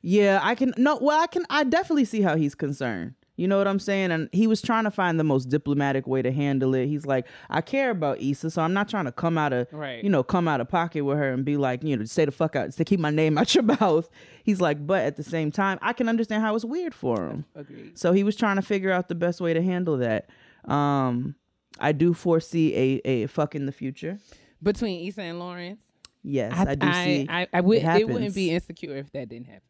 Yeah, 0.01 0.39
I 0.41 0.55
can 0.55 0.73
no 0.77 0.97
well 1.01 1.19
I 1.21 1.27
can 1.27 1.45
I 1.49 1.63
definitely 1.63 2.05
see 2.05 2.21
how 2.21 2.35
he's 2.35 2.55
concerned. 2.55 3.15
You 3.37 3.49
know 3.49 3.57
what 3.57 3.67
I'm 3.67 3.79
saying? 3.79 4.11
And 4.11 4.29
he 4.31 4.47
was 4.47 4.61
trying 4.61 4.85
to 4.85 4.91
find 4.91 5.19
the 5.19 5.23
most 5.25 5.49
diplomatic 5.49 6.07
way 6.07 6.21
to 6.21 6.31
handle 6.31 6.73
it. 6.73 6.87
He's 6.87 7.05
like, 7.05 7.27
I 7.49 7.59
care 7.59 7.89
about 7.89 8.21
Issa, 8.21 8.49
so 8.51 8.61
I'm 8.61 8.71
not 8.71 8.87
trying 8.87 9.03
to 9.05 9.11
come 9.11 9.37
out 9.37 9.51
of 9.51 9.67
Right. 9.73 10.01
you 10.01 10.09
know, 10.09 10.23
come 10.23 10.47
out 10.47 10.61
of 10.61 10.69
pocket 10.69 11.03
with 11.03 11.17
her 11.17 11.33
and 11.33 11.43
be 11.43 11.57
like, 11.57 11.83
you 11.83 11.97
know, 11.97 12.05
say 12.05 12.23
the 12.23 12.31
fuck 12.31 12.55
out, 12.55 12.71
to 12.71 12.85
keep 12.85 12.97
my 13.01 13.09
name 13.09 13.37
out 13.41 13.53
your 13.53 13.65
mouth. 13.65 14.09
He's 14.45 14.61
like, 14.61 14.87
but 14.87 15.03
at 15.03 15.17
the 15.17 15.23
same 15.23 15.51
time, 15.51 15.79
I 15.81 15.91
can 15.91 16.07
understand 16.07 16.43
how 16.43 16.55
it's 16.55 16.63
weird 16.63 16.93
for 16.93 17.27
him. 17.27 17.43
Agreed. 17.55 17.99
So 17.99 18.13
he 18.13 18.23
was 18.23 18.37
trying 18.37 18.55
to 18.55 18.61
figure 18.61 18.93
out 18.93 19.09
the 19.09 19.15
best 19.15 19.41
way 19.41 19.53
to 19.53 19.61
handle 19.61 19.97
that. 19.97 20.29
Um 20.67 21.35
I 21.79 21.91
do 21.91 22.13
foresee 22.13 22.73
a 22.75 23.07
a 23.07 23.27
fuck 23.27 23.55
in 23.55 23.65
the 23.65 23.71
future. 23.71 24.17
Between 24.63 25.07
Issa 25.07 25.21
and 25.21 25.39
Lawrence, 25.39 25.81
Yes, 26.23 26.53
I, 26.57 26.73
do 26.75 26.91
see. 26.91 27.27
I, 27.29 27.47
I 27.53 27.61
would. 27.61 27.77
it 27.77 27.85
It, 28.01 28.07
wouldn't 28.09 28.33
be 28.33 28.49
insecure 28.49 28.95
if 28.95 29.11
that 29.11 29.29
didn't 29.29 29.45
happen. 29.45 29.61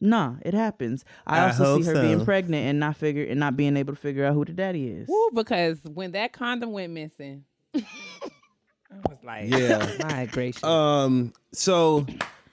Nah, 0.00 0.34
it 0.42 0.52
happens. 0.52 1.02
I, 1.26 1.38
I 1.38 1.46
also 1.46 1.78
see 1.78 1.86
hope 1.86 1.96
her 1.96 2.02
being 2.02 2.24
pregnant 2.26 2.66
and 2.66 2.78
not 2.80 2.96
figure 2.96 3.24
and 3.24 3.40
not 3.40 3.56
being 3.56 3.76
able 3.78 3.94
to 3.94 4.00
figure 4.00 4.24
out 4.26 4.34
who 4.34 4.44
the 4.44 4.52
daddy 4.52 4.88
is. 4.88 5.08
Woo, 5.08 5.30
because 5.32 5.78
when 5.84 6.12
that 6.12 6.32
condom 6.34 6.72
went 6.72 6.92
missing, 6.92 7.44
I 7.74 7.82
was 9.08 9.18
like, 9.24 9.48
Yeah. 9.48 9.90
my 10.08 10.26
gracious. 10.26 10.62
Um. 10.62 11.32
So 11.52 12.04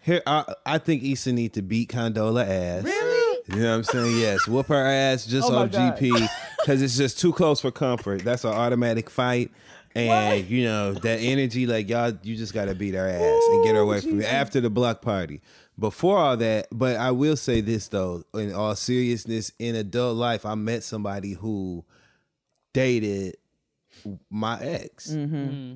here, 0.01 0.21
I 0.25 0.54
I 0.65 0.77
think 0.77 1.04
Issa 1.04 1.34
need 1.34 1.54
to 1.54 1.62
beat 1.62 1.89
Condola 1.89 2.47
ass. 2.47 2.84
Really? 2.84 3.41
You 3.49 3.56
know 3.58 3.69
what 3.71 3.75
I'm 3.75 3.84
saying? 3.84 4.17
Yes. 4.17 4.47
Whoop 4.47 4.67
her 4.67 4.86
ass 4.86 5.26
just 5.26 5.49
Oh 5.51 5.55
off 5.55 5.72
God. 5.72 5.97
GP 5.97 6.30
because 6.62 6.82
it's 6.82 6.97
just 6.97 7.20
too 7.20 7.34
close 7.34 7.62
for 7.62 7.72
comfort. 7.72 8.24
That's 8.24 8.43
an 8.43 8.51
automatic 8.51 9.09
fight. 9.09 9.51
And 9.93 10.47
you 10.49 10.64
know 10.64 10.93
that 10.93 11.18
energy, 11.20 11.68
like 11.68 11.89
y'all, 11.89 12.14
you 12.24 12.38
just 12.38 12.53
gotta 12.53 12.74
beat 12.74 12.93
her 12.93 13.07
ass 13.07 13.43
and 13.51 13.64
get 13.66 13.76
her 13.76 13.82
away 13.82 13.99
from 13.99 14.20
me 14.20 14.26
after 14.26 14.62
the 14.62 14.70
block 14.70 15.01
party. 15.01 15.41
Before 15.78 16.18
all 16.18 16.38
that, 16.38 16.68
but 16.72 16.95
I 16.95 17.12
will 17.12 17.36
say 17.36 17.59
this 17.59 17.88
though, 17.89 18.24
in 18.34 18.53
all 18.53 18.76
seriousness, 18.76 19.51
in 19.59 19.76
adult 19.76 20.16
life, 20.16 20.45
I 20.45 20.55
met 20.55 20.84
somebody 20.84 21.34
who 21.34 21.84
dated 22.74 23.36
my 24.30 24.59
ex, 24.62 25.09
Mm-hmm. 25.12 25.76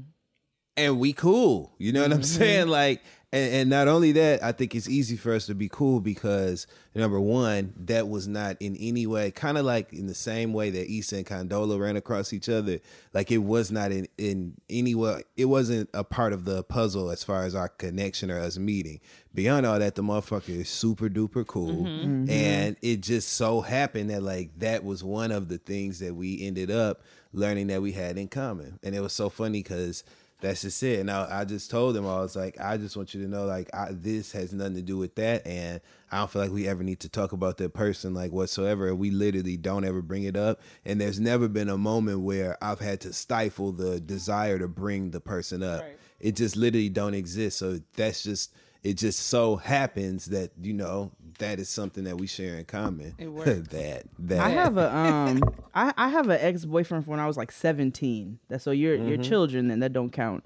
and 0.77 0.99
we 0.99 1.11
cool. 1.13 1.73
You 1.77 1.91
know 1.91 2.01
what 2.03 2.13
I'm 2.13 2.23
saying? 2.23 2.67
Like, 2.67 3.01
and, 3.35 3.53
and 3.53 3.69
not 3.69 3.89
only 3.89 4.13
that, 4.13 4.41
I 4.41 4.53
think 4.53 4.73
it's 4.73 4.87
easy 4.87 5.17
for 5.17 5.33
us 5.33 5.45
to 5.47 5.55
be 5.55 5.67
cool 5.67 5.99
because 5.99 6.67
number 6.95 7.19
one, 7.19 7.73
that 7.75 8.07
was 8.07 8.29
not 8.29 8.55
in 8.61 8.77
any 8.77 9.05
way 9.05 9.29
kind 9.31 9.57
of 9.57 9.65
like 9.65 9.91
in 9.91 10.07
the 10.07 10.15
same 10.15 10.53
way 10.53 10.69
that 10.69 10.89
Issa 10.89 11.17
and 11.17 11.25
Condola 11.25 11.77
ran 11.77 11.97
across 11.97 12.31
each 12.31 12.47
other. 12.47 12.79
Like 13.13 13.31
it 13.31 13.39
was 13.39 13.71
not 13.73 13.91
in 13.91 14.07
in 14.17 14.53
any 14.69 14.95
way. 14.95 15.23
It 15.35 15.45
wasn't 15.45 15.89
a 15.93 16.05
part 16.05 16.31
of 16.31 16.45
the 16.45 16.63
puzzle 16.63 17.11
as 17.11 17.25
far 17.25 17.43
as 17.43 17.55
our 17.55 17.67
connection 17.67 18.31
or 18.31 18.39
us 18.39 18.57
meeting. 18.57 19.01
Beyond 19.33 19.65
all 19.65 19.79
that, 19.79 19.95
the 19.95 20.01
motherfucker 20.01 20.61
is 20.61 20.69
super 20.69 21.09
duper 21.09 21.45
cool, 21.45 21.83
mm-hmm. 21.83 22.05
Mm-hmm. 22.05 22.29
and 22.29 22.77
it 22.81 23.01
just 23.01 23.33
so 23.33 23.59
happened 23.59 24.11
that 24.11 24.23
like 24.23 24.57
that 24.59 24.85
was 24.85 25.03
one 25.03 25.33
of 25.33 25.49
the 25.49 25.57
things 25.57 25.99
that 25.99 26.15
we 26.15 26.41
ended 26.41 26.71
up 26.71 27.01
learning 27.33 27.67
that 27.67 27.81
we 27.81 27.91
had 27.91 28.17
in 28.17 28.29
common, 28.29 28.79
and 28.81 28.95
it 28.95 29.01
was 29.01 29.11
so 29.11 29.29
funny 29.29 29.59
because 29.61 30.05
that's 30.41 30.61
just 30.61 30.81
it. 30.83 30.99
And 30.99 31.09
I, 31.09 31.41
I 31.41 31.45
just 31.45 31.71
told 31.71 31.95
him 31.95 32.05
I 32.05 32.19
was 32.19 32.35
like, 32.35 32.59
I 32.59 32.77
just 32.77 32.97
want 32.97 33.13
you 33.13 33.21
to 33.23 33.27
know, 33.27 33.45
like, 33.45 33.69
I, 33.73 33.89
this 33.91 34.31
has 34.33 34.53
nothing 34.53 34.75
to 34.75 34.81
do 34.81 34.97
with 34.97 35.15
that, 35.15 35.45
and 35.47 35.79
I 36.11 36.19
don't 36.19 36.29
feel 36.29 36.41
like 36.41 36.51
we 36.51 36.67
ever 36.67 36.83
need 36.83 36.99
to 37.01 37.09
talk 37.09 37.31
about 37.31 37.57
that 37.57 37.73
person 37.73 38.13
like 38.13 38.31
whatsoever. 38.31 38.93
We 38.93 39.11
literally 39.11 39.57
don't 39.57 39.85
ever 39.85 40.01
bring 40.01 40.23
it 40.23 40.35
up, 40.35 40.61
and 40.83 40.99
there's 40.99 41.19
never 41.19 41.47
been 41.47 41.69
a 41.69 41.77
moment 41.77 42.21
where 42.21 42.57
I've 42.61 42.79
had 42.79 43.01
to 43.01 43.13
stifle 43.13 43.71
the 43.71 43.99
desire 43.99 44.59
to 44.59 44.67
bring 44.67 45.11
the 45.11 45.21
person 45.21 45.63
up. 45.63 45.81
Right. 45.81 45.97
It 46.19 46.35
just 46.35 46.55
literally 46.55 46.89
don't 46.89 47.13
exist. 47.13 47.57
So 47.57 47.79
that's 47.95 48.23
just 48.23 48.53
it. 48.83 48.93
Just 48.93 49.19
so 49.27 49.57
happens 49.57 50.25
that 50.27 50.51
you 50.61 50.73
know 50.73 51.11
that 51.39 51.59
is 51.59 51.69
something 51.69 52.03
that 52.05 52.17
we 52.17 52.27
share 52.27 52.55
in 52.57 52.65
common. 52.65 53.15
It 53.17 53.27
works. 53.31 53.69
that 53.69 54.03
that 54.19 54.39
I 54.39 54.49
have 54.49 54.77
a 54.77 54.95
um 54.97 55.41
I, 55.73 55.93
I 55.97 56.09
have 56.09 56.29
an 56.29 56.39
ex 56.41 56.65
boyfriend 56.65 57.05
from 57.05 57.11
when 57.11 57.19
I 57.19 57.27
was 57.27 57.37
like 57.37 57.51
seventeen. 57.51 58.39
That's 58.49 58.63
so 58.63 58.71
you're 58.71 58.95
you're 58.95 59.17
children 59.17 59.71
and 59.71 59.81
that 59.83 59.93
don't 59.93 60.11
count. 60.11 60.43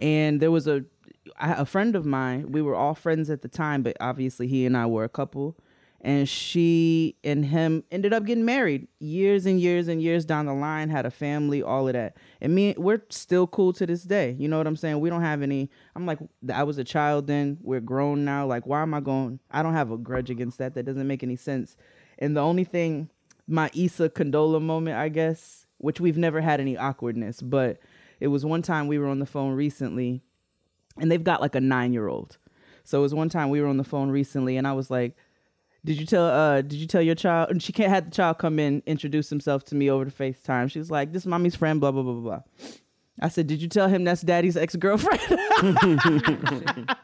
And 0.00 0.40
there 0.40 0.50
was 0.50 0.66
a 0.66 0.84
a 1.40 1.66
friend 1.66 1.94
of 1.94 2.06
mine. 2.06 2.52
We 2.52 2.62
were 2.62 2.74
all 2.74 2.94
friends 2.94 3.30
at 3.30 3.42
the 3.42 3.48
time, 3.48 3.82
but 3.82 3.96
obviously 4.00 4.48
he 4.48 4.64
and 4.66 4.76
I 4.76 4.86
were 4.86 5.04
a 5.04 5.08
couple. 5.08 5.56
And 6.00 6.28
she 6.28 7.16
and 7.24 7.44
him 7.44 7.82
ended 7.90 8.12
up 8.12 8.24
getting 8.24 8.44
married 8.44 8.86
years 9.00 9.46
and 9.46 9.60
years 9.60 9.88
and 9.88 10.00
years 10.00 10.24
down 10.24 10.46
the 10.46 10.54
line. 10.54 10.90
Had 10.90 11.06
a 11.06 11.10
family, 11.10 11.60
all 11.60 11.88
of 11.88 11.94
that. 11.94 12.16
And 12.40 12.54
me, 12.54 12.74
we're 12.78 13.02
still 13.10 13.48
cool 13.48 13.72
to 13.72 13.84
this 13.84 14.04
day. 14.04 14.36
You 14.38 14.46
know 14.46 14.58
what 14.58 14.68
I'm 14.68 14.76
saying? 14.76 15.00
We 15.00 15.10
don't 15.10 15.22
have 15.22 15.42
any. 15.42 15.70
I'm 15.96 16.06
like, 16.06 16.20
I 16.54 16.62
was 16.62 16.78
a 16.78 16.84
child 16.84 17.26
then. 17.26 17.58
We're 17.60 17.80
grown 17.80 18.24
now. 18.24 18.46
Like, 18.46 18.64
why 18.64 18.82
am 18.82 18.94
I 18.94 19.00
going? 19.00 19.40
I 19.50 19.64
don't 19.64 19.74
have 19.74 19.90
a 19.90 19.96
grudge 19.96 20.30
against 20.30 20.58
that. 20.58 20.74
That 20.74 20.84
doesn't 20.84 21.06
make 21.06 21.24
any 21.24 21.36
sense. 21.36 21.76
And 22.20 22.36
the 22.36 22.42
only 22.42 22.64
thing 22.64 23.10
my 23.48 23.70
Issa 23.74 24.10
Condola 24.10 24.60
moment, 24.60 24.98
I 24.98 25.08
guess, 25.08 25.66
which 25.78 26.00
we've 26.00 26.18
never 26.18 26.40
had 26.40 26.60
any 26.60 26.76
awkwardness, 26.76 27.40
but 27.40 27.78
it 28.20 28.28
was 28.28 28.44
one 28.44 28.62
time 28.62 28.86
we 28.86 28.98
were 28.98 29.08
on 29.08 29.20
the 29.20 29.26
phone 29.26 29.52
recently 29.52 30.22
and 30.98 31.10
they've 31.10 31.24
got 31.24 31.40
like 31.40 31.54
a 31.54 31.60
nine 31.60 31.92
year 31.92 32.08
old. 32.08 32.36
So 32.84 32.98
it 32.98 33.02
was 33.02 33.14
one 33.14 33.28
time 33.28 33.50
we 33.50 33.60
were 33.60 33.68
on 33.68 33.76
the 33.76 33.84
phone 33.84 34.10
recently 34.10 34.56
and 34.56 34.66
I 34.66 34.72
was 34.72 34.90
like, 34.90 35.16
did 35.84 35.98
you 35.98 36.06
tell 36.06 36.24
uh 36.26 36.62
did 36.62 36.74
you 36.74 36.86
tell 36.86 37.02
your 37.02 37.14
child 37.14 37.50
and 37.50 37.62
she 37.62 37.72
can't 37.72 37.90
had 37.90 38.06
the 38.06 38.10
child 38.10 38.38
come 38.38 38.58
in 38.58 38.82
introduce 38.86 39.30
himself 39.30 39.64
to 39.66 39.74
me 39.74 39.90
over 39.90 40.04
the 40.04 40.10
FaceTime. 40.10 40.70
She 40.70 40.78
was 40.78 40.90
like, 40.90 41.12
This 41.12 41.22
is 41.22 41.26
mommy's 41.26 41.54
friend, 41.54 41.80
blah 41.80 41.92
blah 41.92 42.02
blah 42.02 42.12
blah 42.12 42.22
blah. 42.22 42.42
I 43.20 43.28
said, 43.28 43.46
Did 43.46 43.60
you 43.60 43.68
tell 43.68 43.88
him 43.88 44.04
that's 44.04 44.22
daddy's 44.22 44.56
ex 44.56 44.76
girlfriend? 44.76 45.20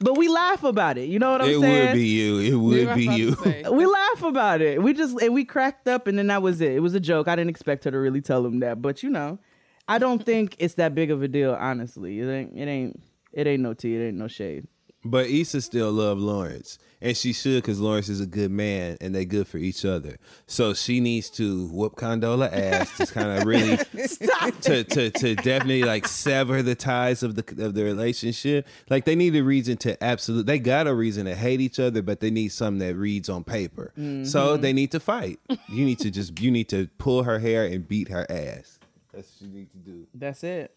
but 0.00 0.16
we 0.16 0.28
laugh 0.28 0.64
about 0.64 0.98
it. 0.98 1.08
You 1.08 1.18
know 1.18 1.32
what 1.32 1.42
I'm 1.42 1.50
it 1.50 1.60
saying? 1.60 1.76
It 1.76 1.86
would 1.86 1.94
be 1.94 2.06
you. 2.08 2.38
It 2.38 2.54
would 2.54 2.94
be 2.94 3.04
you. 3.04 3.36
we 3.72 3.86
laugh 3.86 4.22
about 4.22 4.60
it. 4.60 4.82
We 4.82 4.92
just 4.92 5.20
and 5.20 5.34
we 5.34 5.44
cracked 5.44 5.86
up, 5.86 6.06
and 6.06 6.18
then 6.18 6.28
that 6.28 6.42
was 6.42 6.60
it. 6.60 6.72
It 6.72 6.80
was 6.80 6.94
a 6.94 7.00
joke. 7.00 7.28
I 7.28 7.36
didn't 7.36 7.50
expect 7.50 7.84
her 7.84 7.90
to 7.90 7.98
really 7.98 8.20
tell 8.20 8.44
him 8.44 8.60
that, 8.60 8.82
but 8.82 9.02
you 9.02 9.10
know, 9.10 9.38
I 9.86 9.98
don't 9.98 10.24
think 10.24 10.56
it's 10.58 10.74
that 10.74 10.94
big 10.94 11.10
of 11.10 11.22
a 11.22 11.28
deal. 11.28 11.56
Honestly, 11.58 12.20
it 12.20 12.28
ain't. 12.28 12.56
It 12.56 12.68
ain't. 12.68 13.02
It 13.32 13.46
ain't 13.46 13.62
no 13.62 13.74
tea. 13.74 13.96
It 13.96 14.08
ain't 14.08 14.16
no 14.16 14.26
shade. 14.26 14.66
But 15.02 15.28
Issa 15.28 15.62
still 15.62 15.90
love 15.92 16.18
Lawrence, 16.18 16.78
and 17.00 17.16
she 17.16 17.32
should 17.32 17.62
because 17.62 17.80
Lawrence 17.80 18.10
is 18.10 18.20
a 18.20 18.26
good 18.26 18.50
man, 18.50 18.98
and 19.00 19.14
they 19.14 19.24
good 19.24 19.48
for 19.48 19.56
each 19.56 19.86
other. 19.86 20.18
So 20.46 20.74
she 20.74 21.00
needs 21.00 21.30
to 21.30 21.68
whoop 21.68 21.96
Condola 21.96 22.52
ass 22.52 22.98
to 22.98 23.06
kind 23.06 23.38
of 23.38 23.46
really 23.46 23.76
to, 24.62 24.84
to 24.84 25.10
to 25.10 25.34
definitely 25.36 25.84
like 25.84 26.06
sever 26.06 26.62
the 26.62 26.74
ties 26.74 27.22
of 27.22 27.34
the 27.34 27.64
of 27.64 27.72
the 27.72 27.82
relationship. 27.82 28.68
Like 28.90 29.06
they 29.06 29.14
need 29.14 29.34
a 29.36 29.42
reason 29.42 29.78
to 29.78 30.02
absolute. 30.04 30.44
They 30.44 30.58
got 30.58 30.86
a 30.86 30.94
reason 30.94 31.24
to 31.24 31.34
hate 31.34 31.62
each 31.62 31.80
other, 31.80 32.02
but 32.02 32.20
they 32.20 32.30
need 32.30 32.48
something 32.52 32.86
that 32.86 32.94
reads 32.94 33.30
on 33.30 33.42
paper. 33.42 33.92
So 33.96 34.02
mm-hmm. 34.02 34.60
they 34.60 34.74
need 34.74 34.90
to 34.92 35.00
fight. 35.00 35.38
You 35.70 35.86
need 35.86 36.00
to 36.00 36.10
just 36.10 36.38
you 36.38 36.50
need 36.50 36.68
to 36.68 36.88
pull 36.98 37.22
her 37.22 37.38
hair 37.38 37.64
and 37.64 37.88
beat 37.88 38.08
her 38.08 38.26
ass. 38.30 38.78
That's 39.14 39.32
what 39.40 39.48
you 39.48 39.54
need 39.54 39.70
to 39.72 39.78
do. 39.78 40.06
That's 40.14 40.44
it. 40.44 40.74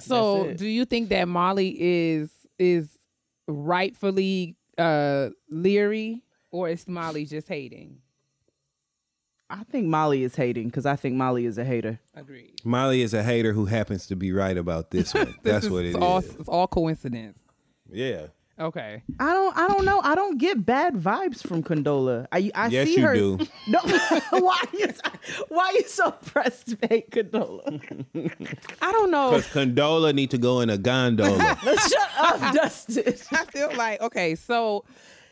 So, 0.00 0.44
That's 0.44 0.50
it. 0.50 0.58
do 0.58 0.66
you 0.66 0.84
think 0.84 1.10
that 1.10 1.28
Molly 1.28 1.76
is 1.78 2.30
is 2.58 2.88
rightfully 3.52 4.56
uh 4.78 5.30
leery, 5.50 6.22
or 6.50 6.68
is 6.68 6.88
Molly 6.88 7.24
just 7.26 7.48
hating? 7.48 7.98
I 9.50 9.64
think 9.64 9.86
Molly 9.86 10.22
is 10.22 10.34
hating 10.34 10.68
because 10.68 10.86
I 10.86 10.96
think 10.96 11.14
Molly 11.16 11.44
is 11.44 11.58
a 11.58 11.64
hater. 11.64 12.00
Agreed. 12.14 12.54
Molly 12.64 13.02
is 13.02 13.12
a 13.12 13.22
hater 13.22 13.52
who 13.52 13.66
happens 13.66 14.06
to 14.06 14.16
be 14.16 14.32
right 14.32 14.56
about 14.56 14.90
this 14.90 15.12
one. 15.12 15.26
This 15.42 15.52
That's 15.52 15.64
is 15.66 15.70
what 15.70 15.84
it 15.84 15.88
is. 15.88 15.94
all, 15.96 16.18
It's 16.20 16.48
all 16.48 16.66
coincidence. 16.66 17.38
Yeah. 17.90 18.28
Okay. 18.62 19.02
I 19.18 19.32
don't. 19.32 19.56
I 19.56 19.66
don't 19.68 19.84
know. 19.84 20.00
I 20.00 20.14
don't 20.14 20.38
get 20.38 20.64
bad 20.64 20.94
vibes 20.94 21.44
from 21.46 21.62
Condola. 21.62 22.26
I 22.30 22.50
I 22.54 22.68
Yes, 22.68 22.86
see 22.86 22.96
you 23.00 23.06
her. 23.06 23.14
do. 23.14 23.38
No. 23.66 23.80
why 24.30 24.60
you 24.72 24.86
Why 25.48 25.72
you 25.74 25.82
so 25.88 26.12
pressed 26.12 26.68
to 26.68 26.78
hate 26.88 27.10
Condola? 27.10 27.80
I 28.80 28.92
don't 28.92 29.10
know. 29.10 29.30
Because 29.30 29.46
Condola 29.48 30.14
need 30.14 30.30
to 30.30 30.38
go 30.38 30.60
in 30.60 30.70
a 30.70 30.78
gondola. 30.78 31.58
Shut 31.64 32.10
up, 32.18 32.54
Dustin. 32.54 33.14
I 33.32 33.44
feel 33.46 33.74
like 33.76 34.00
okay, 34.00 34.34
so 34.36 34.84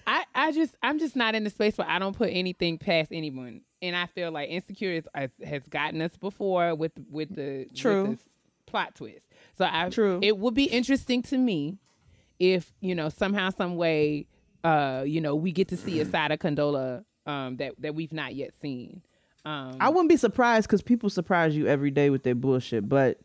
I 0.07 0.25
I 0.35 0.51
just 0.53 0.75
I'm 0.83 0.99
just 0.99 1.15
not 1.15 1.35
in 1.37 1.45
the 1.45 1.51
space 1.51 1.79
where 1.79 1.89
I 1.89 1.99
don't 2.01 2.17
put 2.17 2.31
anything 2.33 2.79
past 2.79 3.11
anyone, 3.13 3.61
and 3.81 3.95
I 3.95 4.07
feel 4.07 4.33
like 4.33 4.51
insecure 4.51 4.93
is, 4.93 5.05
has, 5.15 5.31
has 5.45 5.63
gotten 5.69 6.03
us 6.03 6.17
before 6.17 6.75
with 6.75 6.93
with 7.11 7.35
the 7.35 7.67
with 7.71 7.77
True. 7.77 8.07
the 8.09 8.19
plot 8.67 8.97
twist. 8.97 9.27
So 9.57 9.69
I 9.71 9.89
True. 9.89 10.19
It 10.21 10.39
would 10.39 10.55
be 10.55 10.65
interesting 10.65 11.23
to 11.25 11.39
me 11.39 11.79
if 12.41 12.73
you 12.81 12.95
know 12.97 13.09
somehow 13.09 13.51
some 13.51 13.77
way 13.77 14.27
uh 14.65 15.05
you 15.07 15.21
know 15.21 15.37
we 15.37 15.53
get 15.53 15.69
to 15.69 15.77
see 15.77 16.01
a 16.01 16.05
side 16.05 16.33
of 16.33 16.41
Condola 16.41 17.05
um 17.27 17.57
that 17.59 17.75
that 17.79 17.95
we've 17.95 18.13
not 18.13 18.35
yet 18.35 18.51
seen. 18.61 19.03
Um, 19.45 19.77
I 19.81 19.89
wouldn't 19.89 20.11
be 20.11 20.19
surprised 20.19 20.67
because 20.67 20.83
people 20.83 21.09
surprise 21.09 21.57
you 21.57 21.67
every 21.67 21.91
day 21.91 22.11
with 22.11 22.25
their 22.25 22.35
bullshit. 22.35 22.89
But 22.89 23.21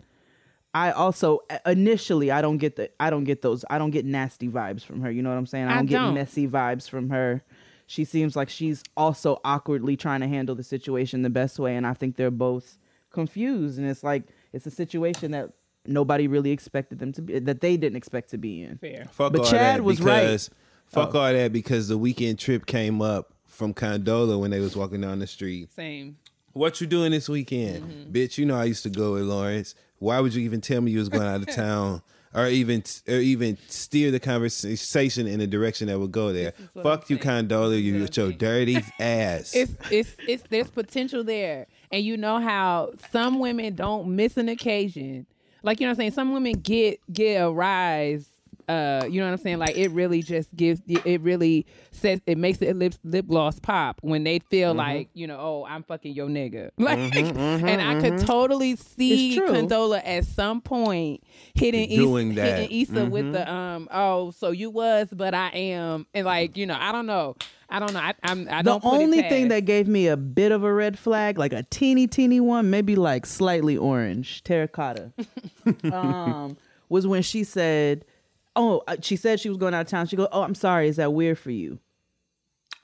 I 0.73 0.91
also 0.91 1.39
initially 1.65 2.31
I 2.31 2.41
don't 2.41 2.57
get 2.57 2.75
the 2.75 2.89
I 2.99 3.09
don't 3.09 3.23
get 3.23 3.41
those 3.41 3.65
I 3.69 3.77
don't 3.77 3.91
get 3.91 4.05
nasty 4.05 4.47
vibes 4.47 4.83
from 4.83 5.01
her. 5.01 5.11
You 5.11 5.21
know 5.21 5.29
what 5.29 5.37
I'm 5.37 5.45
saying? 5.45 5.67
I 5.67 5.71
I 5.71 5.75
don't 5.77 5.85
get 5.87 5.97
don't. 5.97 6.13
messy 6.13 6.47
vibes 6.47 6.89
from 6.89 7.09
her. 7.09 7.43
She 7.87 8.03
seems 8.03 8.35
like 8.35 8.49
she's 8.49 8.83
also 8.97 9.39
awkwardly 9.45 9.95
trying 9.95 10.21
to 10.21 10.27
handle 10.27 10.55
the 10.55 10.63
situation 10.63 11.21
the 11.21 11.29
best 11.29 11.59
way, 11.59 11.75
and 11.75 11.85
I 11.85 11.93
think 11.93 12.15
they're 12.15 12.31
both 12.31 12.77
confused. 13.11 13.77
And 13.77 13.87
it's 13.87 14.03
like 14.03 14.23
it's 14.53 14.65
a 14.65 14.71
situation 14.71 15.31
that 15.31 15.51
nobody 15.87 16.27
really 16.27 16.51
expected 16.51 16.99
them 16.99 17.11
to 17.13 17.21
be 17.21 17.39
that 17.39 17.61
they 17.61 17.77
didn't 17.77 17.95
expect 17.97 18.29
to 18.31 18.37
be 18.37 18.61
in. 18.63 18.77
fair. 18.77 19.07
Fuck 19.11 19.31
But 19.33 19.41
all 19.41 19.47
Chad 19.47 19.79
that 19.79 19.83
was 19.83 20.01
right. 20.01 20.21
because, 20.21 20.49
Fuck 20.87 21.15
Oh. 21.15 21.19
all 21.19 21.33
that 21.33 21.51
because 21.51 21.87
the 21.87 21.97
weekend 21.97 22.37
trip 22.39 22.65
came 22.65 23.01
up 23.01 23.33
from 23.45 23.73
Condola 23.73 24.39
when 24.39 24.51
they 24.51 24.59
was 24.59 24.75
walking 24.75 25.01
down 25.01 25.19
the 25.19 25.27
street. 25.27 25.71
Same. 25.73 26.17
What 26.53 26.79
you 26.79 26.87
doing 26.87 27.11
this 27.11 27.27
weekend, 27.27 27.83
Mm-hmm. 27.83 28.11
bitch? 28.11 28.37
You 28.37 28.45
know 28.45 28.55
I 28.55 28.65
used 28.65 28.83
to 28.83 28.89
go 28.89 29.13
with 29.13 29.23
Lawrence. 29.23 29.75
Why 29.99 30.19
would 30.19 30.33
you 30.33 30.41
even 30.43 30.61
tell 30.61 30.81
me 30.81 30.91
you 30.91 30.99
was 30.99 31.09
going 31.09 31.23
out 31.27 31.41
of 31.41 31.47
town, 31.55 32.01
or 32.33 32.47
even 32.47 32.83
or 33.07 33.15
even 33.15 33.57
steer 33.67 34.11
the 34.11 34.19
conversation 34.19 35.25
in 35.25 35.39
a 35.41 35.47
direction 35.47 35.87
that 35.87 35.97
would 35.99 36.11
go 36.11 36.33
there. 36.33 36.53
Fuck 36.83 37.05
I'm 37.09 37.15
you. 37.15 37.17
Condola. 37.17 37.81
You 37.81 37.93
what 37.93 38.01
with 38.01 38.17
your 38.17 38.31
dirty 38.33 38.77
ass. 38.99 39.55
it's 39.55 39.71
it's 39.89 40.15
it's 40.27 40.43
there's 40.49 40.69
potential 40.69 41.23
there 41.23 41.67
and 41.91 42.03
you 42.03 42.17
know 42.17 42.39
how 42.39 42.91
some 43.11 43.39
women 43.39 43.73
don't 43.75 44.07
miss 44.15 44.35
an 44.37 44.49
occasion 44.49 45.25
like 45.65 45.79
you 45.79 45.85
know 45.85 45.89
what 45.91 45.95
i'm 45.95 45.97
saying? 45.97 46.11
Some 46.11 46.33
women 46.33 46.53
get 46.53 46.99
get 47.11 47.41
a 47.41 47.51
rise 47.51 48.29
uh 48.67 49.05
you 49.07 49.19
know 49.19 49.27
what 49.27 49.33
i'm 49.33 49.37
saying? 49.37 49.59
Like 49.59 49.77
it 49.77 49.89
really 49.91 50.23
just 50.23 50.49
gives 50.55 50.81
it 50.87 51.21
really 51.21 51.67
says 51.91 52.19
it 52.25 52.37
makes 52.37 52.57
the 52.57 52.73
lip 52.73 52.95
lip 53.03 53.27
gloss 53.27 53.59
pop 53.59 53.99
when 54.01 54.23
they 54.23 54.39
feel 54.49 54.69
Mm-hmm. 54.71 54.77
like 54.79 55.09
you 55.13 55.27
know 55.27 55.37
oh 55.39 55.65
i'm 55.69 55.83
fucking 55.83 56.13
your 56.15 56.27
nigga. 56.27 56.71
Like 56.79 57.13
and 57.15 57.81
i 57.81 58.01
could 58.01 58.25
totally 58.25 58.75
see 58.75 59.39
condola 59.39 60.01
at 60.03 60.25
some 60.25 60.61
point 60.61 61.23
hitting 61.53 61.89
Doing 61.89 62.31
Issa, 62.31 62.35
that. 62.41 62.59
hitting 62.61 62.81
Issa 62.81 63.05
with 63.05 63.33
the 63.33 63.51
um 63.51 63.87
oh 63.91 64.31
so 64.31 64.49
you 64.49 64.71
was 64.71 65.09
but 65.11 65.33
i 65.35 65.49
am. 65.49 66.07
And 66.15 66.25
like 66.25 66.57
you 66.57 66.65
know 66.65 66.77
i 66.79 66.91
don't 66.91 67.05
know 67.05 67.35
i 67.69 67.79
don't 67.79 67.93
know 67.93 67.99
i 67.99 68.13
i'm 68.23 68.47
i 68.49 68.61
the 68.61 68.71
don't 68.71 68.81
put 68.83 68.93
only 68.93 69.21
thing 69.21 69.47
that 69.49 69.61
gave 69.65 69.87
me 69.87 70.07
a 70.07 70.17
bit 70.17 70.51
of 70.51 70.63
a 70.63 70.71
red 70.73 70.97
flag, 70.97 71.37
like 71.37 71.53
a 71.53 71.63
teeny 71.63 72.07
teeny 72.07 72.39
one, 72.39 72.69
maybe 72.69 72.95
like 72.95 73.25
slightly 73.25 73.75
orange, 73.77 74.43
terracotta, 74.43 75.11
um, 75.91 76.57
was 76.89 77.07
when 77.07 77.21
she 77.21 77.43
said, 77.43 78.05
"Oh, 78.55 78.83
uh, 78.87 78.97
she 79.01 79.15
said 79.15 79.39
she 79.39 79.49
was 79.49 79.57
going 79.57 79.73
out 79.73 79.81
of 79.81 79.87
town." 79.87 80.07
She 80.07 80.15
go, 80.15 80.27
"Oh, 80.31 80.43
I'm 80.43 80.55
sorry. 80.55 80.87
Is 80.87 80.97
that 80.97 81.13
weird 81.13 81.39
for 81.39 81.51
you?" 81.51 81.79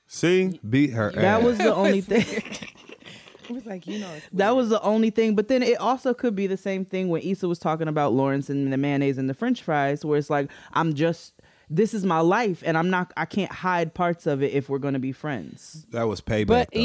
See, 0.07 0.59
beat 0.67 0.91
her. 0.91 1.11
That 1.11 1.39
ass. 1.39 1.43
was 1.43 1.57
the 1.57 1.73
only 1.83 2.01
thing. 2.01 2.25
I 3.49 3.53
was 3.53 3.65
like, 3.65 3.85
you 3.87 3.99
know, 3.99 4.09
it's 4.15 4.27
That 4.33 4.55
was 4.55 4.69
the 4.69 4.81
only 4.81 5.09
thing. 5.09 5.35
But 5.35 5.47
then 5.47 5.61
it 5.61 5.77
also 5.79 6.13
could 6.13 6.35
be 6.35 6.47
the 6.47 6.57
same 6.57 6.85
thing 6.85 7.09
when 7.09 7.21
Issa 7.21 7.47
was 7.47 7.59
talking 7.59 7.87
about 7.87 8.13
Lawrence 8.13 8.49
and 8.49 8.71
the 8.71 8.77
mayonnaise 8.77 9.17
and 9.17 9.29
the 9.29 9.33
French 9.33 9.61
fries, 9.61 10.05
where 10.05 10.17
it's 10.17 10.29
like, 10.29 10.49
I'm 10.73 10.93
just 10.93 11.40
this 11.71 11.93
is 11.93 12.03
my 12.03 12.19
life 12.19 12.61
and 12.65 12.77
I'm 12.77 12.89
not 12.89 13.13
I 13.15 13.25
can't 13.25 13.51
hide 13.51 13.93
parts 13.93 14.27
of 14.27 14.43
it 14.43 14.53
if 14.53 14.69
we're 14.69 14.79
gonna 14.79 14.99
be 14.99 15.13
friends. 15.13 15.85
That 15.91 16.03
was 16.03 16.19
payback. 16.19 16.47
But 16.47 16.69
though. 16.73 16.79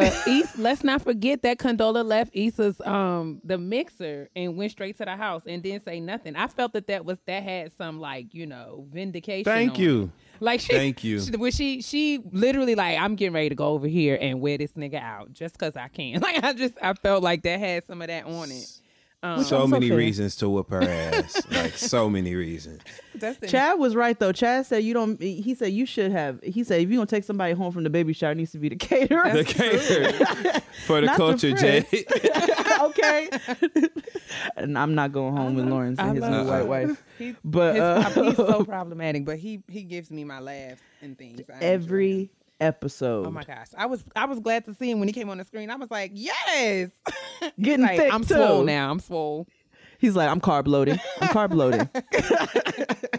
Issa, 0.00 0.12
Issa, 0.26 0.60
let's 0.60 0.84
not 0.84 1.02
forget 1.02 1.42
that 1.42 1.58
Condola 1.58 2.04
left 2.04 2.30
Issa's 2.34 2.80
um 2.82 3.40
the 3.44 3.58
mixer 3.58 4.30
and 4.36 4.56
went 4.56 4.70
straight 4.70 4.96
to 4.98 5.04
the 5.04 5.16
house 5.16 5.42
and 5.46 5.62
didn't 5.62 5.84
say 5.84 5.98
nothing. 6.00 6.36
I 6.36 6.46
felt 6.46 6.72
that 6.74 6.86
that 6.86 7.04
was 7.04 7.18
that 7.26 7.42
had 7.42 7.72
some 7.76 8.00
like 8.00 8.32
you 8.32 8.46
know 8.46 8.86
vindication. 8.92 9.44
Thank 9.44 9.72
on 9.72 9.80
you. 9.80 10.02
it. 10.04 10.10
Like 10.40 10.60
she, 10.60 10.72
Thank 10.72 11.02
you. 11.02 11.20
She, 11.20 11.36
when 11.36 11.50
she 11.50 11.82
she 11.82 12.20
literally 12.30 12.76
like 12.76 12.98
I'm 12.98 13.16
getting 13.16 13.34
ready 13.34 13.48
to 13.48 13.54
go 13.56 13.68
over 13.68 13.88
here 13.88 14.16
and 14.20 14.40
wear 14.40 14.56
this 14.56 14.72
nigga 14.72 15.02
out 15.02 15.32
just 15.32 15.58
because 15.58 15.76
I 15.76 15.88
can. 15.88 16.20
Like 16.28 16.44
I 16.44 16.52
just 16.52 16.74
I 16.82 16.92
felt 16.92 17.22
like 17.22 17.42
that 17.42 17.58
had 17.58 17.86
some 17.86 18.02
of 18.02 18.08
that 18.08 18.26
on 18.26 18.50
it. 18.50 18.80
Um, 19.20 19.42
so 19.42 19.66
many 19.66 19.88
fair. 19.88 19.98
reasons 19.98 20.36
to 20.36 20.48
whoop 20.48 20.70
her 20.70 20.80
ass. 20.82 21.42
like 21.50 21.72
so 21.76 22.08
many 22.08 22.36
reasons. 22.36 22.82
that's 23.16 23.36
the, 23.38 23.48
Chad 23.48 23.76
was 23.78 23.96
right 23.96 24.16
though. 24.16 24.30
Chad 24.30 24.64
said 24.66 24.84
you 24.84 24.94
don't 24.94 25.20
he 25.20 25.56
said 25.56 25.72
you 25.72 25.86
should 25.86 26.12
have 26.12 26.40
he 26.42 26.62
said 26.62 26.80
if 26.82 26.88
you're 26.88 26.98
gonna 26.98 27.06
take 27.06 27.24
somebody 27.24 27.52
home 27.52 27.72
from 27.72 27.82
the 27.82 27.90
baby 27.90 28.12
shower, 28.12 28.30
it 28.30 28.36
needs 28.36 28.52
to 28.52 28.58
be 28.58 28.68
the 28.68 28.76
caterer. 28.90 29.28
The 29.32 29.42
caterer 29.44 30.60
for 30.86 31.00
the 31.00 31.06
Not 31.08 31.16
culture, 31.16 31.56
friend. 31.56 31.84
Jay. 31.90 32.04
okay. 32.82 33.28
and 34.56 34.78
I'm 34.78 34.94
not 34.94 35.12
going 35.12 35.36
home 35.36 35.54
with 35.56 35.66
Lawrence 35.66 35.98
and 35.98 36.10
I 36.10 36.14
his 36.14 36.22
new 36.22 36.44
white 36.50 36.60
him. 36.62 36.68
wife. 36.68 37.04
He, 37.18 37.34
But 37.44 37.74
his- 37.74 37.82
uh, 37.82 38.22
he's 38.24 38.36
so 38.36 38.64
problematic, 38.64 39.24
but 39.24 39.38
he 39.38 39.62
he 39.68 39.82
gives 39.82 40.10
me 40.10 40.22
my 40.24 40.38
laugh 40.40 40.78
and 41.02 41.18
things. 41.18 41.40
I 41.52 41.58
every 41.64 42.30
episode. 42.60 43.26
Oh 43.26 43.30
my 43.30 43.44
gosh, 43.44 43.68
I 43.76 43.86
was 43.86 44.04
I 44.16 44.24
was 44.26 44.40
glad 44.40 44.64
to 44.66 44.74
see 44.74 44.90
him 44.90 44.98
when 45.00 45.08
he 45.08 45.12
came 45.12 45.28
on 45.30 45.38
the 45.38 45.44
screen. 45.44 45.70
I 45.70 45.76
was 45.76 45.90
like, 45.90 46.12
yes, 46.14 46.90
Getting 47.60 47.84
like, 47.86 47.98
thick 47.98 48.12
I'm 48.12 48.24
too. 48.24 48.34
swole 48.34 48.64
now. 48.64 48.90
I'm 48.90 49.00
swole. 49.00 49.46
He's 49.98 50.14
like, 50.14 50.30
I'm 50.30 50.40
carb 50.40 50.68
loading. 50.68 50.98
I'm 51.20 51.28
carb 51.28 51.52
loading. 51.54 51.88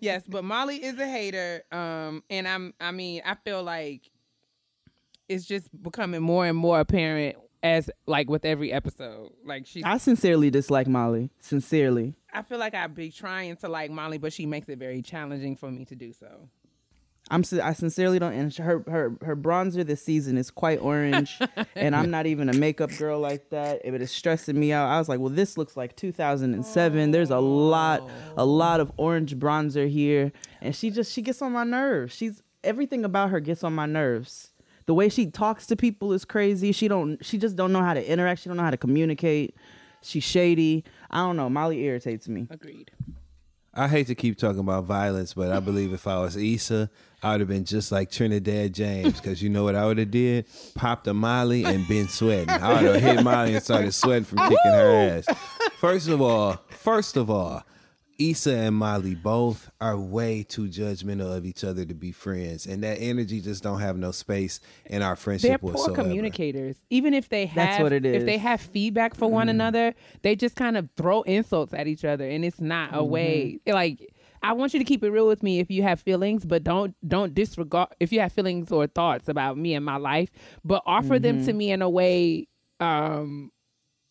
Yes, 0.00 0.22
but 0.26 0.44
Molly 0.44 0.82
is 0.82 0.98
a 0.98 1.06
hater. 1.06 1.62
Um, 1.70 2.24
and 2.30 2.48
I'm 2.48 2.74
I 2.80 2.90
mean 2.90 3.22
I 3.24 3.34
feel 3.34 3.62
like 3.62 4.10
it's 5.28 5.44
just 5.44 5.68
becoming 5.82 6.22
more 6.22 6.46
and 6.46 6.56
more 6.56 6.80
apparent 6.80 7.36
as 7.62 7.90
like 8.06 8.30
with 8.30 8.44
every 8.46 8.72
episode. 8.72 9.30
Like 9.44 9.66
she, 9.66 9.84
I 9.84 9.98
sincerely 9.98 10.50
dislike 10.50 10.86
Molly. 10.86 11.30
Sincerely. 11.40 12.14
I 12.32 12.42
feel 12.42 12.58
like 12.58 12.74
I'd 12.74 12.94
be 12.94 13.10
trying 13.10 13.56
to 13.56 13.68
like 13.68 13.90
Molly, 13.90 14.16
but 14.18 14.32
she 14.32 14.46
makes 14.46 14.68
it 14.70 14.78
very 14.78 15.02
challenging 15.02 15.54
for 15.54 15.70
me 15.70 15.84
to 15.84 15.94
do 15.94 16.12
so. 16.14 16.48
I'm 17.30 17.44
I 17.62 17.72
sincerely 17.74 18.18
don't 18.18 18.32
and 18.32 18.52
her 18.56 18.82
her 18.88 19.16
her 19.22 19.36
bronzer 19.36 19.86
this 19.86 20.02
season 20.02 20.36
is 20.36 20.50
quite 20.50 20.80
orange 20.80 21.38
and 21.76 21.94
I'm 21.94 22.10
not 22.10 22.26
even 22.26 22.48
a 22.48 22.52
makeup 22.52 22.90
girl 22.98 23.20
like 23.20 23.50
that. 23.50 23.80
It 23.84 24.02
is 24.02 24.10
stressing 24.10 24.58
me 24.58 24.72
out. 24.72 24.88
I 24.88 24.98
was 24.98 25.08
like, 25.08 25.20
well 25.20 25.30
this 25.30 25.56
looks 25.56 25.76
like 25.76 25.96
2007. 25.96 27.10
There's 27.12 27.30
a 27.30 27.38
lot 27.38 28.00
a 28.36 28.40
oh. 28.40 28.44
lot 28.44 28.80
of 28.80 28.90
orange 28.96 29.36
bronzer 29.36 29.88
here 29.88 30.32
and 30.60 30.74
she 30.74 30.90
just 30.90 31.12
she 31.12 31.22
gets 31.22 31.40
on 31.40 31.52
my 31.52 31.64
nerves. 31.64 32.14
She's 32.14 32.42
everything 32.64 33.04
about 33.04 33.30
her 33.30 33.38
gets 33.38 33.62
on 33.62 33.74
my 33.74 33.86
nerves. 33.86 34.50
The 34.86 34.94
way 34.94 35.08
she 35.08 35.30
talks 35.30 35.66
to 35.68 35.76
people 35.76 36.12
is 36.12 36.24
crazy. 36.24 36.72
She 36.72 36.88
don't 36.88 37.24
she 37.24 37.38
just 37.38 37.54
don't 37.54 37.72
know 37.72 37.82
how 37.82 37.94
to 37.94 38.04
interact. 38.10 38.40
She 38.42 38.48
don't 38.48 38.56
know 38.56 38.64
how 38.64 38.72
to 38.72 38.76
communicate. 38.76 39.54
She's 40.02 40.24
shady. 40.24 40.84
I 41.10 41.18
don't 41.18 41.36
know. 41.36 41.48
Molly 41.48 41.84
irritates 41.84 42.28
me. 42.28 42.48
Agreed. 42.50 42.90
I 43.72 43.86
hate 43.86 44.08
to 44.08 44.14
keep 44.16 44.36
talking 44.36 44.58
about 44.58 44.84
violence, 44.84 45.34
but 45.34 45.52
I 45.52 45.60
believe 45.60 45.92
if 45.92 46.06
I 46.06 46.18
was 46.18 46.36
Issa, 46.36 46.90
I 47.22 47.32
would 47.32 47.40
have 47.40 47.48
been 47.48 47.64
just 47.64 47.92
like 47.92 48.10
Trinidad 48.10 48.72
James, 48.72 49.20
because 49.20 49.42
you 49.42 49.48
know 49.48 49.64
what 49.64 49.74
I 49.74 49.86
would 49.86 49.98
have 49.98 50.10
did? 50.10 50.46
Popped 50.74 51.06
a 51.06 51.14
Molly 51.14 51.64
and 51.64 51.86
been 51.86 52.08
sweating. 52.08 52.48
I 52.48 52.82
would 52.82 52.94
have 52.94 53.02
hit 53.02 53.24
Molly 53.24 53.54
and 53.54 53.62
started 53.62 53.92
sweating 53.92 54.24
from 54.24 54.38
kicking 54.38 54.58
her 54.64 55.18
ass. 55.18 55.38
First 55.78 56.08
of 56.08 56.20
all, 56.20 56.58
first 56.70 57.16
of 57.16 57.30
all, 57.30 57.62
Issa 58.18 58.54
and 58.54 58.76
Molly 58.76 59.14
both 59.14 59.70
are 59.80 59.98
way 59.98 60.42
too 60.42 60.68
judgmental 60.68 61.34
of 61.34 61.46
each 61.46 61.64
other 61.64 61.86
to 61.86 61.94
be 61.94 62.12
friends, 62.12 62.66
and 62.66 62.82
that 62.82 62.98
energy 63.00 63.40
just 63.40 63.62
don't 63.62 63.80
have 63.80 63.96
no 63.96 64.10
space 64.10 64.60
in 64.86 65.00
our 65.00 65.16
friendship. 65.16 65.48
They're 65.48 65.58
friendship 65.58 65.60
poor 65.60 65.72
whatsoever. 65.72 66.02
communicators. 66.02 66.76
Even 66.90 67.14
if 67.14 67.30
they 67.30 67.46
have, 67.46 67.56
That's 67.56 67.82
what 67.82 67.92
it 67.92 68.04
If 68.04 68.26
they 68.26 68.36
have 68.36 68.60
feedback 68.60 69.14
for 69.14 69.30
one 69.30 69.46
mm. 69.46 69.50
another, 69.50 69.94
they 70.20 70.36
just 70.36 70.54
kind 70.54 70.76
of 70.76 70.90
throw 70.98 71.22
insults 71.22 71.72
at 71.72 71.86
each 71.86 72.04
other, 72.04 72.28
and 72.28 72.44
it's 72.44 72.60
not 72.60 72.90
a 72.92 72.98
mm-hmm. 72.98 73.10
way. 73.10 73.60
Like 73.66 74.14
I 74.42 74.52
want 74.54 74.72
you 74.72 74.78
to 74.78 74.84
keep 74.84 75.02
it 75.04 75.10
real 75.10 75.26
with 75.26 75.42
me 75.42 75.58
if 75.60 75.70
you 75.70 75.82
have 75.82 76.00
feelings, 76.00 76.44
but 76.44 76.64
don't 76.64 76.94
don't 77.06 77.34
disregard 77.34 77.88
if 78.00 78.12
you 78.12 78.20
have 78.20 78.32
feelings 78.32 78.72
or 78.72 78.86
thoughts 78.86 79.28
about 79.28 79.58
me 79.58 79.74
and 79.74 79.84
my 79.84 79.96
life, 79.96 80.30
but 80.64 80.82
offer 80.86 81.18
them 81.18 81.44
to 81.46 81.52
me 81.52 81.70
in 81.70 81.82
a 81.82 81.90
way. 81.90 82.48
Um, 82.78 83.52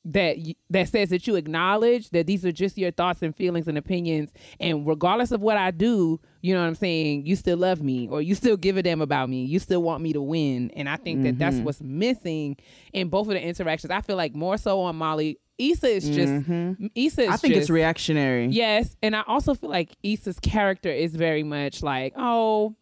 that 0.05 0.37
that 0.69 0.87
says 0.87 1.09
that 1.09 1.27
you 1.27 1.35
acknowledge 1.35 2.09
that 2.11 2.25
these 2.25 2.45
are 2.45 2.53
just 2.53 2.77
your 2.77 2.89
thoughts 2.89 3.21
and 3.21 3.35
feelings 3.35 3.67
and 3.67 3.77
opinions 3.77 4.31
and 4.59 4.87
regardless 4.87 5.31
of 5.31 5.41
what 5.41 5.57
I 5.57 5.71
do, 5.71 6.19
you 6.41 6.53
know 6.53 6.61
what 6.61 6.67
I'm 6.67 6.75
saying, 6.75 7.25
you 7.25 7.35
still 7.35 7.57
love 7.57 7.81
me 7.81 8.07
or 8.07 8.21
you 8.21 8.33
still 8.33 8.55
give 8.55 8.77
a 8.77 8.81
damn 8.81 9.01
about 9.01 9.29
me. 9.29 9.43
You 9.43 9.59
still 9.59 9.83
want 9.83 10.01
me 10.01 10.13
to 10.13 10.21
win. 10.21 10.71
And 10.71 10.87
I 10.87 10.95
think 10.95 11.23
that 11.23 11.37
that's 11.37 11.57
what's 11.57 11.81
missing 11.81 12.55
in 12.93 13.09
both 13.09 13.27
of 13.27 13.33
the 13.33 13.41
interactions. 13.41 13.91
I 13.91 13.99
feel 14.01 14.15
like 14.15 14.33
more 14.33 14.57
so 14.57 14.79
on 14.81 14.95
Molly. 14.95 15.37
Issa 15.59 15.87
is 15.87 16.09
just 16.09 16.49
Issa 16.95 17.21
is 17.23 17.29
I 17.29 17.35
think 17.37 17.55
it's 17.55 17.69
reactionary. 17.69 18.47
Yes, 18.47 18.95
and 19.03 19.15
I 19.15 19.23
also 19.27 19.53
feel 19.53 19.69
like 19.69 19.91
Issa's 20.01 20.39
character 20.39 20.89
is 20.89 21.15
very 21.15 21.43
much 21.43 21.83
like, 21.83 22.13
oh, 22.15 22.75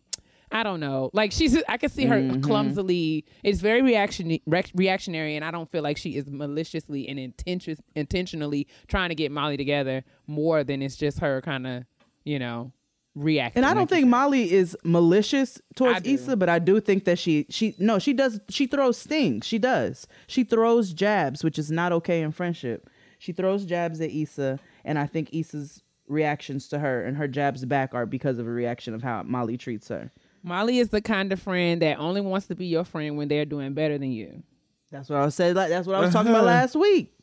I 0.51 0.63
don't 0.63 0.79
know. 0.79 1.09
Like 1.11 1.33
she's, 1.33 1.61
I 1.67 1.75
can 1.77 1.89
see 1.89 2.05
her 2.05 2.15
Mm-hmm. 2.21 2.41
clumsily. 2.41 3.25
It's 3.43 3.59
very 3.59 3.81
reaction 3.81 4.39
rec- 4.45 4.71
reactionary, 4.75 5.35
and 5.35 5.43
I 5.43 5.51
don't 5.51 5.69
feel 5.69 5.83
like 5.83 5.97
she 5.97 6.15
is 6.15 6.29
maliciously 6.29 7.07
and 7.09 7.19
intention 7.19 7.75
intentionally 7.95 8.67
trying 8.87 9.09
to 9.09 9.15
get 9.15 9.31
Molly 9.31 9.57
together 9.57 10.03
more 10.27 10.63
than 10.63 10.81
it's 10.81 10.95
just 10.95 11.19
her 11.19 11.41
kind 11.41 11.67
of, 11.67 11.83
you 12.23 12.39
know, 12.39 12.71
reacting. 13.17 13.63
And 13.63 13.65
I 13.65 13.73
don't 13.73 13.89
like 13.89 14.01
think. 14.01 14.07
Molly 14.07 14.51
is 14.51 14.77
malicious 14.83 15.59
towards 15.75 16.01
do. 16.01 16.13
Issa, 16.13 16.35
but 16.35 16.49
I 16.49 16.59
do 16.59 16.79
think 16.79 17.05
that 17.05 17.19
she 17.19 17.45
she 17.49 17.75
no, 17.79 17.99
she 17.99 18.13
does 18.13 18.39
she 18.49 18.67
throws 18.67 18.97
stings. 18.97 19.45
She 19.45 19.57
does. 19.57 20.07
She 20.27 20.43
throws 20.43 20.93
jabs, 20.93 21.43
which 21.43 21.57
is 21.57 21.71
not 21.71 21.91
okay 21.91 22.21
in 22.21 22.31
friendship. 22.31 22.89
She 23.19 23.31
throws 23.31 23.65
jabs 23.65 23.99
at 23.99 24.11
Issa, 24.11 24.59
and 24.85 24.99
I 24.99 25.07
think 25.07 25.33
Issa's 25.33 25.81
reactions 26.07 26.69
to 26.69 26.79
her 26.79 27.03
and 27.03 27.17
her 27.17 27.27
jabs 27.27 27.65
back 27.65 27.93
are 27.93 28.05
because 28.05 28.39
of 28.39 28.47
a 28.47 28.51
reaction 28.51 28.93
of 28.93 29.03
how 29.03 29.23
Molly 29.23 29.57
treats 29.57 29.89
her. 29.89 30.11
Molly 30.43 30.79
is 30.79 30.89
the 30.89 31.01
kind 31.01 31.33
of 31.33 31.41
friend 31.41 31.81
that 31.81 31.99
only 31.99 32.21
wants 32.21 32.47
to 32.47 32.55
be 32.55 32.67
your 32.67 32.85
friend 32.85 33.17
when 33.17 33.27
they're 33.27 33.45
doing 33.45 33.73
better 33.73 33.97
than 33.97 34.11
you. 34.11 34.43
That's 34.91 35.09
what 35.09 35.19
I 35.19 35.25
was 35.25 35.35
saying. 35.35 35.55
Like 35.55 35.69
that's 35.69 35.87
what 35.87 35.95
I 35.95 35.99
was 35.99 36.13
talking 36.13 36.31
about 36.31 36.45
last 36.45 36.75
week. 36.75 37.13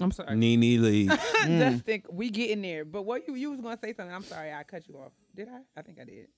I'm 0.00 0.10
sorry. 0.10 0.34
Nene 0.34 0.82
Lee. 0.82 1.06
Just 1.06 1.22
mm. 1.46 1.84
think 1.84 2.06
we 2.10 2.30
get 2.30 2.50
in 2.50 2.62
there. 2.62 2.84
But 2.84 3.02
what 3.02 3.28
you 3.28 3.34
you 3.34 3.50
was 3.50 3.60
gonna 3.60 3.78
say 3.80 3.92
something? 3.92 4.14
I'm 4.14 4.24
sorry, 4.24 4.52
I 4.52 4.62
cut 4.64 4.88
you 4.88 4.96
off. 4.96 5.12
Did 5.34 5.48
I? 5.48 5.60
I 5.78 5.82
think 5.82 5.98
I 6.00 6.04
did. 6.04 6.28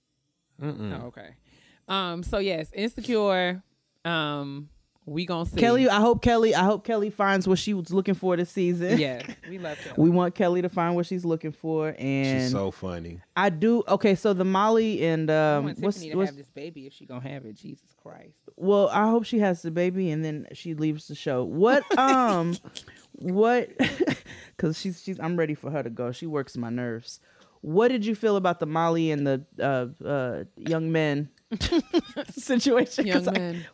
Oh, 0.63 1.07
okay. 1.07 1.31
Um. 1.89 2.23
So 2.23 2.39
yes, 2.39 2.71
insecure. 2.73 3.63
Um. 4.05 4.69
We 5.07 5.27
gonna 5.27 5.45
see 5.45 5.61
Kelli, 5.61 5.87
I 5.87 6.01
hope 6.01 6.25
Kelli, 6.25 6.55
I 6.55 6.65
hope 6.65 6.87
Kelli 6.87 7.13
finds 7.13 7.47
what 7.47 7.59
she 7.59 7.75
was 7.75 7.93
looking 7.93 8.15
for 8.15 8.39
this 8.39 8.51
season. 8.51 8.99
Yeah, 8.99 9.23
we 9.51 9.59
love 9.59 9.77
Kelli. 9.85 9.99
We 9.99 10.09
want 10.09 10.35
Kelli 10.35 10.63
to 10.63 10.71
find 10.71 10.97
what 10.97 11.05
she's 11.05 11.27
looking 11.27 11.53
for, 11.53 11.95
and 11.99 12.43
She's 12.45 12.53
so 12.53 12.71
funny. 12.71 13.21
I 13.37 13.51
do. 13.51 13.83
Okay, 13.87 14.15
so 14.15 14.33
the 14.33 14.47
Molly 14.47 15.05
and 15.05 15.31
I 15.31 15.57
um, 15.57 15.65
want 15.65 15.79
what's, 15.81 15.97
Tiffany 15.99 16.13
to 16.13 16.17
what's 16.17 16.31
have 16.31 16.39
this 16.39 16.49
baby 16.49 16.87
if 16.87 16.95
she 16.95 17.05
gonna 17.05 17.29
have 17.29 17.45
it. 17.45 17.55
Jesus 17.55 17.95
Christ. 18.03 18.39
well, 18.57 18.89
I 18.89 19.11
hope 19.11 19.27
she 19.27 19.41
has 19.41 19.61
the 19.61 19.71
baby 19.71 20.11
and 20.11 20.25
then 20.25 20.47
she 20.55 20.73
leaves 20.73 21.07
the 21.07 21.15
show. 21.15 21.45
What 21.45 21.99
um, 21.99 22.57
what? 23.13 23.69
Because 24.57 24.79
she's 24.79 25.03
she's 25.03 25.19
I'm 25.19 25.37
ready 25.37 25.55
for 25.55 25.71
her 25.71 25.83
to 25.83 25.91
go. 25.91 26.13
She 26.13 26.27
works 26.27 26.57
my 26.57 26.71
nerves. 26.71 27.19
What 27.65 27.89
did 27.89 28.05
you 28.05 28.15
feel 28.15 28.37
about 28.37 28.61
the 28.61 28.67
Molly 28.67 29.11
and 29.11 29.27
the 29.27 29.43
uh, 29.59 30.07
uh, 30.07 30.45
young 30.59 30.93
men 30.93 31.31
situation? 32.31 33.07
Young 33.07 33.27
I- 33.29 33.33
man. 33.33 33.67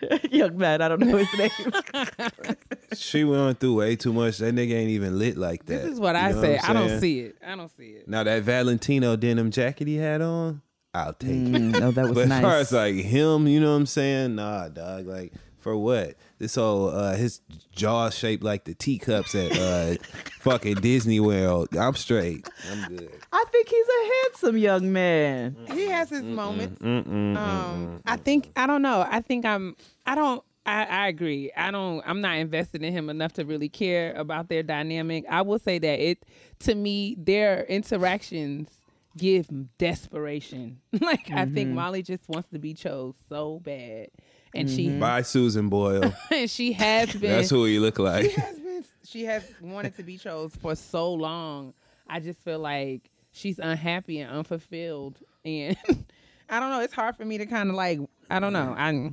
young 0.30 0.56
man. 0.58 0.82
I 0.82 0.88
don't 0.88 1.00
know 1.00 1.16
his 1.16 1.38
name. 1.38 1.50
She 2.94 3.22
went 3.24 3.60
through 3.60 3.74
way 3.74 3.96
too 3.96 4.12
much. 4.14 4.38
That 4.38 4.54
nigga 4.54 4.72
ain't 4.72 4.90
even 4.90 5.18
lit 5.18 5.36
like 5.36 5.66
that. 5.66 5.82
This 5.82 5.92
is 5.94 6.00
what 6.00 6.14
You 6.14 6.22
I 6.22 6.32
say. 6.32 6.58
I'm 6.62 6.70
I 6.76 6.80
don't 6.80 7.00
see 7.00 7.20
it. 7.20 7.36
I 7.46 7.54
don't 7.54 7.70
see 7.76 7.90
it. 7.90 8.08
Now 8.08 8.22
that 8.22 8.42
Valentino 8.44 9.14
denim 9.16 9.50
jacket 9.50 9.86
he 9.88 9.96
had 9.96 10.22
on, 10.22 10.62
I'll 10.94 11.12
take 11.12 11.30
it. 11.30 11.52
Mm, 11.52 11.78
no, 11.80 11.90
that 11.90 12.04
was 12.06 12.14
But 12.14 12.30
as 12.32 12.40
far 12.40 12.54
as 12.54 12.72
like 12.72 12.94
him, 12.94 13.46
you 13.46 13.60
know 13.60 13.72
what 13.72 13.76
I'm 13.78 13.86
saying? 13.86 14.36
Nah, 14.36 14.68
dog. 14.68 15.06
Like 15.06 15.32
for 15.58 15.76
what? 15.76 16.14
This 16.38 16.54
whole 16.54 16.88
uh 16.90 17.16
his 17.16 17.40
jaw 17.72 18.10
shaped 18.10 18.42
like 18.44 18.64
the 18.64 18.74
teacups 18.74 19.34
at 19.34 19.56
uh 19.58 19.94
fucking 20.40 20.76
Disney 20.76 21.20
World. 21.20 21.68
I'm 21.76 21.94
straight. 21.94 22.48
I'm 22.70 22.96
good. 22.96 23.10
I 23.32 23.44
think 23.50 23.68
he's 23.68 23.86
a 23.86 24.12
handsome 24.24 24.56
young 24.56 24.92
man. 24.92 25.56
He 25.72 25.86
has 25.86 26.10
his 26.10 26.22
moments. 26.22 26.80
Mm-mm, 26.80 27.36
Um, 27.36 28.00
I 28.06 28.16
think 28.16 28.50
I 28.56 28.66
don't 28.66 28.82
know. 28.82 29.04
I 29.08 29.20
think 29.20 29.44
I'm. 29.44 29.76
I 30.06 30.14
don't. 30.14 30.42
I, 30.64 30.84
I 30.84 31.08
agree. 31.08 31.50
I 31.56 31.70
don't. 31.70 32.02
I'm 32.06 32.20
not 32.20 32.36
invested 32.36 32.82
in 32.82 32.92
him 32.92 33.08
enough 33.10 33.32
to 33.34 33.44
really 33.44 33.68
care 33.68 34.12
about 34.14 34.48
their 34.48 34.62
dynamic. 34.62 35.24
I 35.28 35.42
will 35.42 35.58
say 35.58 35.78
that 35.78 36.00
it 36.00 36.24
to 36.60 36.74
me 36.74 37.16
their 37.18 37.64
interactions 37.64 38.68
give 39.16 39.48
desperation. 39.78 40.78
like 41.00 41.30
I 41.32 41.46
think 41.46 41.70
Molly 41.70 42.02
just 42.02 42.28
wants 42.28 42.48
to 42.52 42.58
be 42.58 42.74
chose 42.74 43.14
so 43.28 43.60
bad, 43.60 44.08
and 44.54 44.68
she 44.70 44.88
by 44.98 45.22
Susan 45.22 45.68
Boyle. 45.68 46.12
and 46.30 46.50
she 46.50 46.72
has 46.72 47.12
been 47.12 47.30
That's 47.30 47.50
who 47.50 47.66
you 47.66 47.80
look 47.80 47.98
like. 47.98 48.24
she 48.24 48.36
like. 48.36 48.46
has 48.46 48.58
been 48.58 48.84
she 49.04 49.24
has 49.24 49.42
wanted 49.60 49.96
to 49.96 50.02
be 50.02 50.18
chose 50.18 50.54
for 50.56 50.74
so 50.74 51.12
long. 51.12 51.74
I 52.08 52.20
just 52.20 52.40
feel 52.40 52.58
like 52.58 53.10
she's 53.32 53.58
unhappy 53.58 54.20
and 54.20 54.30
unfulfilled, 54.30 55.18
and 55.44 55.76
I 56.48 56.60
don't 56.60 56.70
know. 56.70 56.80
It's 56.80 56.94
hard 56.94 57.16
for 57.16 57.24
me 57.24 57.38
to 57.38 57.46
kind 57.46 57.68
of 57.70 57.74
like 57.76 58.00
I 58.30 58.40
don't 58.40 58.52
know. 58.52 58.74
I 58.76 59.10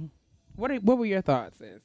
what 0.55 0.71
are, 0.71 0.75
what 0.77 0.97
were 0.97 1.05
your 1.05 1.21
thoughts? 1.21 1.57
Sis? 1.57 1.81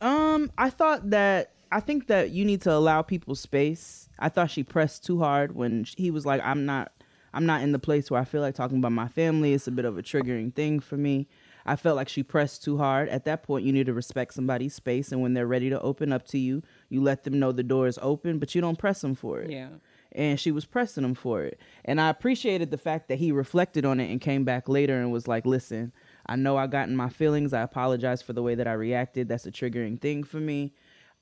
Um, 0.00 0.50
I 0.58 0.70
thought 0.70 1.10
that 1.10 1.52
I 1.72 1.80
think 1.80 2.08
that 2.08 2.30
you 2.30 2.44
need 2.44 2.62
to 2.62 2.72
allow 2.72 3.02
people 3.02 3.34
space. 3.34 4.08
I 4.18 4.28
thought 4.28 4.50
she 4.50 4.62
pressed 4.62 5.04
too 5.04 5.18
hard 5.20 5.54
when 5.54 5.84
sh- 5.84 5.94
he 5.96 6.10
was 6.10 6.26
like, 6.26 6.40
"I'm 6.44 6.66
not, 6.66 6.92
I'm 7.32 7.46
not 7.46 7.62
in 7.62 7.72
the 7.72 7.78
place 7.78 8.10
where 8.10 8.20
I 8.20 8.24
feel 8.24 8.40
like 8.40 8.54
talking 8.54 8.78
about 8.78 8.92
my 8.92 9.08
family. 9.08 9.52
It's 9.54 9.66
a 9.66 9.72
bit 9.72 9.84
of 9.84 9.96
a 9.98 10.02
triggering 10.02 10.54
thing 10.54 10.80
for 10.80 10.96
me." 10.96 11.28
I 11.66 11.76
felt 11.76 11.96
like 11.96 12.08
she 12.08 12.22
pressed 12.22 12.62
too 12.64 12.78
hard. 12.78 13.08
At 13.08 13.24
that 13.24 13.42
point, 13.42 13.64
you 13.64 13.72
need 13.72 13.86
to 13.86 13.92
respect 13.94 14.34
somebody's 14.34 14.74
space, 14.74 15.10
and 15.12 15.20
when 15.20 15.34
they're 15.34 15.46
ready 15.46 15.68
to 15.70 15.80
open 15.80 16.12
up 16.12 16.26
to 16.28 16.38
you, 16.38 16.62
you 16.88 17.02
let 17.02 17.24
them 17.24 17.38
know 17.38 17.52
the 17.52 17.62
door 17.62 17.86
is 17.88 17.98
open, 18.00 18.38
but 18.38 18.54
you 18.54 18.60
don't 18.60 18.78
press 18.78 19.00
them 19.00 19.14
for 19.14 19.40
it 19.40 19.50
Yeah, 19.50 19.68
and 20.12 20.38
she 20.40 20.50
was 20.52 20.64
pressing 20.64 21.04
him 21.04 21.14
for 21.14 21.42
it. 21.42 21.58
And 21.84 22.00
I 22.00 22.08
appreciated 22.08 22.70
the 22.70 22.78
fact 22.78 23.08
that 23.08 23.18
he 23.18 23.32
reflected 23.32 23.84
on 23.84 24.00
it 24.00 24.10
and 24.10 24.20
came 24.20 24.44
back 24.44 24.68
later 24.68 24.98
and 25.00 25.10
was 25.12 25.26
like, 25.28 25.44
"Listen, 25.44 25.92
I 26.26 26.36
know 26.36 26.56
I 26.56 26.66
got 26.68 26.88
in 26.88 26.96
my 26.96 27.08
feelings. 27.08 27.52
I 27.52 27.62
apologize 27.62 28.22
for 28.22 28.32
the 28.32 28.42
way 28.42 28.54
that 28.54 28.66
I 28.68 28.72
reacted. 28.72 29.28
That's 29.28 29.46
a 29.46 29.50
triggering 29.52 30.00
thing 30.00 30.22
for 30.24 30.38
me." 30.38 30.72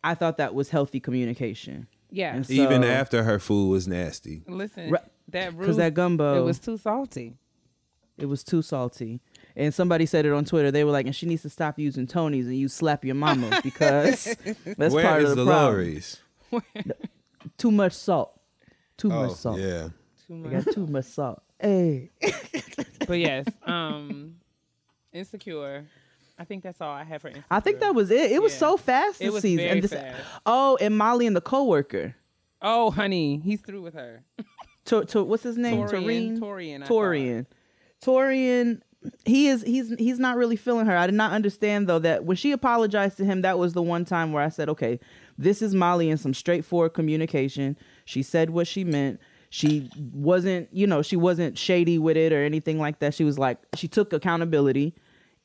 I 0.03 0.15
thought 0.15 0.37
that 0.37 0.55
was 0.55 0.69
healthy 0.69 1.01
communication. 1.01 1.87
yeah. 2.11 2.35
And 2.37 2.49
Even 2.51 2.85
after 2.85 3.23
her 3.25 3.39
food 3.39 3.71
was 3.71 3.89
nasty. 3.89 4.43
Listen, 4.47 4.91
Right. 4.91 5.03
that 5.29 5.59
Cuz 5.59 5.79
that 5.79 5.95
gumbo 5.95 6.39
it 6.43 6.45
was 6.45 6.59
too 6.59 6.77
salty. 6.77 7.39
it 8.19 8.27
was 8.27 8.45
too 8.45 8.61
salty. 8.63 9.21
And 9.57 9.73
somebody 9.73 10.05
said 10.07 10.27
it 10.27 10.33
on 10.33 10.45
Twitter. 10.45 10.71
They 10.73 10.83
were 10.85 10.91
like, 10.91 11.07
"And 11.07 11.15
she 11.15 11.27
needs 11.27 11.43
to 11.43 11.49
stop 11.51 11.79
using 11.79 12.07
Tony's 12.07 12.47
and 12.47 12.57
you 12.57 12.69
slap 12.69 13.05
your 13.05 13.15
mama 13.15 13.61
because 13.63 14.37
that's 14.77 14.93
Where 14.95 15.05
part 15.05 15.23
is 15.23 15.31
of 15.31 15.37
the, 15.37 15.45
the 15.45 15.51
problem. 15.51 15.73
Lawry's? 15.75 16.21
Too 17.59 17.71
much 17.71 17.93
salt. 17.93 18.39
Too 18.97 19.13
Oh, 19.13 19.27
much 19.27 19.37
salt. 19.37 19.59
yeah. 19.61 19.89
Too 20.27 20.43
They 20.43 20.49
much. 20.51 20.65
got 20.65 20.75
too 20.75 20.87
much 20.87 21.05
salt. 21.05 21.43
Hey. 21.61 22.11
but 23.07 23.19
yes, 23.19 23.47
um, 23.65 24.37
insecure. 25.13 25.85
I 26.39 26.45
think 26.45 26.63
that's 26.65 26.81
all 26.81 26.91
I 26.93 27.05
have 27.05 27.23
for 27.23 27.29
insecure. 27.29 27.47
I 27.51 27.61
think 27.61 27.81
that 27.81 27.95
was 27.95 28.11
it. 28.11 28.33
It 28.33 28.43
was 28.43 28.53
Yeah. 28.55 28.59
so 28.59 28.77
fast 28.77 29.21
It 29.21 29.27
this 29.27 29.35
was 29.35 29.43
season. 29.43 29.59
very 29.59 29.71
And 29.71 29.83
this- 29.83 29.93
fast. 29.93 30.21
Oh, 30.47 30.77
and 30.81 30.97
Molly 30.97 31.27
and 31.27 31.37
the 31.37 31.41
coworker. 31.41 32.17
Oh, 32.63 32.91
honey, 32.91 33.41
he's 33.45 33.61
through 33.61 33.83
with 33.83 33.95
her. 33.95 34.25
To, 34.87 35.05
to, 35.07 35.23
what's 35.23 35.43
his 35.43 35.57
name? 35.59 35.87
Taurean. 35.87 36.39
Taurean. 36.39 36.87
Taurean. 36.87 37.47
Taurean. 38.03 38.81
He 39.25 39.49
is. 39.49 39.63
He's. 39.63 39.95
He's 39.99 40.19
not 40.19 40.37
really 40.37 40.57
feeling 40.57 40.87
her. 40.87 40.97
I 40.97 41.07
did 41.07 41.15
not 41.15 41.33
understand 41.33 41.89
though 41.89 41.99
that 42.01 42.25
when 42.25 42.37
she 42.37 42.53
apologized 42.53 43.17
to 43.19 43.25
him, 43.25 43.43
that 43.43 43.59
was 43.59 43.73
the 43.73 43.83
one 43.83 44.05
time 44.05 44.33
where 44.33 44.43
I 44.43 44.49
said, 44.49 44.69
"Okay, 44.69 45.01
this 45.39 45.63
is 45.63 45.75
Molly 45.75 46.11
in 46.11 46.17
some 46.17 46.35
straightforward 46.35 46.95
communication. 46.95 47.77
She 48.05 48.23
said 48.23 48.51
what 48.51 48.67
she 48.67 48.85
meant. 48.85 49.21
She 49.51 49.91
wasn't. 50.13 50.69
You 50.73 50.87
know, 50.87 51.03
she 51.03 51.17
wasn't 51.17 51.59
shady 51.59 51.99
with 51.99 52.17
it 52.17 52.33
or 52.33 52.45
anything 52.45 52.79
like 52.79 53.01
that. 53.01 53.15
She 53.15 53.25
was 53.25 53.39
like, 53.39 53.59
she 53.75 53.89
took 53.89 54.13
accountability." 54.13 54.95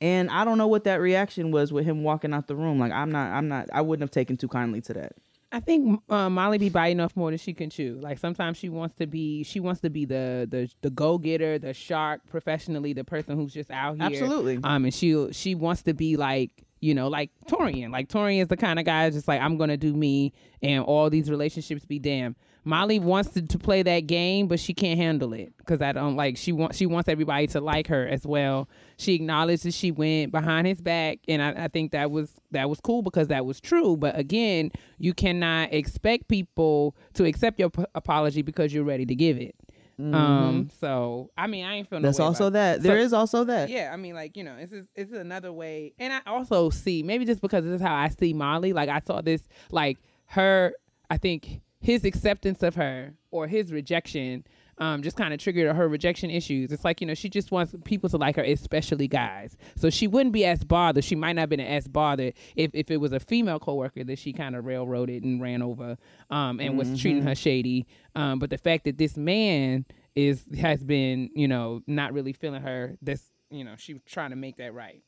And 0.01 0.29
I 0.29 0.45
don't 0.45 0.57
know 0.57 0.67
what 0.67 0.85
that 0.85 1.01
reaction 1.01 1.51
was 1.51 1.73
with 1.73 1.83
him 1.85 2.03
walking 2.03 2.33
out 2.33 2.47
the 2.47 2.55
room. 2.55 2.79
Like 2.79 2.91
I'm 2.91 3.11
not. 3.11 3.31
I'm 3.31 3.47
not. 3.47 3.69
I 3.73 3.81
wouldn't 3.81 4.03
have 4.03 4.11
taken 4.11 4.37
too 4.37 4.47
kindly 4.47 4.81
to 4.81 4.93
that. 4.93 5.13
I 5.51 5.59
think 5.59 6.01
uh, 6.09 6.29
Molly 6.29 6.59
be 6.59 6.69
biting 6.69 6.99
off 6.99 7.15
more 7.15 7.31
than 7.31 7.39
she 7.39 7.53
can 7.53 7.69
chew. 7.69 7.97
Like 7.99 8.19
sometimes 8.19 8.57
she 8.57 8.69
wants 8.69 8.95
to 8.95 9.07
be, 9.07 9.43
she 9.43 9.59
wants 9.59 9.81
to 9.81 9.89
be 9.89 10.05
the 10.05 10.47
the 10.49 10.69
the 10.81 10.91
go 10.91 11.17
getter, 11.17 11.57
the 11.57 11.73
shark, 11.73 12.21
professionally, 12.29 12.93
the 12.93 13.03
person 13.03 13.35
who's 13.35 13.53
just 13.53 13.71
out 13.71 13.97
here. 13.97 14.05
Absolutely. 14.05 14.59
Um, 14.63 14.85
and 14.85 14.93
she 14.93 15.31
she 15.31 15.55
wants 15.55 15.81
to 15.83 15.93
be 15.93 16.17
like 16.17 16.51
you 16.81 16.93
know 16.93 17.07
like 17.07 17.31
Taurean. 17.47 17.91
Like 17.91 18.09
Taurean 18.09 18.41
is 18.41 18.47
the 18.47 18.57
kind 18.57 18.77
of 18.77 18.85
guy 18.85 19.09
just 19.09 19.27
like 19.27 19.41
I'm 19.41 19.57
gonna 19.57 19.77
do 19.77 19.93
me, 19.95 20.33
and 20.61 20.83
all 20.83 21.09
these 21.09 21.31
relationships 21.31 21.83
be 21.83 21.97
damn. 21.97 22.35
Molly 22.65 22.99
wants 22.99 23.31
to, 23.31 23.41
to 23.41 23.57
play 23.57 23.81
that 23.83 24.01
game, 24.01 24.47
but 24.47 24.59
she 24.59 24.73
can't 24.73 24.99
handle 24.99 25.33
it 25.33 25.53
because 25.57 25.81
I 25.81 25.91
don't 25.91 26.15
like. 26.15 26.37
She 26.37 26.51
wants 26.51 26.77
she 26.77 26.85
wants 26.85 27.07
everybody 27.09 27.47
to 27.47 27.61
like 27.61 27.87
her 27.87 28.07
as 28.07 28.25
well. 28.27 28.67
She 28.97 29.15
acknowledged 29.15 29.63
that 29.63 29.73
she 29.73 29.91
went 29.91 30.31
behind 30.31 30.67
his 30.67 30.81
back, 30.81 31.19
and 31.27 31.41
I, 31.41 31.65
I 31.65 31.67
think 31.69 31.91
that 31.93 32.11
was 32.11 32.31
that 32.51 32.69
was 32.69 32.79
cool 32.81 33.01
because 33.01 33.29
that 33.29 33.45
was 33.45 33.59
true. 33.61 33.95
But 33.97 34.17
again, 34.19 34.71
you 34.97 35.13
cannot 35.13 35.73
expect 35.73 36.27
people 36.27 36.95
to 37.13 37.25
accept 37.25 37.59
your 37.59 37.69
p- 37.69 37.85
apology 37.95 38.41
because 38.41 38.73
you're 38.73 38.83
ready 38.83 39.05
to 39.05 39.15
give 39.15 39.37
it. 39.37 39.55
Um. 40.01 40.69
So 40.79 41.29
I 41.37 41.47
mean, 41.47 41.65
I 41.65 41.75
ain't 41.75 41.89
feeling. 41.89 42.03
no 42.03 42.09
Mm-hmm. 42.09 42.17
That's 42.17 42.19
also 42.19 42.49
that. 42.51 42.81
There 42.83 42.97
So- 42.99 43.03
is 43.05 43.13
also 43.13 43.43
that. 43.45 43.69
yeah, 43.69 43.89
I 43.93 43.97
mean, 43.97 44.15
like 44.15 44.37
you 44.37 44.43
know, 44.43 44.55
it's 44.57 44.71
just, 44.71 44.87
it's 44.95 45.11
another 45.13 45.51
way, 45.51 45.93
and 45.99 46.13
I 46.13 46.21
also 46.25 46.69
see 46.69 47.03
maybe 47.03 47.25
just 47.25 47.41
because 47.41 47.65
this 47.65 47.73
is 47.75 47.81
how 47.81 47.95
I 47.95 48.09
see 48.09 48.33
Molly. 48.33 48.71
Like 48.73 48.89
I 48.89 48.99
saw 49.05 49.21
this, 49.21 49.47
like 49.71 49.97
her. 50.27 50.73
I 51.11 51.17
think 51.17 51.61
his 51.79 52.03
acceptance 52.03 52.63
of 52.63 52.75
her 52.75 53.13
or 53.31 53.47
his 53.47 53.71
rejection, 53.71 54.43
um, 54.77 55.01
just 55.03 55.17
kind 55.17 55.33
of 55.33 55.39
triggered 55.39 55.75
her 55.75 55.87
rejection 55.87 56.29
issues. 56.29 56.71
It's 56.71 56.85
like 56.85 57.01
you 57.01 57.07
know, 57.07 57.13
she 57.13 57.29
just 57.29 57.51
wants 57.51 57.75
people 57.83 58.09
to 58.09 58.17
like 58.17 58.35
her, 58.37 58.43
especially 58.43 59.07
guys. 59.07 59.57
So 59.75 59.89
she 59.89 60.07
wouldn't 60.07 60.33
be 60.33 60.45
as 60.45 60.63
bothered. 60.63 61.03
She 61.03 61.15
might 61.15 61.33
not 61.33 61.41
have 61.41 61.49
been 61.49 61.59
as 61.59 61.87
bothered 61.87 62.33
if 62.55 62.71
if 62.73 62.89
it 62.91 62.97
was 62.97 63.11
a 63.11 63.19
female 63.19 63.59
coworker 63.59 64.03
that 64.03 64.19
she 64.19 64.33
kind 64.33 64.55
of 64.55 64.65
railroaded 64.65 65.23
and 65.23 65.41
ran 65.41 65.61
over, 65.61 65.97
um, 66.29 66.59
and 66.59 66.77
was 66.77 66.99
treating 66.99 67.23
her 67.23 67.35
shady. 67.35 67.87
Um, 68.15 68.39
but 68.39 68.49
the 68.49 68.57
fact 68.57 68.85
that 68.85 68.97
this 68.97 69.17
man 69.17 69.85
is 70.15 70.43
has 70.59 70.83
been 70.83 71.29
you 71.35 71.47
know 71.47 71.81
not 71.87 72.13
really 72.13 72.33
feeling 72.33 72.61
her 72.61 72.97
this 73.01 73.23
you 73.51 73.63
know 73.63 73.75
she 73.77 73.93
was 73.93 74.01
trying 74.05 74.31
to 74.31 74.35
make 74.35 74.57
that 74.57 74.73
right 74.73 75.01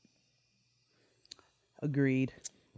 Agreed. 1.81 2.31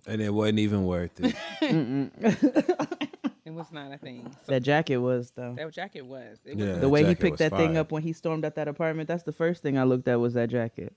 And 0.05 0.21
it 0.21 0.33
wasn't 0.33 0.59
even 0.59 0.85
worth 0.85 1.11
it. 1.19 1.35
it 3.45 3.51
was 3.53 3.71
not 3.71 3.91
a 3.93 3.97
thing 3.97 4.29
so 4.45 4.51
That 4.51 4.61
jacket 4.61 4.97
was 4.97 5.31
though. 5.31 5.53
that 5.55 5.71
jacket 5.71 6.01
was 6.05 6.39
it 6.45 6.57
Yeah. 6.57 6.73
the 6.75 6.89
way 6.89 7.05
he 7.05 7.15
picked 7.15 7.31
was 7.31 7.39
that 7.39 7.51
thing 7.55 7.77
up 7.77 7.91
when 7.91 8.03
he 8.03 8.13
stormed 8.13 8.45
at 8.45 8.55
that 8.55 8.67
apartment, 8.67 9.07
that's 9.07 9.23
the 9.23 9.31
first 9.31 9.61
thing 9.61 9.77
I 9.77 9.83
looked 9.83 10.07
at 10.07 10.19
was 10.19 10.33
that 10.33 10.49
jacket. 10.49 10.93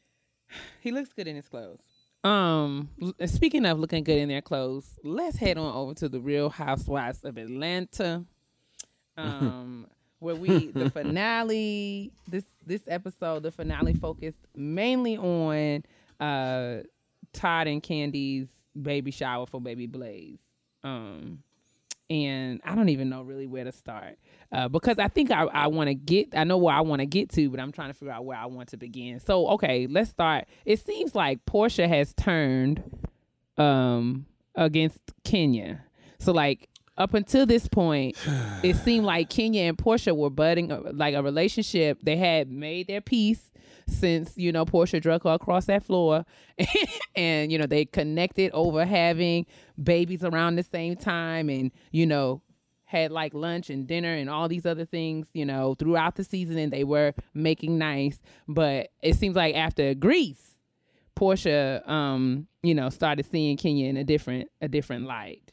he 0.80 0.90
looks 0.90 1.12
good 1.12 1.26
in 1.28 1.36
his 1.36 1.48
clothes 1.48 1.80
um 2.22 2.90
speaking 3.24 3.64
of 3.64 3.78
looking 3.78 4.04
good 4.04 4.18
in 4.18 4.28
their 4.28 4.42
clothes 4.42 4.98
let's 5.02 5.38
head 5.38 5.56
on 5.56 5.74
over 5.74 5.94
to 5.94 6.06
the 6.06 6.20
real 6.20 6.50
housewives 6.50 7.24
of 7.24 7.38
atlanta 7.38 8.22
um 9.16 9.86
where 10.18 10.34
we 10.36 10.66
the 10.72 10.90
finale 10.90 12.12
this 12.28 12.44
this 12.66 12.82
episode 12.88 13.42
the 13.42 13.50
finale 13.50 13.94
focused 13.94 14.36
mainly 14.54 15.16
on 15.16 15.82
uh 16.20 16.82
todd 17.32 17.66
and 17.66 17.82
Kandi's 17.82 18.48
baby 18.80 19.10
shower 19.10 19.46
for 19.46 19.60
baby 19.60 19.86
blaze 19.86 20.38
um 20.84 21.42
and 22.10 22.60
I 22.64 22.74
don't 22.74 22.88
even 22.88 23.08
know 23.08 23.22
really 23.22 23.46
where 23.46 23.64
to 23.64 23.72
start 23.72 24.18
uh, 24.52 24.68
because 24.68 24.98
I 24.98 25.06
think 25.08 25.30
I, 25.30 25.44
I 25.44 25.68
want 25.68 25.88
to 25.88 25.94
get 25.94 26.36
I 26.36 26.44
know 26.44 26.58
where 26.58 26.74
I 26.74 26.80
want 26.80 27.00
to 27.00 27.06
get 27.06 27.30
to, 27.30 27.48
but 27.48 27.60
I'm 27.60 27.70
trying 27.70 27.90
to 27.90 27.94
figure 27.94 28.12
out 28.12 28.24
where 28.24 28.36
I 28.36 28.46
want 28.46 28.70
to 28.70 28.76
begin. 28.76 29.20
So 29.20 29.46
okay, 29.50 29.86
let's 29.88 30.10
start. 30.10 30.46
It 30.64 30.84
seems 30.84 31.14
like 31.14 31.44
Porsha 31.46 31.88
has 31.88 32.12
turned 32.14 32.82
um, 33.56 34.26
against 34.56 34.98
Kenya. 35.24 35.84
So 36.18 36.32
like 36.32 36.68
up 37.00 37.14
until 37.14 37.46
this 37.46 37.66
point, 37.66 38.16
it 38.62 38.76
seemed 38.76 39.06
like 39.06 39.30
Kenya 39.30 39.62
and 39.62 39.76
Porsha 39.76 40.14
were 40.14 40.30
budding 40.30 40.70
uh, 40.70 40.82
like 40.92 41.14
a 41.14 41.22
relationship. 41.22 41.98
They 42.02 42.16
had 42.16 42.50
made 42.50 42.88
their 42.88 43.00
peace 43.00 43.50
since 43.88 44.32
you 44.36 44.52
know 44.52 44.66
Porsha 44.66 45.00
drug 45.00 45.24
her 45.24 45.30
across 45.30 45.64
that 45.64 45.82
floor, 45.82 46.24
and 47.16 47.50
you 47.50 47.58
know 47.58 47.66
they 47.66 47.86
connected 47.86 48.52
over 48.52 48.84
having 48.84 49.46
babies 49.82 50.22
around 50.22 50.56
the 50.56 50.62
same 50.62 50.94
time, 50.94 51.48
and 51.48 51.72
you 51.90 52.06
know 52.06 52.42
had 52.84 53.10
like 53.10 53.32
lunch 53.32 53.70
and 53.70 53.86
dinner 53.86 54.12
and 54.12 54.28
all 54.28 54.48
these 54.48 54.66
other 54.66 54.84
things, 54.84 55.28
you 55.32 55.46
know, 55.46 55.74
throughout 55.78 56.16
the 56.16 56.24
season, 56.24 56.58
and 56.58 56.72
they 56.72 56.84
were 56.84 57.14
making 57.32 57.78
nice. 57.78 58.20
But 58.46 58.90
it 59.00 59.14
seems 59.16 59.36
like 59.36 59.54
after 59.54 59.94
Greece, 59.94 60.58
Porsha, 61.16 61.88
um, 61.88 62.46
you 62.62 62.74
know, 62.74 62.90
started 62.90 63.24
seeing 63.30 63.56
Kenya 63.56 63.86
in 63.86 63.96
a 63.96 64.04
different 64.04 64.50
a 64.60 64.68
different 64.68 65.06
light. 65.06 65.50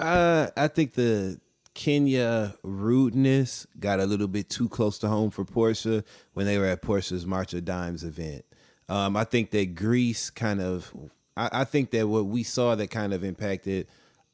Uh, 0.00 0.48
I 0.56 0.68
think 0.68 0.94
the 0.94 1.40
Kenya 1.74 2.54
rudeness 2.62 3.66
got 3.78 4.00
a 4.00 4.06
little 4.06 4.28
bit 4.28 4.48
too 4.48 4.68
close 4.68 4.98
to 4.98 5.08
home 5.08 5.30
for 5.30 5.44
Porsha 5.44 6.04
when 6.34 6.46
they 6.46 6.58
were 6.58 6.66
at 6.66 6.82
Porsha's 6.82 7.26
March 7.26 7.54
of 7.54 7.64
Dimes 7.64 8.04
event. 8.04 8.44
Um, 8.88 9.16
I 9.16 9.24
think 9.24 9.50
that 9.50 9.74
Greece 9.74 10.30
kind 10.30 10.60
of, 10.60 10.92
I, 11.36 11.50
I 11.52 11.64
think 11.64 11.90
that 11.90 12.08
what 12.08 12.26
we 12.26 12.42
saw 12.42 12.74
that 12.74 12.90
kind 12.90 13.12
of 13.12 13.22
impacted 13.22 13.86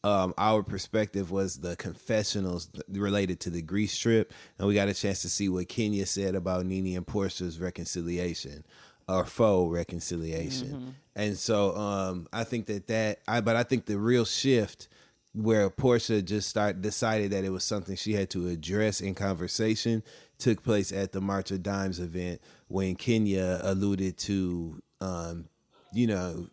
um, 0.05 0.35
our 0.37 0.63
perspective 0.63 1.31
was 1.31 1.59
the 1.59 1.77
confessionals 1.77 2.69
related 2.89 3.41
to 3.41 3.51
the 3.51 3.63
Greece 3.63 3.97
trip, 3.97 4.33
and 4.59 4.69
we 4.69 4.75
got 4.75 4.89
a 4.89 4.95
chance 4.95 5.23
to 5.23 5.31
see 5.31 5.49
what 5.49 5.69
Kenya 5.69 6.05
said 6.07 6.35
about 6.35 6.67
Nene 6.67 6.97
and 6.97 7.07
Porsha's 7.07 7.59
reconciliation 7.59 8.65
or 9.09 9.25
faux 9.25 9.73
reconciliation. 9.73 10.95
And 11.17 11.39
so 11.39 11.75
um, 11.77 12.29
I 12.33 12.45
think 12.45 12.67
that 12.67 12.87
that, 12.89 13.21
I 13.27 13.41
but 13.41 13.57
I 13.57 13.63
think 13.63 13.87
the 13.87 13.99
real 13.99 14.25
shift 14.25 14.89
where 15.35 15.69
Porsha 15.69 16.25
just 16.25 16.49
start 16.49 16.81
decided 16.81 17.33
that 17.33 17.45
it 17.45 17.51
was 17.51 17.65
something 17.65 17.97
she 17.97 18.13
had 18.13 18.31
to 18.31 18.49
address 18.49 19.01
in 19.01 19.15
conversation 19.15 20.03
took 20.39 20.63
place 20.63 20.93
at 20.93 21.13
the 21.13 21.21
March 21.21 21.51
of 21.51 21.63
Dimes 21.63 21.99
event 21.99 22.41
when 22.69 22.95
Kenya 22.95 23.61
alluded 23.63 24.17
to, 24.19 24.81
um, 25.01 25.49
you 25.93 26.07
know, 26.07 26.47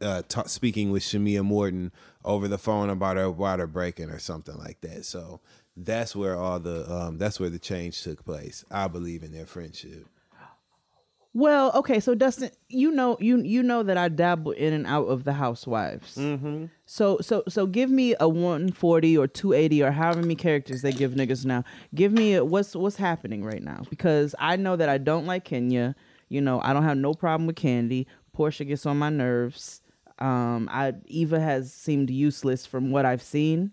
uh, 0.00 0.22
ta- 0.28 0.44
speaking 0.44 0.90
with 0.90 1.02
Shamea 1.02 1.44
Morton 1.44 1.92
over 2.24 2.48
the 2.48 2.58
phone 2.58 2.90
about 2.90 3.16
her 3.16 3.30
water 3.30 3.66
breaking 3.66 4.10
or 4.10 4.18
something 4.18 4.56
like 4.56 4.80
that. 4.80 5.04
So 5.04 5.40
that's 5.76 6.14
where 6.14 6.36
all 6.36 6.60
the 6.60 6.90
um, 6.92 7.18
that's 7.18 7.40
where 7.40 7.50
the 7.50 7.58
change 7.58 8.02
took 8.02 8.24
place. 8.24 8.64
I 8.70 8.88
believe 8.88 9.22
in 9.22 9.32
their 9.32 9.46
friendship. 9.46 10.06
Well, 11.36 11.72
okay, 11.74 11.98
so 11.98 12.14
Dustin, 12.14 12.50
you 12.68 12.92
know, 12.92 13.16
you 13.18 13.38
you 13.38 13.64
know 13.64 13.82
that 13.82 13.98
I 13.98 14.08
dabble 14.08 14.52
in 14.52 14.72
and 14.72 14.86
out 14.86 15.06
of 15.06 15.24
the 15.24 15.32
housewives. 15.32 16.14
Mm-hmm. 16.14 16.66
So 16.86 17.18
so 17.20 17.42
so 17.48 17.66
give 17.66 17.90
me 17.90 18.14
a 18.20 18.28
one 18.28 18.70
forty 18.70 19.18
or 19.18 19.26
two 19.26 19.52
eighty 19.52 19.82
or 19.82 19.90
however 19.90 20.20
many 20.20 20.36
characters 20.36 20.82
they 20.82 20.92
give 20.92 21.12
niggas 21.12 21.44
now. 21.44 21.64
Give 21.92 22.12
me 22.12 22.34
a, 22.34 22.44
what's 22.44 22.76
what's 22.76 22.94
happening 22.94 23.42
right 23.44 23.62
now 23.62 23.82
because 23.90 24.36
I 24.38 24.54
know 24.54 24.76
that 24.76 24.88
I 24.88 24.98
don't 24.98 25.26
like 25.26 25.44
Kenya. 25.44 25.96
You 26.28 26.40
know, 26.40 26.60
I 26.60 26.72
don't 26.72 26.84
have 26.84 26.98
no 26.98 27.14
problem 27.14 27.48
with 27.48 27.56
Kandi. 27.56 28.06
Porsha 28.36 28.66
gets 28.66 28.86
on 28.86 28.96
my 28.98 29.10
nerves. 29.10 29.80
Um, 30.20 30.68
I 30.70 30.94
Eva 31.06 31.40
has 31.40 31.72
seemed 31.72 32.10
useless 32.10 32.64
from 32.64 32.92
what 32.92 33.04
I've 33.04 33.22
seen. 33.22 33.72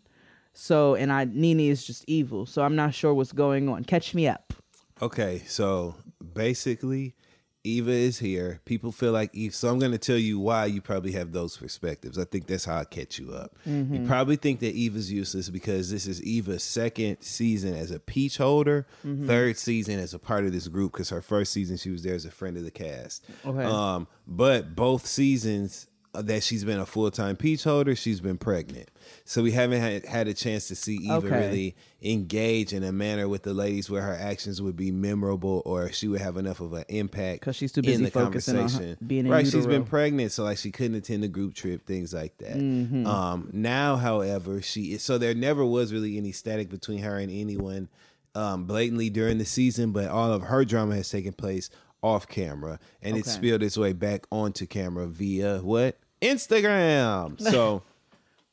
So 0.54 0.96
and 0.96 1.12
I 1.12 1.26
Nene 1.26 1.60
is 1.60 1.86
just 1.86 2.06
evil. 2.08 2.48
So 2.48 2.64
I'm 2.64 2.76
not 2.76 2.96
sure 2.96 3.14
what's 3.14 3.34
going 3.34 3.70
on. 3.70 3.84
Catch 3.84 4.16
me 4.16 4.28
up. 4.28 4.52
Okay, 5.00 5.44
so 5.48 5.96
basically, 6.34 7.16
Eva 7.64 7.92
is 7.92 8.18
here. 8.20 8.60
People 8.66 8.92
feel 8.92 9.12
like 9.12 9.30
Eve. 9.36 9.54
So 9.54 9.70
I'm 9.70 9.78
going 9.78 9.92
to 9.92 10.00
tell 10.00 10.18
you 10.18 10.40
why 10.40 10.66
you 10.66 10.82
probably 10.82 11.12
have 11.12 11.32
those 11.32 11.58
perspectives. 11.58 12.18
I 12.18 12.24
think 12.26 12.48
that's 12.48 12.66
how 12.66 12.78
I 12.78 12.86
catch 12.86 13.20
you 13.20 13.34
up. 13.34 13.56
You 13.66 14.08
probably 14.08 14.36
think 14.36 14.62
that 14.62 14.74
Eva's 14.74 15.12
useless 15.12 15.50
because 15.50 15.92
this 15.92 16.08
is 16.08 16.24
Eva's 16.24 16.64
second 16.64 17.18
season 17.22 17.76
as 17.76 17.92
a 17.92 18.00
peach 18.00 18.38
holder, 18.38 18.88
third 19.04 19.58
season 19.58 20.00
as 20.00 20.14
a 20.14 20.20
part 20.20 20.46
of 20.46 20.54
this 20.54 20.68
group. 20.68 20.94
Because 20.94 21.10
her 21.10 21.22
first 21.22 21.54
season 21.54 21.78
she 21.78 21.92
was 21.92 22.02
there 22.04 22.16
as 22.16 22.26
a 22.26 22.32
friend 22.32 22.58
of 22.58 22.64
the 22.64 22.72
cast. 22.72 23.26
Okay. 23.46 23.64
Um, 23.64 24.08
but 24.26 24.76
both 24.76 25.06
seasons 25.06 25.88
that 26.14 26.44
she's 26.44 26.64
been 26.66 26.80
a 26.80 26.86
full 26.86 27.10
time 27.12 27.36
peach 27.38 27.64
holder, 27.64 27.96
she's 27.96 28.20
been 28.20 28.38
pregnant. 28.38 28.90
So 29.24 29.42
we 29.42 29.52
haven't 29.52 29.82
had, 29.82 30.06
had 30.06 30.28
a 30.28 30.34
chance 30.34 30.68
to 30.68 30.76
see 30.76 30.96
Eva 30.98 31.14
Okay. 31.28 31.48
really 31.48 31.76
engage 32.02 32.74
in 32.74 32.84
a 32.84 32.92
manner 32.92 33.30
with 33.30 33.44
the 33.44 33.54
ladies 33.54 33.90
where 33.90 34.02
her 34.02 34.14
actions 34.20 34.62
would 34.62 34.76
be 34.76 34.92
memorable 34.92 35.62
or 35.66 35.92
she 35.92 36.08
would 36.08 36.20
have 36.22 36.36
enough 36.38 36.60
of 36.60 36.74
an 36.74 36.84
impact 36.90 37.42
because 37.42 37.56
she's 37.56 37.72
too 37.72 37.82
busy 37.82 37.94
in 37.96 38.04
the 38.04 38.12
focusing 38.12 38.56
on 38.58 38.64
her- 38.64 38.68
conversation. 38.70 38.98
being 39.06 39.26
in 39.26 39.32
right, 39.32 39.48
she's 39.48 39.68
been 39.68 39.86
pregnant, 39.86 40.32
so 40.32 40.44
like 40.44 40.58
she 40.58 40.72
couldn't 40.72 40.96
attend 40.96 41.24
the 41.24 41.28
group 41.28 41.54
trip, 41.54 41.86
things 41.86 42.14
like 42.14 42.38
that. 42.40 42.58
Mm-hmm. 42.58 43.06
Um, 43.08 43.50
now, 43.54 43.96
however, 43.96 44.62
she 44.62 44.94
is 44.94 45.04
so 45.04 45.18
there 45.18 45.34
never 45.34 45.64
was 45.66 45.94
really 45.94 46.18
any 46.18 46.32
static 46.32 46.70
between 46.70 47.00
her 47.04 47.18
and 47.18 47.32
anyone 47.32 47.88
um, 48.36 48.66
blatantly 48.66 49.10
during 49.10 49.38
the 49.38 49.46
season, 49.46 49.92
but 49.92 50.10
all 50.10 50.32
of 50.34 50.44
her 50.44 50.66
drama 50.66 50.96
has 50.96 51.10
taken 51.10 51.34
place 51.34 51.70
off 52.02 52.28
camera, 52.28 52.80
and 53.02 53.18
it 53.18 53.26
spilled 53.26 53.64
its 53.64 53.78
way 53.78 53.94
back 53.94 54.26
onto 54.32 54.66
camera 54.66 55.08
via 55.08 55.60
what 55.60 55.98
Instagram. 56.22 57.40
So. 57.52 57.84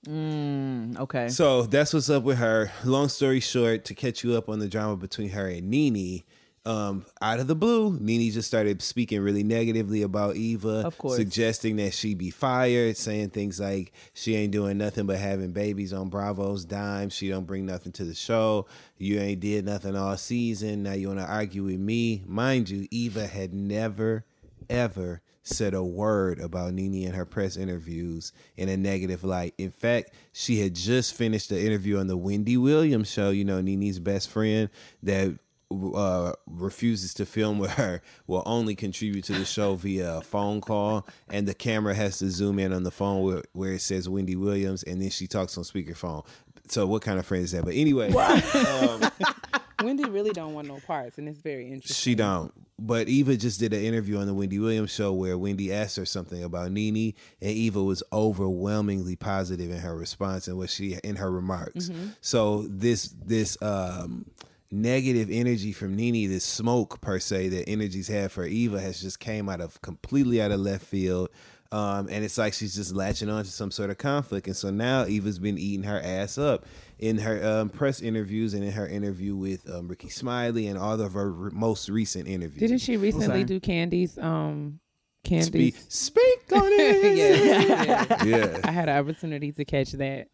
Mm, 0.06 0.96
okay. 1.00 1.28
So 1.28 1.62
that's 1.62 1.92
what's 1.92 2.08
up 2.08 2.22
with 2.22 2.38
her. 2.38 2.70
Long 2.84 3.08
story 3.08 3.40
short, 3.40 3.84
to 3.86 3.94
catch 3.94 4.22
you 4.22 4.36
up 4.36 4.48
on 4.48 4.60
the 4.60 4.68
drama 4.68 4.96
between 4.96 5.30
her 5.30 5.48
and 5.48 5.68
Nene, 5.68 6.22
um, 6.68 7.06
out 7.22 7.40
of 7.40 7.46
the 7.46 7.54
blue, 7.54 7.96
Nene 7.98 8.30
just 8.30 8.46
started 8.46 8.82
speaking 8.82 9.20
really 9.22 9.42
negatively 9.42 10.02
about 10.02 10.36
Eva, 10.36 10.82
Of 10.86 10.98
course. 10.98 11.16
suggesting 11.16 11.76
that 11.76 11.94
she 11.94 12.14
be 12.14 12.30
fired, 12.30 12.96
saying 12.98 13.30
things 13.30 13.58
like 13.58 13.92
she 14.12 14.36
ain't 14.36 14.52
doing 14.52 14.76
nothing 14.76 15.06
but 15.06 15.16
having 15.16 15.52
babies 15.52 15.94
on 15.94 16.10
Bravo's 16.10 16.66
dime. 16.66 17.08
She 17.08 17.28
don't 17.28 17.46
bring 17.46 17.64
nothing 17.64 17.92
to 17.92 18.04
the 18.04 18.14
show. 18.14 18.66
You 18.98 19.18
ain't 19.18 19.40
did 19.40 19.64
nothing 19.64 19.96
all 19.96 20.16
season. 20.18 20.82
Now 20.82 20.92
you 20.92 21.08
want 21.08 21.20
to 21.20 21.26
argue 21.26 21.64
with 21.64 21.80
me, 21.80 22.22
mind 22.26 22.68
you. 22.68 22.86
Eva 22.90 23.26
had 23.26 23.54
never, 23.54 24.26
ever 24.68 25.22
said 25.42 25.72
a 25.72 25.82
word 25.82 26.38
about 26.38 26.74
Nene 26.74 27.04
in 27.04 27.14
her 27.14 27.24
press 27.24 27.56
interviews 27.56 28.32
in 28.58 28.68
a 28.68 28.76
negative 28.76 29.24
light. 29.24 29.54
In 29.56 29.70
fact, 29.70 30.10
she 30.34 30.60
had 30.60 30.74
just 30.74 31.14
finished 31.14 31.48
the 31.48 31.58
interview 31.64 31.98
on 31.98 32.06
the 32.06 32.18
Wendy 32.18 32.58
Williams 32.58 33.10
show, 33.10 33.30
you 33.30 33.46
know, 33.46 33.62
Nene's 33.62 33.98
best 33.98 34.28
friend 34.28 34.68
that 35.02 35.38
uh, 35.70 36.32
refuses 36.46 37.12
to 37.14 37.26
film 37.26 37.58
with 37.58 37.72
her 37.72 38.00
will 38.26 38.42
only 38.46 38.74
contribute 38.74 39.24
to 39.24 39.34
the 39.34 39.44
show 39.44 39.74
via 39.74 40.16
a 40.16 40.20
phone 40.22 40.60
call 40.60 41.06
and 41.28 41.46
the 41.46 41.54
camera 41.54 41.94
has 41.94 42.18
to 42.18 42.30
zoom 42.30 42.58
in 42.58 42.72
on 42.72 42.84
the 42.84 42.90
phone 42.90 43.22
where, 43.22 43.42
where 43.52 43.72
it 43.72 43.80
says 43.80 44.08
Wendy 44.08 44.34
Williams 44.36 44.82
and 44.82 45.02
then 45.02 45.10
she 45.10 45.26
talks 45.26 45.58
on 45.58 45.64
speakerphone. 45.64 46.24
So 46.68 46.86
what 46.86 47.02
kind 47.02 47.18
of 47.18 47.26
friend 47.26 47.44
is 47.44 47.52
that? 47.52 47.64
But 47.64 47.74
anyway, 47.74 48.12
Wendy 49.82 50.04
really 50.04 50.32
don't 50.32 50.54
want 50.54 50.68
no 50.68 50.80
parts, 50.86 51.18
and 51.18 51.28
it's 51.28 51.38
very 51.38 51.70
interesting. 51.70 51.94
She 51.94 52.14
don't. 52.14 52.52
But 52.78 53.08
Eva 53.08 53.36
just 53.36 53.58
did 53.58 53.72
an 53.72 53.82
interview 53.82 54.18
on 54.18 54.26
the 54.26 54.34
Wendy 54.34 54.58
Williams 54.58 54.90
show 54.90 55.12
where 55.12 55.38
Wendy 55.38 55.72
asked 55.72 55.96
her 55.96 56.04
something 56.04 56.42
about 56.44 56.70
Nene, 56.72 57.14
and 57.40 57.50
Eva 57.50 57.82
was 57.82 58.02
overwhelmingly 58.12 59.16
positive 59.16 59.70
in 59.70 59.78
her 59.78 59.96
response 59.96 60.46
and 60.46 60.58
what 60.58 60.70
she 60.70 60.98
in 61.02 61.16
her 61.16 61.30
remarks. 61.30 61.90
So 62.20 62.66
this 62.68 63.14
this 63.24 63.56
um 63.62 64.30
negative 64.70 65.28
energy 65.30 65.72
from 65.72 65.96
Nene, 65.96 66.28
this 66.28 66.44
smoke 66.44 67.00
per 67.00 67.18
se 67.18 67.48
that 67.48 67.68
energies 67.68 68.08
have 68.08 68.32
for 68.32 68.44
Eva 68.44 68.80
has 68.80 69.00
just 69.00 69.18
came 69.20 69.48
out 69.48 69.60
of 69.60 69.80
completely 69.82 70.40
out 70.42 70.50
of 70.50 70.60
left 70.60 70.84
field. 70.84 71.30
Um, 71.70 72.08
and 72.10 72.24
it's 72.24 72.38
like 72.38 72.54
she's 72.54 72.74
just 72.74 72.94
latching 72.94 73.28
on 73.28 73.44
to 73.44 73.50
some 73.50 73.70
sort 73.70 73.90
of 73.90 73.98
conflict. 73.98 74.46
And 74.46 74.56
so 74.56 74.70
now 74.70 75.04
Eva's 75.06 75.38
been 75.38 75.58
eating 75.58 75.82
her 75.84 76.00
ass 76.02 76.38
up 76.38 76.64
in 76.98 77.18
her 77.18 77.46
um, 77.46 77.68
press 77.68 78.00
interviews 78.00 78.54
and 78.54 78.64
in 78.64 78.72
her 78.72 78.86
interview 78.86 79.36
with 79.36 79.68
um, 79.70 79.86
Rickey 79.86 80.08
Smiley 80.08 80.66
and 80.66 80.78
all 80.78 80.98
of 80.98 81.12
her 81.12 81.30
re- 81.30 81.50
most 81.52 81.90
recent 81.90 82.26
interviews. 82.26 82.60
Didn't 82.60 82.78
she 82.78 82.96
recently 82.96 83.44
do 83.44 83.60
Kandi's 83.60 84.16
um 84.18 84.80
Speak, 85.26 85.74
Kandi's? 85.74 85.86
speak 85.94 86.52
on 86.52 86.62
it. 86.64 87.16
yeah, 87.16 88.24
yeah. 88.24 88.24
yeah. 88.24 88.60
I 88.64 88.70
had 88.70 88.88
an 88.88 88.96
opportunity 88.96 89.52
to 89.52 89.64
catch 89.64 89.92
that. 89.92 90.28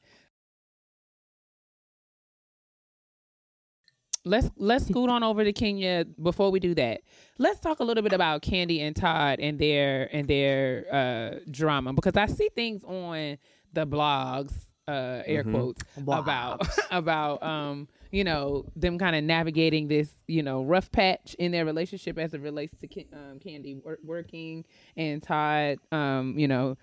Let's 4.25 4.51
let's 4.57 4.87
scoot 4.87 5.11
on 5.11 5.23
over 5.23 5.45
to 5.45 5.53
Kenya. 5.53 6.05
Before 6.23 6.51
we 6.51 6.61
do 6.61 6.75
that, 6.75 7.03
let's 7.39 7.61
talk 7.61 7.81
a 7.81 7.85
little 7.85 8.03
bit 8.03 8.13
about 8.13 8.43
Kandi 8.43 8.81
and 8.81 8.95
Todd 8.97 9.41
and 9.41 9.59
their 9.59 10.09
and 10.15 10.27
their 10.29 10.87
uh, 10.93 11.39
drama 11.51 11.93
because 11.93 12.17
I 12.17 12.27
see 12.27 12.49
things 12.55 12.83
on 12.85 13.39
the 13.73 13.87
blogs, 13.87 14.53
uh, 14.89 15.23
air 15.27 15.43
quotes, 15.45 15.83
about 16.07 16.67
about 16.91 17.43
um 17.43 17.89
you 18.13 18.23
know 18.25 18.65
them 18.77 18.99
kind 18.99 19.17
of 19.17 19.25
navigating 19.25 19.89
this 19.89 20.11
you 20.29 20.43
know 20.43 20.63
rough 20.63 20.91
patch 20.93 21.35
in 21.39 21.51
their 21.53 21.65
relationship 21.65 22.19
as 22.19 22.33
it 22.33 22.41
relates 22.41 22.77
to 22.79 22.87
um, 23.13 23.41
Kandi 23.45 23.83
wor- 23.85 23.99
working 24.05 24.65
and 24.97 25.23
Todd 25.23 25.79
um 25.91 26.39
you 26.39 26.47
know 26.47 26.77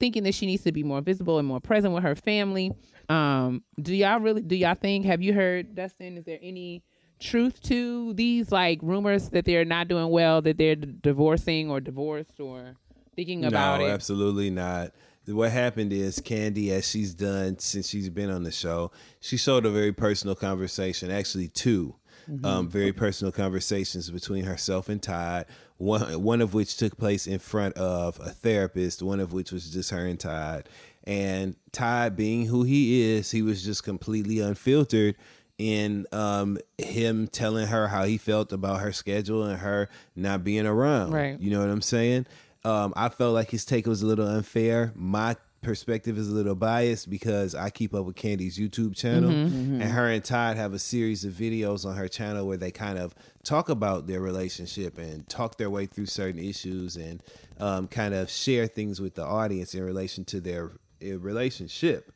thinking 0.00 0.22
that 0.24 0.34
she 0.34 0.46
needs 0.46 0.62
to 0.64 0.72
be 0.72 0.82
more 0.82 1.00
visible 1.00 1.38
and 1.38 1.46
more 1.46 1.60
present 1.60 1.94
with 1.94 2.02
her 2.02 2.14
family. 2.14 2.72
Um, 3.08 3.62
do 3.80 3.94
y'all 3.94 4.20
really 4.20 4.42
do 4.42 4.54
y'all 4.54 4.74
think 4.74 5.06
have 5.06 5.22
you 5.22 5.32
heard 5.32 5.74
Dustin, 5.74 6.16
is 6.18 6.24
there 6.24 6.38
any 6.42 6.82
truth 7.20 7.60
to 7.64 8.12
these 8.14 8.52
like 8.52 8.78
rumors 8.82 9.30
that 9.30 9.44
they're 9.44 9.64
not 9.64 9.88
doing 9.88 10.10
well, 10.10 10.42
that 10.42 10.58
they're 10.58 10.76
d- 10.76 10.94
divorcing 11.00 11.70
or 11.70 11.80
divorced 11.80 12.38
or 12.40 12.74
thinking 13.16 13.44
about 13.44 13.80
it? 13.80 13.84
no, 13.84 13.90
it? 13.90 13.92
absolutely 13.92 14.50
not. 14.50 14.92
What 15.26 15.50
happened 15.50 15.92
is 15.92 16.20
Kandi, 16.20 16.70
as 16.70 16.88
she's 16.88 17.12
done 17.12 17.58
since 17.58 17.88
she's 17.88 18.08
been 18.08 18.30
on 18.30 18.44
the 18.44 18.50
show, 18.50 18.92
she 19.20 19.36
showed 19.36 19.66
a 19.66 19.70
very 19.70 19.92
personal 19.92 20.34
conversation, 20.34 21.10
actually 21.10 21.48
two. 21.48 21.96
Um, 22.44 22.68
very 22.68 22.92
personal 22.92 23.32
conversations 23.32 24.10
between 24.10 24.44
herself 24.44 24.88
and 24.88 25.02
Todd. 25.02 25.46
One 25.78 26.22
one 26.22 26.40
of 26.40 26.54
which 26.54 26.76
took 26.76 26.98
place 26.98 27.26
in 27.26 27.38
front 27.38 27.76
of 27.76 28.18
a 28.20 28.30
therapist. 28.30 29.02
One 29.02 29.20
of 29.20 29.32
which 29.32 29.52
was 29.52 29.70
just 29.70 29.90
her 29.90 30.06
and 30.06 30.20
Todd. 30.20 30.68
And 31.04 31.56
Todd, 31.72 32.16
being 32.16 32.46
who 32.46 32.64
he 32.64 33.16
is, 33.16 33.30
he 33.30 33.40
was 33.40 33.64
just 33.64 33.82
completely 33.82 34.40
unfiltered 34.40 35.16
in 35.56 36.06
um, 36.12 36.58
him 36.76 37.26
telling 37.28 37.66
her 37.66 37.88
how 37.88 38.04
he 38.04 38.18
felt 38.18 38.52
about 38.52 38.80
her 38.80 38.92
schedule 38.92 39.42
and 39.42 39.58
her 39.58 39.88
not 40.14 40.44
being 40.44 40.66
around. 40.66 41.12
Right. 41.12 41.38
You 41.40 41.50
know 41.50 41.60
what 41.60 41.68
I'm 41.70 41.82
saying? 41.82 42.26
Um, 42.64 42.92
I 42.96 43.08
felt 43.08 43.34
like 43.34 43.50
his 43.50 43.64
take 43.64 43.86
was 43.86 44.02
a 44.02 44.06
little 44.06 44.26
unfair. 44.26 44.92
My 44.94 45.36
perspective 45.60 46.16
is 46.16 46.28
a 46.28 46.32
little 46.32 46.54
biased 46.54 47.10
because 47.10 47.54
I 47.54 47.70
keep 47.70 47.94
up 47.94 48.04
with 48.04 48.16
Kandi's 48.16 48.58
YouTube 48.58 48.96
channel, 48.96 49.30
and 49.30 49.82
her 49.82 50.08
and 50.08 50.24
Todd 50.24 50.56
have 50.56 50.72
a 50.72 50.78
series 50.78 51.24
of 51.24 51.32
videos 51.32 51.84
on 51.84 51.96
her 51.96 52.08
channel 52.08 52.46
where 52.46 52.56
they 52.56 52.70
kind 52.70 52.98
of 52.98 53.14
talk 53.42 53.68
about 53.68 54.06
their 54.06 54.20
relationship 54.20 54.98
and 54.98 55.28
talk 55.28 55.58
their 55.58 55.70
way 55.70 55.86
through 55.86 56.06
certain 56.06 56.40
issues 56.40 56.96
and 56.96 57.22
um, 57.58 57.88
kind 57.88 58.14
of 58.14 58.30
share 58.30 58.66
things 58.66 59.00
with 59.00 59.14
the 59.14 59.24
audience 59.24 59.74
in 59.74 59.82
relation 59.84 60.24
to 60.26 60.40
their 60.40 60.72
uh, 61.04 61.18
relationship. 61.18 62.12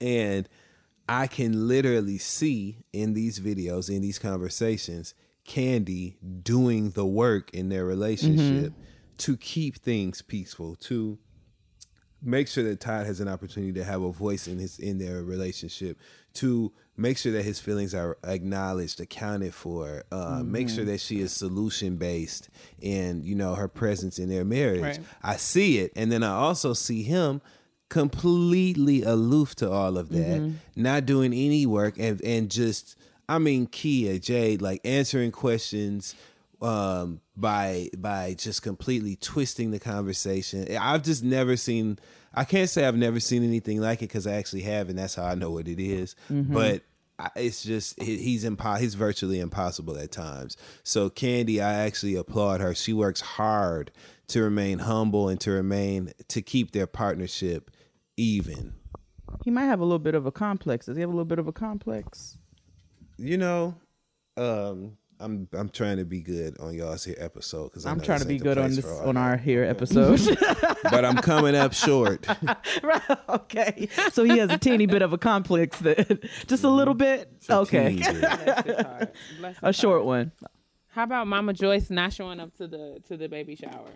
And 0.00 0.48
I 1.08 1.26
can 1.26 1.68
literally 1.68 2.18
see 2.18 2.84
in 2.92 3.14
these 3.14 3.40
videos, 3.40 3.88
in 3.88 4.02
these 4.02 4.18
conversations, 4.18 5.14
Kandi 5.46 6.16
doing 6.42 6.90
the 6.90 7.06
work 7.06 7.50
in 7.54 7.70
their 7.70 7.86
relationship 7.86 8.74
to 9.18 9.36
keep 9.36 9.76
things 9.76 10.20
peaceful, 10.22 10.76
to 10.76 11.18
make 12.22 12.48
sure 12.48 12.64
that 12.64 12.80
Todd 12.80 13.06
has 13.06 13.20
an 13.20 13.28
opportunity 13.28 13.72
to 13.74 13.84
have 13.84 14.02
a 14.02 14.12
voice 14.12 14.48
in 14.48 14.58
his 14.58 14.78
in 14.78 14.98
their 14.98 15.22
relationship, 15.22 15.98
to 16.34 16.72
make 16.96 17.16
sure 17.16 17.32
that 17.32 17.44
his 17.44 17.60
feelings 17.60 17.94
are 17.94 18.18
acknowledged, 18.24 19.00
accounted 19.00 19.54
for, 19.54 20.02
uh, 20.10 20.42
make 20.44 20.68
sure 20.68 20.84
that 20.84 21.00
she 21.00 21.20
is 21.20 21.32
solution 21.32 21.96
based 21.96 22.48
in 22.80 23.22
you 23.22 23.34
know 23.34 23.54
her 23.54 23.68
presence 23.68 24.18
in 24.18 24.28
their 24.28 24.44
marriage. 24.44 24.82
Right. 24.82 25.00
I 25.22 25.36
see 25.36 25.78
it, 25.78 25.92
and 25.96 26.10
then 26.10 26.22
I 26.22 26.34
also 26.34 26.72
see 26.72 27.02
him 27.02 27.40
completely 27.88 29.02
aloof 29.02 29.54
to 29.56 29.70
all 29.70 29.96
of 29.96 30.10
that, 30.10 30.52
not 30.76 31.06
doing 31.06 31.32
any 31.32 31.66
work, 31.66 31.94
and 31.98 32.20
and 32.22 32.50
just 32.50 32.96
I 33.28 33.38
mean 33.38 33.66
Keia 33.66 34.20
Jade 34.20 34.60
like 34.60 34.80
answering 34.84 35.30
questions 35.30 36.14
um 36.60 37.20
by 37.40 37.88
by 37.96 38.34
just 38.34 38.62
completely 38.62 39.16
twisting 39.16 39.70
the 39.70 39.78
conversation. 39.78 40.66
I've 40.76 41.02
just 41.02 41.22
never 41.22 41.56
seen 41.56 41.98
I 42.34 42.44
can't 42.44 42.68
say 42.68 42.84
I've 42.84 42.96
never 42.96 43.20
seen 43.20 43.42
anything 43.44 43.80
like 43.80 44.02
it 44.02 44.08
cuz 44.08 44.26
I 44.26 44.32
actually 44.34 44.62
have 44.62 44.88
and 44.88 44.98
that's 44.98 45.14
how 45.14 45.24
I 45.24 45.34
know 45.34 45.50
what 45.50 45.68
it 45.68 45.78
is. 45.80 46.14
But 46.28 46.82
I- 47.18 47.30
it's 47.36 47.62
just 47.62 48.00
he- 48.02 48.18
he's 48.18 48.44
impo- 48.44 48.78
he's 48.80 48.94
virtually 48.94 49.40
impossible 49.40 49.96
at 49.98 50.10
times. 50.12 50.56
So 50.82 51.10
Kandi, 51.10 51.60
I 51.60 51.72
actually 51.74 52.14
applaud 52.16 52.60
her. 52.60 52.74
She 52.74 52.92
works 52.92 53.20
hard 53.20 53.90
to 54.28 54.42
remain 54.42 54.80
humble 54.80 55.28
and 55.28 55.40
to 55.40 55.50
remain 55.50 56.12
to 56.28 56.42
keep 56.42 56.72
their 56.72 56.86
partnership 56.86 57.70
even. 58.16 58.74
He 59.44 59.50
might 59.50 59.64
have 59.66 59.80
a 59.80 59.84
little 59.84 59.98
bit 59.98 60.14
of 60.14 60.26
a 60.26 60.32
complex. 60.32 60.86
Does 60.86 60.96
he 60.96 61.00
have 61.02 61.10
a 61.10 61.12
little 61.12 61.24
bit 61.24 61.38
of 61.38 61.46
a 61.48 61.52
complex? 61.52 62.36
You 63.16 63.36
know, 63.38 63.74
um 64.36 64.96
I'm 65.20 65.48
I'm 65.52 65.68
trying 65.68 65.96
to 65.96 66.04
be 66.04 66.20
good 66.20 66.58
on 66.60 66.74
y'all's 66.74 67.04
here 67.04 67.16
episode 67.18 67.64
because 67.70 67.86
I'm 67.86 68.00
trying 68.00 68.20
to 68.20 68.26
be 68.26 68.38
good 68.38 68.56
on 68.58 68.70
this 68.70 68.84
on 68.84 69.16
our 69.16 69.36
here 69.36 69.64
episode. 69.64 70.20
but 70.84 71.04
I'm 71.04 71.16
coming 71.16 71.54
up 71.54 71.72
short. 71.72 72.26
Right, 72.82 73.02
okay, 73.28 73.88
so 74.12 74.22
he 74.24 74.38
has 74.38 74.50
a 74.50 74.58
teeny 74.58 74.86
bit 74.86 75.02
of 75.02 75.12
a 75.12 75.18
complex 75.18 75.78
that 75.80 76.22
just 76.46 76.64
a 76.64 76.68
little 76.68 76.94
bit. 76.94 77.30
Okay, 77.50 77.96
Teeny 77.96 78.02
bit. 78.12 78.20
Bless 78.20 78.64
his 78.64 78.76
heart. 78.76 79.14
Bless 79.38 79.54
his 79.56 79.62
a 79.62 79.72
short 79.72 80.04
one. 80.04 80.32
How 80.88 81.02
about 81.04 81.26
Mama 81.26 81.52
Joyce 81.52 81.90
not 81.90 82.12
showing 82.12 82.40
up 82.40 82.56
to 82.56 82.66
the 82.68 83.02
to 83.08 83.16
the 83.16 83.28
baby 83.28 83.56
shower? 83.56 83.90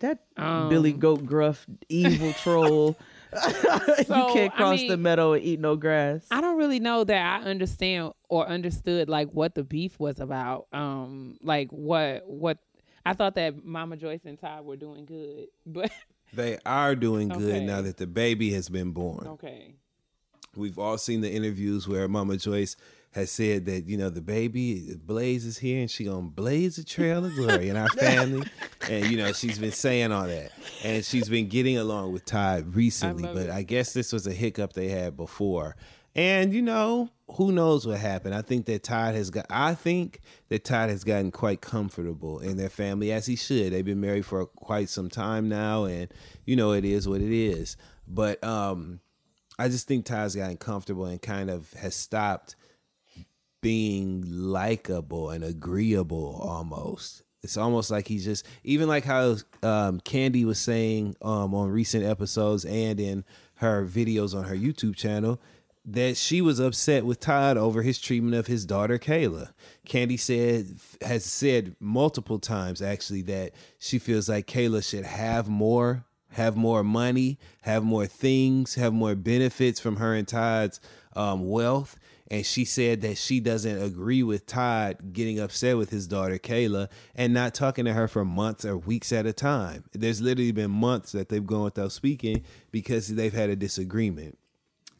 That 0.00 0.20
Um, 0.36 0.68
Billy 0.68 0.92
Goat 0.92 1.24
Gruff 1.26 1.66
evil 1.88 2.32
troll. 2.34 2.96
you 3.98 4.04
can't 4.32 4.52
I 4.54 4.56
cross 4.56 4.78
mean- 4.80 4.88
the 4.88 4.96
meadow 4.96 5.32
and 5.32 5.44
eat 5.44 5.60
no 5.60 5.76
grass. 5.76 6.26
I 6.30 6.40
don't 6.40 6.56
really 6.56 6.80
know 6.80 7.04
that 7.04 7.40
I 7.42 7.44
understand 7.44 8.12
or 8.28 8.46
understood 8.46 9.08
like 9.08 9.30
what 9.32 9.54
the 9.54 9.64
beef 9.64 9.98
was 10.00 10.20
about. 10.20 10.66
Um, 10.72 11.38
like 11.42 11.70
what 11.70 12.24
what 12.26 12.58
I 13.06 13.12
thought 13.12 13.34
that 13.34 13.64
Mama 13.64 13.96
Joyce 13.96 14.24
and 14.24 14.38
Todd 14.38 14.64
were 14.64 14.76
doing 14.76 15.04
good, 15.04 15.46
but 15.66 15.90
They 16.32 16.58
are 16.66 16.94
doing 16.96 17.28
good 17.28 17.42
Okay. 17.56 17.64
now 17.64 17.80
that 17.82 17.96
the 17.98 18.06
baby 18.06 18.52
has 18.52 18.68
been 18.68 18.92
born. 18.92 19.26
okay. 19.28 19.74
We've 20.56 20.78
all 20.78 20.98
seen 20.98 21.20
the 21.20 21.30
interviews 21.32 21.88
where 21.88 22.06
Mama 22.08 22.36
Joyce 22.36 22.76
has 23.14 23.30
said 23.30 23.64
that 23.66 23.86
you 23.86 23.96
know 23.96 24.10
the 24.10 24.20
baby 24.20 24.96
Blaze 25.04 25.46
is 25.46 25.58
here 25.58 25.80
and 25.80 25.90
she 25.90 26.04
gonna 26.04 26.22
blaze 26.22 26.78
a 26.78 26.84
trail 26.84 27.24
of 27.24 27.34
glory 27.34 27.68
in 27.68 27.76
our 27.76 27.88
family, 27.90 28.46
and 28.90 29.06
you 29.06 29.16
know 29.16 29.32
she's 29.32 29.58
been 29.58 29.72
saying 29.72 30.12
all 30.12 30.26
that, 30.26 30.50
and 30.82 31.04
she's 31.04 31.28
been 31.28 31.48
getting 31.48 31.78
along 31.78 32.12
with 32.12 32.24
Todd 32.24 32.74
recently, 32.74 33.28
I 33.28 33.32
but 33.32 33.46
it. 33.46 33.50
I 33.50 33.62
guess 33.62 33.92
this 33.92 34.12
was 34.12 34.26
a 34.26 34.32
hiccup 34.32 34.72
they 34.72 34.88
had 34.88 35.16
before, 35.16 35.76
and 36.16 36.52
you 36.52 36.60
know 36.60 37.08
who 37.36 37.52
knows 37.52 37.86
what 37.86 37.98
happened. 37.98 38.34
I 38.34 38.42
think 38.42 38.66
that 38.66 38.82
Todd 38.82 39.14
has 39.14 39.30
got. 39.30 39.46
I 39.48 39.74
think 39.74 40.20
that 40.48 40.64
Todd 40.64 40.90
has 40.90 41.04
gotten 41.04 41.30
quite 41.30 41.60
comfortable 41.60 42.40
in 42.40 42.56
their 42.56 42.68
family 42.68 43.12
as 43.12 43.26
he 43.26 43.36
should. 43.36 43.72
They've 43.72 43.84
been 43.84 44.00
married 44.00 44.26
for 44.26 44.44
quite 44.46 44.88
some 44.88 45.08
time 45.08 45.48
now, 45.48 45.84
and 45.84 46.12
you 46.44 46.56
know 46.56 46.72
it 46.72 46.84
is 46.84 47.08
what 47.08 47.20
it 47.20 47.32
is. 47.32 47.76
But 48.08 48.42
um, 48.42 49.00
I 49.56 49.68
just 49.68 49.86
think 49.86 50.04
Todd's 50.04 50.34
gotten 50.34 50.56
comfortable 50.56 51.06
and 51.06 51.22
kind 51.22 51.48
of 51.48 51.72
has 51.74 51.94
stopped 51.94 52.56
being 53.64 54.22
likable 54.28 55.30
and 55.30 55.42
agreeable 55.42 56.38
almost. 56.42 57.22
It's 57.42 57.56
almost 57.56 57.90
like 57.90 58.06
he's 58.08 58.26
just 58.26 58.44
even 58.62 58.88
like 58.88 59.04
how 59.04 59.36
um, 59.62 60.00
Kandi 60.00 60.44
was 60.44 60.58
saying 60.58 61.16
um, 61.22 61.54
on 61.54 61.70
recent 61.70 62.04
episodes 62.04 62.66
and 62.66 63.00
in 63.00 63.24
her 63.56 63.86
videos 63.86 64.36
on 64.36 64.44
her 64.44 64.54
YouTube 64.54 64.96
channel 64.96 65.40
that 65.86 66.18
she 66.18 66.42
was 66.42 66.58
upset 66.58 67.06
with 67.06 67.20
Todd 67.20 67.56
over 67.56 67.80
his 67.80 67.98
treatment 67.98 68.34
of 68.34 68.48
his 68.48 68.66
daughter 68.66 68.98
Kaela. 68.98 69.52
Kandi 69.88 70.20
said 70.20 70.76
has 71.00 71.24
said 71.24 71.74
multiple 71.80 72.38
times 72.38 72.82
actually 72.82 73.22
that 73.22 73.52
she 73.78 73.98
feels 73.98 74.28
like 74.28 74.46
Kaela 74.46 74.86
should 74.86 75.06
have 75.06 75.48
more 75.48 76.04
have 76.32 76.54
more 76.54 76.84
money, 76.84 77.38
have 77.62 77.82
more 77.82 78.06
things, 78.06 78.74
have 78.74 78.92
more 78.92 79.14
benefits 79.14 79.80
from 79.80 79.96
her 79.96 80.14
and 80.14 80.28
Todd's 80.28 80.80
um, 81.16 81.48
wealth. 81.48 81.96
And 82.30 82.44
she 82.46 82.64
said 82.64 83.02
that 83.02 83.18
she 83.18 83.38
doesn't 83.38 83.82
agree 83.82 84.22
with 84.22 84.46
Todd 84.46 85.12
getting 85.12 85.38
upset 85.38 85.76
with 85.76 85.90
his 85.90 86.06
daughter 86.06 86.38
Kaela 86.38 86.88
and 87.14 87.34
not 87.34 87.54
talking 87.54 87.84
to 87.84 87.92
her 87.92 88.08
for 88.08 88.24
months 88.24 88.64
or 88.64 88.78
weeks 88.78 89.12
at 89.12 89.26
a 89.26 89.32
time. 89.32 89.84
There's 89.92 90.22
literally 90.22 90.52
been 90.52 90.70
months 90.70 91.12
that 91.12 91.28
they've 91.28 91.44
gone 91.44 91.64
without 91.64 91.92
speaking 91.92 92.42
because 92.70 93.08
they've 93.08 93.32
had 93.34 93.50
a 93.50 93.56
disagreement. 93.56 94.38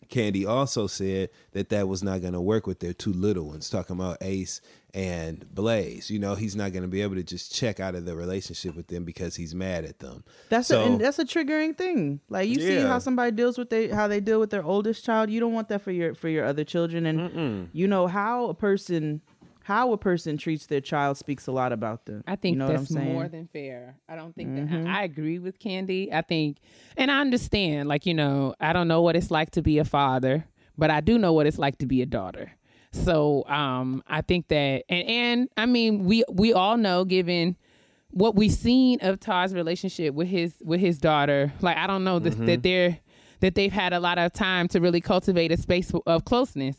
Kandi 0.09 0.47
also 0.47 0.87
said 0.87 1.31
that 1.53 1.69
that 1.71 1.89
was 1.89 2.03
not 2.03 2.21
going 2.21 2.33
to 2.33 2.41
work 2.41 2.67
with 2.67 2.81
their 2.81 2.93
two 2.93 3.13
little 3.13 3.45
ones, 3.45 3.71
talking 3.71 3.97
about 3.97 4.19
Ace 4.21 4.61
and 4.95 5.53
Blaze. 5.53 6.11
You 6.11 6.19
know, 6.19 6.35
he's 6.37 6.55
not 6.55 6.73
going 6.73 6.83
to 6.83 6.89
be 6.89 7.03
able 7.03 7.17
to 7.17 7.23
just 7.23 7.55
check 7.55 7.81
out 7.81 7.95
of 7.95 8.05
the 8.05 8.15
relationship 8.15 8.77
with 8.77 8.87
them 8.87 9.05
because 9.05 9.37
he's 9.37 9.55
mad 9.55 9.85
at 9.85 9.99
them. 9.99 10.25
That's 10.49 10.69
so, 10.69 10.83
a, 10.83 10.87
and 10.87 11.01
that's 11.01 11.19
a 11.19 11.25
triggering 11.25 11.77
thing. 11.77 12.21
Like 12.29 12.49
you 12.49 12.61
see 12.61 12.81
how 12.81 13.01
somebody 13.01 13.33
deals 13.33 13.59
with 13.59 13.71
they 13.71 13.89
how 13.89 14.07
they 14.09 14.21
deal 14.21 14.39
with 14.41 14.51
their 14.51 14.65
oldest 14.65 15.05
child. 15.05 15.31
You 15.31 15.41
don't 15.41 15.53
want 15.53 15.69
that 15.69 15.83
for 15.83 15.91
your 15.91 16.15
for 16.15 16.29
your 16.29 16.45
other 16.45 16.65
children, 16.65 17.07
and 17.07 17.71
you 17.73 17.89
know 17.89 18.07
how 18.07 18.47
a 18.47 18.55
person 18.55 19.21
how 19.65 19.93
a 19.93 19.99
person 19.99 20.37
treats 20.37 20.67
their 20.67 20.83
child 20.83 21.17
speaks 21.17 21.47
a 21.47 21.53
lot 21.53 21.73
about 21.73 22.05
them. 22.05 22.23
I 22.27 22.37
think 22.37 22.55
you 22.55 22.59
know 22.59 22.69
that's 22.69 22.91
more 22.91 23.29
than 23.29 23.47
fair. 23.47 23.97
I 24.07 24.15
don't 24.15 24.35
think 24.35 24.55
that 24.57 24.87
I, 24.87 25.01
I 25.01 25.05
agree 25.05 25.39
with 25.39 25.59
Kandi. 25.59 26.13
I 26.13 26.21
think, 26.21 26.59
and 26.99 27.11
I 27.11 27.23
understand, 27.23 27.89
like, 27.89 28.05
you 28.05 28.13
know, 28.13 28.55
I 28.61 28.75
don't 28.75 28.89
know 28.89 29.01
what 29.01 29.17
it's 29.17 29.31
like 29.31 29.53
to 29.53 29.63
be 29.63 29.79
a 29.79 29.85
father, 29.85 30.45
but 30.77 30.91
I 30.91 31.01
do 31.01 31.17
know 31.17 31.33
what 31.33 31.47
it's 31.47 31.59
like 31.59 31.79
to 31.79 31.87
be 31.87 32.03
a 32.03 32.07
daughter. 32.07 32.53
So 32.93 33.45
um, 33.49 34.03
I 34.07 34.21
think 34.21 34.49
that, 34.49 34.85
and, 34.91 35.09
and 35.09 35.49
I 35.57 35.65
mean, 35.65 36.05
we 36.05 36.25
we 36.31 36.53
all 36.53 36.77
know, 36.77 37.07
given 37.07 37.57
what 38.11 38.37
we've 38.37 38.53
seen 38.53 38.99
of 39.01 39.19
Todd's 39.19 39.55
relationship 39.55 40.15
with 40.15 40.29
his 40.29 40.55
with 40.63 40.81
his 40.81 40.99
daughter, 40.99 41.55
like 41.63 41.79
I 41.79 41.87
don't 41.87 42.05
know 42.05 42.19
this, 42.19 42.35
that 42.35 42.63
they're 42.63 42.99
that 43.41 43.55
they've 43.55 43.73
had 43.73 43.95
a 43.95 43.99
lot 43.99 44.19
of 44.19 44.33
time 44.35 44.69
to 44.69 44.81
really 44.81 45.01
cultivate 45.01 45.53
a 45.53 45.57
space 45.57 45.91
of 46.07 46.27
closeness. 46.27 46.77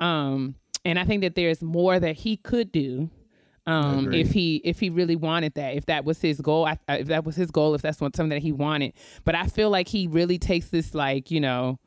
Um, 0.00 0.56
and 0.86 0.98
I 0.98 1.04
think 1.04 1.20
that 1.22 1.34
there's 1.34 1.60
more 1.62 2.00
that 2.00 2.16
he 2.16 2.36
could 2.38 2.72
do 2.72 3.10
um 3.66 4.12
if 4.14 4.30
he 4.30 4.56
if 4.64 4.78
he 4.80 4.88
really 4.90 5.16
wanted 5.16 5.52
that 5.54 5.74
if 5.74 5.86
that 5.86 6.04
was 6.04 6.20
his 6.20 6.40
goal 6.40 6.64
I, 6.66 6.78
I- 6.88 6.98
if 6.98 7.08
that 7.08 7.24
was 7.24 7.34
his 7.36 7.50
goal 7.50 7.74
if 7.74 7.82
that's 7.82 7.98
something 7.98 8.28
that 8.30 8.40
he 8.40 8.52
wanted. 8.52 8.92
But 9.24 9.34
i 9.34 9.46
feel 9.48 9.70
like 9.70 9.88
he 9.88 10.06
really 10.06 10.38
takes 10.38 10.68
this 10.68 10.94
like 10.94 11.30
you 11.32 11.40
know 11.40 11.78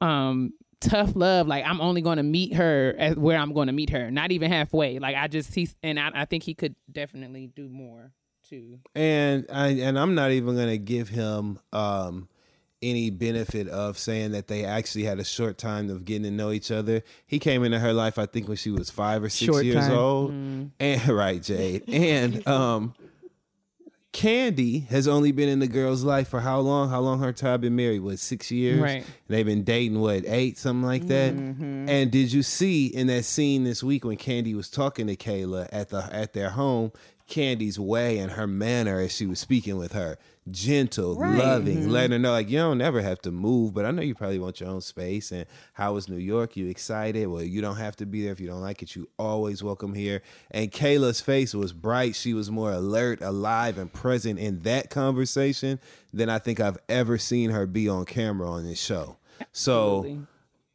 um 0.00 0.52
tough 0.80 1.12
love 1.14 1.46
like 1.46 1.64
i'm 1.64 1.80
only 1.80 2.02
going 2.02 2.16
to 2.18 2.22
meet 2.22 2.52
her 2.54 2.94
at 2.98 3.16
where 3.16 3.38
i'm 3.38 3.52
going 3.54 3.68
to 3.68 3.72
meet 3.72 3.90
her 3.90 4.10
not 4.10 4.32
even 4.32 4.50
halfway. 4.50 4.98
Like 4.98 5.16
i 5.16 5.28
just 5.28 5.54
he's 5.54 5.74
and 5.82 5.98
I, 6.00 6.10
I 6.14 6.24
think 6.24 6.42
he 6.42 6.54
could 6.54 6.74
definitely 6.90 7.46
do 7.54 7.68
more 7.68 8.12
too. 8.48 8.80
And 8.94 9.46
I 9.50 9.68
and 9.68 9.98
I'm 9.98 10.14
not 10.14 10.30
even 10.32 10.54
going 10.54 10.68
to 10.68 10.76
give 10.78 11.08
him 11.08 11.58
um, 11.72 12.28
any 12.90 13.10
benefit 13.10 13.68
of 13.68 13.98
saying 13.98 14.32
that 14.32 14.48
they 14.48 14.64
actually 14.64 15.04
had 15.04 15.18
a 15.18 15.24
short 15.24 15.58
time 15.58 15.90
of 15.90 16.04
getting 16.04 16.24
to 16.24 16.30
know 16.30 16.50
each 16.52 16.70
other. 16.70 17.02
He 17.26 17.38
came 17.38 17.64
into 17.64 17.78
her 17.78 17.92
life, 17.92 18.18
I 18.18 18.26
think, 18.26 18.46
when 18.48 18.56
she 18.56 18.70
was 18.70 18.90
five 18.90 19.22
or 19.22 19.28
six 19.28 19.46
Short 19.52 19.64
years 19.64 19.86
time. 19.86 19.92
old, 19.92 20.30
and 20.78 21.08
right, 21.08 21.42
Jade, 21.42 21.84
and 21.88 22.46
um. 22.46 22.94
Kandi 24.12 24.86
has 24.90 25.08
only 25.08 25.32
been 25.32 25.48
in 25.48 25.58
the 25.58 25.66
girl's 25.66 26.04
life 26.04 26.28
for 26.28 26.38
how 26.38 26.60
long? 26.60 26.88
How 26.88 27.00
long 27.00 27.18
her 27.18 27.32
time 27.32 27.62
been 27.62 27.74
married? 27.74 27.98
What 27.98 28.20
six 28.20 28.48
years? 28.48 28.78
Right. 28.80 29.04
They've 29.26 29.44
been 29.44 29.64
dating 29.64 29.98
what 29.98 30.22
eight, 30.26 30.56
something 30.56 30.86
like 30.86 31.08
that. 31.08 31.32
And 31.32 32.12
did 32.12 32.32
you 32.32 32.44
see 32.44 32.86
in 32.86 33.08
that 33.08 33.24
scene 33.24 33.64
this 33.64 33.82
week 33.82 34.04
when 34.04 34.16
Kandi 34.16 34.54
was 34.54 34.70
talking 34.70 35.08
to 35.08 35.16
Kaela 35.16 35.68
at 35.72 35.88
the 35.88 36.08
at 36.12 36.32
their 36.32 36.50
home? 36.50 36.92
Kandi's 37.28 37.80
way 37.80 38.18
and 38.18 38.32
her 38.32 38.46
manner 38.46 39.00
as 39.00 39.10
she 39.16 39.26
was 39.26 39.40
speaking 39.40 39.78
with 39.78 39.92
her, 39.94 40.16
gentle, 40.50 41.14
loving, 41.14 41.78
mm-hmm. 41.78 41.90
letting 41.90 42.12
her 42.12 42.18
know 42.18 42.32
like 42.32 42.50
you 42.50 42.58
don't 42.58 42.80
ever 42.80 43.00
have 43.00 43.20
to 43.22 43.30
move, 43.30 43.72
but 43.72 43.84
I 43.84 43.90
know 43.90 44.02
you 44.02 44.14
probably 44.14 44.38
want 44.38 44.60
your 44.60 44.68
own 44.68 44.80
space. 44.80 45.32
And 45.32 45.46
how 45.72 45.94
was 45.94 46.08
New 46.08 46.18
York? 46.18 46.56
You 46.56 46.68
excited? 46.68 47.26
Well, 47.26 47.42
you 47.42 47.60
don't 47.60 47.76
have 47.76 47.96
to 47.96 48.06
be 48.06 48.22
there 48.22 48.32
if 48.32 48.40
you 48.40 48.46
don't 48.46 48.60
like 48.60 48.82
it. 48.82 48.94
You 48.94 49.08
always 49.18 49.62
welcome 49.62 49.94
here. 49.94 50.22
And 50.50 50.70
Kaela's 50.70 51.20
face 51.20 51.54
was 51.54 51.72
bright. 51.72 52.14
She 52.14 52.34
was 52.34 52.50
more 52.50 52.72
alert, 52.72 53.22
alive, 53.22 53.78
and 53.78 53.92
present 53.92 54.38
in 54.38 54.60
that 54.60 54.90
conversation 54.90 55.80
than 56.12 56.28
I 56.28 56.38
think 56.38 56.60
I've 56.60 56.78
ever 56.88 57.16
seen 57.18 57.50
her 57.50 57.66
be 57.66 57.88
on 57.88 58.04
camera 58.04 58.50
on 58.50 58.64
this 58.64 58.80
show. 58.80 59.16
So. 59.52 60.26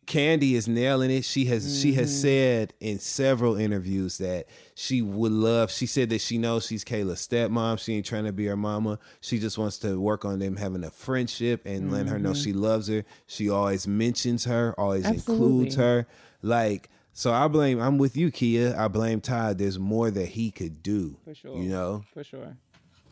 Absolutely. 0.09 0.51
Kandi 0.51 0.57
is 0.57 0.67
nailing 0.67 1.11
it. 1.11 1.23
She 1.25 1.45
has 1.45 1.79
she 1.79 1.93
has 1.93 2.09
mm-hmm. 2.09 2.21
said 2.21 2.73
in 2.79 2.99
several 2.99 3.55
interviews 3.55 4.17
that 4.17 4.47
she 4.75 5.01
would 5.01 5.31
love. 5.31 5.71
She 5.71 5.85
said 5.85 6.09
that 6.09 6.21
she 6.21 6.37
knows 6.37 6.65
she's 6.65 6.83
Kaela's 6.83 7.25
stepmom. 7.27 7.79
She 7.79 7.95
ain't 7.95 8.05
trying 8.05 8.25
to 8.25 8.33
be 8.33 8.45
her 8.47 8.57
mama. 8.57 8.99
She 9.21 9.39
just 9.39 9.57
wants 9.57 9.77
to 9.79 9.99
work 9.99 10.25
on 10.25 10.39
them 10.39 10.57
having 10.57 10.83
a 10.83 10.91
friendship 10.91 11.61
and 11.65 11.91
letting 11.91 12.07
her 12.07 12.19
know 12.19 12.31
mm-hmm. 12.31 12.41
she 12.41 12.53
loves 12.53 12.87
her. 12.87 13.05
She 13.27 13.49
always 13.49 13.87
mentions 13.87 14.45
her, 14.45 14.73
always 14.77 15.05
includes 15.05 15.75
her. 15.75 16.07
Like 16.41 16.89
so, 17.13 17.33
I 17.33 17.47
blame. 17.47 17.81
I'm 17.81 17.97
with 17.97 18.15
you, 18.15 18.31
Keia. 18.31 18.77
I 18.77 18.87
blame 18.87 19.21
Todd. 19.21 19.57
There's 19.57 19.77
more 19.77 20.09
that 20.09 20.29
he 20.29 20.51
could 20.51 20.81
do. 20.81 21.17
For 21.25 21.35
sure. 21.35 21.57
You 21.57 21.69
know. 21.69 22.05
For 22.13 22.23
sure. 22.23 22.55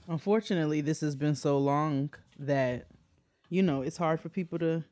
Unfortunately, 0.08 0.80
this 0.80 1.02
has 1.02 1.16
been 1.16 1.36
so 1.36 1.58
long 1.58 2.12
that 2.40 2.88
you 3.50 3.62
know 3.62 3.82
it's 3.82 3.98
hard 3.98 4.22
for 4.22 4.30
people 4.30 4.58
to 4.60 4.84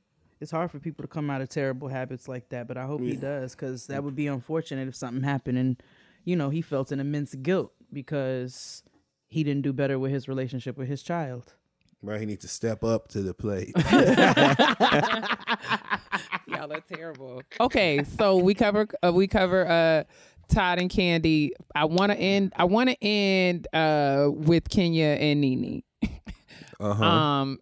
it's 0.45 0.51
hard 0.51 0.69
for 0.69 0.77
people 0.77 1.01
to 1.01 1.07
come 1.07 1.31
out 1.31 1.41
of 1.41 1.49
terrible 1.49 1.87
habits 1.87 2.27
like 2.27 2.49
that. 2.49 2.67
But 2.67 2.77
I 2.77 2.85
hope 2.85 3.01
he 3.01 3.15
does 3.15 3.55
because 3.55 3.87
that 3.87 4.03
would 4.03 4.15
be 4.15 4.27
unfortunate 4.27 4.87
if 4.87 4.95
something 4.95 5.23
happened 5.23 5.57
and 5.57 5.81
you 6.23 6.35
know 6.35 6.51
he 6.51 6.61
felt 6.61 6.91
an 6.91 6.99
immense 6.99 7.33
guilt 7.33 7.73
because 7.91 8.83
he 9.27 9.43
didn't 9.43 9.63
do 9.63 9.73
better 9.73 9.97
with 9.97 10.11
his 10.11 10.27
relationship 10.27 10.77
with 10.77 10.87
his 10.87 11.01
child. 11.01 11.55
Right, 12.03 12.19
he 12.19 12.27
needs 12.27 12.43
to 12.43 12.47
step 12.47 12.83
up 12.83 13.07
to 13.07 13.23
the 13.23 13.33
plate. 13.33 13.73
Y'all 16.47 16.71
are 16.71 16.81
terrible. 16.81 17.41
Okay, 17.59 18.03
so 18.19 18.37
we 18.37 18.53
cover 18.53 18.87
uh, 19.03 19.11
we 19.11 19.25
cover 19.25 19.67
uh 19.67 20.03
Todd 20.47 20.77
and 20.77 20.91
Kandi. 20.91 21.49
I 21.73 21.85
want 21.85 22.11
to 22.11 22.17
end 22.19 22.53
I 22.55 22.65
want 22.65 22.91
to 22.91 23.03
end 23.03 23.65
uh 23.73 24.29
with 24.31 24.69
Kenya 24.69 25.07
and 25.07 25.41
Nene. 25.41 25.81
Uh-huh. 26.79 27.03
Um 27.03 27.59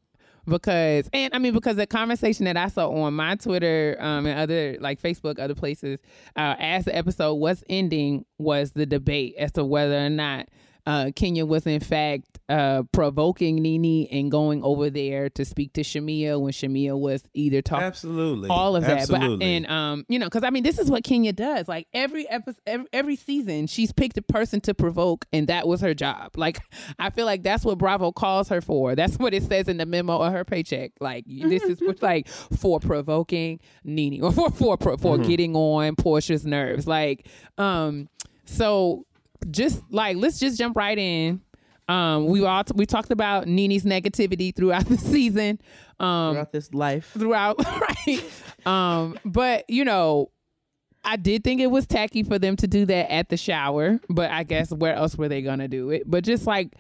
because 0.48 1.10
and 1.14 1.34
I 1.34 1.40
mean 1.40 1.54
because 1.54 1.78
the 1.78 1.88
conversation 1.88 2.46
that 2.46 2.58
I 2.58 2.68
saw 2.68 2.90
on 2.90 3.14
my 3.14 3.36
Twitter 3.36 3.96
um 4.00 4.26
and 4.26 4.40
other 4.40 4.78
like 4.80 5.02
Facebook 5.02 5.40
other 5.40 5.56
places 5.56 6.00
uh 6.36 6.56
as 6.60 6.86
the 6.86 6.96
episode 6.96 7.36
was 7.36 7.64
ending 7.70 8.26
was 8.38 8.72
the 8.72 8.86
debate 8.86 9.36
as 9.38 9.52
to 9.54 9.64
whether 9.64 9.98
or 9.98 10.10
not 10.10 10.50
uh 10.86 11.12
Kenya 11.16 11.46
was 11.46 11.66
in 11.66 11.80
fact 11.80 12.40
uh 12.50 12.84
provoking 12.92 13.56
Nene 13.56 14.08
and 14.12 14.30
going 14.30 14.64
over 14.64 14.90
there 14.90 15.30
to 15.30 15.46
speak 15.46 15.74
to 15.74 15.82
Shamea 15.82 16.40
when 16.40 16.52
Shamea 16.52 16.98
was 17.00 17.24
either 17.34 17.62
talking 17.62 17.86
Absolutely. 17.86 18.50
all 18.50 18.76
of 18.76 18.84
that. 18.84 19.02
Absolutely. 19.02 19.38
But 19.38 19.46
and 19.46 19.68
um, 19.68 20.06
you 20.10 20.20
know, 20.20 20.26
because 20.26 20.44
I 20.44 20.50
mean, 20.50 20.64
this 20.64 20.80
is 20.80 20.90
what 20.90 21.04
Kenya 21.04 21.34
does. 21.34 21.68
Like 21.68 21.88
every 21.94 22.28
episode, 22.30 22.62
every, 22.66 22.88
every 22.94 23.16
season, 23.16 23.68
she's 23.68 23.92
picked 23.92 24.18
a 24.18 24.22
person 24.22 24.62
to 24.62 24.74
provoke, 24.74 25.26
and 25.32 25.48
that 25.48 25.68
was 25.68 25.82
her 25.82 25.94
job. 25.94 26.32
Like 26.36 26.60
I 27.00 27.10
feel 27.10 27.26
like 27.26 27.44
that's 27.44 27.64
what 27.64 27.78
Bravo 27.78 28.12
calls 28.12 28.50
her 28.50 28.62
for. 28.62 28.96
That's 28.96 29.18
what 29.18 29.34
it 29.34 29.44
says 29.44 29.68
in 29.68 29.78
the 29.78 29.86
memo 29.86 30.18
of 30.18 30.34
her 30.34 30.44
paycheck. 30.44 30.92
Like 31.00 31.26
this 31.28 31.64
is 31.64 31.80
what's 31.82 32.02
like 32.02 32.28
for 32.28 32.80
provoking 32.80 33.60
Nene 33.84 34.22
or 34.22 34.32
for 34.32 34.52
for 34.52 34.78
for, 34.78 34.98
for 34.98 35.18
getting 35.18 35.56
on 35.56 35.96
Porsha's 35.96 36.46
nerves. 36.46 36.88
Like 36.88 37.28
um, 37.58 38.10
so 38.46 39.06
just 39.52 39.82
like 39.90 40.18
let's 40.18 40.40
just 40.40 40.58
jump 40.58 40.76
right 40.78 40.98
in. 40.98 41.42
Um, 41.90 42.28
we 42.28 42.46
all 42.46 42.64
we 42.76 42.86
talked 42.86 43.12
about 43.12 43.46
Nene's 43.48 43.84
negativity 43.84 44.56
throughout 44.56 44.86
the 44.90 44.98
season. 44.98 45.60
Um, 46.00 46.34
Throughout 46.34 46.52
this 46.52 46.74
life, 46.74 47.12
throughout 47.14 47.58
right. 48.08 48.24
Um 48.66 49.18
but 49.26 49.70
you 49.70 49.84
know 49.86 50.32
i 51.06 51.18
did 51.18 51.44
think 51.44 51.60
it 51.60 51.68
was 51.68 51.86
tacky 51.86 52.24
for 52.24 52.40
them 52.40 52.56
to 52.56 52.66
do 52.66 52.86
that 52.86 53.12
at 53.12 53.28
the 53.28 53.36
shower 53.36 54.00
but 54.10 54.32
i 54.32 54.44
guess 54.44 54.72
where 54.72 54.94
else 54.96 55.18
were 55.18 55.28
they 55.28 55.42
gonna 55.42 55.68
do 55.68 55.90
it? 55.90 56.04
But 56.10 56.24
just 56.24 56.48
like 56.48 56.74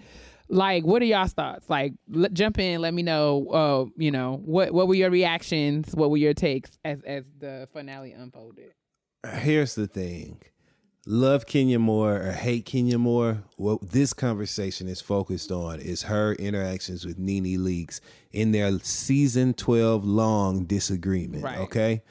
like 0.47 0.85
what 0.85 1.01
are 1.01 1.05
y'all's 1.05 1.33
thoughts? 1.33 1.69
Like 1.69 1.93
l- 2.15 2.27
jump 2.31 2.57
in 2.57 2.79
let 2.81 2.93
me 2.93 3.03
know 3.03 3.47
uh 3.49 3.85
you 3.97 4.11
know 4.11 4.41
what 4.45 4.73
what 4.73 4.87
were 4.87 4.95
your 4.95 5.09
reactions? 5.09 5.93
What 5.93 6.09
were 6.09 6.17
your 6.17 6.33
takes 6.33 6.71
as 6.85 7.01
as 7.03 7.25
the 7.37 7.67
finale 7.73 8.13
unfolded? 8.13 8.71
Here's 9.39 9.75
the 9.75 9.87
thing 9.87 10.41
love 11.05 11.45
Kenya 11.45 11.79
more 11.79 12.15
or 12.15 12.31
hate 12.31 12.65
Kenya 12.65 12.97
more, 12.97 13.43
what 13.57 13.91
this 13.91 14.13
conversation 14.13 14.87
is 14.87 15.01
focused 15.01 15.51
on 15.51 15.79
is 15.79 16.03
her 16.03 16.33
interactions 16.33 17.05
with 17.05 17.19
Nene 17.19 17.59
Leakes 17.59 17.99
in 18.31 18.51
their 18.51 18.79
season 18.79 19.53
12 19.53 20.05
long 20.05 20.65
disagreement. 20.65 21.43
Right. 21.43 21.59
Okay. 21.59 22.01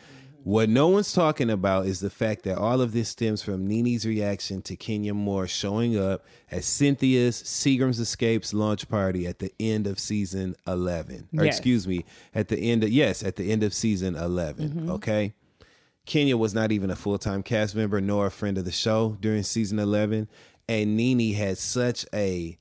What 0.44 0.68
no 0.68 0.88
one's 0.88 1.12
talking 1.12 1.50
about 1.50 1.86
is 1.86 2.00
the 2.00 2.10
fact 2.10 2.42
that 2.42 2.58
all 2.58 2.80
of 2.80 2.92
this 2.92 3.08
stems 3.08 3.42
from 3.42 3.68
Nene's 3.68 4.04
reaction 4.04 4.60
to 4.62 4.74
Kenya 4.74 5.14
Moore 5.14 5.46
showing 5.46 5.96
up 5.96 6.24
at 6.50 6.64
Cynthia's 6.64 7.40
Seagram's 7.44 8.00
Escapes 8.00 8.52
launch 8.52 8.88
party 8.88 9.24
at 9.24 9.38
the 9.38 9.52
end 9.60 9.86
of 9.86 10.00
season 10.00 10.56
11. 10.66 11.28
Or 11.38 11.44
Yes. 11.44 11.56
excuse 11.58 11.86
me, 11.86 12.04
at 12.34 12.48
the 12.48 12.58
end 12.58 12.82
of, 12.82 12.90
yes, 12.90 13.22
at 13.22 13.36
the 13.36 13.52
end 13.52 13.62
of 13.62 13.72
season 13.72 14.16
11. 14.16 14.68
Mm-hmm. 14.68 14.90
Okay. 14.90 15.32
Kenya 16.04 16.36
was 16.36 16.52
not 16.54 16.72
even 16.72 16.90
a 16.90 16.96
full 16.96 17.18
time 17.18 17.42
cast 17.42 17.74
member 17.74 18.00
nor 18.00 18.26
a 18.26 18.30
friend 18.30 18.58
of 18.58 18.64
the 18.64 18.72
show 18.72 19.16
during 19.20 19.42
season 19.42 19.78
11. 19.78 20.28
And 20.68 20.96
Nene 20.96 21.34
had 21.34 21.58
such 21.58 22.06
a 22.14 22.58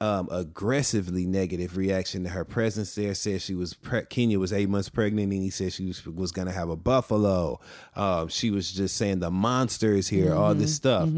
um, 0.00 0.28
aggressively 0.32 1.26
negative 1.26 1.76
reaction 1.76 2.24
to 2.24 2.30
her 2.30 2.44
presence 2.44 2.92
there. 2.96 3.14
Said 3.14 3.40
she 3.40 3.54
was 3.54 3.74
pre- 3.74 4.04
Kenya 4.06 4.40
was 4.40 4.52
eight 4.52 4.68
months 4.68 4.88
pregnant, 4.88 5.32
and 5.32 5.42
he 5.42 5.50
said 5.50 5.72
she 5.72 5.86
was 5.86 6.04
was 6.04 6.32
gonna 6.32 6.50
have 6.50 6.68
a 6.68 6.76
buffalo. 6.76 7.60
Um, 7.94 8.26
she 8.26 8.50
was 8.50 8.72
just 8.72 8.96
saying 8.96 9.20
the 9.20 9.30
monster 9.30 9.94
is 9.94 10.08
here, 10.08 10.34
all 10.34 10.54
this 10.56 10.74
stuff. 10.74 11.08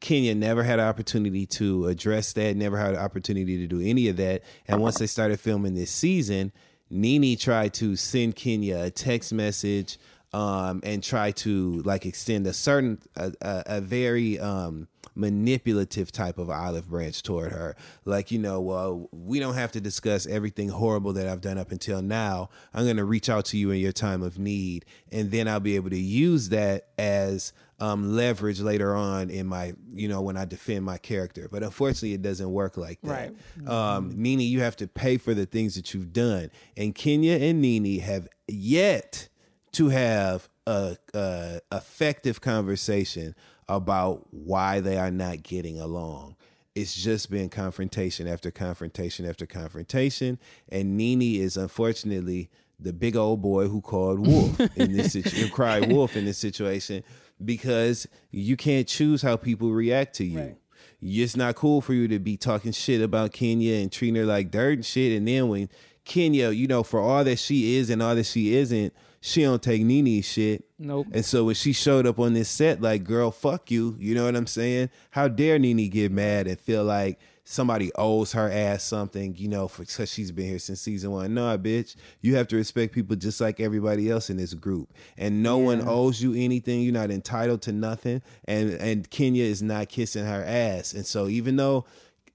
Kenya 0.00 0.34
never 0.34 0.62
had 0.62 0.78
an 0.78 0.86
opportunity 0.86 1.44
to 1.46 1.86
address 1.86 2.32
that. 2.32 2.56
Never 2.56 2.78
had 2.78 2.94
an 2.94 3.00
opportunity 3.00 3.58
to 3.58 3.66
do 3.66 3.78
any 3.82 4.08
of 4.08 4.16
that. 4.16 4.42
And 4.66 4.80
once 4.80 4.98
they 4.98 5.06
started 5.06 5.38
filming 5.38 5.74
this 5.74 5.90
season, 5.90 6.52
Nene 6.88 7.36
tried 7.36 7.74
to 7.74 7.94
send 7.94 8.36
Kenya 8.36 8.84
a 8.84 8.90
text 8.90 9.34
message 9.34 9.98
um, 10.32 10.80
and 10.84 11.02
try 11.02 11.32
to 11.32 11.82
like 11.82 12.06
extend 12.06 12.46
a 12.46 12.52
certain 12.52 13.00
a, 13.16 13.32
a, 13.40 13.62
a 13.66 13.80
very 13.80 14.38
um, 14.38 14.88
manipulative 15.14 16.12
type 16.12 16.38
of 16.38 16.48
olive 16.48 16.88
branch 16.88 17.22
toward 17.22 17.52
her. 17.52 17.76
Like 18.04 18.30
you 18.30 18.38
know 18.38 18.60
well 18.60 19.08
we 19.12 19.40
don't 19.40 19.54
have 19.54 19.72
to 19.72 19.80
discuss 19.80 20.26
everything 20.26 20.68
horrible 20.68 21.12
that 21.14 21.26
i've 21.26 21.40
done 21.40 21.58
up 21.58 21.72
until 21.72 22.00
now. 22.02 22.48
I'm 22.72 22.84
going 22.84 22.96
to 22.96 23.04
reach 23.04 23.28
out 23.28 23.44
to 23.46 23.58
you 23.58 23.70
in 23.70 23.78
your 23.78 23.92
time 23.92 24.22
of 24.22 24.38
need 24.38 24.84
and 25.10 25.30
then 25.30 25.48
i'll 25.48 25.60
be 25.60 25.76
able 25.76 25.90
to 25.90 25.98
use 25.98 26.50
that 26.50 26.88
as 26.98 27.52
um, 27.80 28.14
leverage 28.14 28.60
later 28.60 28.94
on 28.94 29.30
in 29.30 29.46
my 29.46 29.72
you 29.92 30.06
know 30.06 30.20
when 30.20 30.36
i 30.36 30.44
defend 30.44 30.84
my 30.84 30.98
character. 30.98 31.48
But 31.50 31.62
unfortunately 31.62 32.12
it 32.12 32.22
doesn't 32.22 32.50
work 32.50 32.76
like 32.76 33.00
that. 33.02 33.32
Um, 33.66 34.12
Nene, 34.16 34.40
you 34.40 34.60
have 34.60 34.76
to 34.76 34.86
pay 34.86 35.16
for 35.16 35.34
the 35.34 35.46
things 35.46 35.74
that 35.74 35.92
you've 35.94 36.12
done. 36.12 36.50
And 36.76 36.94
kenya 36.94 37.36
and 37.36 37.60
Nene 37.60 38.00
have 38.00 38.28
yet 38.46 39.28
to 39.72 39.88
have 39.88 40.48
a, 40.66 40.96
a 41.14 41.60
effective 41.72 42.40
conversation 42.40 43.34
about 43.68 44.26
why 44.32 44.80
they 44.80 44.98
are 44.98 45.10
not 45.10 45.42
getting 45.42 45.80
along. 45.80 46.36
It's 46.74 46.94
just 46.94 47.30
been 47.30 47.48
confrontation 47.48 48.26
after 48.26 48.50
confrontation 48.50 49.26
after 49.26 49.46
confrontation, 49.46 50.38
and 50.68 50.96
Nene 50.96 51.40
is 51.40 51.56
unfortunately 51.56 52.50
the 52.78 52.92
big 52.92 53.16
old 53.16 53.42
boy 53.42 53.68
who 53.68 53.80
called 53.80 54.26
wolf 54.26 54.58
in 54.76 54.96
this 54.96 55.12
situation, 55.12 55.50
cried 55.50 55.92
wolf 55.92 56.16
in 56.16 56.24
this 56.24 56.38
situation 56.38 57.02
because 57.44 58.06
you 58.30 58.56
can't 58.56 58.86
choose 58.86 59.22
how 59.22 59.36
people 59.36 59.70
react 59.70 60.14
to 60.16 60.24
you. 60.24 60.56
It's 61.02 61.36
not 61.36 61.54
cool 61.56 61.80
for 61.80 61.94
you 61.94 62.08
to 62.08 62.18
be 62.18 62.36
talking 62.36 62.72
shit 62.72 63.00
about 63.00 63.32
Kenya 63.32 63.76
and 63.76 63.90
treating 63.90 64.16
her 64.16 64.26
like 64.26 64.50
dirt 64.50 64.74
and 64.74 64.84
shit, 64.86 65.16
and 65.16 65.26
then 65.26 65.48
when 65.48 65.68
Kenya, 66.04 66.50
you 66.50 66.66
know, 66.66 66.82
for 66.82 67.00
all 67.00 67.24
that 67.24 67.38
she 67.38 67.76
is 67.76 67.90
and 67.90 68.02
all 68.02 68.14
that 68.14 68.26
she 68.26 68.54
isn't, 68.54 68.92
she 69.20 69.42
don't 69.42 69.62
take 69.62 69.82
Nene's 69.82 70.24
shit. 70.24 70.64
Nope. 70.78 71.08
And 71.12 71.24
so 71.24 71.44
when 71.44 71.54
she 71.54 71.72
showed 71.72 72.06
up 72.06 72.18
on 72.18 72.32
this 72.32 72.48
set, 72.48 72.80
like, 72.80 73.04
girl, 73.04 73.30
fuck 73.30 73.70
you. 73.70 73.96
You 73.98 74.14
know 74.14 74.24
what 74.24 74.34
I'm 74.34 74.46
saying? 74.46 74.90
How 75.10 75.28
dare 75.28 75.58
Nene 75.58 75.88
get 75.90 76.10
mad 76.10 76.46
and 76.46 76.58
feel 76.58 76.84
like 76.84 77.18
somebody 77.44 77.90
owes 77.96 78.32
her 78.32 78.50
ass 78.50 78.84
something, 78.84 79.34
you 79.36 79.48
know, 79.48 79.66
for 79.68 79.82
because 79.82 80.10
she's 80.10 80.30
been 80.30 80.46
here 80.46 80.58
since 80.58 80.80
season 80.80 81.10
one. 81.10 81.34
Nah, 81.34 81.56
bitch. 81.56 81.96
You 82.22 82.36
have 82.36 82.48
to 82.48 82.56
respect 82.56 82.94
people 82.94 83.16
just 83.16 83.40
like 83.40 83.60
everybody 83.60 84.08
else 84.08 84.30
in 84.30 84.36
this 84.36 84.54
group. 84.54 84.90
And 85.18 85.42
no 85.42 85.58
one 85.58 85.86
owes 85.86 86.22
you 86.22 86.32
anything. 86.34 86.80
You're 86.80 86.92
not 86.92 87.10
entitled 87.10 87.60
to 87.62 87.72
nothing. 87.72 88.22
And 88.46 88.70
and 88.74 89.10
Kenya 89.10 89.44
is 89.44 89.62
not 89.62 89.88
kissing 89.88 90.24
her 90.24 90.44
ass. 90.46 90.94
And 90.94 91.04
so 91.04 91.28
even 91.28 91.56
though 91.56 91.84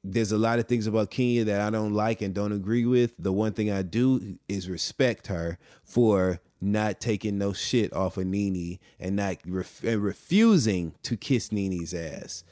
there's 0.08 0.32
a 0.32 0.38
lot 0.38 0.60
of 0.60 0.68
things 0.68 0.86
about 0.86 1.10
Kenya 1.10 1.44
that 1.46 1.62
I 1.62 1.72
don't 1.72 1.94
like 1.94 2.22
and 2.22 2.32
don't 2.34 2.52
agree 2.52 2.86
with. 2.86 3.16
The 3.18 3.34
one 3.34 3.54
thing 3.54 3.72
I 3.72 3.82
do 3.82 4.38
is 4.48 4.70
respect 4.70 5.28
her 5.28 5.58
for 5.84 6.40
not 6.66 7.00
taking 7.00 7.38
no 7.38 7.54
shit 7.54 7.94
off 7.94 8.18
of 8.18 8.26
Nene 8.26 8.80
and 9.00 9.16
not 9.16 9.38
ref- 9.46 9.84
and 9.84 10.04
refusing 10.04 10.94
to 11.04 11.16
kiss 11.16 11.52
Nene's 11.52 11.94
ass. 11.94 12.44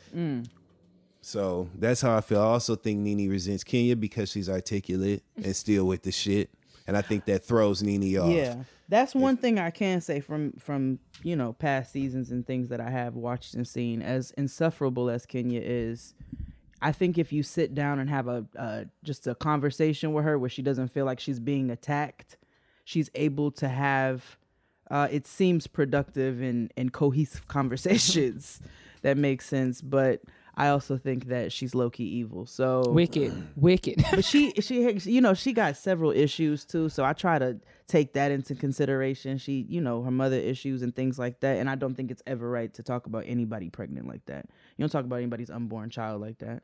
So 1.22 1.70
that's 1.76 2.02
how 2.02 2.18
I 2.18 2.22
feel. 2.22 2.42
I 2.42 2.46
also 2.46 2.76
think 2.76 3.00
Nene 3.00 3.30
resents 3.30 3.64
Kenya 3.64 3.96
because 3.96 4.30
she's 4.30 4.50
articulate 4.50 5.24
and 5.38 5.56
still 5.56 5.86
with 5.86 6.04
the 6.04 6.12
shit, 6.12 6.50
and 6.86 6.98
I 6.98 7.02
think 7.02 7.26
that 7.26 7.46
throws 7.46 7.82
Nene 7.82 8.18
off. 8.18 8.30
Yeah, 8.30 8.56
that's 8.90 9.16
one 9.16 9.38
thing 9.38 9.58
I 9.58 9.70
can 9.70 10.02
say 10.02 10.20
from 10.20 10.52
from 10.60 11.00
you 11.24 11.38
know 11.38 11.54
past 11.54 11.94
seasons 11.94 12.30
and 12.32 12.46
things 12.46 12.68
that 12.70 12.82
I 12.82 12.90
have 12.90 13.16
watched 13.16 13.54
and 13.54 13.66
seen. 13.66 14.02
As 14.02 14.32
insufferable 14.32 15.10
as 15.10 15.26
Kenya 15.26 15.62
is, 15.64 16.14
I 16.82 16.92
think 16.92 17.18
if 17.18 17.32
you 17.32 17.42
sit 17.42 17.74
down 17.74 18.00
and 18.00 18.10
have 18.10 18.28
a 18.28 18.46
uh, 18.60 18.84
just 19.06 19.26
a 19.26 19.34
conversation 19.34 20.12
with 20.12 20.26
her 20.26 20.38
where 20.38 20.50
she 20.50 20.62
doesn't 20.62 20.90
feel 20.90 21.06
like 21.06 21.22
she's 21.22 21.40
being 21.40 21.70
attacked, 21.70 22.36
she's 22.84 23.10
able 23.16 23.52
to 23.52 23.68
have 23.68 24.38
uh, 24.92 25.08
it 25.12 25.26
seems 25.26 25.68
productive 25.68 26.42
and 26.42 26.72
and 26.78 26.94
cohesive 26.94 27.48
conversations 27.48 28.62
that 29.02 29.18
make 29.18 29.42
sense. 29.42 29.82
But 29.82 30.22
I 30.56 30.68
also 30.68 30.98
think 30.98 31.28
that 31.30 31.52
she's 31.52 31.74
low 31.74 31.90
key 31.90 32.04
evil. 32.04 32.46
So 32.46 32.84
Wicked, 32.90 33.34
wicked. 33.56 34.04
but 34.12 34.24
she 34.24 34.52
she 34.60 35.00
you 35.06 35.20
know 35.22 35.34
she 35.34 35.52
got 35.52 35.78
several 35.78 36.12
issues 36.12 36.64
too 36.64 36.90
so 36.90 37.04
i 37.04 37.12
try 37.14 37.40
to 37.40 37.60
take 37.88 38.14
that 38.14 38.32
into 38.32 38.54
consideration 38.56 39.38
she 39.38 39.66
you 39.68 39.82
know 39.82 40.04
her 40.04 40.12
mother 40.12 40.36
issues 40.36 40.82
and 40.84 40.96
things 40.96 41.18
like 41.18 41.40
that 41.40 41.58
and 41.58 41.70
i 41.70 41.76
don't 41.76 41.96
think 41.96 42.12
it's 42.12 42.22
ever 42.28 42.50
right 42.50 42.74
to 42.74 42.84
talk 42.84 43.08
about 43.08 43.24
anybody 43.28 43.70
pregnant 43.70 44.08
like 44.08 44.24
that 44.26 44.46
you 44.78 44.84
don't 44.84 44.92
talk 44.92 45.06
about 45.06 45.18
anybody's 45.18 45.50
unborn 45.50 45.90
child 45.90 46.22
like 46.22 46.38
that 46.38 46.64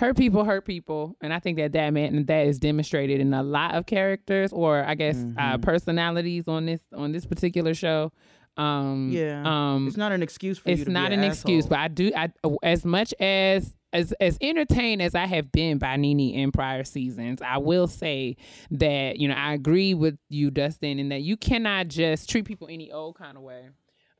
hurt 0.00 0.16
people 0.16 0.44
hurt 0.44 0.64
people 0.64 1.14
and 1.20 1.32
i 1.32 1.38
think 1.38 1.58
that 1.58 1.72
that 1.72 1.92
man 1.92 2.24
that 2.24 2.46
is 2.46 2.58
demonstrated 2.58 3.20
in 3.20 3.34
a 3.34 3.42
lot 3.42 3.74
of 3.74 3.84
characters 3.84 4.50
or 4.50 4.82
i 4.84 4.94
guess 4.94 5.22
uh, 5.36 5.58
personalities 5.58 6.48
on 6.48 6.64
this 6.64 6.80
on 6.94 7.12
this 7.12 7.26
particular 7.26 7.74
show. 7.74 8.10
Um 8.56 9.10
yeah. 9.12 9.42
um 9.44 9.86
it's 9.86 9.96
not 9.96 10.10
an 10.10 10.22
excuse 10.22 10.58
for 10.58 10.70
you 10.70 10.74
it's 10.74 10.82
to 10.82 10.86
be 10.86 10.92
not 10.92 11.12
an, 11.12 11.20
an 11.20 11.30
excuse 11.30 11.66
but 11.66 11.78
i 11.78 11.88
do 11.88 12.10
i 12.16 12.28
as 12.62 12.84
much 12.84 13.14
as 13.20 13.76
as 13.92 14.12
as 14.20 14.38
entertained 14.40 15.02
as 15.02 15.14
i 15.14 15.26
have 15.26 15.52
been 15.52 15.78
by 15.78 15.96
nene 15.96 16.34
in 16.34 16.50
prior 16.50 16.82
seasons 16.82 17.40
i 17.42 17.58
will 17.58 17.86
say 17.86 18.36
that 18.70 19.18
you 19.18 19.28
know 19.28 19.34
i 19.34 19.52
agree 19.52 19.94
with 19.94 20.18
you 20.30 20.50
dustin 20.50 20.98
in 20.98 21.10
that 21.10 21.20
you 21.20 21.36
cannot 21.36 21.88
just 21.88 22.28
treat 22.28 22.44
people 22.44 22.66
any 22.70 22.90
old 22.90 23.16
kind 23.16 23.36
of 23.36 23.42
way 23.42 23.68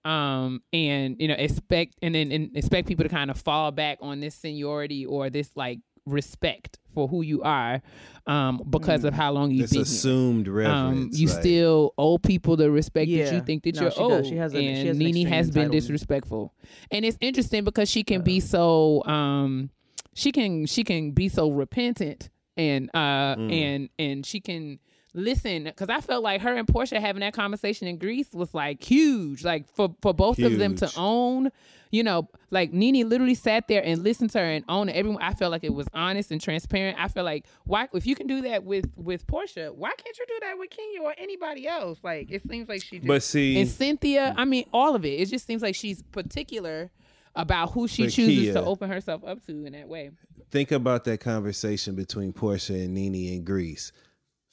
um 0.05 0.63
and 0.73 1.17
you 1.21 1.29
know 1.29 1.35
expect 1.35 1.95
and 2.03 2.15
then 2.15 2.33
and 2.33 2.57
expect 2.57 2.89
people 2.89 3.03
to 3.05 3.09
kind 3.09 3.31
of 3.31 3.39
fall 3.41 3.71
back 3.71 3.99
on 4.01 4.21
this 4.21 4.35
seniority 4.35 5.05
or 5.05 5.29
this 5.31 5.51
like 5.57 5.79
respect 6.07 6.79
for 6.95 7.07
who 7.07 7.21
you 7.23 7.43
are 7.43 7.83
um 8.27 8.63
because 8.71 9.05
of 9.05 9.13
how 9.13 9.31
long 9.31 9.51
you've 9.51 9.69
This 9.69 9.71
been 9.71 9.79
here 9.79 9.83
assumed 9.83 10.49
um, 10.49 10.55
reverence. 10.55 11.19
you 11.19 11.29
like- 11.29 11.41
still 11.41 11.93
owe 11.99 12.17
people 12.19 12.57
the 12.57 12.71
respect 12.71 13.11
that 13.11 13.33
you 13.33 13.41
think 13.43 13.63
that 13.65 13.75
No, 13.77 13.83
you're 13.83 13.91
she 13.91 13.99
does. 13.99 14.13
owed. 14.13 14.27
She 14.27 14.37
has 14.37 14.55
a- 14.55 14.57
and 14.59 14.77
she 14.79 14.87
has 14.89 14.97
an 14.97 15.03
Nene 15.03 15.09
extreme 15.17 15.27
has 15.29 15.51
been 15.51 15.71
disrespectful, 15.71 16.55
and 16.91 17.05
it's 17.05 17.19
interesting 17.21 17.65
because 17.65 17.91
she 17.91 18.03
can 18.03 18.23
be 18.23 18.41
so 18.41 19.05
um, 19.05 19.71
she 20.15 20.33
can 20.33 20.65
she 20.67 20.83
can 20.83 21.11
be 21.13 21.29
so 21.29 21.51
repentant 21.51 22.31
and 22.57 22.91
uh 22.95 23.37
Mm. 23.37 23.53
and 23.53 23.89
and 23.99 24.27
she 24.27 24.41
can 24.41 24.81
listen 25.15 25.65
because 25.65 25.89
I 25.89 26.01
felt 26.01 26.23
like 26.23 26.41
her 26.43 26.55
and 26.57 26.67
Porsha 26.67 27.01
having 27.01 27.21
that 27.21 27.33
conversation 27.35 27.89
in 27.89 27.99
Greece 27.99 28.29
was 28.33 28.53
like 28.55 28.83
huge, 28.83 29.45
like 29.45 29.69
for 29.75 29.95
for 30.03 30.13
both 30.15 30.39
of 30.39 30.59
them 30.59 30.75
to 30.77 30.91
own. 30.97 31.51
You 31.93 32.05
know, 32.05 32.29
like 32.53 32.73
Nene 32.73 33.09
literally 33.09 33.35
sat 33.35 33.67
there 33.67 33.83
and 33.85 34.05
listened 34.05 34.31
to 34.31 34.39
her 34.39 34.45
and 34.45 34.65
owned 34.69 34.91
it. 34.91 34.93
Everyone, 34.93 35.21
I 35.21 35.35
felt 35.35 35.51
like 35.51 35.65
it 35.65 35.75
was 35.75 35.89
honest 35.93 36.31
and 36.31 36.41
transparent. 36.41 36.97
I 37.01 37.09
feel 37.09 37.25
like 37.25 37.47
why, 37.65 37.89
if 37.93 38.07
you 38.07 38.15
can 38.15 38.29
do 38.29 38.43
that 38.43 38.63
with 38.63 38.89
with 38.97 39.27
Porsha, 39.27 39.75
why 39.75 39.91
can't 39.97 40.17
you 40.17 40.25
do 40.29 40.39
that 40.43 40.57
with 40.57 40.71
Kenya 40.71 41.03
or 41.03 41.13
anybody 41.19 41.67
else? 41.67 41.99
Like 42.05 42.31
it 42.31 42.49
seems 42.49 42.69
like 42.69 42.85
she. 42.85 42.99
Just, 42.99 43.09
But 43.09 43.23
see- 43.25 43.61
and 43.61 43.69
Cynthia, 43.69 44.33
I 44.37 44.45
mean, 44.45 44.67
all 44.73 44.95
of 44.95 45.05
it. 45.05 45.19
It 45.21 45.27
just 45.31 45.47
seems 45.49 45.63
like 45.63 45.75
she's 45.75 46.01
particular 46.13 46.93
about 47.35 47.73
who 47.73 47.89
she 47.89 48.05
But 48.05 48.13
chooses 48.13 48.49
Keia- 48.51 48.53
to 48.55 48.65
open 48.65 48.89
herself 48.89 49.25
up 49.25 49.45
to 49.47 49.65
in 49.67 49.73
that 49.73 49.89
way. 49.89 50.11
think 50.53 50.71
about 50.71 51.03
that 51.05 51.19
conversation 51.19 51.97
between 51.97 52.33
Porsha 52.33 52.85
and 52.85 52.95
Nene 52.95 53.35
in 53.35 53.43
Greece. 53.45 53.91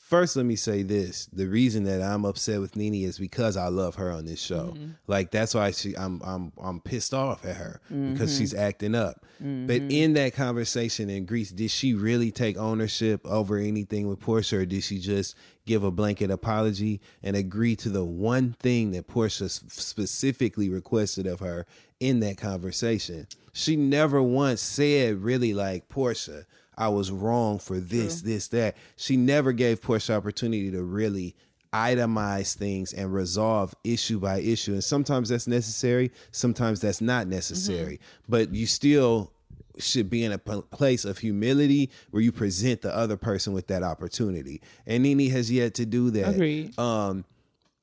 First, 0.08 0.38
let 0.38 0.46
me 0.46 0.56
say 0.56 0.84
this: 0.84 1.26
the 1.34 1.48
reason 1.48 1.84
that 1.84 2.02
I'm 2.02 2.24
upset 2.24 2.62
with 2.62 2.78
Nene 2.78 3.06
is 3.06 3.20
because 3.20 3.58
I 3.58 3.68
love 3.68 3.96
her 3.96 4.10
on 4.10 4.24
this 4.24 4.42
show. 4.42 4.68
Mm-hmm. 4.74 4.92
Like 5.06 5.32
that's 5.32 5.54
why 5.54 5.72
she, 5.72 5.98
I'm, 5.98 6.22
I'm, 6.24 6.54
I'm 6.58 6.80
pissed 6.80 7.14
off 7.14 7.44
at 7.46 7.58
her 7.58 7.82
because 7.90 8.32
mm-hmm. 8.32 8.38
she's 8.38 8.54
acting 8.54 8.96
up. 8.96 9.26
But 9.40 9.46
mm-hmm. 9.46 9.92
in 9.92 10.14
that 10.14 10.34
conversation 10.34 11.10
in 11.10 11.26
Greece, 11.26 11.52
did 11.52 11.72
she 11.72 11.94
really 11.94 12.32
take 12.32 12.58
ownership 12.58 13.20
over 13.28 13.58
anything 13.58 14.08
with 14.08 14.22
Porsha, 14.22 14.60
or 14.60 14.66
did 14.66 14.84
she 14.84 14.98
just 14.98 15.36
give 15.66 15.84
a 15.84 15.92
blanket 15.92 16.32
apology 16.32 17.02
and 17.22 17.36
agree 17.36 17.76
to 17.76 17.90
the 17.90 18.06
one 18.06 18.56
thing 18.62 18.92
that 18.92 19.10
Porsha 19.10 19.50
specifically 19.50 20.70
requested 20.70 21.28
of 21.28 21.42
her 21.42 21.66
in 22.00 22.22
that 22.22 22.38
conversation? 22.38 23.28
She 23.52 23.76
never 23.76 24.24
once 24.24 24.62
said 24.62 25.22
really 25.22 25.54
like 25.54 25.90
Porsha. 25.90 26.46
I 26.78 26.90
was 26.90 27.12
wrong 27.12 27.60
for 27.60 27.80
this, 27.80 28.22
this, 28.22 28.48
that. 28.50 28.76
She 28.96 29.18
never 29.18 29.52
gave 29.52 29.82
Porsha 29.82 30.16
opportunity 30.16 30.70
to 30.72 30.84
really 30.84 31.36
itemize 31.74 32.56
things 32.56 32.94
and 32.94 33.14
resolve 33.14 33.76
issue 33.84 34.20
by 34.20 34.40
issue. 34.40 34.74
And 34.74 34.84
sometimes 34.84 35.30
that's 35.30 35.48
necessary, 35.48 36.12
sometimes 36.32 36.82
that's 36.82 37.02
not 37.02 37.28
necessary. 37.28 38.00
But 38.30 38.54
you 38.54 38.68
still 38.68 39.32
should 39.78 40.10
be 40.10 40.24
in 40.24 40.32
a 40.32 40.38
p- 40.38 40.62
place 40.72 41.06
of 41.06 41.20
humility 41.20 41.90
where 42.12 42.22
you 42.22 42.32
present 42.32 42.82
the 42.82 42.96
other 42.96 43.18
person 43.18 43.54
with 43.54 43.68
that 43.68 43.84
opportunity. 43.84 44.62
And 44.86 45.04
Nene 45.04 45.30
has 45.32 45.52
yet 45.52 45.74
to 45.76 45.86
do 45.86 46.10
that. 46.12 46.36
Agreed. 46.36 46.78
Um, 46.80 47.26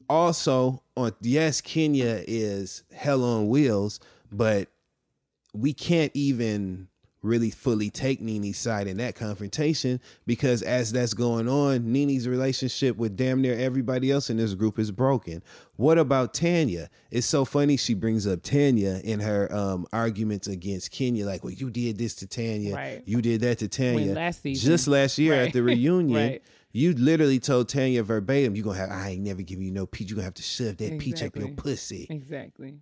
also, 0.08 0.82
on 0.96 1.12
yes, 1.20 1.60
Kenya 1.60 2.22
is 2.26 2.82
hell 2.94 3.24
on 3.24 3.48
wheels, 3.48 4.00
but 4.30 4.68
we 5.52 5.72
can't 5.72 6.10
even 6.14 6.88
really 7.24 7.50
fully 7.50 7.90
take 7.90 8.20
Nene's 8.20 8.58
side 8.58 8.86
in 8.86 8.98
that 8.98 9.14
confrontation 9.14 10.00
because 10.26 10.62
as 10.62 10.92
that's 10.92 11.14
going 11.14 11.48
on, 11.48 11.90
Nene's 11.92 12.28
relationship 12.28 12.96
with 12.96 13.16
damn 13.16 13.40
near 13.40 13.56
everybody 13.58 14.10
else 14.10 14.30
in 14.30 14.36
this 14.36 14.54
group 14.54 14.78
is 14.78 14.90
broken. 14.90 15.42
What 15.76 15.98
about 15.98 16.34
Tanya? 16.34 16.90
It's 17.10 17.26
so 17.26 17.44
funny 17.44 17.76
she 17.76 17.94
brings 17.94 18.26
up 18.26 18.42
Tanya 18.42 19.00
in 19.02 19.20
her 19.20 19.52
um, 19.52 19.86
arguments 19.92 20.46
against 20.46 20.90
Kenya, 20.92 21.26
like, 21.26 21.42
well, 21.42 21.52
you 21.52 21.70
did 21.70 21.98
this 21.98 22.14
to 22.16 22.26
Tanya, 22.26 22.74
Right. 22.74 23.02
you 23.06 23.20
did 23.22 23.40
that 23.40 23.58
to 23.58 23.68
Tanya. 23.68 24.12
last 24.14 24.42
season- 24.42 24.70
Just 24.70 24.86
last 24.86 25.18
year 25.18 25.32
Right. 25.32 25.46
at 25.48 25.52
the 25.54 25.62
reunion, 25.64 26.14
Right. 26.30 26.42
you 26.72 26.92
literally 26.92 27.40
told 27.40 27.68
Tanya 27.68 28.02
verbatim, 28.02 28.54
you're 28.54 28.64
gonna 28.64 28.78
have 28.78 28.90
I 28.90 29.10
ain't 29.10 29.22
never 29.22 29.42
giving 29.42 29.64
you 29.64 29.72
no 29.72 29.86
peach. 29.86 30.10
you're 30.10 30.16
gonna 30.16 30.24
have 30.24 30.34
to 30.34 30.42
shove 30.42 30.76
that 30.76 30.98
peach 30.98 31.22
up 31.22 31.34
your 31.36 31.48
pussy. 31.48 32.06
Exactly. 32.10 32.74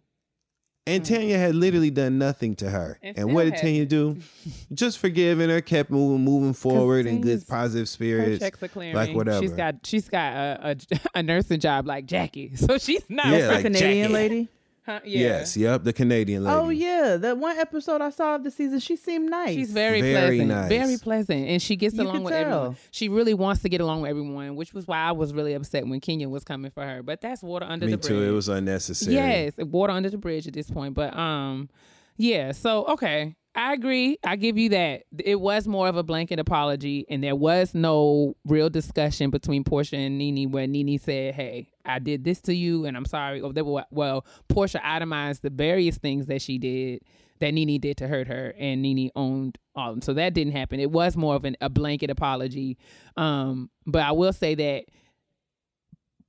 And 0.84 1.04
mm-hmm. 1.04 1.14
Tanya 1.14 1.38
had 1.38 1.54
literally 1.54 1.90
done 1.90 2.18
nothing 2.18 2.56
to 2.56 2.68
her. 2.70 2.98
And 3.02 3.16
And, 3.16 3.32
what 3.34 3.44
did 3.44 3.52
has. 3.52 3.62
Tanya 3.62 3.86
do? 3.86 4.16
Just 4.74 4.98
forgiving 4.98 5.48
her, 5.48 5.60
kept 5.60 5.90
moving, 5.90 6.24
moving 6.24 6.54
forward 6.54 7.06
in 7.06 7.20
good 7.20 7.28
Tanya's- 7.38 7.44
positive 7.44 7.82
Her 7.82 7.86
spirits. 7.86 8.38
checks 8.40 8.62
are 8.62 8.68
clearing. 8.68 8.96
Like 8.96 9.14
whatever. 9.14 9.40
She's 9.40 9.52
got 9.52 9.76
she's 9.84 10.08
got 10.08 10.32
a, 10.34 10.76
a, 10.92 10.98
a 11.20 11.22
nursing 11.22 11.60
job 11.60 11.86
like 11.86 12.06
Jackie, 12.06 12.56
so 12.56 12.78
she's 12.78 13.04
not. 13.08 13.28
Yeah, 13.28 13.46
the 13.46 13.52
like 13.54 13.62
Canadian 13.62 14.02
Jackie. 14.10 14.12
lady. 14.12 14.48
Huh? 14.84 14.98
Yeah. 15.04 15.20
Yes, 15.20 15.56
yep, 15.56 15.84
the 15.84 15.92
Canadian 15.92 16.42
lady. 16.42 16.56
Oh 16.56 16.68
yeah, 16.68 17.16
that 17.16 17.38
one 17.38 17.56
episode 17.56 18.00
I 18.00 18.10
saw 18.10 18.34
of 18.34 18.42
the 18.42 18.50
season, 18.50 18.80
she 18.80 18.96
seemed 18.96 19.30
nice. 19.30 19.54
She's 19.54 19.70
very, 19.70 20.00
Very 20.00 20.38
pleasant, 20.38 20.48
nice. 20.48 20.68
very 20.68 20.96
pleasant, 20.98 21.46
and 21.48 21.62
she 21.62 21.76
gets 21.76 21.94
You 21.94 22.02
along 22.02 22.14
can 22.16 22.22
with 22.24 22.32
tell. 22.34 22.40
everyone. 22.56 22.76
She 22.90 23.08
really 23.08 23.34
wants 23.34 23.62
to 23.62 23.68
get 23.68 23.80
along 23.80 24.00
with 24.02 24.10
everyone, 24.10 24.56
which 24.56 24.74
was 24.74 24.88
why 24.88 24.98
I 24.98 25.12
was 25.12 25.32
really 25.32 25.54
upset 25.54 25.86
when 25.86 26.00
Kenya 26.00 26.28
was 26.28 26.42
coming 26.42 26.72
for 26.72 26.84
her. 26.84 27.00
But 27.02 27.20
that's 27.20 27.42
water 27.44 27.64
under 27.68 27.86
Me 27.86 27.92
the 27.92 27.98
bridge. 27.98 28.08
too. 28.08 28.22
It 28.24 28.32
was 28.32 28.48
unnecessary. 28.48 29.14
Yes, 29.14 29.54
water 29.58 29.92
under 29.92 30.10
the 30.10 30.18
bridge 30.18 30.48
at 30.48 30.54
this 30.54 30.68
point. 30.68 30.94
But 30.94 31.16
um, 31.16 31.70
yeah. 32.16 32.50
So 32.50 32.84
okay, 32.86 33.36
I 33.54 33.74
agree. 33.74 34.18
I 34.24 34.34
give 34.34 34.58
you 34.58 34.70
that. 34.70 35.04
It 35.24 35.40
was 35.40 35.68
more 35.68 35.86
of 35.86 35.96
a 35.96 36.02
blanket 36.02 36.40
apology, 36.40 37.06
and 37.08 37.22
there 37.22 37.36
was 37.36 37.72
no 37.72 38.34
real 38.44 38.68
discussion 38.68 39.30
between 39.30 39.62
Porsha 39.62 39.94
and 39.96 40.18
Nene 40.18 40.50
where 40.50 40.66
Nene 40.66 40.98
said, 40.98 41.34
"Hey, 41.34 41.68
I 41.84 41.98
did 41.98 42.24
this 42.24 42.40
to 42.42 42.54
you, 42.54 42.84
and 42.84 42.96
I'm 42.96 43.04
sorry." 43.04 43.40
Or 43.40 43.52
they 43.52 43.62
were 43.62 43.84
well, 43.90 44.26
Porsha 44.48 44.80
itemized 44.82 45.42
the 45.42 45.50
various 45.50 45.98
things 45.98 46.26
that 46.26 46.42
she 46.42 46.58
did 46.58 47.02
that 47.42 47.52
Nene 47.52 47.80
did 47.80 47.96
to 47.98 48.08
hurt 48.08 48.28
her, 48.28 48.54
and 48.56 48.82
Nene 48.82 49.10
owned 49.16 49.58
all 49.74 49.90
of 49.90 49.96
them. 49.96 50.02
So 50.02 50.14
that 50.14 50.32
didn't 50.32 50.52
happen. 50.52 50.78
It 50.78 50.90
was 50.90 51.16
more 51.16 51.34
of 51.34 51.44
an, 51.44 51.56
a 51.60 51.68
blanket 51.68 52.08
apology. 52.08 52.78
Um, 53.16 53.68
but 53.84 54.02
I 54.02 54.12
will 54.12 54.32
say 54.32 54.54
that 54.54 54.84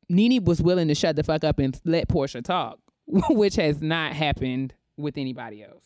Nene 0.10 0.44
was 0.44 0.62
willing 0.62 0.88
to 0.88 0.96
shut 0.96 1.16
the 1.16 1.24
fuck 1.24 1.44
up 1.44 1.60
and 1.60 1.80
let 1.86 2.08
Porsha 2.08 2.44
talk, 2.44 2.80
which 3.30 3.56
has 3.56 3.82
not 3.82 4.14
happened 4.14 4.74
with 4.98 5.18
anybody 5.18 5.64
else. 5.64 5.86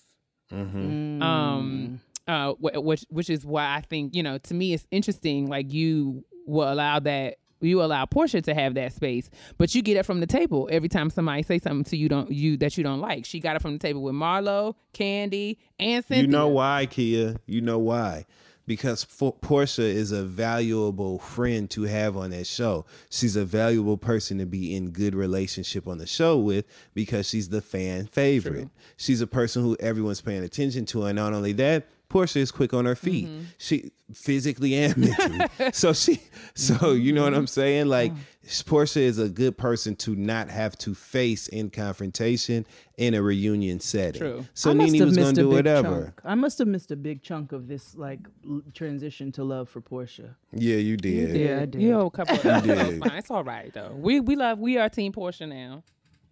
Mm-hmm. 0.52 1.22
Um, 1.22 2.00
uh, 2.28 2.54
which 2.60 3.06
which 3.10 3.30
is 3.30 3.46
why 3.46 3.76
I 3.76 3.82
think 3.82 4.16
you 4.16 4.24
know 4.24 4.38
to 4.38 4.54
me 4.54 4.74
it's 4.74 4.88
interesting. 4.92 5.48
Like 5.48 5.74
you 5.74 6.24
will 6.46 6.72
allow 6.72 7.00
that 7.00 7.36
you 7.62 7.82
allow 7.82 8.06
Porsha 8.06 8.44
to 8.44 8.54
have 8.54 8.74
that 8.76 8.94
space, 8.94 9.30
but 9.58 9.74
you 9.74 9.82
get 9.82 9.98
it 9.98 10.06
from 10.06 10.20
the 10.20 10.28
table 10.28 10.68
every 10.72 10.90
time 10.90 11.10
somebody 11.10 11.44
say 11.44 11.60
something 11.60 11.84
to 11.86 11.98
you 11.98 12.10
don't 12.10 12.32
you 12.32 12.58
that 12.58 12.78
you 12.78 12.84
don't 12.84 13.00
like. 13.00 13.26
She 13.26 13.40
got 13.40 13.56
it 13.56 13.62
from 13.62 13.74
the 13.74 13.80
table 13.80 14.02
with 14.02 14.16
Marlo, 14.16 14.76
Kandi, 14.94 15.58
and 15.80 16.04
Cynthia. 16.06 16.24
You 16.24 16.28
know 16.28 16.48
why, 16.48 16.88
Keia? 16.90 17.38
You 17.46 17.62
know 17.62 17.80
why? 17.80 18.26
Because 18.66 19.06
for 19.06 19.34
Porsha 19.34 19.80
is 19.80 20.12
a 20.12 20.24
valuable 20.24 21.20
friend 21.20 21.70
to 21.70 21.84
have 21.84 22.18
on 22.18 22.32
that 22.32 22.48
show. 22.48 22.86
She's 23.10 23.38
a 23.38 23.46
valuable 23.46 23.98
person 23.98 24.40
to 24.40 24.46
be 24.46 24.76
in 24.76 24.92
good 24.92 25.16
relationship 25.16 25.88
on 25.88 26.00
the 26.00 26.06
show 26.06 26.38
with 26.38 26.66
because 26.94 27.30
she's 27.30 27.48
the 27.48 27.62
fan 27.62 28.08
favorite. 28.08 28.70
She's 28.98 29.22
a 29.22 29.28
person 29.28 29.64
who 29.64 29.78
everyone's 29.80 30.20
paying 30.20 30.44
attention 30.44 30.86
to, 30.88 31.06
and 31.06 31.16
not 31.16 31.32
only 31.34 31.54
that, 31.54 31.88
Porsha 32.10 32.38
is 32.38 32.52
quick 32.52 32.74
on 32.74 32.86
her 32.86 32.96
feet. 32.96 33.28
Mm-hmm. 33.28 33.44
She 33.58 33.92
physically 34.14 34.74
and 34.76 34.96
mentally. 34.96 35.46
so 35.74 35.92
she, 35.92 36.22
so 36.56 36.94
you 36.94 37.12
know 37.12 37.24
what 37.24 37.34
I'm 37.34 37.48
saying? 37.48 37.88
Like 37.88 38.14
Porsha 38.46 39.02
is 39.02 39.20
a 39.20 39.28
good 39.28 39.58
person 39.58 39.96
to 39.98 40.16
not 40.16 40.50
have 40.50 40.78
to 40.80 40.96
face 40.96 41.50
in 41.50 41.70
confrontation 41.70 42.66
in 42.98 43.14
a 43.14 43.22
reunion 43.22 43.82
setting. 43.82 44.22
True. 44.22 44.46
So 44.54 44.72
I 44.72 44.74
must 44.74 44.94
Nene 44.94 45.02
have 45.02 45.08
was 45.10 45.18
missed 45.18 45.36
gonna 45.36 45.42
a 45.42 45.44
do 45.44 45.50
big 45.50 45.56
whatever. 45.58 46.04
chunk. 46.04 46.22
I 46.24 46.36
must 46.36 46.58
have 46.60 46.68
missed 46.70 46.92
a 46.92 46.96
big 46.96 47.22
chunk 47.22 47.52
of 47.52 47.68
this 47.68 47.96
like 47.96 48.20
l- 48.50 48.62
transition 48.74 49.32
to 49.34 49.44
love 49.44 49.68
for 49.68 49.82
Porsha. 49.82 50.36
Yeah, 50.54 50.78
you 50.78 50.96
did. 50.96 51.36
Yeah, 51.36 51.62
I 51.62 51.66
did. 51.66 51.82
You 51.82 51.90
know, 51.90 52.06
a 52.06 52.12
couple. 52.12 52.36
Of 52.36 52.64
did. 52.64 52.78
It's 52.78 53.06
fine. 53.06 53.18
It's 53.18 53.32
all 53.32 53.44
right 53.44 53.74
though. 53.74 53.94
We 53.94 54.22
we 54.22 54.38
love. 54.38 54.60
We 54.60 54.78
are 54.78 54.88
Team 54.88 55.12
Porsha 55.12 55.48
now. 55.48 55.84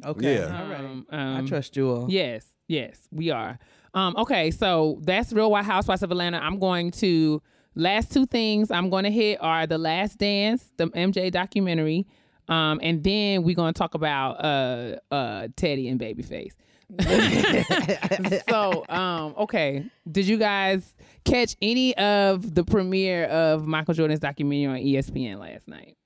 Okay. 0.03 0.35
Yeah. 0.35 0.61
All 0.61 0.69
right. 0.69 0.79
Um, 0.79 1.07
I 1.09 1.37
um, 1.39 1.47
trust 1.47 1.75
you 1.75 1.89
all. 1.89 2.09
Yes, 2.09 2.45
yes, 2.67 3.07
we 3.11 3.29
are. 3.29 3.59
Um, 3.95 4.13
okay, 4.17 4.51
so 4.51 4.99
that's 5.03 5.31
Real 5.31 5.49
White 5.49 5.63
Housewives 5.63 6.03
of 6.03 6.11
Atlanta. 6.11 6.37
I'm 6.37 6.59
going 6.59 6.91
to 6.91 7.41
last 7.75 8.11
two 8.11 8.25
things 8.25 8.69
I'm 8.69 8.89
going 8.89 9.05
to 9.05 9.11
hit 9.11 9.37
are 9.41 9.65
the 9.65 9.77
Last 9.77 10.17
Dance, 10.17 10.69
the 10.75 10.87
MJ 10.87 11.31
documentary, 11.31 12.05
um, 12.49 12.79
and 12.83 13.01
then 13.03 13.43
we're 13.43 13.55
going 13.55 13.73
to 13.73 13.77
talk 13.77 13.95
about 13.95 14.33
uh, 14.43 14.97
uh, 15.13 15.47
Teddy 15.55 15.87
and 15.87 15.99
Babyface. 15.99 16.51
so, 18.49 18.85
um, 18.89 19.33
okay, 19.37 19.85
did 20.11 20.27
you 20.27 20.37
guys 20.37 20.93
catch 21.23 21.55
any 21.61 21.97
of 21.97 22.53
the 22.53 22.63
premiere 22.65 23.25
of 23.25 23.65
Michael 23.65 23.93
Jordan's 23.93 24.19
documentary 24.19 24.65
on 24.65 24.77
ESPN 24.77 25.39
last 25.39 25.69
night? 25.69 25.97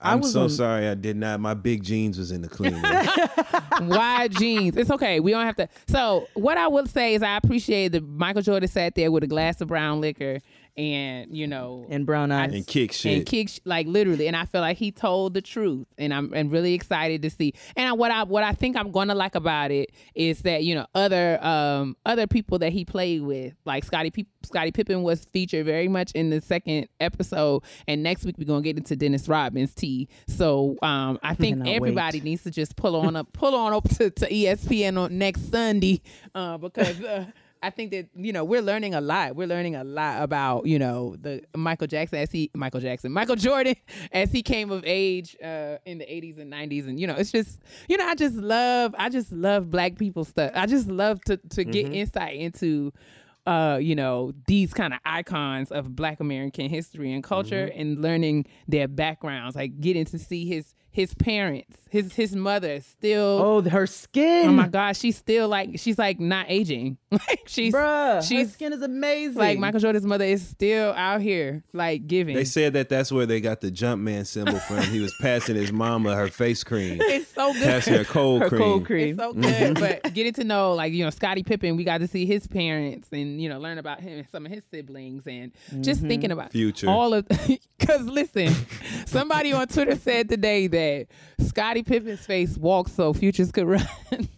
I'm 0.00 0.22
so 0.22 0.42
on- 0.42 0.50
sorry 0.50 0.88
I 0.88 0.94
did 0.94 1.16
not. 1.16 1.40
My 1.40 1.54
big 1.54 1.82
jeans 1.82 2.18
was 2.18 2.30
in 2.30 2.42
the 2.42 2.48
clean. 2.48 2.80
wide 3.88 4.32
jeans. 4.32 4.76
It's 4.76 4.90
okay. 4.90 5.20
We 5.20 5.32
don't 5.32 5.44
have 5.44 5.56
to. 5.56 5.68
So 5.88 6.28
what 6.34 6.56
I 6.56 6.68
would 6.68 6.88
say 6.88 7.14
is 7.14 7.22
I 7.22 7.36
appreciate 7.36 7.88
that 7.92 8.06
Michael 8.06 8.42
Jordan 8.42 8.68
sat 8.68 8.94
there 8.94 9.10
with 9.10 9.24
a 9.24 9.26
glass 9.26 9.60
of 9.60 9.68
brown 9.68 10.00
liquor 10.00 10.38
and 10.78 11.36
you 11.36 11.46
know 11.46 11.84
And 11.90 12.06
brown 12.06 12.30
eyes. 12.30 12.52
and 12.54 12.64
kick 12.66 12.92
shit. 12.92 13.16
and 13.16 13.26
kick 13.26 13.48
sh- 13.48 13.58
like 13.64 13.86
literally 13.88 14.28
and 14.28 14.36
i 14.36 14.44
feel 14.44 14.60
like 14.60 14.76
he 14.78 14.92
told 14.92 15.34
the 15.34 15.42
truth 15.42 15.88
and 15.98 16.14
i'm 16.14 16.32
and 16.32 16.52
really 16.52 16.72
excited 16.72 17.20
to 17.22 17.30
see 17.30 17.52
and 17.76 17.98
what 17.98 18.12
i 18.12 18.22
what 18.22 18.44
i 18.44 18.52
think 18.52 18.76
i'm 18.76 18.92
gonna 18.92 19.14
like 19.16 19.34
about 19.34 19.72
it 19.72 19.90
is 20.14 20.42
that 20.42 20.62
you 20.62 20.76
know 20.76 20.86
other 20.94 21.44
um 21.44 21.96
other 22.06 22.28
people 22.28 22.60
that 22.60 22.72
he 22.72 22.84
played 22.84 23.22
with 23.22 23.54
like 23.64 23.82
scotty 23.84 24.10
Pe- 24.12 24.24
scottie 24.44 24.70
pippen 24.70 25.02
was 25.02 25.24
featured 25.32 25.66
very 25.66 25.88
much 25.88 26.12
in 26.12 26.30
the 26.30 26.40
second 26.40 26.86
episode 27.00 27.64
and 27.88 28.02
next 28.04 28.24
week 28.24 28.36
we're 28.38 28.44
gonna 28.44 28.62
get 28.62 28.76
into 28.78 28.94
dennis 28.94 29.28
rodman 29.28 29.66
tea 29.66 30.08
so 30.28 30.76
um 30.82 31.18
i 31.24 31.34
think 31.34 31.56
Cannot 31.58 31.74
everybody 31.74 32.18
wait. 32.18 32.24
needs 32.24 32.44
to 32.44 32.52
just 32.52 32.76
pull 32.76 32.94
on 32.94 33.16
up 33.16 33.32
pull 33.32 33.56
on 33.56 33.72
up 33.72 33.88
to, 33.96 34.10
to 34.10 34.30
espn 34.30 34.96
on 34.96 35.18
next 35.18 35.50
sunday 35.50 36.00
uh 36.36 36.56
because 36.56 37.00
uh 37.02 37.24
I 37.62 37.70
think 37.70 37.90
that 37.90 38.08
you 38.14 38.32
know 38.32 38.44
we're 38.44 38.62
learning 38.62 38.94
a 38.94 39.00
lot. 39.00 39.36
We're 39.36 39.46
learning 39.46 39.76
a 39.76 39.84
lot 39.84 40.22
about 40.22 40.66
you 40.66 40.78
know 40.78 41.16
the 41.20 41.42
Michael 41.56 41.86
Jackson 41.86 42.18
as 42.18 42.30
he 42.30 42.50
Michael 42.54 42.80
Jackson 42.80 43.12
Michael 43.12 43.36
Jordan 43.36 43.76
as 44.12 44.32
he 44.32 44.42
came 44.42 44.70
of 44.70 44.84
age 44.86 45.36
uh, 45.42 45.76
in 45.84 45.98
the 45.98 46.04
80s 46.04 46.38
and 46.38 46.52
90s, 46.52 46.86
and 46.86 47.00
you 47.00 47.06
know 47.06 47.14
it's 47.14 47.32
just 47.32 47.60
you 47.88 47.96
know 47.96 48.06
I 48.06 48.14
just 48.14 48.36
love 48.36 48.94
I 48.98 49.08
just 49.08 49.32
love 49.32 49.70
Black 49.70 49.98
people 49.98 50.24
stuff. 50.24 50.52
I 50.54 50.66
just 50.66 50.88
love 50.88 51.20
to 51.24 51.36
to 51.36 51.64
get 51.64 51.92
insight 51.92 52.36
into 52.36 52.92
uh, 53.48 53.78
you 53.78 53.94
know, 53.94 54.34
these 54.46 54.74
kind 54.74 54.92
of 54.92 55.00
icons 55.06 55.72
of 55.72 55.96
Black 55.96 56.20
American 56.20 56.68
history 56.68 57.14
and 57.14 57.24
culture, 57.24 57.72
and 57.74 58.02
learning 58.02 58.44
their 58.66 58.86
backgrounds, 58.86 59.56
like 59.56 59.80
getting 59.80 60.04
to 60.04 60.18
see 60.18 60.46
his 60.46 60.74
his 60.90 61.14
parents, 61.14 61.76
his 61.90 62.14
his 62.14 62.34
mother 62.34 62.80
still. 62.80 63.40
oh, 63.40 63.62
her 63.62 63.86
skin. 63.86 64.48
Oh 64.48 64.52
my 64.52 64.68
gosh, 64.68 64.98
she's 64.98 65.16
still 65.16 65.46
like 65.48 65.78
she's 65.78 65.98
like 65.98 66.18
not 66.18 66.46
aging. 66.48 66.98
like 67.10 67.42
she's 67.46 67.74
Bruh, 67.74 68.16
her 68.16 68.22
she's 68.22 68.52
skin 68.54 68.72
is 68.72 68.82
amazing. 68.82 69.36
like 69.36 69.58
Michael 69.58 69.80
Jordan's 69.80 70.06
mother 70.06 70.24
is 70.24 70.46
still 70.46 70.92
out 70.92 71.20
here 71.20 71.62
like 71.72 72.06
giving. 72.06 72.34
They 72.34 72.44
said 72.44 72.72
that 72.72 72.88
that's 72.88 73.12
where 73.12 73.26
they 73.26 73.40
got 73.40 73.60
the 73.60 73.70
Jumpman 73.70 74.26
symbol 74.26 74.58
from. 74.58 74.82
He 74.84 75.00
was 75.00 75.14
passing 75.20 75.56
his 75.56 75.72
mama 75.72 76.14
her 76.16 76.28
face 76.28 76.64
cream, 76.64 76.98
it's 77.00 77.28
so 77.28 77.52
good. 77.52 77.62
passing 77.62 77.94
her 77.94 78.04
cold 78.04 78.42
her 78.42 78.48
cream. 78.48 78.60
cold 78.62 78.86
cream. 78.86 79.08
It's 79.10 79.18
so 79.18 79.34
mm-hmm. 79.34 79.74
good, 79.74 80.02
but 80.02 80.14
getting 80.14 80.32
to 80.34 80.44
know 80.44 80.72
like 80.72 80.92
you 80.92 81.04
know 81.04 81.10
Scottie 81.10 81.42
Pippen, 81.42 81.76
we 81.76 81.84
got 81.84 81.98
to 81.98 82.08
see 82.08 82.26
his 82.26 82.46
parents 82.46 83.08
and 83.12 83.40
you 83.40 83.48
know 83.48 83.58
learn 83.60 83.78
about 83.78 84.00
him 84.00 84.18
and 84.18 84.28
some 84.30 84.46
of 84.46 84.52
his 84.52 84.62
siblings 84.70 85.26
and 85.26 85.52
just 85.80 86.00
mm-hmm. 86.00 86.08
thinking 86.08 86.32
about 86.32 86.50
Future. 86.50 86.88
all 86.88 87.14
of 87.14 87.28
because 87.78 88.02
listen, 88.06 88.52
somebody 89.06 89.52
on 89.52 89.68
Twitter 89.68 89.96
said 89.96 90.28
today 90.28 90.66
that 90.66 90.77
Scottie 91.40 91.82
Pippen's 91.82 92.24
face 92.24 92.56
walks 92.56 92.92
so 92.92 93.12
futures 93.12 93.52
could 93.52 93.66
run. 93.66 93.86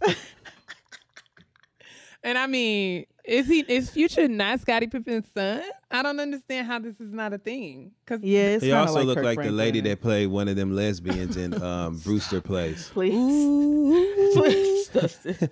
and 2.23 2.37
I 2.37 2.47
mean, 2.47 3.05
is 3.23 3.47
he 3.47 3.59
is 3.59 3.89
Future 3.89 4.27
not 4.27 4.59
Scottie 4.61 4.87
Pippen's 4.87 5.27
son? 5.35 5.61
I 5.89 6.01
don't 6.01 6.19
understand 6.19 6.67
how 6.67 6.79
this 6.79 6.99
is 6.99 7.11
not 7.11 7.33
a 7.33 7.37
thing. 7.37 7.91
Cause 8.05 8.19
Yeah, 8.23 8.55
it's 8.55 8.63
He 8.63 8.71
also 8.71 8.95
like 8.95 9.05
looked 9.05 9.17
Kirk 9.17 9.25
like 9.25 9.41
the 9.41 9.51
lady 9.51 9.81
that 9.81 10.01
played 10.01 10.27
one 10.27 10.47
of 10.47 10.55
them 10.55 10.75
lesbians 10.75 11.37
in 11.37 11.61
um, 11.61 11.97
Brewster 12.03 12.41
Place. 12.41 12.89
Please. 12.89 13.13
Ooh. 13.13 14.31
Please, 14.33 14.87
Dustin. 14.87 15.49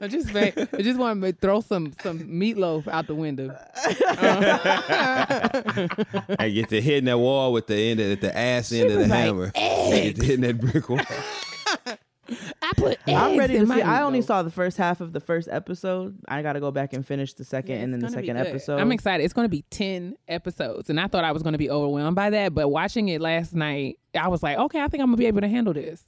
I 0.00 0.08
just 0.08 0.32
make, 0.34 0.56
I 0.56 0.82
just 0.82 0.98
want 0.98 1.22
to 1.22 1.32
throw 1.32 1.60
some 1.60 1.92
some 2.02 2.20
meatloaf 2.20 2.88
out 2.88 3.06
the 3.06 3.14
window. 3.14 3.56
I 6.38 6.50
get 6.52 6.68
to 6.70 6.80
hitting 6.80 7.04
that 7.06 7.18
wall 7.18 7.52
with 7.52 7.66
the 7.66 7.76
end 7.76 8.00
of 8.00 8.20
the 8.20 8.36
ass 8.36 8.72
end 8.72 8.90
of 8.90 8.98
the 8.98 9.06
like, 9.06 9.18
hammer. 9.18 9.52
I 9.54 10.00
get 10.04 10.16
to 10.16 10.24
hitting 10.24 10.40
that 10.42 10.60
brick 10.60 10.88
wall. 10.88 11.00
I 12.62 12.72
put 12.76 12.98
I'm 13.06 13.38
ready 13.38 13.58
to 13.58 13.66
see. 13.66 13.82
I 13.82 14.02
only 14.02 14.20
meatloaf. 14.20 14.24
saw 14.26 14.42
the 14.42 14.50
first 14.50 14.78
half 14.78 15.00
of 15.00 15.12
the 15.12 15.20
first 15.20 15.48
episode. 15.50 16.16
I 16.26 16.40
got 16.42 16.54
to 16.54 16.60
go 16.60 16.70
back 16.70 16.92
and 16.94 17.06
finish 17.06 17.34
the 17.34 17.44
second, 17.44 17.76
Yeah, 17.76 17.82
and 17.82 17.92
then 17.92 18.00
the 18.00 18.08
second 18.08 18.38
episode. 18.38 18.80
I'm 18.80 18.92
excited. 18.92 19.24
It's 19.24 19.34
going 19.34 19.44
to 19.44 19.50
be 19.50 19.62
10 19.70 20.16
episodes. 20.26 20.88
And 20.88 20.98
I 20.98 21.06
thought 21.06 21.24
I 21.24 21.32
was 21.32 21.42
going 21.42 21.52
to 21.52 21.58
be 21.58 21.70
overwhelmed 21.70 22.16
by 22.16 22.30
that. 22.30 22.54
But 22.54 22.68
watching 22.68 23.08
it 23.08 23.20
last 23.20 23.54
night, 23.54 23.98
I 24.18 24.28
was 24.28 24.42
like, 24.42 24.56
okay, 24.56 24.80
I 24.80 24.88
think 24.88 25.02
I'm 25.02 25.08
going 25.08 25.16
to 25.16 25.20
be 25.20 25.26
able 25.26 25.42
to 25.42 25.48
handle 25.48 25.74
this. 25.74 26.02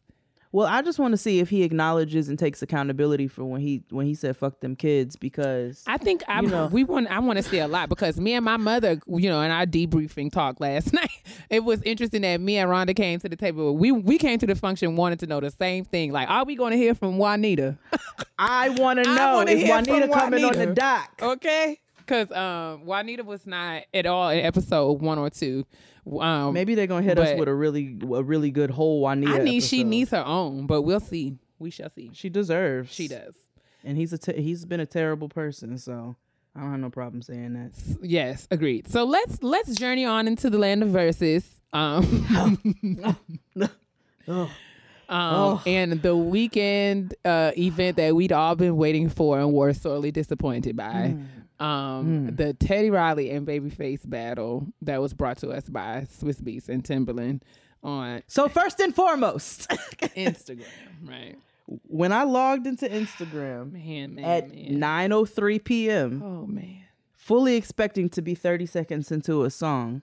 Well, 0.56 0.66
I 0.66 0.80
just 0.80 0.98
want 0.98 1.12
to 1.12 1.18
see 1.18 1.40
if 1.40 1.50
he 1.50 1.64
acknowledges 1.64 2.30
and 2.30 2.38
takes 2.38 2.62
accountability 2.62 3.28
for 3.28 3.44
when 3.44 3.60
he 3.60 3.82
when 3.90 4.06
he 4.06 4.14
said 4.14 4.38
"fuck 4.38 4.60
them 4.60 4.74
kids" 4.74 5.14
because 5.14 5.84
I 5.86 5.98
think 5.98 6.22
I 6.28 6.40
You 6.40 6.48
know. 6.48 6.68
we 6.68 6.82
want 6.82 7.08
I 7.08 7.18
want 7.18 7.36
to 7.36 7.42
see 7.42 7.58
a 7.58 7.68
lot 7.68 7.90
because 7.90 8.18
me 8.18 8.32
and 8.32 8.42
my 8.42 8.56
mother, 8.56 8.98
you 9.06 9.28
know, 9.28 9.42
in 9.42 9.50
our 9.50 9.66
debriefing 9.66 10.32
talk 10.32 10.58
last 10.58 10.92
night, 10.94 11.10
it 11.50 11.62
was 11.62 11.82
interesting 11.82 12.22
that 12.22 12.40
me 12.40 12.56
and 12.56 12.70
Rhonda 12.70 12.96
came 12.96 13.20
to 13.20 13.28
the 13.28 13.36
table. 13.36 13.76
We 13.76 13.92
we 13.92 14.16
came 14.16 14.38
to 14.38 14.46
the 14.46 14.54
function 14.54 14.96
wanting 14.96 15.18
to 15.18 15.26
know 15.26 15.40
the 15.40 15.50
same 15.50 15.84
thing. 15.84 16.10
Like, 16.10 16.30
are 16.30 16.46
we 16.46 16.56
going 16.56 16.70
to 16.70 16.78
hear 16.78 16.94
from 16.94 17.18
Juanita? 17.18 17.76
I 18.38 18.70
want 18.70 19.04
to 19.04 19.14
know 19.14 19.40
is 19.40 19.68
Juanita 19.68 20.08
coming 20.08 20.42
on 20.42 20.54
the 20.54 20.66
dock? 20.68 21.20
okay, 21.20 21.80
because 22.06 22.30
um, 22.32 22.86
Juanita 22.86 23.24
was 23.24 23.46
not 23.46 23.82
at 23.92 24.06
all 24.06 24.28
in 24.30 24.44
episode 24.44 25.00
one 25.02 25.18
or 25.18 25.28
two. 25.30 25.66
Um, 26.20 26.54
Maybe 26.54 26.74
they're 26.76 26.86
gonna 26.86 27.02
hit 27.02 27.18
us 27.18 27.38
with 27.38 27.48
a 27.48 27.54
really 27.54 27.98
a 28.14 28.22
really 28.22 28.50
good 28.52 28.70
whole 28.70 29.00
Juanita. 29.00 29.32
I 29.32 29.38
need 29.38 29.62
she 29.64 29.82
needs 29.84 30.10
her 30.12 30.24
own, 30.24 30.66
but 30.66 30.82
we'll 30.82 31.00
see. 31.00 31.36
We 31.58 31.70
shall 31.70 31.90
see. 31.90 32.10
She 32.14 32.28
deserves. 32.28 32.92
She 32.92 33.08
does. 33.08 33.34
and 33.82 33.96
he's 33.96 34.12
a 34.12 34.18
te- 34.18 34.40
he's 34.40 34.64
been 34.64 34.80
a 34.80 34.86
terrible 34.86 35.28
person. 35.28 35.78
So 35.78 36.16
I 36.54 36.60
don't 36.60 36.70
have 36.70 36.80
no 36.80 36.90
problem 36.90 37.22
saying 37.22 37.54
that. 37.54 37.72
Yes, 38.02 38.46
agreed. 38.50 38.88
So 38.88 39.04
let's 39.04 39.42
let's 39.42 39.74
journey 39.74 40.04
on 40.04 40.28
into 40.28 40.48
the 40.48 40.58
land 40.58 40.82
of 40.84 40.90
verses. 40.90 41.44
Um, 41.72 42.62
um 45.08 45.60
and 45.66 46.02
the 46.02 46.16
weekend 46.16 47.14
uh 47.24 47.52
event 47.56 47.96
that 47.96 48.14
we'd 48.14 48.32
all 48.32 48.54
been 48.56 48.76
waiting 48.76 49.08
for 49.08 49.38
and 49.38 49.52
were 49.52 49.72
sorely 49.72 50.10
disappointed 50.10 50.76
by. 50.76 51.16
Um 51.60 52.34
the 52.36 52.52
Teddy 52.54 52.90
Riley 52.90 53.30
and 53.30 53.46
Babyface 53.46 54.08
battle 54.08 54.66
that 54.82 55.00
was 55.00 55.14
brought 55.14 55.38
to 55.38 55.50
us 55.50 55.68
by 55.68 56.06
Swizz 56.20 56.42
Beatz 56.42 56.68
and 56.68 56.84
Timberland 56.84 57.44
on 57.82 58.22
So 58.26 58.48
first 58.48 58.80
and 58.80 58.94
foremost, 58.94 59.68
Instagram, 60.16 60.64
right? 61.08 61.36
when 61.88 62.12
I 62.12 62.22
logged 62.24 62.66
into 62.66 62.88
Instagram 62.88 63.72
Man, 63.72 64.14
man, 64.16 64.24
at 64.24 64.54
man. 64.54 65.10
9:03 65.10 65.64
p.m., 65.64 66.22
Oh 66.22 66.46
man. 66.46 66.82
fully 67.12 67.56
expecting 67.56 68.08
to 68.10 68.22
be 68.22 68.34
30 68.34 68.66
seconds 68.66 69.10
into 69.10 69.42
a 69.44 69.50
song, 69.50 70.02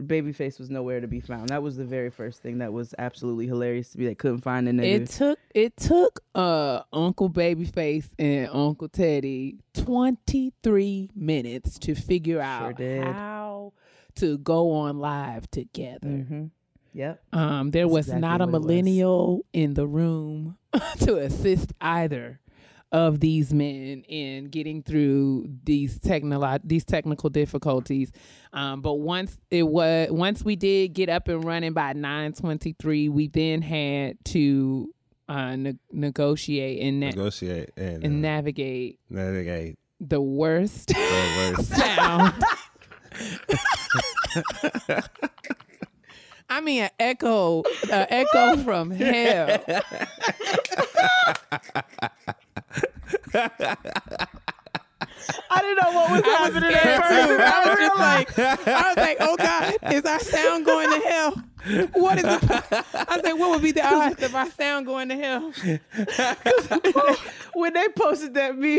Babyface 0.00 0.58
was 0.58 0.70
nowhere 0.70 1.00
to 1.00 1.06
be 1.06 1.20
found. 1.20 1.48
That 1.48 1.62
was 1.62 1.76
the 1.76 1.84
very 1.84 2.10
first 2.10 2.42
thing 2.42 2.58
that 2.58 2.72
was 2.72 2.94
absolutely 2.98 3.46
hilarious 3.46 3.90
to 3.90 3.98
me. 3.98 4.06
They 4.06 4.14
couldn't 4.14 4.40
find 4.40 4.66
the 4.66 4.72
nigga. 4.72 5.02
It 5.02 5.08
took 5.08 5.38
it 5.54 5.76
took 5.76 6.20
uh 6.34 6.82
Uncle 6.92 7.30
Babyface 7.30 8.08
and 8.18 8.48
Uncle 8.52 8.88
Teddy 8.88 9.58
23 9.74 11.10
minutes 11.14 11.78
to 11.80 11.94
figure 11.94 12.40
out 12.40 12.80
how 12.80 13.72
to 14.16 14.38
go 14.38 14.72
on 14.72 14.98
live 14.98 15.50
together. 15.50 16.08
hmm 16.08 16.44
Yep. 16.92 17.22
Um 17.32 17.70
there 17.70 17.84
That's 17.84 17.92
was 17.92 18.06
exactly 18.06 18.20
not 18.20 18.40
a 18.40 18.46
millennial 18.46 19.44
in 19.52 19.74
the 19.74 19.86
room 19.86 20.56
to 21.00 21.18
assist 21.18 21.72
either 21.80 22.40
of 22.92 23.20
these 23.20 23.54
men 23.54 24.02
in 24.08 24.46
getting 24.48 24.82
through 24.82 25.46
these 25.64 25.98
technolo- 26.00 26.60
these 26.64 26.84
technical 26.84 27.30
difficulties. 27.30 28.10
Um, 28.52 28.80
but 28.82 28.94
once 28.94 29.38
it 29.50 29.62
was 29.62 30.08
once 30.10 30.44
we 30.44 30.56
did 30.56 30.92
get 30.94 31.08
up 31.08 31.28
and 31.28 31.44
running 31.44 31.72
by 31.72 31.92
9:23, 31.94 33.08
we 33.08 33.28
then 33.28 33.62
had 33.62 34.16
to 34.26 34.92
uh, 35.28 35.54
ne- 35.54 35.78
negotiate 35.92 36.82
and, 36.82 36.98
na- 37.00 37.06
Negotiate 37.10 37.70
and, 37.76 38.02
and 38.04 38.16
uh, 38.16 38.28
navigate 38.28 38.98
navigate. 39.08 39.78
the 40.00 40.20
worst 40.20 40.88
the 40.88 41.54
worst. 41.56 41.70
sound. 41.76 42.34
I 46.52 46.60
mean, 46.62 46.82
an 46.82 46.90
echo, 46.98 47.62
an 47.92 48.06
echo 48.10 48.56
from 48.64 48.90
hell. 48.90 49.62
I 55.50 55.60
didn't 55.60 55.76
know 55.76 55.92
what 55.92 56.10
was 56.10 56.22
I 56.24 56.28
happening 56.28 56.70
scared 56.70 56.86
at 56.86 57.08
too. 57.08 57.36
first. 57.36 57.40
I 57.40 57.68
was 57.68 57.78
just 57.78 57.98
like, 57.98 58.38
I 58.68 58.88
was 58.88 58.96
like, 58.96 59.16
oh 59.20 59.36
God, 59.36 59.76
is 59.92 60.04
our 60.04 60.20
sound 60.20 60.64
going 60.64 60.90
to 60.90 61.00
hell? 61.08 61.32
what 61.92 62.18
is 62.18 62.24
it? 62.24 62.84
I 62.94 63.20
said, 63.22 63.32
what 63.34 63.50
would 63.50 63.62
be 63.62 63.72
the 63.72 63.84
odds 63.86 64.22
of 64.22 64.34
our 64.34 64.50
sound 64.50 64.86
going 64.86 65.08
to 65.10 65.16
hell? 65.16 65.52
when 67.54 67.72
they 67.74 67.88
posted 67.88 68.34
that 68.34 68.56
meme 68.56 68.78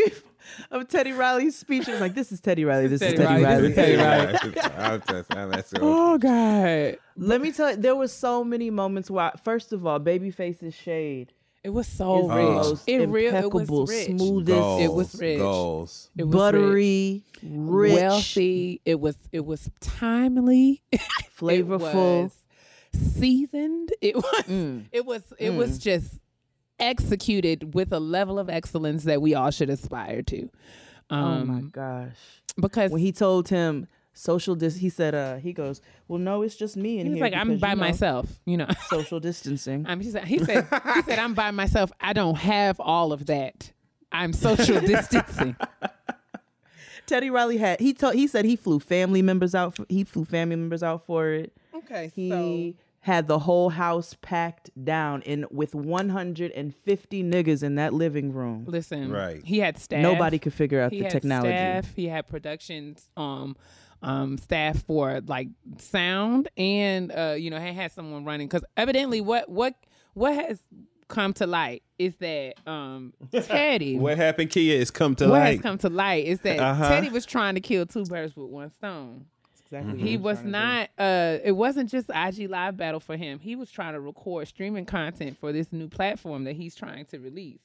of 0.71 0.87
Teddy 0.87 1.11
Riley's 1.11 1.55
speech, 1.55 1.87
it 1.87 1.91
was 1.91 2.01
like, 2.01 2.15
"This 2.15 2.31
is 2.31 2.41
Teddy 2.41 2.65
Riley. 2.65 2.87
This, 2.87 2.99
Teddy 2.99 3.13
is 3.13 3.19
Teddy 3.19 3.43
Riley, 3.43 3.43
Riley." 3.43 3.67
this 3.67 3.75
Teddy 3.75 3.95
Riley. 3.97 5.01
Just, 5.07 5.35
I'm 5.35 5.49
messing 5.49 5.81
with 5.81 5.89
Oh 5.93 6.17
God, 6.17 6.97
Let 7.15 7.41
me 7.41 7.51
tell 7.51 7.71
you, 7.71 7.77
there 7.77 7.95
was 7.95 8.11
so 8.11 8.43
many 8.43 8.69
moments 8.69 9.09
where, 9.11 9.31
first 9.43 9.71
of 9.71 9.85
all, 9.85 9.99
Babyface's 9.99 10.73
shade 10.73 11.31
it 11.63 11.69
was 11.69 11.88
so 11.88 12.19
is 12.29 12.35
rich. 12.35 12.45
most 12.47 12.83
it 12.89 13.07
real, 13.09 13.25
it 13.33 13.35
impeccable, 13.38 13.81
was 13.81 13.89
rich. 13.89 14.05
smoothest, 14.07 14.59
goals, 14.59 14.81
It 14.81 14.93
was 14.93 15.21
rich. 15.21 15.38
Goals. 15.39 16.09
It 16.17 16.23
was 16.27 16.35
buttery, 16.35 17.23
rich, 17.43 17.93
wealthy. 17.93 18.81
It 18.85 18.99
was 18.99 19.15
it 19.31 19.45
was 19.45 19.69
timely. 19.79 20.81
flavorful. 21.38 22.19
It 22.19 22.23
was 22.23 22.35
seasoned. 23.13 23.93
It 24.01 24.15
was 24.15 24.43
Mm. 24.47 24.85
it 24.91 25.05
was 25.05 25.21
it 25.39 25.51
was 25.51 25.77
just 25.77 26.19
executed 26.79 27.73
with 27.75 27.91
a 27.93 27.99
level 27.99 28.39
of 28.39 28.49
excellence 28.49 29.03
that 29.03 29.21
we 29.21 29.35
all 29.35 29.51
should 29.51 29.69
aspire 29.69 30.21
to. 30.23 30.49
oh 31.09 31.15
Um, 31.15 31.47
my 31.47 31.61
gosh! 31.61 32.15
because 32.59 32.91
When 32.91 33.01
he 33.01 33.11
told 33.11 33.49
him 33.49 33.88
social 34.13 34.55
dis, 34.55 34.77
he 34.77 34.89
said, 34.89 35.15
"Uh, 35.15 35.35
he 35.38 35.53
goes, 35.53 35.81
well, 36.07 36.19
no, 36.19 36.41
it's 36.41 36.55
just 36.55 36.75
me 36.77 36.99
in 36.99 37.05
he 37.05 37.09
was 37.11 37.17
here." 37.17 37.23
like, 37.25 37.33
I'm 37.33 37.57
by 37.57 37.69
you 37.69 37.75
know, 37.75 37.79
myself, 37.79 38.39
you 38.45 38.57
know. 38.57 38.67
Social 38.89 39.19
distancing. 39.19 39.85
Um, 39.88 39.99
he 40.01 40.11
said, 40.11 40.25
he 40.25 40.39
said, 40.39 40.67
he 40.95 41.01
said, 41.03 41.19
I'm 41.19 41.33
by 41.33 41.51
myself. 41.51 41.91
I 41.99 42.13
don't 42.13 42.38
have 42.38 42.79
all 42.79 43.13
of 43.13 43.25
that. 43.27 43.71
I'm 44.11 44.33
social 44.33 44.81
distancing. 44.93 45.55
Teddy 47.05 47.29
Riley 47.29 47.57
had 47.57 47.79
he 47.79 47.93
told 47.93 48.15
he 48.15 48.27
said 48.27 48.45
he 48.45 48.55
flew 48.55 48.79
family 48.79 49.21
members 49.21 49.55
out. 49.55 49.75
For, 49.75 49.85
he 49.89 50.03
flew 50.03 50.25
family 50.25 50.55
members 50.55 50.83
out 50.83 51.05
for 51.05 51.29
it. 51.29 51.53
Okay, 51.75 52.11
He 52.13 52.75
had 53.01 53.27
the 53.27 53.39
whole 53.39 53.69
house 53.69 54.15
packed 54.21 54.69
down 54.85 55.21
in 55.23 55.45
with 55.49 55.73
150 55.73 57.23
niggas 57.23 57.63
in 57.63 57.75
that 57.75 57.93
living 57.93 58.31
room. 58.31 58.65
listen, 58.67 59.11
Right. 59.11 59.43
He 59.43 59.59
had 59.59 59.79
staff. 59.79 60.01
Nobody 60.01 60.38
could 60.38 60.53
figure 60.53 60.79
out 60.79 60.91
he 60.91 60.99
the 60.99 61.05
had 61.05 61.11
technology. 61.11 61.49
Staff, 61.49 61.95
he 61.95 62.07
had 62.07 62.27
productions, 62.27 63.09
um, 63.17 63.55
um, 64.01 64.37
staff 64.37 64.83
for 64.83 65.21
like 65.27 65.49
sound, 65.77 66.49
and 66.57 67.11
uh, 67.11 67.35
you 67.37 67.49
know, 67.49 67.59
he 67.59 67.73
had 67.73 67.91
someone 67.91 68.25
running 68.25 68.47
because 68.47 68.65
evidently, 68.77 69.21
what 69.21 69.49
what 69.49 69.75
what 70.13 70.33
has 70.33 70.59
come 71.07 71.33
to 71.33 71.45
light 71.45 71.83
is 71.99 72.15
that 72.15 72.53
um, 72.65 73.13
Teddy. 73.31 73.97
What 73.97 74.17
happened, 74.17 74.49
Keia, 74.49 74.73
is 74.73 74.89
come 74.91 75.15
to 75.17 75.25
what 75.25 75.39
light. 75.39 75.51
has 75.53 75.61
come 75.61 75.77
to 75.79 75.89
light 75.89 76.25
is 76.25 76.39
that 76.41 76.59
Uh-huh. 76.59 76.89
Teddy 76.89 77.09
was 77.09 77.25
trying 77.25 77.55
to 77.55 77.61
kill 77.61 77.85
two 77.85 78.05
birds 78.05 78.35
with 78.35 78.47
one 78.47 78.71
stone. 78.71 79.25
Exactly. 79.71 80.01
He 80.01 80.17
was 80.17 80.43
not. 80.43 80.89
Uh, 80.97 81.37
it 81.43 81.53
wasn't 81.53 81.89
just 81.89 82.09
IG 82.09 82.49
live 82.49 82.75
battle 82.75 82.99
for 82.99 83.15
him. 83.15 83.39
He 83.39 83.55
was 83.55 83.71
trying 83.71 83.93
to 83.93 84.01
record 84.01 84.47
streaming 84.47 84.85
content 84.85 85.37
for 85.39 85.53
this 85.53 85.71
new 85.71 85.87
platform 85.87 86.43
that 86.45 86.55
he's 86.55 86.75
trying 86.75 87.05
to 87.05 87.19
release. 87.19 87.59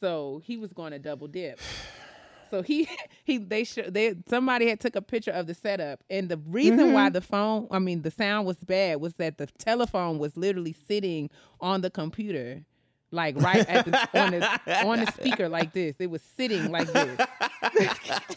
So 0.00 0.42
he 0.44 0.56
was 0.58 0.72
going 0.72 0.92
to 0.92 0.98
double 0.98 1.28
dip. 1.28 1.58
So 2.50 2.62
he 2.62 2.88
he 3.24 3.38
they 3.38 3.64
should 3.64 3.92
they 3.94 4.14
somebody 4.28 4.68
had 4.68 4.80
took 4.80 4.96
a 4.96 5.02
picture 5.02 5.30
of 5.30 5.46
the 5.46 5.54
setup. 5.54 6.02
And 6.10 6.28
the 6.28 6.38
reason 6.38 6.78
mm-hmm. 6.78 6.92
why 6.92 7.08
the 7.10 7.20
phone 7.20 7.68
I 7.70 7.78
mean 7.78 8.02
the 8.02 8.10
sound 8.10 8.46
was 8.46 8.56
bad 8.56 9.00
was 9.00 9.14
that 9.14 9.38
the 9.38 9.46
telephone 9.58 10.18
was 10.18 10.36
literally 10.36 10.74
sitting 10.86 11.30
on 11.60 11.80
the 11.80 11.90
computer 11.90 12.62
like 13.10 13.40
right 13.40 13.68
at 13.68 13.84
the 13.84 14.20
on 14.20 14.30
the 14.32 14.86
on 14.86 15.00
the 15.00 15.10
speaker 15.12 15.48
like 15.48 15.72
this. 15.72 15.96
It 15.98 16.10
was 16.10 16.22
sitting 16.22 16.70
like 16.70 16.88
this. 16.92 17.26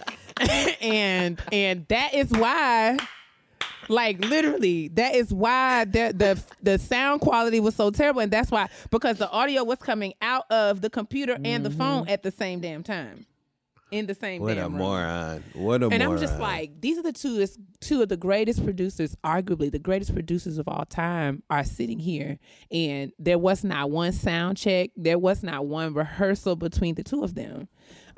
And 0.81 1.37
and 1.51 1.85
that 1.89 2.13
is 2.13 2.29
why 2.29 2.97
like 3.89 4.23
literally 4.23 4.87
that 4.89 5.13
is 5.13 5.33
why 5.33 5.83
the 5.83 6.13
the 6.15 6.41
the 6.63 6.79
sound 6.79 7.19
quality 7.19 7.59
was 7.59 7.75
so 7.75 7.91
terrible. 7.91 8.21
And 8.21 8.31
that's 8.31 8.49
why 8.49 8.69
because 8.89 9.17
the 9.17 9.29
audio 9.29 9.65
was 9.65 9.79
coming 9.79 10.13
out 10.21 10.49
of 10.49 10.79
the 10.79 10.89
computer 10.89 11.37
and 11.43 11.65
the 11.65 11.71
phone 11.71 12.03
mm-hmm. 12.03 12.11
at 12.11 12.23
the 12.23 12.31
same 12.31 12.61
damn 12.61 12.83
time 12.83 13.25
in 13.91 14.05
the 14.05 14.13
same 14.13 14.41
What 14.41 14.57
a 14.57 14.63
room. 14.63 14.73
moron. 14.73 15.43
What 15.53 15.81
a 15.83 15.89
moron. 15.89 15.93
And 15.93 16.03
moron. 16.03 16.15
I'm 16.15 16.19
just 16.19 16.39
like, 16.39 16.79
these 16.81 16.97
are 16.97 17.03
the 17.03 17.13
two 17.13 17.39
is 17.39 17.57
two 17.79 18.01
of 18.01 18.09
the 18.09 18.17
greatest 18.17 18.63
producers, 18.63 19.15
arguably 19.23 19.71
the 19.71 19.79
greatest 19.79 20.13
producers 20.13 20.57
of 20.57 20.67
all 20.67 20.85
time, 20.85 21.43
are 21.49 21.63
sitting 21.63 21.99
here, 21.99 22.37
and 22.71 23.11
there 23.17 23.39
was 23.39 23.63
not 23.63 23.89
one 23.89 24.11
sound 24.11 24.57
check, 24.57 24.91
there 24.95 25.17
was 25.19 25.43
not 25.43 25.65
one 25.65 25.93
rehearsal 25.93 26.55
between 26.55 26.95
the 26.95 27.03
two 27.03 27.23
of 27.23 27.35
them. 27.35 27.67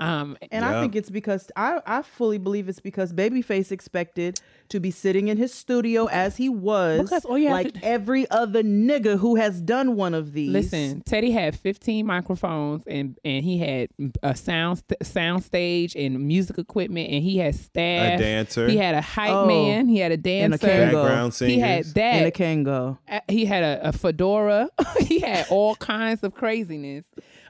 Um, 0.02 0.38
And 0.52 0.66
I 0.66 0.82
think 0.82 0.96
it's 0.96 1.10
because 1.10 1.50
I, 1.56 1.80
I 1.86 2.02
fully 2.02 2.38
believe 2.40 2.68
it's 2.68 2.80
because 2.80 3.14
Babyface 3.14 3.72
expected 3.72 4.40
to 4.70 4.80
be 4.80 4.90
sitting 4.90 5.28
in 5.28 5.38
his 5.38 5.54
studio 5.54 6.06
as 6.08 6.38
he 6.38 6.48
was, 6.50 7.02
Because 7.02 7.26
all 7.26 7.38
you 7.38 7.50
like 7.50 7.74
to- 7.74 7.84
every 7.86 8.30
other 8.32 8.64
nigga 8.64 9.18
who 9.20 9.36
has 9.36 9.62
done 9.62 9.96
one 9.96 10.14
of 10.14 10.34
these. 10.34 10.50
Listen, 10.52 11.02
Teddy 11.02 11.30
had 11.32 11.56
15 11.58 12.06
microphones 12.06 12.84
and 12.88 13.18
and 13.26 13.44
he 13.44 13.58
had 13.60 13.90
a 14.24 14.36
sound 14.36 14.78
st- 14.80 15.06
sound 15.06 15.44
stage 15.44 15.96
and 15.96 16.20
music 16.26 16.58
equipment 16.58 17.10
and 17.12 17.22
he 17.24 17.38
had 17.38 17.54
staff. 17.54 18.20
A 18.20 18.24
dancer. 18.24 18.68
He 18.70 18.78
had 18.78 18.96
a 18.96 19.02
hype 19.02 19.32
Oh, 19.32 19.46
man. 19.46 19.88
He 19.88 20.00
had 20.00 20.12
a 20.12 20.16
and 20.16 20.24
dancer. 20.24 20.68
a 20.68 20.70
Kangol. 20.70 20.94
Background 21.04 21.34
singers. 21.34 21.54
he 21.56 21.60
had 21.60 21.86
in 21.86 21.94
that. 21.94 22.26
a 22.28 22.32
Kangol. 22.32 22.98
He 23.28 23.46
had 23.46 23.64
a, 23.64 23.90
a 23.90 23.92
fedora. 23.92 24.70
he 25.02 25.20
had 25.20 25.46
all 25.50 25.76
kinds 25.76 26.24
of 26.24 26.34
craziness. 26.34 27.04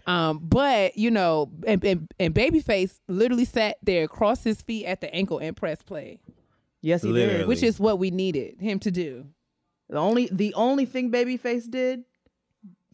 Um, 0.07 0.39
but 0.43 0.97
you 0.97 1.11
know, 1.11 1.51
and, 1.67 1.83
and 1.83 2.07
and 2.19 2.33
Babyface 2.33 2.99
literally 3.07 3.45
sat 3.45 3.77
there, 3.83 4.07
crossed 4.07 4.43
his 4.43 4.61
feet 4.61 4.85
at 4.85 5.01
the 5.01 5.13
ankle, 5.13 5.37
and 5.39 5.55
press 5.55 5.81
play, 5.83 6.19
Yes, 6.81 7.03
he 7.03 7.09
Literally. 7.09 7.37
did. 7.39 7.47
which 7.47 7.63
is 7.63 7.79
what 7.79 7.99
we 7.99 8.09
needed 8.11 8.59
him 8.59 8.79
to 8.79 8.91
do. 8.91 9.25
The 9.89 9.97
only 9.97 10.29
the 10.31 10.53
only 10.55 10.85
thing 10.85 11.11
Babyface 11.11 11.69
did, 11.69 12.03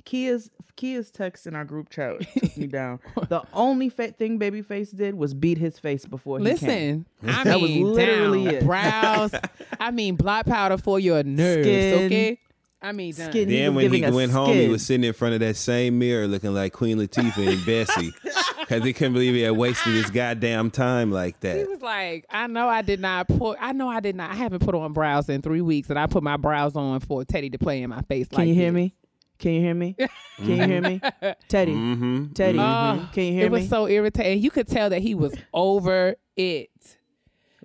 Keia's 0.06 0.50
Keia's 0.78 1.10
text 1.12 1.48
in 1.48 1.56
our 1.56 1.66
group 1.66 1.90
chat 1.90 2.20
took 2.34 2.58
me 2.58 2.68
down. 2.80 3.00
The 3.30 3.42
only 3.54 3.90
fa- 3.90 4.12
thing 4.12 4.38
Babyface 4.40 4.96
did 4.96 5.16
was 5.16 5.34
beat 5.34 5.58
his 5.58 5.80
face 5.80 6.06
before 6.06 6.40
he 6.40 6.46
came. 6.46 6.54
Listen, 6.54 7.06
I 7.40 7.44
That 7.44 7.60
was 7.62 7.70
mean, 7.72 7.94
literally 7.94 8.46
down, 8.46 8.54
it. 8.56 8.64
brows. 8.66 9.32
I 9.80 9.92
mean, 9.92 10.16
blot 10.16 10.46
powder 10.46 10.78
for 10.78 11.00
your 11.00 11.24
nerves. 11.24 11.66
Skin. 11.68 12.06
Okay, 12.06 12.40
I 12.88 12.92
mean, 12.94 13.14
done. 13.14 13.32
Skin. 13.32 13.50
Then 13.50 13.76
was 13.76 13.84
when 13.84 13.92
he 13.94 14.00
giving 14.00 14.14
a 14.14 14.16
went 14.16 14.32
home, 14.32 14.54
he 14.54 14.68
was 14.70 14.86
sitting 14.86 15.04
in 15.04 15.14
front 15.14 15.34
of 15.34 15.42
that 15.42 15.58
same 15.58 16.00
mirror 16.00 16.28
looking 16.28 16.54
like 16.54 16.74
Queen 16.74 16.98
Latifah 16.98 17.48
and 17.54 17.66
Bessie. 17.66 18.14
Because 18.60 18.84
he 18.84 18.92
couldn't 18.92 19.14
believe 19.14 19.34
he 19.34 19.44
had 19.44 19.56
wasted 19.56 19.94
his 19.94 20.10
goddamn 20.10 20.72
time 20.72 21.10
like 21.10 21.40
that. 21.40 21.56
He 21.58 21.64
was 21.64 21.82
like, 21.82 22.26
I 22.30 22.48
know 22.48 22.68
I 22.68 22.82
did 22.82 23.00
not 23.00 23.30
put. 23.30 23.58
I 23.62 23.72
know 23.72 23.88
I 23.88 24.02
did 24.02 24.14
not. 24.18 24.30
I 24.30 24.36
haven't 24.36 24.60
put 24.60 24.76
on 24.76 24.92
brows 24.92 25.30
in 25.30 25.42
three 25.42 25.62
weeks, 25.62 25.90
and 25.90 25.98
I 25.98 26.06
put 26.06 26.22
my 26.22 26.36
brows 26.36 26.76
on 26.76 27.00
for 27.00 27.24
Teddy 27.24 27.50
to 27.52 27.58
play 27.58 27.82
in 27.82 27.90
my 27.90 28.02
face. 28.02 28.26
Like. 28.26 28.32
Can 28.32 28.40
like 28.40 28.48
you 28.50 28.56
hear 28.56 28.72
this. 28.72 28.76
me? 28.76 28.96
Can 29.40 29.52
you 29.54 29.62
hear 29.62 29.74
me? 29.74 29.96
Can 30.38 30.50
you 30.50 30.64
hear 30.66 30.82
me? 30.82 31.02
Teddy. 31.48 31.72
Mm-hmm. 31.72 32.34
Teddy. 32.34 32.60
Oh, 32.60 33.10
Can 33.14 33.24
you 33.24 33.32
hear 33.32 33.42
me? 33.42 33.46
it 33.46 33.52
was 33.52 33.62
me? 33.62 33.68
so 33.70 33.88
irritating. 33.88 34.44
You 34.44 34.52
could 34.52 34.68
tell 34.68 34.90
that 34.90 35.02
he 35.02 35.16
was 35.16 35.34
over 35.54 36.18
it. 36.36 36.70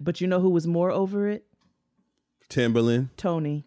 but 0.00 0.20
you 0.20 0.28
know 0.28 0.38
who 0.38 0.50
was 0.50 0.68
more 0.68 0.92
over 0.92 1.28
it? 1.28 1.44
Timberland. 2.48 3.08
Toni. 3.16 3.66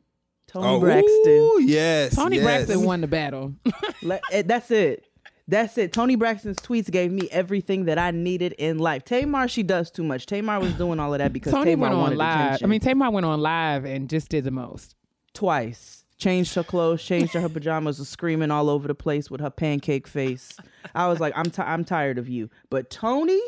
Toni 0.55 0.67
Oh, 0.67 0.79
Braxton. 0.79 1.27
ooh, 1.27 1.61
yes. 1.61 2.15
Toni 2.15 2.37
yes. 2.37 2.43
Braxton 2.45 2.83
won 2.83 3.01
the 3.01 3.07
battle. 3.07 3.53
Le- 4.01 4.19
eh, 4.31 4.41
that's 4.45 4.71
it. 4.71 5.05
That's 5.47 5.77
it. 5.77 5.93
Toni 5.93 6.15
Braxton's 6.15 6.57
tweets 6.57 6.89
gave 6.89 7.11
me 7.11 7.27
everything 7.31 7.85
that 7.85 7.99
I 7.99 8.09
needed 8.11 8.53
in 8.53 8.79
life. 8.79 9.03
Tamar, 9.05 9.47
she 9.47 9.61
does 9.61 9.91
too 9.91 10.03
much. 10.03 10.25
Tamar 10.25 10.59
was 10.59 10.73
doing 10.73 10.99
all 10.99 11.13
of 11.13 11.19
that 11.19 11.33
because 11.33 11.51
Toni 11.53 11.71
Tamar 11.71 11.89
went 11.89 11.93
on 12.13 12.15
live. 12.17 12.45
attention. 12.45 12.65
I 12.65 12.67
mean, 12.69 12.79
Tamar 12.79 13.11
went 13.11 13.25
on 13.27 13.41
live 13.41 13.85
and 13.85 14.09
just 14.09 14.29
did 14.29 14.43
the 14.43 14.51
most. 14.51 14.95
twice. 15.33 16.01
Changed 16.17 16.55
her 16.55 16.63
clothes, 16.63 17.03
changed 17.03 17.33
her, 17.33 17.41
her 17.41 17.49
pajamas, 17.49 17.99
was 17.99 18.07
screaming 18.07 18.49
all 18.49 18.69
over 18.69 18.87
the 18.87 18.95
place 18.95 19.29
with 19.29 19.41
her 19.41 19.49
pancake 19.49 20.07
face. 20.07 20.55
I 20.95 21.09
was 21.09 21.19
like, 21.19 21.33
I'm 21.35 21.51
ti 21.51 21.61
I'm 21.61 21.83
tired 21.83 22.17
of 22.17 22.29
you. 22.29 22.49
But 22.69 22.89
Toni, 22.89 23.41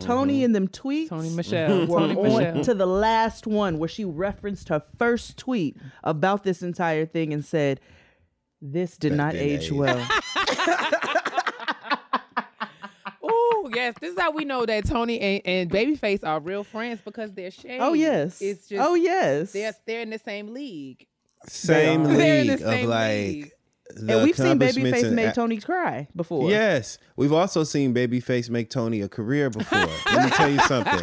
Toni 0.00 0.34
Mm-hmm. 0.38 0.44
in 0.44 0.52
them 0.52 0.68
tweets, 0.68 1.08
Toni 1.08 1.30
Michelle. 1.30 1.86
were 1.86 1.98
Toni 2.00 2.16
on 2.16 2.22
Michelle. 2.22 2.64
to 2.64 2.74
the 2.74 2.86
last 2.86 3.46
one 3.46 3.78
where 3.78 3.88
she 3.88 4.04
referenced 4.04 4.68
her 4.68 4.82
first 4.98 5.36
tweet 5.38 5.76
about 6.02 6.44
this 6.44 6.62
entire 6.62 7.06
thing 7.06 7.32
and 7.32 7.44
said, 7.44 7.80
"This 8.60 8.96
did 8.96 9.12
not 9.12 9.32
didn't 9.32 9.48
age 9.48 9.64
age. 9.64 9.72
well." 9.72 10.06
Oh 13.26 13.70
yes, 13.74 13.94
this 14.00 14.12
is 14.12 14.20
how 14.20 14.30
we 14.30 14.44
know 14.44 14.66
that 14.66 14.86
Toni 14.86 15.18
and, 15.20 15.42
and 15.46 15.70
Babyface 15.70 16.22
are 16.22 16.38
real 16.40 16.64
friends 16.64 17.00
because 17.02 17.32
they're 17.32 17.50
shades. 17.50 17.82
oh 17.82 17.94
yes. 17.94 18.40
it's 18.42 18.68
just 18.68 18.82
oh 18.86 18.94
yes. 18.94 19.52
they're 19.52 19.72
they're 19.86 20.02
in 20.02 20.10
the 20.10 20.18
same 20.18 20.52
league. 20.52 21.06
Same 21.46 22.04
They're 22.04 22.40
in 22.40 22.46
the 22.46 22.52
league 22.54 22.62
of 22.62 22.68
same 22.68 22.88
like. 22.88 23.10
league. 23.16 23.50
And 23.90 24.24
we've 24.24 24.36
seen 24.36 24.58
Babyface 24.58 25.12
make 25.12 25.34
Toni 25.34 25.60
cry 25.60 26.08
before. 26.16 26.50
Yes, 26.50 26.98
we've 27.16 27.32
also 27.32 27.64
seen 27.64 27.94
Babyface 27.94 28.48
make 28.48 28.70
Toni 28.70 29.02
a 29.02 29.08
career 29.08 29.50
before. 29.50 29.78
Let 30.12 30.24
me 30.24 30.30
tell 30.30 30.50
you 30.50 30.58
something. 30.60 31.02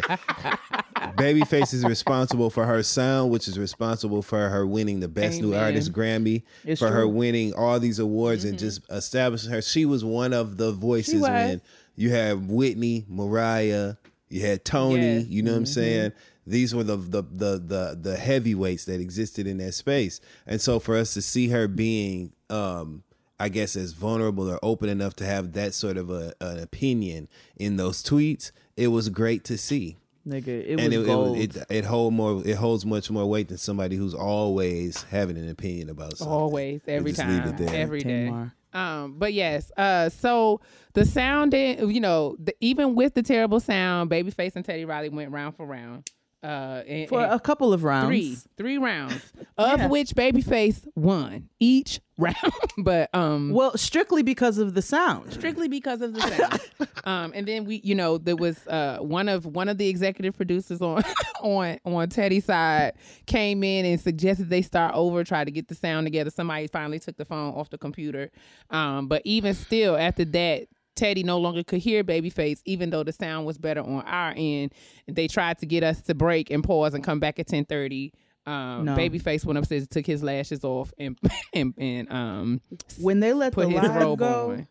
Babyface 1.16 1.72
is 1.72 1.84
responsible 1.84 2.50
for 2.50 2.66
her 2.66 2.82
sound, 2.82 3.30
which 3.30 3.46
is 3.46 3.58
responsible 3.58 4.22
for 4.22 4.48
her 4.48 4.66
winning 4.66 5.00
the 5.00 5.08
Best 5.08 5.40
New 5.40 5.54
Artist 5.54 5.92
Grammy, 5.92 6.42
It's 6.64 6.80
for 6.80 6.88
her 6.88 7.06
winning 7.06 7.54
all 7.54 7.78
these 7.78 7.98
awards 7.98 8.44
and 8.44 8.54
mm-hmm. 8.54 8.66
just 8.66 8.82
establishing 8.90 9.50
her. 9.50 9.62
She 9.62 9.84
was 9.84 10.04
one 10.04 10.32
of 10.32 10.56
the 10.56 10.72
voices 10.72 11.20
when 11.22 11.60
you 11.94 12.10
have 12.10 12.46
Whitney, 12.46 13.04
Mariah, 13.08 13.94
You 14.28 14.40
had 14.40 14.64
Toni. 14.64 15.18
Yes. 15.18 15.26
You 15.26 15.42
know 15.42 15.52
what 15.52 15.58
I'm 15.58 15.64
mm-hmm. 15.64 15.72
saying? 15.72 16.12
These 16.46 16.74
were 16.74 16.82
the, 16.82 16.96
the 16.96 17.22
the 17.22 17.58
the 17.58 17.98
the 18.00 18.16
heavyweights 18.16 18.86
that 18.86 19.00
existed 19.00 19.46
in 19.46 19.58
that 19.58 19.74
space, 19.74 20.20
and 20.44 20.60
so 20.60 20.80
for 20.80 20.96
us 20.96 21.14
to 21.14 21.22
see 21.22 21.48
her 21.50 21.68
being, 21.68 22.32
um, 22.52 23.02
I 23.40 23.48
guess, 23.48 23.74
as 23.74 23.92
vulnerable 23.92 24.48
or 24.48 24.58
open 24.62 24.88
enough 24.88 25.16
to 25.16 25.24
have 25.26 25.52
that 25.54 25.74
sort 25.74 25.96
of 25.96 26.10
a, 26.10 26.34
an 26.40 26.58
opinion 26.58 27.28
in 27.56 27.76
those 27.76 28.02
tweets, 28.02 28.52
it 28.76 28.88
was 28.88 29.08
great 29.08 29.42
to 29.44 29.58
see. 29.58 29.96
Nigga, 30.26 30.46
it 30.46 30.78
and 30.78 30.94
was 30.94 31.02
it, 31.02 31.06
gold. 31.06 31.36
it, 31.36 31.56
it 31.56 31.66
it 31.68 31.84
hold 31.84 32.14
more 32.14 32.46
it 32.46 32.54
holds 32.54 32.86
much 32.86 33.10
more 33.10 33.26
weight 33.26 33.48
than 33.48 33.58
somebody 33.58 33.96
who's 33.96 34.14
always 34.14 35.02
having 35.04 35.36
an 35.36 35.48
opinion 35.48 35.90
about 35.90 36.16
something. 36.16 36.32
Always, 36.32 36.82
every 36.86 37.10
just 37.10 37.28
leave 37.28 37.42
time, 37.42 37.48
it 37.48 37.56
there. 37.56 37.74
every 37.74 38.02
day. 38.02 38.26
Tamar. 38.26 38.54
Um, 38.72 39.16
but 39.18 39.32
yes, 39.32 39.72
uh, 39.76 40.08
so 40.08 40.60
the 40.94 41.04
sound, 41.04 41.52
in, 41.54 41.90
you 41.90 42.00
know, 42.00 42.36
the, 42.38 42.54
even 42.60 42.94
with 42.94 43.14
the 43.14 43.22
terrible 43.22 43.60
sound, 43.60 44.10
Babyface 44.10 44.54
and 44.56 44.64
Teddy 44.64 44.84
Riley 44.84 45.08
went 45.08 45.30
round 45.32 45.56
for 45.56 45.66
round. 45.66 46.08
Uh, 46.42 46.82
and, 46.88 47.08
For 47.08 47.20
and 47.22 47.32
a 47.32 47.38
couple 47.38 47.72
of 47.72 47.84
rounds. 47.84 48.08
three, 48.08 48.36
three 48.56 48.78
rounds, 48.78 49.32
of 49.58 49.78
Yeah. 49.78 49.86
which 49.88 50.10
Babyface 50.10 50.84
won 50.96 51.48
each 51.60 52.00
round. 52.18 52.36
but 52.78 53.08
um, 53.14 53.52
Well, 53.52 53.76
strictly 53.78 54.22
because 54.24 54.58
of 54.58 54.74
the 54.74 54.82
sound. 54.82 55.32
strictly 55.32 55.68
because 55.68 56.00
of 56.02 56.14
the 56.14 56.20
sound. 56.78 56.88
um, 57.04 57.32
and 57.34 57.46
then 57.46 57.64
we, 57.64 57.80
you 57.84 57.94
know, 57.94 58.18
there 58.18 58.34
was 58.34 58.66
uh, 58.66 58.98
one 59.00 59.28
of 59.28 59.46
one 59.46 59.68
of 59.68 59.78
the 59.78 59.88
executive 59.88 60.36
producers 60.36 60.82
on 60.82 61.02
on 61.40 61.78
on 61.84 62.08
Teddy's 62.08 62.46
side 62.46 62.94
came 63.26 63.62
in 63.62 63.84
and 63.86 64.00
suggested 64.00 64.50
they 64.50 64.62
start 64.62 64.94
over, 64.96 65.22
try 65.22 65.44
to 65.44 65.50
get 65.52 65.68
the 65.68 65.74
sound 65.76 66.06
together. 66.06 66.30
Somebody 66.30 66.66
finally 66.66 66.98
took 66.98 67.16
the 67.16 67.24
phone 67.24 67.54
off 67.54 67.70
the 67.70 67.78
computer. 67.78 68.30
Um, 68.70 69.06
but 69.06 69.22
even 69.24 69.54
still, 69.54 69.96
after 69.96 70.24
that. 70.24 70.66
Teddy 70.94 71.22
no 71.22 71.38
longer 71.38 71.62
could 71.64 71.80
hear 71.80 72.04
Babyface, 72.04 72.60
even 72.64 72.90
though 72.90 73.02
the 73.02 73.12
sound 73.12 73.46
was 73.46 73.56
better 73.58 73.80
on 73.80 74.02
our 74.02 74.34
end. 74.36 74.72
They 75.08 75.26
tried 75.28 75.58
to 75.58 75.66
get 75.66 75.82
us 75.82 76.02
to 76.02 76.14
break 76.14 76.50
and 76.50 76.62
pause 76.62 76.94
and 76.94 77.02
come 77.02 77.18
back 77.20 77.38
at 77.38 77.46
ten 77.46 77.64
thirty. 77.64 78.12
Um, 78.44 78.84
No. 78.84 78.96
Babyface 78.96 79.44
went 79.44 79.58
upstairs, 79.58 79.86
took 79.88 80.04
his 80.06 80.22
lashes 80.22 80.64
off, 80.64 80.92
and 80.98 81.16
and, 81.54 81.74
and 81.78 82.12
um, 82.12 82.60
When 83.00 83.20
they 83.20 83.32
let 83.32 83.52
put 83.52 83.68
the 83.68 83.78
his 83.78 83.88
live 83.88 84.02
robe 84.02 84.18
go, 84.18 84.50
on. 84.52 84.68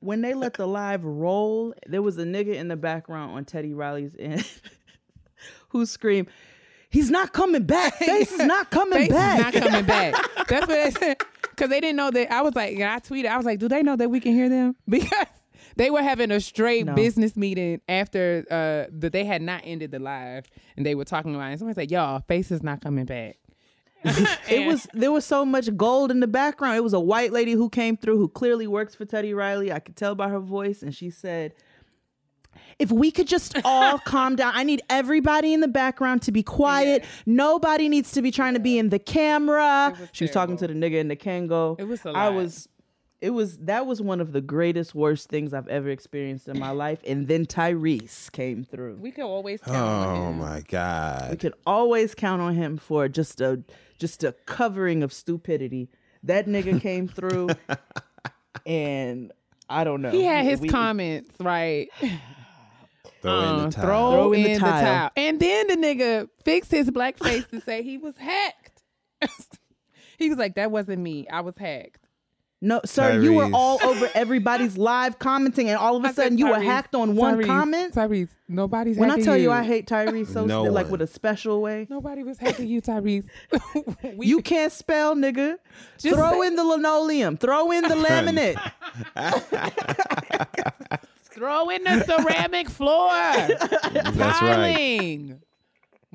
when 0.00 0.22
they 0.22 0.34
let 0.34 0.54
the 0.54 0.66
live 0.66 1.04
roll, 1.04 1.74
there 1.86 2.02
was 2.02 2.16
a 2.18 2.24
nigga 2.24 2.54
in 2.54 2.68
the 2.68 2.76
background 2.76 3.36
on 3.36 3.44
Teddy 3.44 3.74
Riley's 3.74 4.16
end 4.18 4.44
who 5.68 5.84
screamed, 5.86 6.28
"He's 6.88 7.10
not 7.10 7.32
coming 7.32 7.64
back. 7.64 7.94
Face 7.98 8.32
is 8.32 8.38
not 8.46 8.70
coming 8.70 8.98
Face 9.00 9.10
back." 9.10 9.54
is 9.54 9.60
not 9.60 9.70
coming 9.70 9.84
back. 9.86 10.14
That's 10.48 10.66
what 10.66 10.68
they 10.68 10.90
said. 10.90 11.16
Because 11.50 11.70
they 11.70 11.80
didn't 11.80 11.96
know 11.96 12.10
that. 12.10 12.32
I 12.32 12.42
was 12.42 12.54
like, 12.56 12.74
and 12.74 12.82
I 12.84 12.98
tweeted, 12.98 13.26
I 13.26 13.36
was 13.36 13.46
like, 13.46 13.60
do 13.60 13.68
they 13.68 13.82
know 13.82 13.94
that 13.96 14.10
we 14.10 14.18
can 14.18 14.32
hear 14.32 14.48
them? 14.48 14.74
Because 14.88 15.12
they 15.76 15.90
were 15.90 16.02
having 16.02 16.30
a 16.30 16.40
straight 16.40 16.86
No. 16.86 16.94
business 16.94 17.36
meeting 17.36 17.80
after 17.88 18.44
uh 18.50 18.90
that 18.98 19.12
they 19.12 19.24
had 19.24 19.42
not 19.42 19.62
ended 19.64 19.90
the 19.90 19.98
live, 19.98 20.46
and 20.76 20.84
they 20.86 20.94
were 20.94 21.04
talking 21.04 21.34
about 21.34 21.46
it. 21.48 21.50
And 21.52 21.58
somebody 21.60 21.74
said, 21.82 21.90
y'all, 21.90 22.20
face 22.28 22.50
is 22.50 22.62
not 22.62 22.80
coming 22.80 23.04
back. 23.04 23.38
it 24.50 24.66
was 24.66 24.86
there 24.92 25.10
was 25.10 25.24
so 25.24 25.46
much 25.46 25.74
gold 25.76 26.10
in 26.10 26.20
the 26.20 26.26
background. 26.26 26.76
It 26.76 26.82
was 26.84 26.92
a 26.92 27.00
white 27.00 27.32
lady 27.32 27.52
who 27.52 27.70
came 27.70 27.96
through 27.96 28.18
who 28.18 28.28
clearly 28.28 28.66
works 28.66 28.94
for 28.94 29.04
Teddy 29.06 29.32
Riley. 29.32 29.72
I 29.72 29.78
could 29.78 29.96
tell 29.96 30.14
by 30.14 30.28
her 30.28 30.40
voice, 30.40 30.82
and 30.82 30.94
she 30.94 31.08
said, 31.08 31.54
"If 32.78 32.92
we 32.92 33.10
could 33.10 33.26
just 33.26 33.56
all 33.64 33.98
calm 34.04 34.36
down. 34.36 34.52
I 34.54 34.62
need 34.62 34.82
everybody 34.90 35.54
in 35.54 35.60
the 35.60 35.68
background 35.68 36.20
to 36.22 36.32
be 36.32 36.42
quiet. 36.42 37.04
Nobody 37.24 37.88
needs 37.88 38.12
to 38.12 38.20
be 38.20 38.30
trying 38.30 38.52
to 38.52 38.60
be 38.60 38.78
in 38.78 38.90
the 38.90 38.98
camera." 38.98 39.94
was 39.98 40.08
She 40.12 40.24
was 40.24 40.32
talking 40.32 40.58
to 40.58 40.66
the 40.66 40.74
nigga 40.74 40.96
in 41.00 41.08
the 41.08 41.16
Kangol. 41.16 41.80
It 41.80 41.84
was 41.88 42.04
a 42.04 42.10
I 42.10 42.28
lot. 42.28 42.34
was. 42.34 42.68
It 43.24 43.30
was 43.30 43.56
that 43.58 43.86
was 43.86 44.02
one 44.02 44.20
of 44.20 44.32
the 44.32 44.40
greatest 44.42 44.94
worst 44.94 45.30
things 45.30 45.54
I've 45.54 45.68
ever 45.68 45.88
experienced 45.88 46.46
in 46.48 46.58
my 46.58 46.70
life. 46.72 46.98
And 47.06 47.26
then 47.26 47.46
Tyrese 47.46 48.30
came 48.32 48.64
through. 48.64 48.96
We 49.00 49.10
can 49.12 49.24
always 49.24 49.60
count 49.62 49.76
on 49.76 50.06
Oh 50.18 50.28
him. 50.30 50.38
my 50.38 50.60
god. 50.68 51.22
We 51.22 51.28
God! 51.36 51.38
could 51.40 51.54
always 51.66 52.14
count 52.14 52.42
on 52.42 52.54
him 52.54 52.76
for 52.76 53.08
just 53.08 53.40
a 53.40 53.62
just 53.98 54.24
a 54.24 54.32
covering 54.44 55.02
of 55.02 55.12
stupidity. 55.12 55.88
That 56.22 56.46
nigga 56.46 56.80
came 56.80 57.08
through, 57.08 57.48
and 58.66 59.32
I 59.68 59.84
don't 59.84 60.02
know. 60.02 60.10
He 60.10 60.22
had 60.24 60.44
his 60.44 60.60
We- 60.60 60.68
comments 60.68 61.34
right. 61.40 61.88
Throw 63.22 63.32
in 63.40 63.44
Uh, 63.48 63.56
the 63.66 63.70
towel. 63.70 63.70
throw, 63.70 64.10
Throw 64.12 64.32
in, 64.34 64.40
in 64.40 64.44
the, 64.44 64.58
the 64.58 64.60
towel. 64.60 64.80
towel. 64.82 65.10
And 65.16 65.40
then 65.40 65.66
the 65.68 65.76
nigga 65.76 66.28
fixed 66.44 66.70
his 66.70 66.90
black 66.90 67.18
face 67.18 67.46
to 67.52 67.60
say 67.62 67.82
he 67.82 67.96
was 67.96 68.14
hacked. 68.18 68.82
he 70.18 70.28
was 70.28 70.36
like, 70.36 70.56
that 70.56 70.70
wasn't 70.70 71.00
me. 71.00 71.26
I 71.28 71.40
was 71.40 71.54
hacked. 71.56 72.03
No, 72.64 72.80
sir, 72.86 73.20
you 73.20 73.34
were 73.34 73.50
all 73.52 73.78
over 73.84 74.10
everybody's 74.14 74.78
live 74.78 75.18
commenting, 75.18 75.68
and 75.68 75.76
all 75.76 75.96
of 75.96 76.04
a 76.04 76.08
I 76.08 76.12
sudden 76.12 76.38
you 76.38 76.48
were 76.48 76.58
hacked 76.58 76.94
on 76.94 77.14
one 77.14 77.36
Tyrese, 77.36 77.46
comment. 77.46 77.94
Tyrese, 77.94 78.30
nobody's 78.48 78.96
When 78.96 79.10
I 79.10 79.20
tell 79.20 79.36
you, 79.36 79.44
you 79.44 79.50
I 79.52 79.62
hate 79.62 79.86
Tyrese 79.86 80.32
so 80.32 80.46
No 80.46 80.62
like 80.62 80.88
with 80.88 81.02
a 81.02 81.06
special 81.06 81.60
way. 81.60 81.86
Nobody 81.90 82.22
was 82.22 82.38
hacking 82.38 82.66
you, 82.68 82.80
Tyrese. 82.80 83.26
We- 84.16 84.26
You 84.28 84.40
can't 84.40 84.72
spell, 84.72 85.14
nigga. 85.14 85.56
Just 85.98 86.16
Throw 86.16 86.40
say- 86.40 86.46
in 86.46 86.56
the 86.56 86.64
linoleum. 86.64 87.36
Throw 87.36 87.70
in 87.70 87.82
the 87.82 87.96
laminate. 87.96 88.56
throw 91.32 91.68
in 91.68 91.84
the 91.84 92.02
ceramic 92.04 92.70
floor. 92.70 93.10
That's 93.10 94.40
right. 94.40 95.36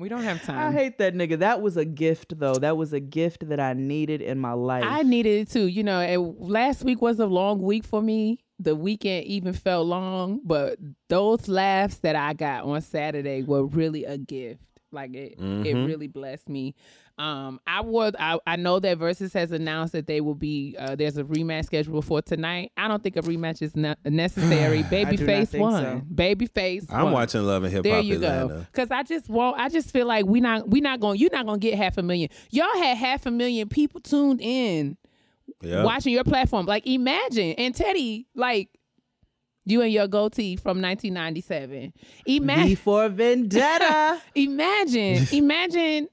Tiling. 0.00 0.02
We 0.02 0.08
don't 0.08 0.22
have 0.24 0.42
time. 0.44 0.58
I 0.58 0.72
hate 0.72 0.98
that 0.98 1.14
nigga. 1.14 1.38
That 1.38 1.60
was 1.60 1.76
a 1.76 1.84
gift, 1.84 2.38
though. 2.38 2.54
That 2.54 2.76
was 2.76 2.92
a 2.92 3.00
gift 3.00 3.48
that 3.48 3.60
I 3.60 3.72
needed 3.74 4.20
in 4.22 4.38
my 4.38 4.52
life. 4.52 4.84
I 4.86 5.02
needed 5.02 5.42
it 5.42 5.50
too. 5.50 5.66
You 5.66 5.82
know, 5.84 6.00
and 6.00 6.34
last 6.38 6.84
week 6.84 7.00
was 7.02 7.18
a 7.20 7.26
long 7.26 7.60
week 7.62 7.84
for 7.84 8.02
me. 8.02 8.40
The 8.58 8.74
weekend 8.76 9.24
even 9.26 9.54
felt 9.54 9.86
long, 9.86 10.40
but 10.44 10.78
those 11.08 11.48
laughs 11.48 11.98
that 11.98 12.14
I 12.14 12.34
got 12.34 12.64
on 12.64 12.80
Saturday 12.82 13.42
were 13.42 13.64
really 13.64 14.04
a 14.04 14.18
gift. 14.18 14.60
Like 14.92 15.14
it, 15.14 15.32
it 15.38 15.38
Mhm. 15.38 15.86
really 15.86 16.08
blessed 16.08 16.48
me. 16.48 16.74
Um, 17.20 17.60
I 17.66 17.82
would, 17.82 18.16
I, 18.18 18.38
I 18.46 18.56
know 18.56 18.80
that 18.80 18.98
Verzuz 18.98 19.34
has 19.34 19.52
announced 19.52 19.92
that 19.92 20.06
they 20.06 20.20
will 20.22 20.34
be. 20.34 20.74
Uh, 20.78 20.96
there's 20.96 21.18
a 21.18 21.24
rematch 21.24 21.66
scheduled 21.66 22.04
for 22.06 22.22
tonight. 22.22 22.72
I 22.78 22.88
don't 22.88 23.02
think 23.02 23.16
a 23.16 23.20
rematch 23.20 23.60
is 23.60 23.76
ne- 23.76 23.94
necessary. 24.06 24.82
Babyface 24.84 25.48
think 25.48 25.62
won. 25.62 25.82
so. 25.82 26.02
Babyface. 26.14 26.86
I'm 26.90 27.04
won. 27.04 27.12
watching 27.12 27.42
Love 27.42 27.64
and 27.64 27.72
Hip 27.72 27.78
Hop. 27.80 27.84
There 27.84 27.94
Hop 27.96 28.04
you 28.04 28.14
Atlanta. 28.14 28.48
go. 28.48 28.66
Cause 28.72 28.90
I 28.90 29.02
just 29.02 29.28
want. 29.28 29.58
I 29.58 29.68
just 29.68 29.90
feel 29.90 30.06
like 30.06 30.24
we 30.24 30.40
not. 30.40 30.68
We 30.70 30.80
not 30.80 31.00
going. 31.00 31.18
You're 31.18 31.30
not 31.30 31.44
gonna 31.44 31.58
get 31.58 31.74
half 31.74 31.98
a 31.98 32.02
million. 32.02 32.30
Y'all 32.50 32.66
had 32.78 32.96
half 32.96 33.26
a 33.26 33.30
million 33.30 33.68
people 33.68 34.00
tuned 34.00 34.40
in 34.40 34.96
Yep. 35.62 35.84
watching 35.84 36.12
your 36.14 36.24
platform. 36.24 36.64
Like 36.64 36.86
imagine 36.86 37.52
and 37.58 37.74
Teddy, 37.74 38.26
like 38.34 38.70
you 39.66 39.82
and 39.82 39.92
your 39.92 40.08
goatee 40.08 40.56
from 40.56 40.80
1997. 40.80 41.92
Imagine, 42.26 42.76
for 42.76 43.08
Vendetta. 43.10 44.22
imagine, 44.34 45.26
imagine 45.32 46.08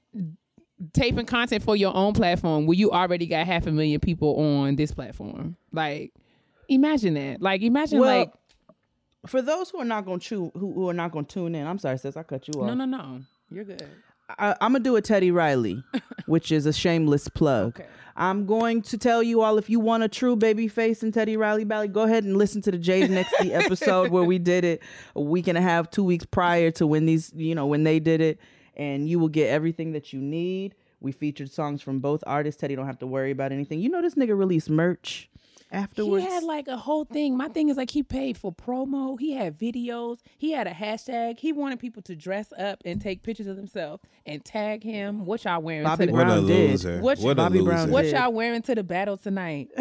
taping 0.92 1.26
content 1.26 1.62
for 1.62 1.76
your 1.76 1.94
own 1.94 2.12
platform 2.12 2.66
where 2.66 2.76
you 2.76 2.90
already 2.90 3.26
got 3.26 3.46
half 3.46 3.66
a 3.66 3.72
million 3.72 4.00
people 4.00 4.36
on 4.40 4.76
this 4.76 4.92
platform. 4.92 5.56
Like, 5.72 6.12
imagine 6.68 7.14
that. 7.14 7.42
Like, 7.42 7.62
imagine 7.62 8.00
well, 8.00 8.18
like 8.18 8.32
for 9.26 9.42
those 9.42 9.70
who 9.70 9.80
are 9.80 9.84
not 9.84 10.04
going 10.04 10.20
to 10.20 10.26
chew, 10.26 10.52
who, 10.54 10.72
who 10.72 10.88
are 10.88 10.94
not 10.94 11.12
going 11.12 11.24
to 11.24 11.32
tune 11.32 11.54
in, 11.54 11.66
I'm 11.66 11.78
sorry, 11.78 11.98
sis, 11.98 12.16
I 12.16 12.22
cut 12.22 12.46
you 12.48 12.60
off. 12.60 12.68
no, 12.68 12.74
no, 12.74 12.84
no. 12.84 13.20
You're 13.50 13.64
good. 13.64 13.82
I, 14.38 14.54
I'm 14.60 14.72
gonna 14.72 14.80
do 14.80 14.96
a 14.96 15.00
Teddy 15.00 15.30
Riley, 15.30 15.82
which 16.26 16.52
is 16.52 16.66
a 16.66 16.72
shameless 16.72 17.28
plug. 17.28 17.80
Okay. 17.80 17.88
I'm 18.14 18.46
going 18.46 18.82
to 18.82 18.98
tell 18.98 19.22
you 19.22 19.42
all 19.42 19.58
if 19.58 19.70
you 19.70 19.78
want 19.78 20.02
a 20.02 20.08
true 20.08 20.36
Babyface 20.36 21.04
in 21.04 21.12
Teddy 21.12 21.36
Riley 21.36 21.62
Valley, 21.62 21.86
go 21.86 22.02
ahead 22.02 22.24
and 22.24 22.36
listen 22.36 22.60
to 22.62 22.72
the 22.72 22.78
Jade 22.78 23.10
Nexty 23.10 23.50
episode 23.52 24.10
where 24.10 24.24
we 24.24 24.38
did 24.38 24.64
it 24.64 24.82
a 25.14 25.22
week 25.22 25.46
and 25.46 25.56
a 25.56 25.62
half, 25.62 25.88
two 25.88 26.02
weeks 26.02 26.26
prior 26.26 26.72
to 26.72 26.86
when 26.86 27.06
these, 27.06 27.32
you 27.36 27.54
know, 27.54 27.66
when 27.66 27.84
they 27.84 28.00
did 28.00 28.20
it, 28.20 28.40
and 28.78 29.08
you 29.08 29.18
will 29.18 29.28
get 29.28 29.48
everything 29.50 29.92
that 29.92 30.12
you 30.12 30.20
need. 30.20 30.74
We 31.00 31.12
featured 31.12 31.50
songs 31.50 31.80
from 31.82 32.00
both 32.00 32.24
artists. 32.26 32.60
Teddy 32.60 32.74
don't 32.74 32.86
have 32.86 32.98
to 33.00 33.06
worry 33.06 33.30
about 33.30 33.52
anything. 33.52 33.80
You 33.80 33.88
know, 33.88 34.02
this 34.02 34.14
nigga 34.16 34.36
released 34.36 34.68
merch 34.68 35.30
afterwards. 35.70 36.24
He 36.24 36.30
had 36.30 36.42
like 36.42 36.66
a 36.66 36.76
whole 36.76 37.04
thing. 37.04 37.36
My 37.36 37.48
thing 37.48 37.68
is 37.68 37.76
like 37.76 37.90
he 37.90 38.02
paid 38.02 38.36
for 38.36 38.52
promo. 38.52 39.18
He 39.18 39.32
had 39.32 39.56
videos. 39.56 40.18
He 40.38 40.50
had 40.52 40.66
a 40.66 40.72
hashtag. 40.72 41.38
He 41.38 41.52
wanted 41.52 41.78
people 41.78 42.02
to 42.02 42.16
dress 42.16 42.52
up 42.58 42.82
and 42.84 43.00
take 43.00 43.22
pictures 43.22 43.46
of 43.46 43.54
themselves 43.56 44.02
and 44.26 44.44
tag 44.44 44.82
him. 44.82 45.24
What 45.24 45.44
y'all 45.44 45.62
wearing? 45.62 45.84
Bobby 45.84 46.06
to 46.06 46.10
the, 46.10 46.16
What 46.16 46.22
a 46.22 46.24
Brown 46.26 46.46
did. 46.46 46.70
loser. 46.70 47.00
What 47.00 47.18
What 47.20 47.32
a 47.32 47.34
Bobby 47.36 47.58
loser. 47.60 47.70
Brown 47.70 47.90
What 47.92 48.06
y'all 48.06 48.32
wearing 48.32 48.62
to 48.62 48.74
the 48.74 48.82
battle 48.82 49.16
tonight? 49.16 49.68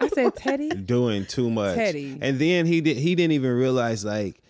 I 0.00 0.08
said, 0.12 0.34
Teddy. 0.34 0.70
doing 0.70 1.24
too 1.26 1.50
much. 1.50 1.76
Teddy. 1.76 2.18
And 2.20 2.38
then 2.38 2.66
he 2.66 2.80
did 2.80 2.96
he 2.96 3.14
didn't 3.14 3.32
even 3.32 3.52
realize 3.52 4.04
like 4.04 4.42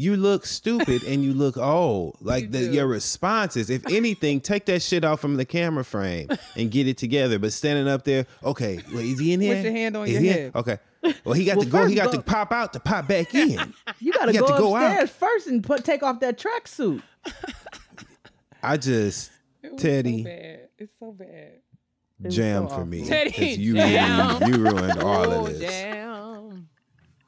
you 0.00 0.16
look 0.16 0.46
stupid 0.46 1.02
and 1.04 1.22
you 1.22 1.34
look 1.34 1.56
old. 1.58 2.16
Like 2.22 2.50
the, 2.52 2.60
do. 2.60 2.72
your 2.72 2.86
responses. 2.86 3.68
If 3.70 3.86
anything, 3.90 4.40
take 4.40 4.64
that 4.66 4.80
shit 4.82 5.04
off 5.04 5.20
from 5.20 5.36
the 5.36 5.44
camera 5.44 5.84
frame 5.84 6.28
and 6.56 6.70
get 6.70 6.86
it 6.88 6.96
together. 6.96 7.38
But 7.38 7.52
standing 7.52 7.88
up 7.88 8.04
there, 8.04 8.26
okay, 8.44 8.80
well, 8.88 8.98
is 9.00 9.18
he 9.18 9.32
in 9.32 9.40
here? 9.40 9.56
Put 9.56 9.64
your 9.64 9.72
hand 9.72 9.96
on 9.96 10.06
Is 10.06 10.12
your 10.12 10.20
he 10.22 10.28
in? 10.30 10.52
Okay. 10.54 10.78
Well, 11.24 11.34
he 11.34 11.44
got 11.44 11.56
Well, 11.56 11.64
to 11.64 11.70
go. 11.70 11.86
He 11.86 11.94
got 11.94 12.06
go- 12.12 12.18
to 12.18 12.22
pop 12.22 12.52
out 12.52 12.72
to 12.74 12.80
pop 12.80 13.08
back 13.08 13.34
in. 13.34 13.74
you 14.00 14.12
gotta 14.12 14.32
you 14.32 14.40
go 14.40 14.46
have 14.46 14.56
to 14.56 14.62
go 14.62 14.76
out. 14.76 15.08
first 15.08 15.46
and 15.46 15.62
put 15.62 15.84
take 15.84 16.02
off 16.02 16.20
that 16.20 16.38
tracksuit. 16.38 17.02
I 18.62 18.76
just 18.76 19.30
It 19.62 19.72
was 19.72 19.82
Teddy. 19.82 20.18
So 20.22 20.24
bad. 20.28 20.68
It's 20.78 20.92
so 21.00 21.12
bad. 21.12 21.52
was 22.20 22.34
jam 22.36 22.68
so 22.68 22.74
for 22.76 22.84
me. 22.84 23.04
Teddy, 23.06 23.30
'Cause 23.30 23.56
you 23.58 23.74
jam. 23.74 24.38
ruined, 24.40 24.54
you 24.56 24.62
ruined 24.62 25.02
all 25.02 25.24
oh, 25.32 25.46
of 25.46 25.58
this. 25.58 25.70
damn. 25.70 26.68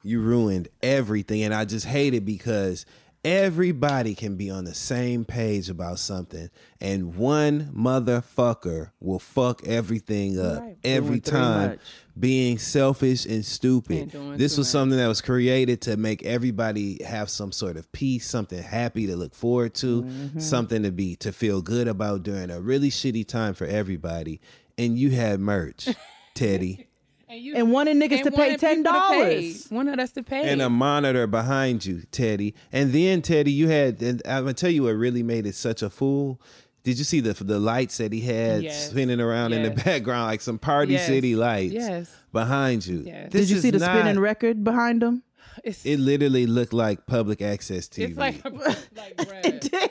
You 0.03 0.20
ruined 0.20 0.69
everything 0.83 1.43
and 1.43 1.55
i 1.55 1.65
just 1.65 1.87
hate 1.87 2.15
it 2.15 2.24
because 2.24 2.85
Everybody 3.24 4.16
can 4.16 4.35
be 4.35 4.51
on 4.51 4.65
the 4.65 4.74
same 4.74 5.24
page 5.24 5.70
about 5.70 6.01
something, 6.01 6.51
and 6.81 7.15
one 7.15 7.70
motherfucker 7.73 8.91
will 8.99 9.20
fuck 9.20 9.62
everything 9.65 10.41
up 10.41 10.61
Right. 10.61 10.77
every 10.83 11.20
time, 11.20 11.79
being 12.19 12.59
selfish 12.59 13.24
and 13.24 13.45
stupid. 13.45 14.11
This 14.37 14.59
was 14.59 14.66
much. 14.66 14.73
something 14.73 14.99
that 14.99 15.07
was 15.07 15.20
created 15.20 15.81
to 15.83 15.97
make 15.97 16.24
everybody 16.24 17.03
have 17.05 17.31
some 17.31 17.53
sort 17.53 17.77
of 17.77 17.91
peace, 17.93 18.29
something 18.29 18.61
happy 18.61 19.07
to 19.07 19.15
look 19.15 19.37
forward 19.37 19.74
to, 19.74 20.03
Mm-hmm. 20.03 20.41
something 20.41 20.83
to 20.83 20.91
be 20.91 21.15
to 21.16 21.31
feel 21.31 21.62
good 21.62 21.87
about 21.87 22.24
during 22.24 22.51
a 22.51 22.61
really 22.61 22.91
shitty 22.91 23.27
time 23.29 23.55
for 23.55 23.66
everybody. 23.66 24.41
And 24.77 24.99
you 24.99 25.11
had 25.11 25.39
merch, 25.39 25.89
Teddy. 26.35 26.89
And, 27.33 27.41
you, 27.41 27.55
And 27.57 27.73
wanted 27.73 27.97
niggas 27.97 28.25
to 28.25 28.31
pay 28.31 28.57
wanted 28.57 28.61
people 28.61 28.85
to 28.85 28.91
pay. 28.93 29.43
$10. 29.55 29.73
Wanted 29.73 29.99
us 30.01 30.11
to 30.13 30.23
pay. 30.23 30.51
and 30.51 30.61
a 30.61 30.69
monitor 30.69 31.27
behind 31.27 31.87
you, 31.87 32.03
Teddy. 32.13 32.55
And 32.71 32.93
then 32.93 33.23
Teddy, 33.23 33.51
you 33.51 33.69
had. 33.69 34.03
And 34.03 34.21
I'm 34.27 34.43
gonna 34.43 34.53
tell 34.53 34.69
you 34.71 34.83
what 34.83 34.91
really 34.91 35.23
made 35.23 35.47
it 35.47 35.55
such 35.55 35.81
a 35.83 35.89
fool. 35.89 36.41
Did 36.85 36.99
you 36.99 37.05
see 37.05 37.21
the 37.21 37.33
the 37.43 37.59
lights 37.59 37.97
that 37.99 38.13
he 38.13 38.21
had 38.21 38.65
Yes. 38.65 38.91
spinning 38.91 39.21
around 39.21 39.55
in 39.55 39.63
the 39.63 39.71
background 39.71 40.27
like 40.27 40.41
some 40.43 40.59
Party 40.59 40.93
Yes. 40.93 41.07
City 41.07 41.35
lights 41.35 41.73
Yes. 41.75 42.11
behind 42.33 42.87
you? 42.87 43.03
Yes. 43.07 43.31
Did 43.31 43.49
you 43.49 43.59
see 43.61 43.71
the 43.71 43.79
not- 43.79 43.97
spinning 43.97 44.19
record 44.21 44.63
behind 44.63 45.03
him? 45.03 45.23
It 45.65 46.01
literally 46.01 46.47
looked 46.47 46.73
like 46.73 47.07
public 47.07 47.41
access 47.41 47.87
TV. 47.89 48.09
it's 48.11 48.19
like, 48.19 48.45
like 48.45 48.77
It 49.45 49.61
did. 49.71 49.91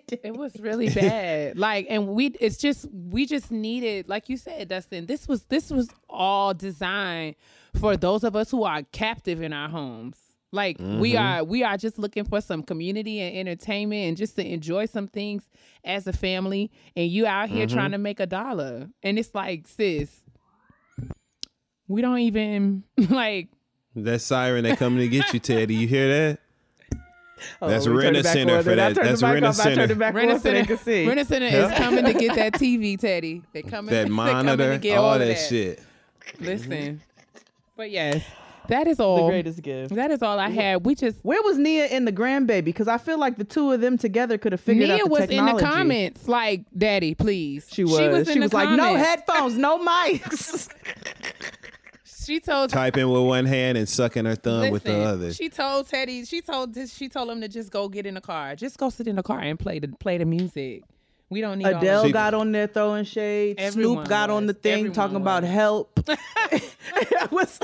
It 0.24 0.36
was 0.36 0.58
really 0.58 0.88
bad. 0.88 1.58
Like, 1.58 1.86
and 1.88 2.08
we, 2.08 2.26
it's 2.40 2.56
just, 2.56 2.86
we 2.92 3.26
just 3.26 3.50
needed, 3.50 4.08
like 4.08 4.28
you 4.28 4.36
said, 4.36 4.68
Dustin. 4.68 5.06
This 5.06 5.26
was, 5.26 5.44
this 5.44 5.70
was 5.70 5.88
all 6.08 6.54
designed 6.54 7.36
for 7.80 7.96
those 7.96 8.24
of 8.24 8.36
us 8.36 8.50
who 8.50 8.64
are 8.64 8.82
captive 8.92 9.42
in 9.42 9.52
our 9.52 9.68
homes. 9.68 10.16
Like 10.52 10.78
we 10.78 11.14
mm-hmm. 11.14 11.18
are, 11.18 11.44
we 11.44 11.64
are 11.64 11.78
just 11.78 11.98
looking 11.98 12.24
for 12.24 12.42
some 12.42 12.62
community 12.62 13.20
and 13.20 13.36
entertainment, 13.48 14.08
and 14.08 14.16
just 14.18 14.36
to 14.36 14.46
enjoy 14.46 14.84
some 14.84 15.08
things 15.08 15.48
as 15.82 16.06
a 16.06 16.12
family. 16.12 16.70
And 16.94 17.08
you 17.10 17.26
out 17.26 17.48
here 17.48 17.66
mm-hmm. 17.66 17.74
trying 17.74 17.92
to 17.92 17.98
make 17.98 18.20
a 18.20 18.26
dollar, 18.26 18.88
and 19.02 19.18
it's 19.18 19.34
like, 19.34 19.66
sis, 19.66 20.10
we 21.88 22.02
don't 22.02 22.18
even 22.18 22.84
like. 23.08 23.48
that 23.96 24.20
siren 24.20 24.64
that 24.64 24.76
coming 24.76 24.98
to 24.98 25.08
get 25.08 25.32
you, 25.32 25.40
Teddy. 25.40 25.74
You 25.74 25.88
hear 25.88 26.08
that? 26.08 26.38
Oh, 27.60 27.68
that's 27.68 27.86
we 27.86 27.94
Rent-A-Center 27.94 28.62
for 28.62 28.74
that- 28.74 28.94
that's 28.94 29.20
the 29.20 29.26
mic 29.26 29.34
Rena 29.34 29.48
off, 29.48 29.60
I 29.60 29.74
turned 29.74 29.76
Center. 29.76 30.12
Rena 30.12 30.32
on 30.34 30.40
so 30.40 30.50
they 30.50 30.64
Center. 30.64 31.08
Rent-A-Center 31.08 31.46
is 31.46 31.72
coming 31.78 32.04
to 32.04 32.12
get 32.14 32.36
that 32.36 32.52
TV, 32.60 32.98
Teddy. 32.98 33.42
They 33.52 33.62
coming. 33.62 33.90
That 33.92 34.08
they 34.08 34.14
coming 34.14 34.56
to 34.56 34.78
get 34.78 34.98
all 34.98 35.14
of 35.14 35.20
that 35.20 35.34
shit. 35.34 35.82
Listen, 36.38 36.70
mm-hmm. 36.70 36.96
but 37.76 37.90
yes, 37.90 38.24
that 38.68 38.86
is 38.86 39.00
all. 39.00 39.26
the 39.26 39.30
greatest 39.30 39.62
gift. 39.62 39.94
That 39.94 40.10
is 40.10 40.22
all 40.22 40.38
I 40.38 40.48
had. 40.48 40.84
We 40.84 40.94
just 40.94 41.18
Where 41.22 41.42
was 41.42 41.58
Nia 41.58 41.86
in 41.86 42.04
the 42.04 42.12
grandbaby? 42.12 42.64
Because 42.64 42.88
I 42.88 42.98
feel 42.98 43.18
like 43.18 43.36
the 43.36 43.44
two 43.44 43.72
of 43.72 43.80
them 43.80 43.98
together 43.98 44.38
could 44.38 44.52
have 44.52 44.60
figured 44.60 44.88
Nia 44.88 45.02
out 45.02 45.08
the 45.08 45.16
city. 45.16 45.34
Nia 45.34 45.44
was 45.44 45.50
in 45.50 45.56
the 45.56 45.62
comments 45.62 46.28
like, 46.28 46.64
"Daddy, 46.76 47.14
please." 47.14 47.66
She 47.70 47.84
was. 47.84 47.96
She 47.96 48.08
was, 48.08 48.28
in 48.28 48.40
the 48.40 48.48
like, 48.48 48.70
no 48.70 48.94
headphones, 48.94 49.56
no 49.56 49.78
mics. 49.78 50.68
She 52.24 52.40
told. 52.40 52.70
Teddy 52.70 52.90
Typing 52.90 53.10
with 53.10 53.22
one 53.22 53.44
hand 53.46 53.78
and 53.78 53.88
sucking 53.88 54.24
her 54.24 54.34
thumb 54.34 54.70
with 54.70 54.84
the 54.84 54.94
other. 55.00 55.32
She 55.32 55.48
told 55.48 55.88
Teddy. 55.88 56.24
She 56.24 56.40
told. 56.40 56.76
She 56.88 57.08
told 57.08 57.30
him 57.30 57.40
to 57.40 57.48
just 57.48 57.70
go 57.70 57.88
get 57.88 58.06
in 58.06 58.14
the 58.14 58.20
car. 58.20 58.56
Just 58.56 58.78
go 58.78 58.90
sit 58.90 59.06
in 59.08 59.16
the 59.16 59.22
car 59.22 59.40
and 59.40 59.58
play 59.58 59.78
the 59.78 59.88
play 59.88 60.18
the 60.18 60.24
music. 60.24 60.82
We 61.30 61.40
don't 61.40 61.58
need 61.58 61.66
all 61.66 61.76
Adele 61.78 62.04
of 62.04 62.12
got 62.12 62.34
on 62.34 62.52
there 62.52 62.66
throwing 62.66 63.04
shade. 63.04 63.56
Everyone 63.58 63.96
Snoop 64.04 64.08
got 64.08 64.28
on 64.28 64.46
the 64.46 64.52
thing 64.52 64.72
Everyone 64.74 64.94
talking 64.94 65.16
about 65.16 65.44
help. 65.44 65.98
It 66.94 67.32
was- 67.32 67.58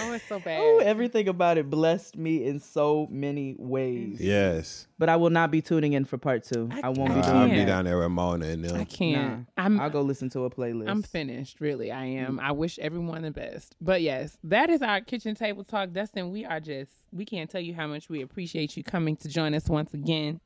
Oh, 0.00 0.12
it's 0.12 0.26
so 0.26 0.38
bad. 0.40 0.60
Ooh, 0.60 0.80
everything 0.80 1.28
about 1.28 1.58
it 1.58 1.70
blessed 1.70 2.16
me 2.16 2.44
in 2.44 2.60
so 2.60 3.06
many 3.10 3.54
ways. 3.58 4.20
yes. 4.20 4.86
But 4.98 5.08
I 5.08 5.16
will 5.16 5.30
not 5.30 5.50
be 5.50 5.60
tuning 5.60 5.92
in 5.92 6.04
for 6.04 6.18
part 6.18 6.44
two. 6.44 6.68
I, 6.82 6.88
won't 6.88 7.10
I 7.10 7.14
be 7.16 7.20
doing 7.22 7.36
I'll 7.36 7.48
be 7.48 7.64
down 7.64 7.84
there 7.84 7.98
with 7.98 8.10
Mona 8.10 8.46
and 8.46 8.66
I 8.72 8.84
can't. 8.84 9.38
Nah, 9.56 9.64
I'm. 9.64 9.80
I'll 9.80 9.90
go 9.90 10.02
listen 10.02 10.30
to 10.30 10.44
a 10.44 10.50
playlist. 10.50 10.88
I'm 10.88 11.02
finished. 11.02 11.60
Really, 11.60 11.90
I 11.90 12.04
am. 12.04 12.38
Mm. 12.38 12.42
I 12.42 12.52
wish 12.52 12.78
everyone 12.78 13.22
the 13.22 13.30
best. 13.30 13.74
But 13.80 14.02
yes, 14.02 14.38
that 14.44 14.70
is 14.70 14.82
our 14.82 15.00
kitchen 15.00 15.34
table 15.34 15.64
talk, 15.64 15.92
Dustin. 15.92 16.30
We 16.30 16.44
are 16.44 16.60
just. 16.60 16.92
We 17.12 17.24
can't 17.24 17.50
tell 17.50 17.60
you 17.60 17.74
how 17.74 17.86
much 17.86 18.08
we 18.08 18.22
appreciate 18.22 18.76
you 18.76 18.84
coming 18.84 19.16
to 19.16 19.28
join 19.28 19.54
us 19.54 19.68
once 19.68 19.92
again. 19.94 20.40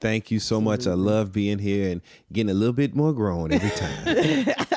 Thank 0.00 0.30
you 0.30 0.40
so 0.40 0.60
much. 0.60 0.86
I 0.86 0.92
love 0.92 1.32
being 1.32 1.58
here 1.58 1.90
and 1.90 2.02
getting 2.30 2.50
a 2.50 2.54
little 2.54 2.74
bit 2.74 2.94
more 2.94 3.14
grown 3.14 3.50
every 3.50 3.70
time. 3.70 4.54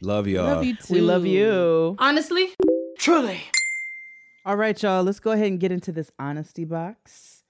love 0.00 0.26
y'all. 0.26 0.44
Love 0.44 0.64
you 0.64 0.76
too. 0.76 0.94
we 0.94 1.00
love 1.00 1.26
you. 1.26 1.96
Honestly, 1.98 2.54
truly. 2.98 3.40
All 4.44 4.56
right, 4.56 4.80
y'all. 4.82 5.02
Let's 5.02 5.20
go 5.20 5.32
ahead 5.32 5.48
and 5.48 5.58
get 5.58 5.72
into 5.72 5.92
this 5.92 6.10
honesty 6.18 6.64
box. 6.64 7.42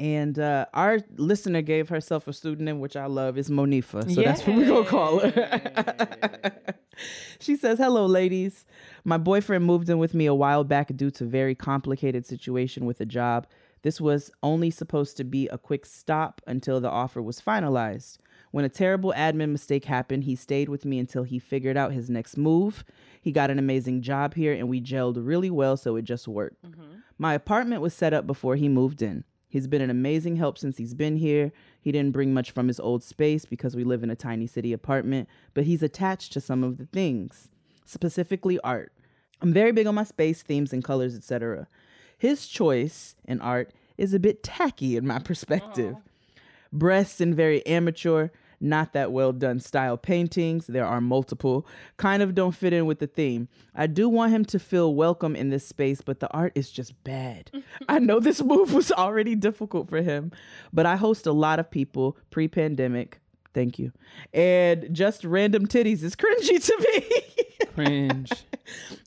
And 0.00 0.38
uh, 0.38 0.64
our 0.72 1.00
listener 1.16 1.60
gave 1.60 1.90
herself 1.90 2.26
a 2.26 2.32
pseudonym, 2.32 2.80
which 2.80 2.96
I 2.96 3.04
love, 3.04 3.36
is 3.36 3.50
Monifa. 3.50 4.10
So 4.12 4.22
that's 4.22 4.46
what 4.46 4.56
we're 4.56 4.66
going 4.66 4.84
to 4.84 4.90
call 4.90 5.18
her. 5.20 6.52
she 7.38 7.54
says, 7.54 7.76
Hello, 7.78 8.06
ladies. 8.06 8.64
My 9.04 9.18
boyfriend 9.18 9.66
moved 9.66 9.90
in 9.90 9.98
with 9.98 10.14
me 10.14 10.24
a 10.24 10.34
while 10.34 10.64
back 10.64 10.96
due 10.96 11.10
to 11.12 11.24
very 11.26 11.54
complicated 11.54 12.24
situation 12.24 12.86
with 12.86 12.98
a 13.02 13.06
job. 13.06 13.46
This 13.82 14.00
was 14.00 14.30
only 14.42 14.70
supposed 14.70 15.18
to 15.18 15.24
be 15.24 15.48
a 15.48 15.58
quick 15.58 15.84
stop 15.84 16.40
until 16.46 16.80
the 16.80 16.90
offer 16.90 17.20
was 17.20 17.40
finalized. 17.40 18.18
When 18.50 18.64
a 18.64 18.68
terrible 18.68 19.12
admin 19.16 19.50
mistake 19.50 19.84
happened, 19.84 20.24
he 20.24 20.34
stayed 20.34 20.68
with 20.68 20.84
me 20.84 20.98
until 20.98 21.22
he 21.22 21.38
figured 21.38 21.76
out 21.76 21.92
his 21.92 22.10
next 22.10 22.36
move. 22.36 22.84
He 23.20 23.32
got 23.32 23.50
an 23.50 23.58
amazing 23.58 24.02
job 24.02 24.34
here 24.34 24.52
and 24.52 24.68
we 24.68 24.80
gelled 24.80 25.16
really 25.18 25.50
well, 25.50 25.76
so 25.76 25.96
it 25.96 26.02
just 26.02 26.26
worked. 26.26 26.64
Mm-hmm. 26.64 26.96
My 27.18 27.34
apartment 27.34 27.82
was 27.82 27.94
set 27.94 28.12
up 28.12 28.26
before 28.26 28.56
he 28.56 28.68
moved 28.68 29.02
in. 29.02 29.24
He's 29.48 29.66
been 29.66 29.82
an 29.82 29.90
amazing 29.90 30.36
help 30.36 30.58
since 30.58 30.78
he's 30.78 30.94
been 30.94 31.16
here. 31.16 31.52
He 31.80 31.90
didn't 31.90 32.12
bring 32.12 32.32
much 32.32 32.52
from 32.52 32.68
his 32.68 32.78
old 32.78 33.02
space 33.02 33.44
because 33.44 33.74
we 33.74 33.84
live 33.84 34.02
in 34.02 34.10
a 34.10 34.16
tiny 34.16 34.46
city 34.46 34.72
apartment, 34.72 35.28
but 35.54 35.64
he's 35.64 35.82
attached 35.82 36.32
to 36.32 36.40
some 36.40 36.62
of 36.62 36.78
the 36.78 36.86
things, 36.86 37.48
specifically 37.84 38.60
art. 38.60 38.92
I'm 39.42 39.52
very 39.52 39.72
big 39.72 39.86
on 39.86 39.96
my 39.96 40.04
space, 40.04 40.42
themes, 40.42 40.72
and 40.72 40.84
colors, 40.84 41.16
etc. 41.16 41.66
His 42.16 42.46
choice 42.46 43.16
in 43.24 43.40
art 43.40 43.72
is 43.98 44.14
a 44.14 44.20
bit 44.20 44.42
tacky 44.42 44.96
in 44.96 45.06
my 45.06 45.18
perspective. 45.18 45.96
Oh. 45.98 46.02
Breasts 46.72 47.20
in 47.20 47.34
very 47.34 47.66
amateur, 47.66 48.28
not 48.60 48.92
that 48.92 49.12
well 49.12 49.32
done 49.32 49.60
style 49.60 49.96
paintings. 49.96 50.66
There 50.66 50.84
are 50.84 51.00
multiple, 51.00 51.66
kind 51.96 52.22
of 52.22 52.34
don't 52.34 52.54
fit 52.54 52.72
in 52.72 52.86
with 52.86 52.98
the 52.98 53.06
theme. 53.06 53.48
I 53.74 53.86
do 53.86 54.08
want 54.08 54.32
him 54.32 54.44
to 54.46 54.58
feel 54.58 54.94
welcome 54.94 55.34
in 55.34 55.50
this 55.50 55.66
space, 55.66 56.02
but 56.02 56.20
the 56.20 56.30
art 56.32 56.52
is 56.54 56.70
just 56.70 57.02
bad. 57.04 57.50
I 57.88 57.98
know 57.98 58.20
this 58.20 58.42
move 58.42 58.74
was 58.74 58.92
already 58.92 59.34
difficult 59.34 59.88
for 59.88 60.02
him, 60.02 60.32
but 60.72 60.86
I 60.86 60.96
host 60.96 61.26
a 61.26 61.32
lot 61.32 61.58
of 61.58 61.70
people 61.70 62.16
pre 62.30 62.48
pandemic. 62.48 63.20
Thank 63.52 63.78
you. 63.78 63.92
And 64.32 64.88
just 64.92 65.24
random 65.24 65.66
titties 65.66 66.02
is 66.02 66.14
cringy 66.16 66.64
to 66.64 66.86
me. 66.92 67.66
Cringe. 67.74 68.32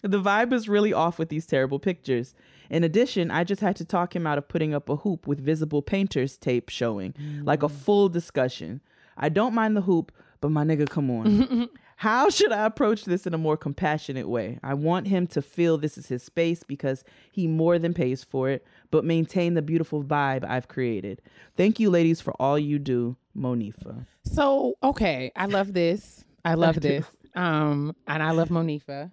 The 0.02 0.22
vibe 0.22 0.52
is 0.52 0.68
really 0.68 0.92
off 0.92 1.18
with 1.18 1.30
these 1.30 1.46
terrible 1.46 1.80
pictures. 1.80 2.36
In 2.70 2.84
addition, 2.84 3.32
I 3.32 3.46
just 3.46 3.62
had 3.62 3.78
to 3.78 3.86
talk 3.86 4.14
him 4.14 4.28
out 4.28 4.38
of 4.38 4.50
putting 4.50 4.74
up 4.74 4.90
a 4.90 4.98
hoop 4.98 5.26
with 5.26 5.40
visible 5.40 5.82
painter's 5.82 6.36
tape 6.36 6.68
showing, 6.68 7.14
like 7.44 7.64
a 7.64 7.68
mm. 7.68 7.72
full 7.72 8.10
discussion. 8.10 8.82
I 9.18 9.30
don't 9.30 9.54
mind 9.54 9.76
the 9.76 9.82
hoop, 9.82 10.12
but 10.42 10.50
my 10.50 10.64
nigga, 10.64 10.90
come 10.90 11.10
on. 11.10 11.70
How 12.04 12.30
should 12.30 12.52
I 12.52 12.66
approach 12.66 13.06
this 13.06 13.26
in 13.26 13.34
a 13.34 13.38
more 13.38 13.56
compassionate 13.56 14.28
way? 14.28 14.60
I 14.62 14.74
want 14.74 15.08
him 15.08 15.26
to 15.28 15.42
feel 15.42 15.78
this 15.78 15.98
is 15.98 16.08
his 16.08 16.22
space 16.22 16.62
because 16.64 17.04
he 17.32 17.48
more 17.48 17.80
than 17.80 17.94
pays 17.94 18.24
for 18.24 18.50
it, 18.50 18.66
but 18.92 19.06
maintain 19.06 19.54
the 19.54 19.62
beautiful 19.62 20.04
vibe 20.04 20.44
I've 20.44 20.68
created. 20.68 21.22
Thank 21.56 21.80
you, 21.80 21.90
ladies, 21.90 22.20
for 22.20 22.34
all 22.42 22.60
you 22.60 22.78
do, 22.78 23.16
Monifa. 23.38 24.06
So 24.24 24.76
okay, 24.84 25.32
I 25.36 25.46
love 25.46 25.74
this. 25.74 26.26
I 26.44 26.54
love 26.56 26.82
this. 26.82 27.06
Um, 27.36 27.96
and 28.06 28.22
I 28.22 28.32
love 28.32 28.50
Monifa, 28.50 29.12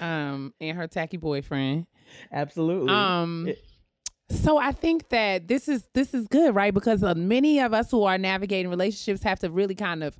um, 0.00 0.52
and 0.60 0.76
her 0.76 0.86
tacky 0.86 1.16
boyfriend. 1.16 1.86
Absolutely. 2.30 2.92
Um, 2.92 3.48
so 4.30 4.58
I 4.58 4.72
think 4.72 5.08
that 5.08 5.48
this 5.48 5.68
is 5.68 5.88
this 5.94 6.12
is 6.12 6.26
good, 6.28 6.54
right? 6.54 6.74
Because 6.74 7.02
uh, 7.02 7.14
many 7.14 7.60
of 7.60 7.72
us 7.72 7.90
who 7.90 8.04
are 8.04 8.18
navigating 8.18 8.70
relationships 8.70 9.22
have 9.22 9.38
to 9.40 9.50
really 9.50 9.74
kind 9.74 10.04
of 10.04 10.18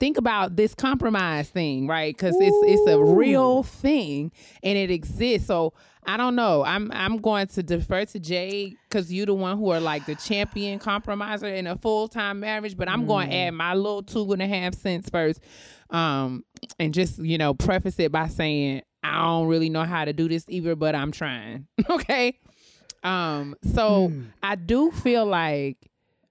think 0.00 0.18
about 0.18 0.56
this 0.56 0.74
compromise 0.74 1.48
thing, 1.48 1.86
right? 1.86 2.14
Because 2.14 2.36
it's 2.40 2.56
it's 2.62 2.90
a 2.90 3.02
real 3.02 3.62
thing 3.62 4.32
and 4.62 4.76
it 4.76 4.90
exists. 4.90 5.46
So 5.46 5.72
I 6.06 6.16
don't 6.16 6.34
know. 6.34 6.64
I'm 6.64 6.90
I'm 6.92 7.18
going 7.18 7.46
to 7.48 7.62
defer 7.62 8.04
to 8.06 8.18
Jay 8.18 8.76
because 8.88 9.12
you're 9.12 9.26
the 9.26 9.34
one 9.34 9.56
who 9.56 9.70
are 9.70 9.80
like 9.80 10.04
the 10.06 10.16
champion 10.16 10.78
compromiser 10.78 11.46
in 11.46 11.66
a 11.66 11.76
full 11.76 12.08
time 12.08 12.40
marriage. 12.40 12.76
But 12.76 12.88
I'm 12.88 13.06
going 13.06 13.30
to 13.30 13.36
add 13.36 13.54
my 13.54 13.74
little 13.74 14.02
two 14.02 14.32
and 14.32 14.42
a 14.42 14.48
half 14.48 14.74
cents 14.74 15.08
first, 15.08 15.40
um, 15.90 16.44
and 16.78 16.92
just 16.92 17.18
you 17.18 17.38
know 17.38 17.54
preface 17.54 17.98
it 17.98 18.10
by 18.10 18.28
saying 18.28 18.82
I 19.04 19.22
don't 19.22 19.48
really 19.48 19.68
know 19.68 19.84
how 19.84 20.04
to 20.04 20.12
do 20.12 20.28
this 20.28 20.44
either, 20.48 20.74
but 20.74 20.94
I'm 20.94 21.12
trying. 21.12 21.66
okay. 21.90 22.38
Um, 23.04 23.54
so 23.74 24.12
I 24.42 24.56
do 24.56 24.90
feel 24.90 25.26
like, 25.26 25.76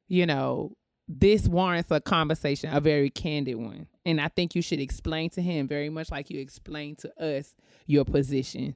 you 0.08 0.26
know, 0.26 0.74
this 1.08 1.48
warrants 1.48 1.91
a 1.91 2.02
conversation, 2.02 2.74
a 2.74 2.80
very 2.82 3.10
candid 3.10 3.56
one. 3.56 3.88
And 4.06 4.20
I 4.20 4.28
think 4.30 4.56
you 4.56 4.62
should 4.62 4.80
explain 4.80 5.30
to 5.32 5.41
him 5.41 5.68
very 5.68 5.90
much 5.90 6.12
like 6.12 6.30
you 6.30 6.40
explained 6.40 6.98
to 7.00 7.24
us 7.24 7.56
your 7.86 8.06
position. 8.06 8.76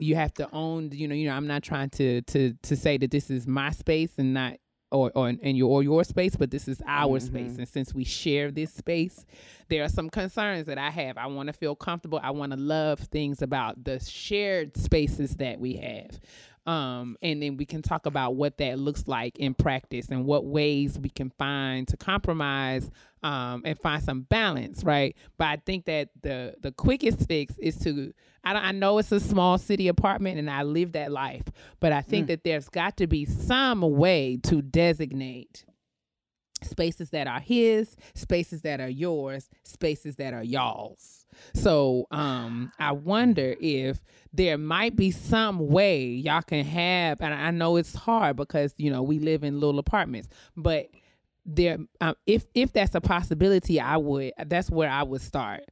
you 0.00 0.14
have 0.14 0.32
to 0.34 0.48
own 0.52 0.90
you 0.92 1.08
know 1.08 1.14
you 1.14 1.28
know 1.28 1.34
i'm 1.34 1.48
not 1.48 1.62
trying 1.62 1.90
to 1.90 2.22
to 2.22 2.54
to 2.62 2.76
say 2.76 2.96
that 2.96 3.10
this 3.10 3.30
is 3.30 3.46
my 3.48 3.70
space 3.70 4.12
and 4.18 4.32
not 4.32 4.54
or 4.92 5.10
or 5.16 5.28
in 5.28 5.56
your 5.56 5.68
or 5.70 5.82
your 5.82 6.04
space 6.04 6.36
but 6.36 6.50
this 6.52 6.68
is 6.68 6.80
our 6.86 7.18
space. 7.20 7.56
And 7.58 7.68
since 7.68 7.92
we 7.92 8.04
share 8.04 8.50
this 8.52 8.72
space 8.72 9.26
there 9.68 9.82
are 9.82 9.88
some 9.88 10.08
concerns 10.08 10.66
that 10.66 10.78
i 10.78 10.90
have. 10.90 11.18
I 11.18 11.26
want 11.26 11.48
to 11.48 11.52
feel 11.52 11.74
comfortable. 11.74 12.20
I 12.22 12.30
want 12.30 12.52
to 12.52 12.58
love 12.58 13.00
things 13.00 13.42
about 13.42 13.84
the 13.84 13.98
shared 14.00 14.76
spaces 14.76 15.36
that 15.36 15.58
we 15.60 15.74
have 15.76 16.20
um, 16.68 17.16
and 17.22 17.42
then 17.42 17.56
we 17.56 17.64
can 17.64 17.80
talk 17.80 18.04
about 18.04 18.36
what 18.36 18.58
that 18.58 18.78
looks 18.78 19.08
like 19.08 19.38
in 19.38 19.54
practice 19.54 20.08
and 20.10 20.26
what 20.26 20.44
ways 20.44 20.98
we 20.98 21.08
can 21.08 21.30
find 21.30 21.88
to 21.88 21.96
compromise 21.96 22.90
um, 23.22 23.62
and 23.64 23.80
find 23.80 24.02
some 24.02 24.20
balance, 24.20 24.84
right? 24.84 25.16
But 25.38 25.46
I 25.46 25.56
think 25.64 25.86
that 25.86 26.10
the 26.20 26.56
the 26.60 26.70
quickest 26.70 27.26
fix 27.26 27.56
is 27.56 27.78
to 27.78 28.12
I, 28.44 28.52
don't, 28.52 28.62
I 28.62 28.72
know 28.72 28.98
it's 28.98 29.10
a 29.12 29.18
small 29.18 29.56
city 29.56 29.88
apartment 29.88 30.38
and 30.38 30.50
I 30.50 30.62
live 30.62 30.92
that 30.92 31.10
life, 31.10 31.44
but 31.80 31.92
I 31.92 32.02
think 32.02 32.26
that 32.26 32.44
there's 32.44 32.68
got 32.68 32.98
to 32.98 33.06
be 33.06 33.24
some 33.24 33.80
way 33.80 34.38
to 34.42 34.60
designate 34.60 35.64
spaces 36.62 37.08
that 37.10 37.26
are 37.26 37.40
his, 37.40 37.96
spaces 38.14 38.60
that 38.62 38.78
are 38.78 38.90
yours, 38.90 39.48
spaces 39.62 40.16
that 40.16 40.34
are 40.34 40.44
y'all's. 40.44 41.17
So 41.54 42.06
um 42.10 42.72
I 42.78 42.92
wonder 42.92 43.54
if 43.60 44.00
there 44.32 44.58
might 44.58 44.96
be 44.96 45.10
some 45.10 45.68
way 45.68 46.04
y'all 46.04 46.42
can 46.42 46.64
have 46.64 47.20
and 47.20 47.32
I 47.32 47.50
know 47.50 47.76
it's 47.76 47.94
hard 47.94 48.36
because 48.36 48.74
you 48.76 48.90
know 48.90 49.02
we 49.02 49.18
live 49.18 49.44
in 49.44 49.60
little 49.60 49.78
apartments, 49.78 50.28
but 50.56 50.88
there 51.46 51.78
um, 52.00 52.14
if 52.26 52.46
if 52.54 52.72
that's 52.72 52.94
a 52.94 53.00
possibility, 53.00 53.80
I 53.80 53.96
would 53.96 54.32
that's 54.46 54.70
where 54.70 54.90
I 54.90 55.02
would 55.02 55.22
start. 55.22 55.62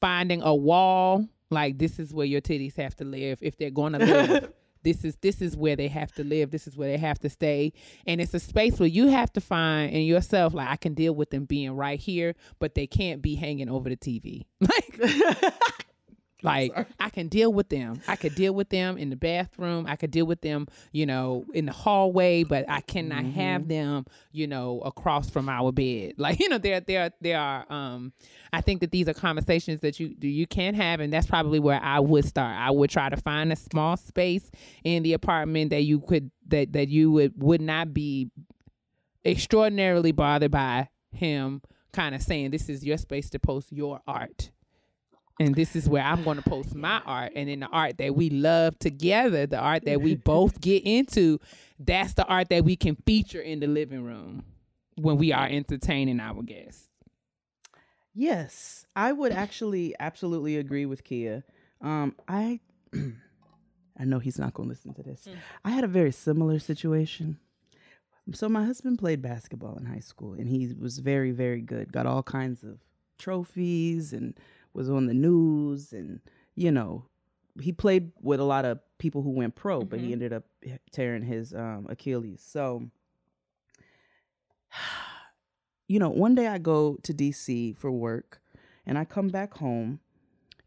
Finding 0.00 0.40
a 0.42 0.54
wall 0.54 1.26
like 1.50 1.78
this 1.78 1.98
is 1.98 2.14
where 2.14 2.26
your 2.26 2.40
titties 2.40 2.76
have 2.76 2.96
to 2.96 3.04
live 3.04 3.38
if 3.42 3.56
they're 3.58 3.70
going 3.70 3.92
to 3.94 3.98
live 3.98 4.52
this 4.82 5.04
is 5.04 5.16
this 5.16 5.42
is 5.42 5.56
where 5.56 5.76
they 5.76 5.88
have 5.88 6.12
to 6.12 6.24
live. 6.24 6.50
This 6.50 6.66
is 6.66 6.76
where 6.76 6.90
they 6.90 6.98
have 6.98 7.18
to 7.20 7.30
stay. 7.30 7.72
And 8.06 8.20
it's 8.20 8.34
a 8.34 8.40
space 8.40 8.78
where 8.78 8.88
you 8.88 9.08
have 9.08 9.32
to 9.34 9.40
find 9.40 9.92
in 9.92 10.02
yourself 10.02 10.54
like 10.54 10.68
i 10.68 10.76
can 10.76 10.94
deal 10.94 11.14
with 11.14 11.30
them 11.30 11.44
being 11.44 11.72
right 11.72 11.98
here 11.98 12.34
but 12.58 12.74
they 12.74 12.86
can't 12.86 13.22
be 13.22 13.34
hanging 13.34 13.68
over 13.68 13.88
the 13.88 13.96
tv 13.96 14.44
like 14.60 15.00
like 16.44 16.72
i 16.98 17.08
can 17.10 17.28
deal 17.28 17.52
with 17.52 17.68
them. 17.68 18.00
I 18.08 18.16
could 18.16 18.34
deal 18.34 18.54
with 18.54 18.68
them 18.70 18.98
in 18.98 19.10
the 19.10 19.16
bathroom. 19.16 19.86
I 19.86 19.96
could 19.96 20.10
deal 20.10 20.26
with 20.26 20.40
them 20.40 20.66
you 20.92 21.06
know 21.06 21.44
in 21.54 21.66
the 21.66 21.72
hallway 21.72 22.44
but 22.44 22.64
i 22.68 22.80
cannot 22.80 23.24
have 23.24 23.68
them 23.68 24.06
you 24.32 24.46
know 24.46 24.80
across 24.80 25.30
from 25.30 25.48
our 25.48 25.72
bed. 25.72 26.14
Like 26.18 26.40
you 26.40 26.48
know 26.48 26.58
there 26.58 26.80
there 26.80 27.10
there 27.20 27.38
are 27.38 27.64
um 27.72 28.12
i 28.52 28.60
think 28.60 28.80
that 28.80 28.90
these 28.90 29.08
are 29.08 29.14
conversations 29.14 29.80
that 29.80 29.98
you 29.98 30.14
you 30.20 30.46
can 30.46 30.74
have 30.74 31.00
and 31.00 31.12
that's 31.12 31.26
probably 31.26 31.58
where 31.58 31.80
i 31.82 31.98
would 32.00 32.24
start. 32.24 32.56
I 32.56 32.70
would 32.70 32.90
try 32.90 33.08
to 33.08 33.16
find 33.16 33.52
a 33.52 33.56
small 33.56 33.96
space 33.96 34.50
in 34.84 35.02
the 35.02 35.12
apartment 35.14 35.70
that 35.70 35.82
you 35.82 36.00
could 36.00 36.30
that 36.48 36.72
that 36.72 36.88
you 36.88 37.10
would 37.12 37.32
would 37.36 37.60
not 37.60 37.94
be 37.94 38.30
extraordinarily 39.24 40.12
bothered 40.12 40.50
by 40.50 40.88
him 41.12 41.62
kind 41.92 42.14
of 42.14 42.22
saying 42.22 42.50
this 42.50 42.68
is 42.68 42.84
your 42.84 42.96
space 42.96 43.30
to 43.30 43.38
post 43.38 43.72
your 43.72 44.00
art 44.06 44.50
and 45.40 45.54
this 45.54 45.74
is 45.74 45.88
where 45.88 46.02
I'm 46.02 46.22
going 46.22 46.36
to 46.36 46.42
post 46.42 46.74
my 46.74 47.00
art. 47.06 47.32
And 47.34 47.48
in 47.48 47.60
the 47.60 47.66
art 47.68 47.96
that 47.96 48.14
we 48.14 48.28
love 48.28 48.78
together, 48.78 49.46
the 49.46 49.58
art 49.58 49.86
that 49.86 50.02
we 50.02 50.14
both 50.14 50.60
get 50.60 50.82
into, 50.84 51.40
that's 51.78 52.12
the 52.12 52.26
art 52.26 52.50
that 52.50 52.62
we 52.62 52.76
can 52.76 52.94
feature 53.06 53.40
in 53.40 53.58
the 53.58 53.66
living 53.66 54.04
room 54.04 54.44
when 54.96 55.16
we 55.16 55.32
are 55.32 55.46
entertaining 55.46 56.20
our 56.20 56.42
guests. 56.42 56.88
Yes, 58.12 58.84
I 58.94 59.12
would 59.12 59.32
actually 59.32 59.94
absolutely 59.98 60.58
agree 60.58 60.84
with 60.84 61.04
Keia. 61.04 61.42
Um, 61.80 62.16
I 62.28 62.60
I 62.94 64.04
know 64.04 64.18
he's 64.18 64.38
not 64.38 64.52
going 64.52 64.68
to 64.68 64.74
listen 64.74 64.92
to 64.94 65.02
this. 65.02 65.26
I 65.64 65.70
had 65.70 65.84
a 65.84 65.88
very 65.88 66.12
similar 66.12 66.58
situation. 66.58 67.38
So 68.34 68.48
my 68.48 68.64
husband 68.64 68.98
played 68.98 69.22
basketball 69.22 69.76
in 69.76 69.86
high 69.86 70.00
school, 70.00 70.34
and 70.34 70.48
he 70.48 70.74
was 70.78 70.98
very, 70.98 71.30
very 71.30 71.62
good. 71.62 71.92
Got 71.92 72.06
all 72.06 72.22
kinds 72.22 72.62
of 72.62 72.78
trophies, 73.18 74.12
and 74.12 74.38
was 74.72 74.90
on 74.90 75.06
the 75.06 75.14
news, 75.14 75.92
and 75.92 76.20
you 76.54 76.70
know, 76.70 77.06
he 77.60 77.72
played 77.72 78.12
with 78.20 78.40
a 78.40 78.44
lot 78.44 78.64
of 78.64 78.78
people 78.98 79.22
who 79.22 79.30
went 79.30 79.54
pro, 79.54 79.82
but 79.82 79.98
he 79.98 80.12
ended 80.12 80.32
up 80.32 80.44
tearing 80.92 81.22
his 81.22 81.52
um, 81.54 81.86
Achilles. 81.88 82.42
So 82.46 82.90
you 85.88 85.98
know, 85.98 86.10
one 86.10 86.34
day 86.34 86.46
I 86.46 86.58
go 86.58 86.96
to 87.02 87.12
DC 87.12 87.76
for 87.76 87.90
work 87.90 88.40
and 88.86 88.96
I 88.96 89.04
come 89.04 89.28
back 89.28 89.54
home 89.54 90.00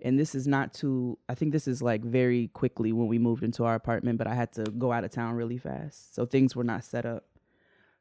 and 0.02 0.20
this 0.20 0.36
is 0.36 0.48
not 0.48 0.74
too 0.74 1.18
I 1.30 1.36
think 1.36 1.54
this 1.54 1.68
is 1.68 1.82
like 1.82 2.04
very 2.04 2.50
quickly 2.50 2.92
when 2.92 3.08
we 3.08 3.18
moved 3.18 3.44
into 3.44 3.64
our 3.64 3.76
apartment, 3.76 4.18
but 4.18 4.28
I 4.28 4.36
had 4.36 4.52
to 4.54 4.64
go 4.64 4.92
out 4.92 5.06
of 5.06 5.12
town 5.12 5.36
really 5.36 5.58
fast. 5.58 6.14
So 6.14 6.26
things 6.26 6.56
were 6.56 6.64
not 6.64 6.84
set 6.84 7.06
up. 7.06 7.26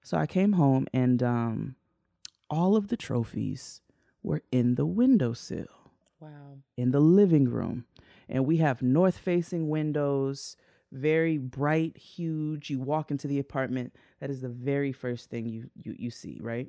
So 0.03 0.17
I 0.17 0.27
came 0.27 0.55
home 0.55 0.87
and 0.93 1.23
um 1.23 1.77
all 2.51 2.77
of 2.77 2.89
the 2.89 2.97
trophies 2.97 3.81
were 4.23 4.43
in 4.51 4.75
the 4.75 4.87
windowsill 4.87 5.82
Wow. 6.23 6.59
in 6.77 6.93
the 6.93 7.01
living 7.01 7.49
room. 7.49 7.85
And 8.29 8.47
we 8.47 8.59
have 8.59 8.81
north 8.81 9.19
facing 9.19 9.69
windows, 9.69 10.57
very 10.93 11.37
bright, 11.37 11.97
huge. 11.99 12.71
You 12.71 12.79
walk 12.79 13.11
into 13.11 13.27
the 13.27 13.39
apartment, 13.39 13.95
that 14.21 14.31
is 14.31 14.41
the 14.41 14.49
very 14.49 14.93
first 14.93 15.29
thing 15.31 15.47
you 15.47 15.71
you, 15.75 15.95
you 15.99 16.11
see, 16.11 16.39
right? 16.41 16.69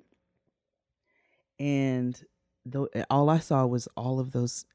And 1.60 2.20
though 2.66 2.90
eh, 2.94 3.04
all 3.10 3.30
I 3.30 3.40
saw 3.40 3.66
was 3.66 3.88
all 3.96 4.20
of 4.20 4.32
those 4.32 4.66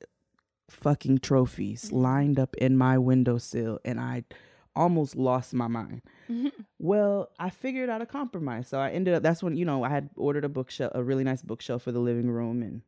fucking 0.70 1.18
trophies 1.18 1.86
mm-hmm. 1.86 1.96
lined 1.96 2.38
up 2.38 2.54
in 2.56 2.76
my 2.76 2.98
windowsill 2.98 3.80
and 3.84 3.98
I 3.98 4.24
almost 4.76 5.16
lost 5.16 5.52
my 5.52 5.66
mind. 5.66 6.02
Well, 6.80 7.30
I 7.40 7.50
figured 7.50 7.90
out 7.90 8.02
a 8.02 8.06
compromise. 8.06 8.68
So 8.68 8.78
I 8.78 8.90
ended 8.90 9.12
up 9.12 9.22
that's 9.22 9.42
when, 9.42 9.56
you 9.56 9.64
know, 9.64 9.82
I 9.82 9.88
had 9.88 10.10
ordered 10.14 10.44
a 10.44 10.48
bookshelf, 10.48 10.92
a 10.94 11.02
really 11.02 11.24
nice 11.24 11.42
bookshelf 11.42 11.82
for 11.82 11.90
the 11.90 11.98
living 11.98 12.30
room 12.30 12.62
and 12.62 12.82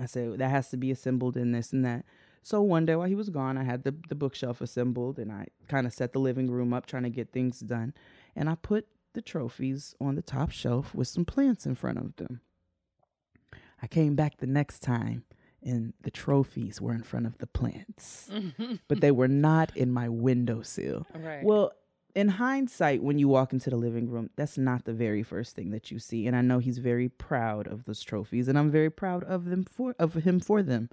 I 0.00 0.06
said 0.06 0.38
that 0.38 0.50
has 0.50 0.70
to 0.70 0.76
be 0.76 0.90
assembled 0.90 1.36
in 1.36 1.52
this 1.52 1.72
and 1.72 1.84
that. 1.84 2.04
So 2.42 2.60
one 2.60 2.84
day 2.84 2.94
while 2.94 3.08
he 3.08 3.14
was 3.14 3.30
gone, 3.30 3.56
I 3.56 3.64
had 3.64 3.84
the, 3.84 3.94
the 4.08 4.14
bookshelf 4.14 4.60
assembled 4.60 5.18
and 5.18 5.32
I 5.32 5.46
kind 5.68 5.86
of 5.86 5.94
set 5.94 6.12
the 6.12 6.18
living 6.18 6.50
room 6.50 6.74
up 6.74 6.86
trying 6.86 7.04
to 7.04 7.10
get 7.10 7.32
things 7.32 7.60
done. 7.60 7.94
And 8.36 8.50
I 8.50 8.56
put 8.56 8.86
the 9.14 9.22
trophies 9.22 9.94
on 10.00 10.14
the 10.14 10.22
top 10.22 10.50
shelf 10.50 10.94
with 10.94 11.08
some 11.08 11.24
plants 11.24 11.64
in 11.64 11.74
front 11.74 11.98
of 11.98 12.16
them. 12.16 12.40
I 13.82 13.86
came 13.86 14.14
back 14.14 14.38
the 14.38 14.46
next 14.46 14.80
time 14.80 15.24
and 15.62 15.94
the 16.02 16.10
trophies 16.10 16.80
were 16.80 16.92
in 16.92 17.02
front 17.02 17.26
of 17.26 17.38
the 17.38 17.46
plants, 17.46 18.30
but 18.88 19.00
they 19.00 19.10
were 19.10 19.28
not 19.28 19.74
in 19.76 19.90
my 19.90 20.08
windowsill. 20.08 21.06
Right. 21.14 21.42
Well, 21.42 21.72
in 22.14 22.28
hindsight, 22.28 23.02
when 23.02 23.18
you 23.18 23.28
walk 23.28 23.52
into 23.52 23.70
the 23.70 23.76
living 23.76 24.08
room, 24.08 24.30
that's 24.36 24.56
not 24.56 24.84
the 24.84 24.92
very 24.92 25.22
first 25.22 25.56
thing 25.56 25.70
that 25.70 25.90
you 25.90 25.98
see. 25.98 26.26
And 26.26 26.36
I 26.36 26.42
know 26.42 26.58
he's 26.58 26.78
very 26.78 27.08
proud 27.08 27.66
of 27.66 27.84
those 27.84 28.02
trophies, 28.02 28.46
and 28.48 28.58
I'm 28.58 28.70
very 28.70 28.90
proud 28.90 29.24
of 29.24 29.46
them 29.46 29.64
for 29.64 29.94
of 29.98 30.14
him 30.14 30.38
for 30.40 30.62
them. 30.62 30.90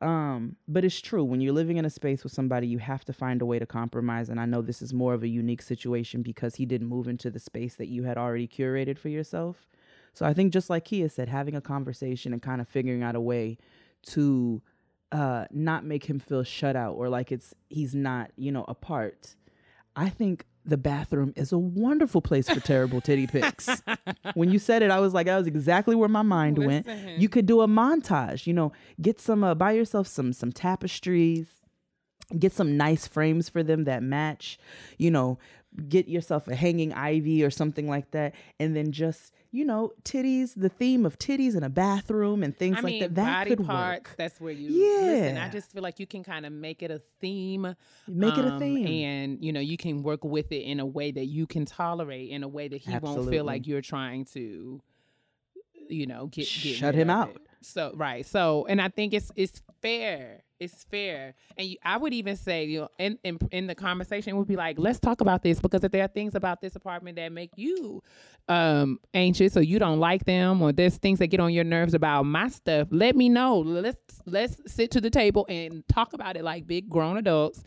Um, 0.00 0.56
but 0.66 0.84
it's 0.84 1.00
true 1.00 1.22
when 1.22 1.40
you're 1.40 1.52
living 1.52 1.76
in 1.76 1.84
a 1.84 1.90
space 1.90 2.24
with 2.24 2.32
somebody, 2.32 2.66
you 2.66 2.78
have 2.78 3.04
to 3.04 3.12
find 3.12 3.42
a 3.42 3.46
way 3.46 3.58
to 3.58 3.66
compromise. 3.66 4.30
And 4.30 4.40
I 4.40 4.46
know 4.46 4.62
this 4.62 4.80
is 4.80 4.94
more 4.94 5.12
of 5.12 5.22
a 5.22 5.28
unique 5.28 5.60
situation 5.60 6.22
because 6.22 6.54
he 6.54 6.64
didn't 6.64 6.88
move 6.88 7.06
into 7.06 7.30
the 7.30 7.38
space 7.38 7.74
that 7.74 7.88
you 7.88 8.04
had 8.04 8.16
already 8.16 8.48
curated 8.48 8.98
for 8.98 9.10
yourself. 9.10 9.68
So 10.14 10.24
I 10.24 10.32
think 10.32 10.52
just 10.52 10.70
like 10.70 10.86
Keia 10.86 11.10
said, 11.10 11.28
having 11.28 11.54
a 11.54 11.60
conversation 11.60 12.32
and 12.32 12.40
kind 12.40 12.60
of 12.60 12.68
figuring 12.68 13.02
out 13.02 13.14
a 13.14 13.20
way 13.20 13.58
to 14.06 14.62
uh 15.12 15.44
not 15.50 15.84
make 15.84 16.06
him 16.06 16.18
feel 16.18 16.44
shut 16.44 16.76
out 16.76 16.94
or 16.94 17.08
like 17.08 17.30
it's 17.30 17.52
he's 17.68 17.94
not, 17.94 18.30
you 18.36 18.50
know, 18.50 18.64
apart. 18.68 19.36
I 20.00 20.08
think 20.08 20.46
the 20.64 20.78
bathroom 20.78 21.34
is 21.36 21.52
a 21.52 21.58
wonderful 21.58 22.22
place 22.22 22.48
for 22.48 22.58
terrible 22.58 23.02
titty 23.02 23.26
pics. 23.26 23.82
when 24.34 24.50
you 24.50 24.58
said 24.58 24.82
it, 24.82 24.90
I 24.90 24.98
was 24.98 25.12
like, 25.12 25.26
that 25.26 25.36
was 25.36 25.46
exactly 25.46 25.94
where 25.94 26.08
my 26.08 26.22
mind 26.22 26.56
went. 26.58 26.86
You 27.18 27.28
could 27.28 27.44
do 27.44 27.60
a 27.60 27.68
montage, 27.68 28.46
you 28.46 28.54
know, 28.54 28.72
get 29.02 29.20
some, 29.20 29.44
uh, 29.44 29.54
buy 29.54 29.72
yourself 29.72 30.06
some 30.06 30.32
some 30.32 30.52
tapestries, 30.52 31.48
get 32.38 32.54
some 32.54 32.78
nice 32.78 33.06
frames 33.06 33.50
for 33.50 33.62
them 33.62 33.84
that 33.84 34.02
match, 34.02 34.58
you 34.96 35.10
know, 35.10 35.38
get 35.88 36.08
yourself 36.08 36.48
a 36.48 36.54
hanging 36.54 36.92
ivy 36.92 37.44
or 37.44 37.50
something 37.50 37.88
like 37.88 38.10
that, 38.12 38.34
and 38.58 38.74
then 38.74 38.92
just 38.92 39.32
you 39.52 39.64
know, 39.64 39.92
titties, 40.04 40.52
the 40.56 40.68
theme 40.68 41.04
of 41.04 41.18
titties 41.18 41.56
in 41.56 41.64
a 41.64 41.68
bathroom 41.68 42.44
and 42.44 42.56
things 42.56 42.78
I 42.78 42.80
like 42.82 42.92
mean, 42.92 43.00
that. 43.00 43.14
That 43.16 43.40
body 43.40 43.56
could 43.56 43.66
parts. 43.66 44.08
work. 44.08 44.16
That's 44.16 44.40
where 44.40 44.52
you 44.52 44.70
listen. 44.70 45.38
I 45.38 45.48
just 45.48 45.72
feel 45.72 45.82
like 45.82 45.98
you 45.98 46.06
can 46.06 46.22
kind 46.22 46.46
of 46.46 46.52
make 46.52 46.82
it 46.82 46.90
a 46.90 47.02
theme. 47.20 47.74
Make 48.06 48.38
it 48.38 48.44
a 48.44 48.52
um, 48.52 48.60
theme. 48.60 48.86
and 48.86 49.44
you 49.44 49.52
know 49.52 49.60
you 49.60 49.76
can 49.76 50.02
work 50.02 50.24
with 50.24 50.52
it 50.52 50.62
in 50.62 50.78
a 50.78 50.86
way 50.86 51.10
that 51.10 51.26
you 51.26 51.46
can 51.46 51.64
tolerate, 51.64 52.30
in 52.30 52.42
a 52.42 52.48
way 52.48 52.68
that 52.68 52.76
he 52.76 52.96
won't 52.98 53.28
feel 53.28 53.44
like 53.44 53.66
you're 53.66 53.80
trying 53.80 54.24
to, 54.26 54.80
you 55.88 56.06
know, 56.06 56.26
get, 56.26 56.48
get 56.62 56.76
Shut 56.76 56.94
him 56.94 57.10
out. 57.10 57.30
it. 57.30 57.38
So 57.62 57.92
right. 57.96 58.24
So 58.24 58.66
and 58.68 58.80
I 58.80 58.88
think 58.88 59.14
it's 59.14 59.32
it's 59.34 59.62
fair 59.82 60.42
It's 60.60 60.84
fair, 60.84 61.34
and 61.56 61.66
you, 61.66 61.78
I 61.82 61.96
would 61.96 62.12
even 62.12 62.36
say, 62.36 62.64
you 62.66 62.80
know, 62.80 62.88
in, 62.98 63.18
in 63.24 63.38
in 63.50 63.66
the 63.66 63.74
conversation 63.74 64.36
would 64.36 64.46
be 64.46 64.56
like, 64.56 64.78
let's 64.78 65.00
talk 65.00 65.22
about 65.22 65.42
this 65.42 65.58
because 65.58 65.82
if 65.84 65.90
there 65.90 66.04
are 66.04 66.08
things 66.08 66.34
about 66.34 66.60
this 66.60 66.76
apartment 66.76 67.16
that 67.16 67.32
make 67.32 67.50
you 67.56 68.02
um 68.50 68.98
anxious 69.14 69.56
or 69.56 69.62
you 69.62 69.78
don't 69.78 70.00
like 70.00 70.26
them 70.26 70.60
or 70.60 70.70
there's 70.70 70.98
things 70.98 71.18
that 71.20 71.28
get 71.28 71.40
on 71.40 71.54
your 71.54 71.64
nerves 71.64 71.94
about 71.94 72.24
my 72.24 72.48
stuff, 72.48 72.88
let 72.90 73.16
me 73.16 73.30
know. 73.30 73.58
Let's 73.60 74.20
let's 74.26 74.56
sit 74.66 74.90
to 74.90 75.00
the 75.00 75.08
table 75.08 75.46
and 75.48 75.82
talk 75.88 76.12
about 76.12 76.36
it 76.36 76.44
like 76.44 76.66
big 76.66 76.90
grown 76.90 77.16
adults, 77.16 77.62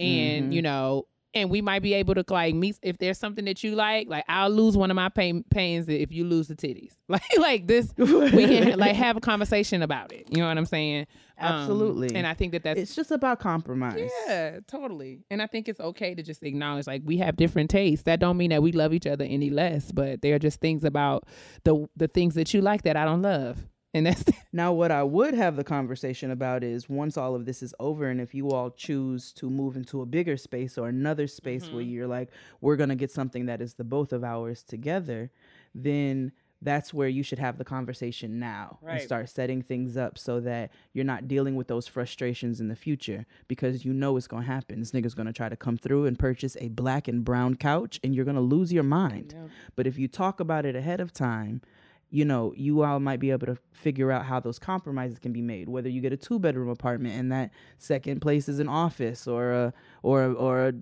and 0.00 0.54
you 0.54 0.62
know. 0.62 1.06
And 1.34 1.50
we 1.50 1.60
might 1.60 1.82
be 1.82 1.92
able 1.94 2.14
to 2.14 2.24
like 2.28 2.54
meet 2.54 2.78
if 2.82 2.96
there's 2.98 3.18
something 3.18 3.44
that 3.44 3.62
you 3.62 3.74
like. 3.74 4.08
Like 4.08 4.24
I'll 4.28 4.48
lose 4.50 4.76
one 4.76 4.90
of 4.90 4.94
my 4.94 5.10
pain, 5.10 5.44
pains 5.50 5.88
if 5.88 6.10
you 6.10 6.24
lose 6.24 6.48
the 6.48 6.54
titties. 6.56 6.92
Like 7.08 7.22
like 7.38 7.66
this, 7.66 7.92
we 7.96 8.46
can 8.46 8.78
like 8.78 8.94
have 8.96 9.16
a 9.16 9.20
conversation 9.20 9.82
about 9.82 10.12
it. 10.12 10.26
You 10.30 10.42
know 10.42 10.48
what 10.48 10.58
I'm 10.58 10.66
saying? 10.66 11.06
Um, 11.38 11.52
Absolutely. 11.52 12.14
and 12.16 12.26
I 12.26 12.34
think 12.34 12.52
that 12.52 12.62
that's 12.64 12.80
It's 12.80 12.94
just 12.96 13.10
about 13.10 13.38
compromise. 13.40 14.10
yeah, 14.26 14.58
totally. 14.66 15.20
And 15.30 15.40
I 15.40 15.46
think 15.46 15.68
it's 15.68 15.80
okay 15.80 16.14
to 16.14 16.22
just 16.22 16.42
acknowledge 16.42 16.86
like 16.86 17.02
we 17.04 17.18
have 17.18 17.36
different 17.36 17.70
tastes. 17.70 18.04
That 18.04 18.20
don't 18.20 18.36
mean 18.36 18.50
that 18.50 18.62
we 18.62 18.72
love 18.72 18.92
each 18.92 19.06
other 19.06 19.24
any 19.24 19.48
less, 19.50 19.92
but 19.92 20.20
there 20.22 20.34
are 20.34 20.38
just 20.38 20.60
things 20.60 20.82
about 20.84 21.24
the 21.64 21.86
the 21.96 22.08
things 22.08 22.34
that 22.34 22.52
you 22.52 22.60
like 22.60 22.82
that 22.82 22.96
I 22.96 23.04
don't 23.04 23.22
love. 23.22 23.66
And 23.94 24.06
that's 24.06 24.24
Now, 24.52 24.72
what 24.72 24.90
I 24.90 25.02
would 25.02 25.34
have 25.34 25.56
the 25.56 25.64
conversation 25.64 26.30
about 26.30 26.64
is 26.64 26.88
once 26.88 27.16
all 27.16 27.34
of 27.34 27.44
this 27.44 27.62
is 27.62 27.74
over, 27.78 28.08
and 28.08 28.20
if 28.20 28.34
you 28.34 28.50
all 28.50 28.70
choose 28.70 29.32
to 29.34 29.50
move 29.50 29.76
into 29.76 30.00
a 30.00 30.06
bigger 30.06 30.36
space 30.36 30.78
or 30.78 30.88
another 30.88 31.26
space 31.26 31.70
where 31.70 31.82
mm-hmm. 31.82 31.92
you're 31.92 32.06
like, 32.06 32.30
we're 32.60 32.76
going 32.76 32.88
to 32.88 32.94
get 32.94 33.10
something 33.10 33.46
that 33.46 33.60
is 33.60 33.74
the 33.74 33.84
both 33.84 34.12
of 34.12 34.24
ours 34.24 34.62
together, 34.62 35.30
then 35.74 36.32
that's 36.60 36.92
where 36.92 37.08
you 37.08 37.22
should 37.22 37.38
have 37.38 37.56
the 37.56 37.64
conversation 37.64 38.40
now 38.40 38.78
and 38.84 39.00
start 39.00 39.28
setting 39.28 39.62
things 39.62 39.96
up 39.96 40.18
so 40.18 40.40
that 40.40 40.72
you're 40.92 41.04
not 41.04 41.28
dealing 41.28 41.54
with 41.54 41.68
those 41.68 41.86
frustrations 41.86 42.60
in 42.60 42.66
the 42.68 42.74
future 42.74 43.26
because 43.46 43.84
you 43.84 43.92
know 43.92 44.16
it's 44.16 44.26
going 44.26 44.42
to 44.42 44.50
happen. 44.50 44.80
This 44.80 44.90
nigga's 44.90 45.14
going 45.14 45.26
to 45.26 45.32
try 45.32 45.48
to 45.48 45.56
come 45.56 45.76
through 45.76 46.06
and 46.06 46.18
purchase 46.18 46.56
a 46.60 46.68
black 46.68 47.06
and 47.06 47.24
brown 47.24 47.54
couch 47.54 48.00
and 48.02 48.12
you're 48.14 48.24
going 48.24 48.34
to 48.34 48.40
lose 48.40 48.72
your 48.72 48.82
mind. 48.82 49.34
But 49.76 49.86
if 49.86 49.98
you 49.98 50.08
talk 50.08 50.40
about 50.40 50.66
it 50.66 50.74
ahead 50.74 51.00
of 51.00 51.12
time, 51.12 51.62
you 52.10 52.24
know, 52.24 52.54
you 52.56 52.82
all 52.82 53.00
might 53.00 53.20
be 53.20 53.30
able 53.30 53.46
to 53.46 53.56
figure 53.72 54.10
out 54.10 54.24
how 54.24 54.40
those 54.40 54.58
compromises 54.58 55.18
can 55.18 55.32
be 55.32 55.42
made. 55.42 55.68
Whether 55.68 55.88
you 55.88 56.00
get 56.00 56.12
a 56.12 56.16
two 56.16 56.38
bedroom 56.38 56.68
apartment 56.68 57.14
and 57.14 57.30
that 57.32 57.50
second 57.76 58.20
place 58.20 58.48
is 58.48 58.58
an 58.60 58.68
office 58.68 59.26
or 59.26 59.52
a 59.52 59.72
or 60.02 60.24
or 60.32 60.68
a, 60.68 60.72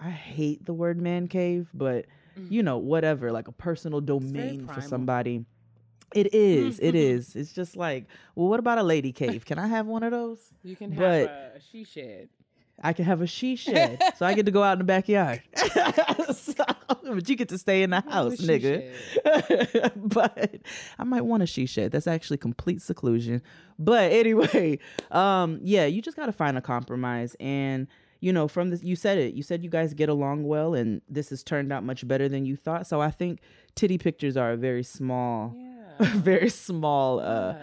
I 0.00 0.10
hate 0.10 0.64
the 0.64 0.72
word 0.72 1.00
man 1.00 1.28
cave, 1.28 1.68
but 1.74 2.06
mm. 2.38 2.50
you 2.50 2.62
know, 2.62 2.78
whatever, 2.78 3.30
like 3.30 3.48
a 3.48 3.52
personal 3.52 4.00
domain 4.00 4.66
for 4.66 4.80
somebody. 4.80 5.44
It 6.14 6.34
is. 6.34 6.80
it 6.80 6.94
is. 6.96 7.36
It's 7.36 7.52
just 7.52 7.76
like, 7.76 8.06
well, 8.34 8.48
what 8.48 8.58
about 8.58 8.78
a 8.78 8.82
lady 8.82 9.12
cave? 9.12 9.44
Can 9.44 9.58
I 9.58 9.66
have 9.68 9.86
one 9.86 10.02
of 10.02 10.10
those? 10.10 10.38
you 10.62 10.76
can 10.76 10.90
have 10.92 10.98
But- 10.98 11.30
a, 11.30 11.52
a 11.56 11.60
she 11.70 11.84
shed. 11.84 12.28
I 12.82 12.94
can 12.94 13.04
have 13.04 13.20
a 13.20 13.26
she 13.26 13.56
shed, 13.56 14.02
so 14.16 14.24
I 14.24 14.32
get 14.32 14.46
to 14.46 14.52
go 14.52 14.62
out 14.62 14.72
in 14.72 14.78
the 14.78 14.84
backyard. 14.84 15.42
So- 16.34 16.64
but 17.04 17.28
you 17.28 17.36
get 17.36 17.48
to 17.50 17.58
stay 17.58 17.82
in 17.82 17.90
the 17.90 18.00
house, 18.00 18.36
nigga. 18.40 18.92
but 19.96 20.56
I 20.98 21.04
might 21.04 21.22
want 21.22 21.42
a 21.42 21.46
she 21.46 21.66
shed. 21.66 21.92
That's 21.92 22.06
actually 22.06 22.38
complete 22.38 22.82
seclusion. 22.82 23.42
But 23.78 24.12
anyway, 24.12 24.78
um, 25.10 25.60
yeah, 25.62 25.86
you 25.86 26.02
just 26.02 26.16
gotta 26.16 26.32
find 26.32 26.56
a 26.58 26.60
compromise. 26.62 27.36
And 27.40 27.86
you 28.20 28.32
know, 28.32 28.48
from 28.48 28.68
this, 28.70 28.82
you 28.82 28.96
said 28.96 29.16
it. 29.18 29.34
You 29.34 29.42
said 29.42 29.62
you 29.64 29.70
guys 29.70 29.94
get 29.94 30.08
along 30.08 30.44
well, 30.44 30.74
and 30.74 31.00
this 31.08 31.30
has 31.30 31.42
turned 31.42 31.72
out 31.72 31.84
much 31.84 32.06
better 32.06 32.28
than 32.28 32.44
you 32.44 32.56
thought. 32.56 32.86
So 32.86 33.00
I 33.00 33.10
think 33.10 33.40
titty 33.74 33.96
pictures 33.98 34.36
are 34.36 34.52
a 34.52 34.56
very 34.56 34.82
small, 34.82 35.54
very 35.98 36.50
small. 36.50 37.20
uh 37.20 37.54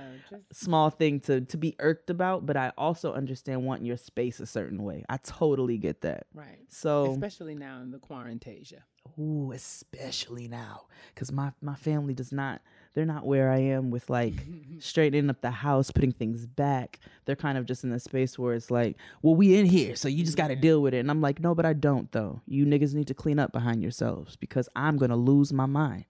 small 0.51 0.89
thing 0.89 1.21
to 1.21 1.39
to 1.39 1.55
be 1.57 1.73
irked 1.79 2.09
about 2.09 2.45
but 2.45 2.57
i 2.57 2.69
also 2.77 3.13
understand 3.13 3.63
wanting 3.63 3.85
your 3.85 3.95
space 3.95 4.41
a 4.41 4.45
certain 4.45 4.83
way 4.83 5.05
i 5.07 5.15
totally 5.17 5.77
get 5.77 6.01
that 6.01 6.27
Right. 6.33 6.59
so 6.67 7.11
Especially 7.13 7.55
now 7.55 7.79
in 7.81 7.91
the 7.91 7.97
quarantasia. 7.97 8.79
Ooh 9.19 9.51
especially 9.51 10.47
now 10.47 10.83
because 11.13 11.31
my 11.31 11.51
my 11.61 11.75
family 11.75 12.13
does 12.13 12.31
not 12.31 12.61
they're 12.93 13.05
not 13.05 13.25
where 13.25 13.51
i 13.51 13.57
am 13.57 13.91
with 13.91 14.09
like 14.09 14.33
straightening 14.79 15.29
up 15.29 15.41
the 15.41 15.51
house 15.51 15.91
putting 15.91 16.11
things 16.11 16.45
back. 16.45 16.99
They're 17.25 17.35
kind 17.35 17.57
of 17.57 17.65
just 17.65 17.83
in 17.83 17.89
the 17.89 17.99
space 17.99 18.37
where 18.39 18.53
it's 18.53 18.71
like 18.71 18.97
well 19.21 19.35
we 19.35 19.57
in 19.57 19.65
here 19.65 19.95
so 19.95 20.07
you 20.07 20.23
just 20.23 20.37
got 20.37 20.47
to 20.47 20.55
deal 20.55 20.81
with 20.81 20.93
it. 20.93 20.99
And 20.99 21.11
i'm 21.11 21.21
like 21.21 21.39
no 21.39 21.53
but 21.55 21.65
i 21.65 21.73
don't 21.73 22.11
though. 22.11 22.41
You 22.47 22.65
niggas 22.65 22.93
need 22.93 23.07
to 23.07 23.13
clean 23.13 23.39
up 23.39 23.51
behind 23.51 23.81
yourselves 23.81 24.35
because 24.35 24.67
i'm 24.75 24.97
gonna 24.97 25.17
lose 25.17 25.51
my 25.53 25.65
mind. 25.65 26.05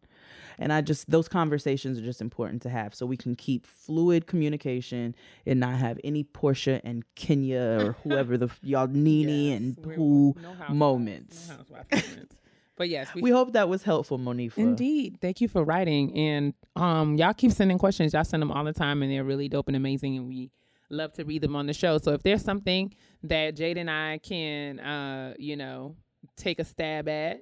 And 0.59 0.73
I 0.73 0.81
just 0.81 1.09
those 1.11 1.27
conversations 1.27 1.99
are 1.99 2.03
just 2.03 2.19
important 2.19 2.63
to 2.63 2.69
have 2.69 2.95
so 2.95 3.05
we 3.05 3.15
can 3.15 3.35
keep 3.35 3.67
fluid 3.67 4.25
communication 4.25 5.13
and 5.45 5.59
not 5.59 5.75
have 5.77 5.99
any 6.03 6.23
Porsha 6.23 6.81
and 6.83 7.03
Kenya 7.13 7.77
or 7.79 7.91
whoever 8.03 8.37
the 8.37 8.49
y'all 8.63 8.87
Nene 8.87 9.29
Yes, 9.29 9.57
and 9.57 9.77
no 9.85 10.33
moments. 10.73 11.49
no 11.49 11.55
moments. 11.59 12.35
But 12.77 12.89
yes, 12.89 13.13
we, 13.13 13.21
We 13.23 13.31
hope 13.31 13.53
that 13.53 13.67
was 13.67 13.83
helpful, 13.83 14.19
Monifa. 14.19 14.57
Indeed. 14.57 15.17
Thank 15.19 15.41
you 15.41 15.47
for 15.47 15.63
writing. 15.63 16.15
And 16.15 16.53
um, 16.75 17.15
y'all 17.15 17.33
keep 17.33 17.51
sending 17.51 17.77
questions. 17.79 18.13
Y'all 18.13 18.23
send 18.23 18.41
them 18.41 18.51
all 18.51 18.63
the 18.63 18.71
time, 18.73 19.01
and 19.01 19.11
they're 19.11 19.23
really 19.23 19.49
dope 19.49 19.67
and 19.67 19.75
amazing. 19.75 20.15
And 20.15 20.27
we 20.27 20.51
love 20.89 21.11
to 21.13 21.25
read 21.25 21.41
them 21.41 21.55
on 21.55 21.65
the 21.65 21.73
show. 21.73 21.97
So 21.97 22.13
if 22.13 22.21
there's 22.23 22.43
something 22.43 22.93
that 23.23 23.55
Jade 23.55 23.77
and 23.77 23.89
I 23.89 24.19
can, 24.19 24.79
uh, 24.79 25.33
you 25.39 25.55
know, 25.57 25.95
take 26.37 26.59
a 26.59 26.63
stab 26.63 27.09
at, 27.09 27.39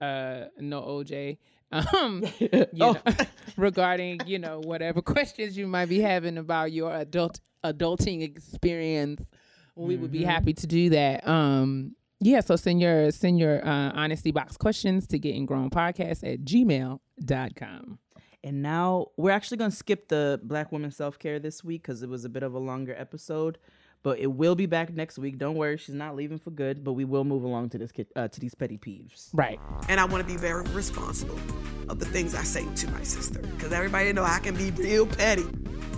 uh, 0.00 0.46
no 0.58 0.80
OJ, 0.82 1.36
um, 1.72 2.24
you 2.38 2.48
Oh. 2.80 2.92
know, 3.06 3.12
regarding 3.56 4.20
you 4.26 4.38
know 4.38 4.60
whatever 4.64 5.02
questions 5.02 5.56
you 5.56 5.66
might 5.66 5.88
be 5.88 6.00
having 6.00 6.36
about 6.38 6.72
your 6.72 6.92
adult 6.94 7.38
adulting 7.64 8.22
experience, 8.22 9.22
we 9.76 9.96
would 9.96 10.10
be 10.10 10.24
happy 10.24 10.52
to 10.54 10.66
do 10.66 10.90
that. 10.90 11.28
Um, 11.28 11.94
yeah, 12.20 12.40
so 12.40 12.56
send 12.56 12.80
your 12.80 13.10
send 13.10 13.38
your 13.38 13.66
uh, 13.66 13.92
honesty 13.94 14.30
box 14.30 14.56
questions 14.56 15.06
to 15.08 15.18
getting 15.18 15.46
grown 15.46 15.70
podcast 15.70 16.30
at 16.30 16.40
gmail.com. 16.44 17.98
And 18.42 18.62
now 18.62 19.08
we're 19.16 19.32
actually 19.32 19.58
going 19.58 19.70
to 19.70 19.76
skip 19.76 20.08
the 20.08 20.40
Black 20.42 20.72
Woman 20.72 20.90
Self 20.90 21.18
Care 21.18 21.38
this 21.38 21.62
week 21.62 21.82
because 21.82 22.02
it 22.02 22.08
was 22.08 22.24
a 22.24 22.28
bit 22.28 22.42
of 22.42 22.54
a 22.54 22.58
longer 22.58 22.94
episode. 22.96 23.58
But 24.02 24.18
it 24.18 24.28
will 24.28 24.54
be 24.54 24.64
back 24.64 24.94
next 24.94 25.18
week. 25.18 25.36
Don't 25.36 25.56
worry, 25.56 25.76
she's 25.76 25.94
not 25.94 26.16
leaving 26.16 26.38
for 26.38 26.50
good. 26.50 26.82
But 26.82 26.92
we 26.92 27.04
will 27.04 27.24
move 27.24 27.42
along 27.42 27.70
to 27.70 27.78
this 27.78 27.90
uh, 28.16 28.28
to 28.28 28.40
these 28.40 28.54
petty 28.54 28.78
peeves. 28.78 29.28
Right. 29.34 29.60
and 29.88 30.00
I 30.00 30.04
want 30.06 30.26
to 30.26 30.32
be 30.32 30.38
very 30.38 30.64
responsible 30.70 31.38
of 31.88 31.98
the 31.98 32.06
things 32.06 32.34
I 32.34 32.42
say 32.42 32.66
to 32.76 32.90
my 32.92 33.02
sister. 33.02 33.40
Because 33.40 33.72
everybody 33.72 34.12
know 34.12 34.24
I 34.24 34.38
can 34.38 34.54
be 34.54 34.70
real 34.70 35.06
petty. 35.06 35.44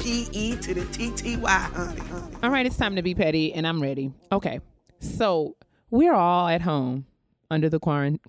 P 0.01 0.27
E 0.32 0.57
to 0.57 0.74
the 0.74 0.85
T 0.86 1.11
T 1.12 1.36
Y, 1.36 1.49
honey, 1.49 2.01
honey. 2.01 2.36
All 2.43 2.51
right, 2.51 2.66
it's 2.66 2.77
time 2.77 2.97
to 2.97 3.03
be 3.03 3.15
petty, 3.15 3.53
and 3.53 3.66
I'm 3.66 3.81
ready. 3.81 4.11
Okay, 4.32 4.59
so 4.99 5.55
we're 5.93 6.14
all 6.14 6.48
at 6.48 6.62
home 6.62 7.06
under 7.51 7.69
the 7.69 7.78
quarant-. 7.78 8.20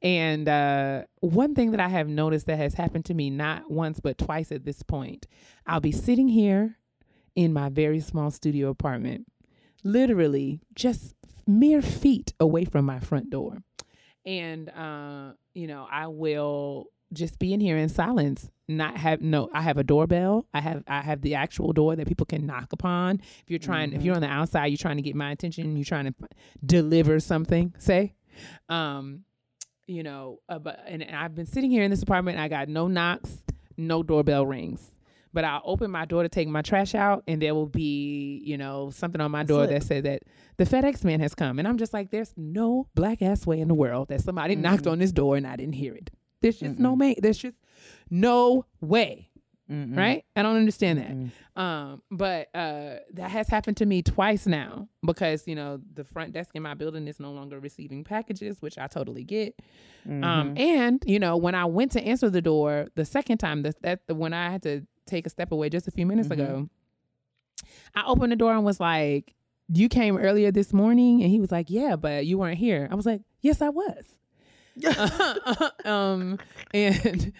And 0.00 0.48
uh, 0.48 1.02
one 1.20 1.54
thing 1.54 1.72
that 1.72 1.80
I 1.80 1.88
have 1.88 2.08
noticed 2.08 2.46
that 2.46 2.56
has 2.56 2.72
happened 2.72 3.04
to 3.06 3.14
me 3.14 3.28
not 3.28 3.70
once 3.70 4.00
but 4.00 4.16
twice 4.16 4.50
at 4.50 4.64
this 4.64 4.82
point, 4.82 5.26
I'll 5.66 5.80
be 5.80 5.92
sitting 5.92 6.28
here 6.28 6.78
in 7.34 7.52
my 7.52 7.68
very 7.68 8.00
small 8.00 8.30
studio 8.30 8.70
apartment, 8.70 9.26
literally 9.84 10.60
just 10.74 11.14
mere 11.46 11.82
feet 11.82 12.32
away 12.40 12.64
from 12.64 12.86
my 12.86 13.00
front 13.00 13.28
door. 13.28 13.58
And, 14.24 14.70
uh, 14.70 15.32
you 15.52 15.66
know, 15.66 15.86
I 15.90 16.06
will 16.06 16.86
just 17.12 17.38
be 17.38 17.52
in 17.52 17.60
here 17.60 17.76
in 17.76 17.88
silence 17.88 18.48
not 18.76 18.96
have 18.96 19.20
no 19.20 19.48
i 19.52 19.62
have 19.62 19.78
a 19.78 19.84
doorbell. 19.84 20.46
I 20.54 20.60
have 20.60 20.84
i 20.86 21.00
have 21.00 21.22
the 21.22 21.34
actual 21.34 21.72
door 21.72 21.96
that 21.96 22.06
people 22.06 22.26
can 22.26 22.46
knock 22.46 22.72
upon. 22.72 23.20
If 23.20 23.44
you're 23.48 23.58
trying 23.58 23.92
if 23.92 24.02
you're 24.02 24.14
on 24.14 24.22
the 24.22 24.28
outside 24.28 24.66
you're 24.66 24.78
trying 24.78 24.96
to 24.96 25.02
get 25.02 25.14
my 25.14 25.30
attention 25.32 25.76
you're 25.76 25.84
trying 25.84 26.06
to 26.06 26.14
deliver 26.64 27.20
something 27.20 27.74
say 27.78 28.14
um 28.68 29.24
you 29.86 30.02
know 30.02 30.38
uh, 30.48 30.58
but 30.58 30.80
and, 30.86 31.02
and 31.02 31.16
i've 31.16 31.34
been 31.34 31.46
sitting 31.46 31.70
here 31.70 31.82
in 31.82 31.90
this 31.90 32.02
apartment 32.02 32.38
i 32.38 32.48
got 32.48 32.68
no 32.68 32.86
knocks 32.86 33.38
no 33.76 34.02
doorbell 34.02 34.46
rings. 34.46 34.92
But 35.32 35.44
i'll 35.44 35.62
open 35.64 35.90
my 35.90 36.04
door 36.06 36.22
to 36.24 36.28
take 36.28 36.48
my 36.48 36.62
trash 36.62 36.94
out 36.94 37.22
and 37.28 37.40
there 37.40 37.54
will 37.54 37.66
be 37.68 38.42
you 38.44 38.58
know 38.58 38.90
something 38.90 39.20
on 39.20 39.30
my 39.30 39.44
door 39.44 39.66
that 39.66 39.82
said 39.84 40.04
that 40.04 40.22
the 40.56 40.64
fedex 40.64 41.04
man 41.04 41.20
has 41.20 41.34
come. 41.34 41.58
And 41.58 41.68
i'm 41.68 41.78
just 41.78 41.92
like 41.92 42.10
there's 42.10 42.32
no 42.36 42.88
black 42.94 43.22
ass 43.22 43.46
way 43.46 43.60
in 43.60 43.68
the 43.68 43.74
world 43.74 44.08
that 44.08 44.20
somebody 44.22 44.56
knocked 44.56 44.86
on 44.86 44.98
this 44.98 45.12
door 45.12 45.36
and 45.36 45.46
i 45.46 45.56
didn't 45.56 45.74
hear 45.74 45.94
it. 45.94 46.10
There's 46.42 46.58
just 46.58 46.78
no 46.78 46.94
way 46.94 47.14
there's 47.18 47.38
just 47.38 47.54
no 48.10 48.66
way. 48.80 49.28
Right? 49.96 50.24
I 50.34 50.42
don't 50.42 50.56
understand 50.56 50.98
that. 50.98 51.60
Um 51.60 52.02
but 52.10 52.48
uh 52.56 52.96
that 53.12 53.30
has 53.30 53.46
happened 53.46 53.76
to 53.76 53.86
me 53.86 54.02
twice 54.02 54.46
now 54.48 54.88
because 55.06 55.46
you 55.46 55.54
know 55.54 55.80
the 55.94 56.02
front 56.02 56.32
desk 56.32 56.50
in 56.54 56.62
my 56.62 56.74
building 56.74 57.06
is 57.06 57.20
no 57.20 57.30
longer 57.30 57.60
receiving 57.60 58.02
packages 58.02 58.60
which 58.60 58.78
i 58.78 58.88
totally 58.88 59.22
get. 59.22 59.54
Um 60.08 60.54
and 60.56 61.00
you 61.06 61.20
know 61.20 61.36
when 61.36 61.54
i 61.54 61.64
went 61.66 61.92
to 61.92 62.02
answer 62.02 62.28
the 62.28 62.42
door 62.42 62.88
the 62.96 63.04
second 63.04 63.38
time 63.38 63.62
that 63.62 63.80
that 63.82 64.06
the 64.08 64.14
when 64.16 64.32
i 64.32 64.50
had 64.50 64.62
to 64.64 64.84
take 65.06 65.24
a 65.26 65.30
step 65.30 65.52
away 65.52 65.68
just 65.68 65.86
a 65.86 65.92
few 65.92 66.06
minutes 66.06 66.30
ago 66.30 66.68
i 67.94 68.04
opened 68.06 68.32
the 68.32 68.36
door 68.36 68.52
and 68.54 68.64
was 68.64 68.80
like 68.80 69.34
you 69.72 69.88
came 69.88 70.16
earlier 70.18 70.50
this 70.50 70.72
morning? 70.72 71.22
And 71.22 71.30
he 71.30 71.38
was 71.38 71.52
like 71.52 71.70
yeah 71.70 71.94
but 71.94 72.26
you 72.26 72.38
weren't 72.38 72.58
here. 72.58 72.88
I 72.90 72.96
was 72.96 73.06
like 73.06 73.22
yes 73.40 73.62
i 73.62 73.68
was 73.68 74.04
um, 75.84 76.38
and 76.72 77.32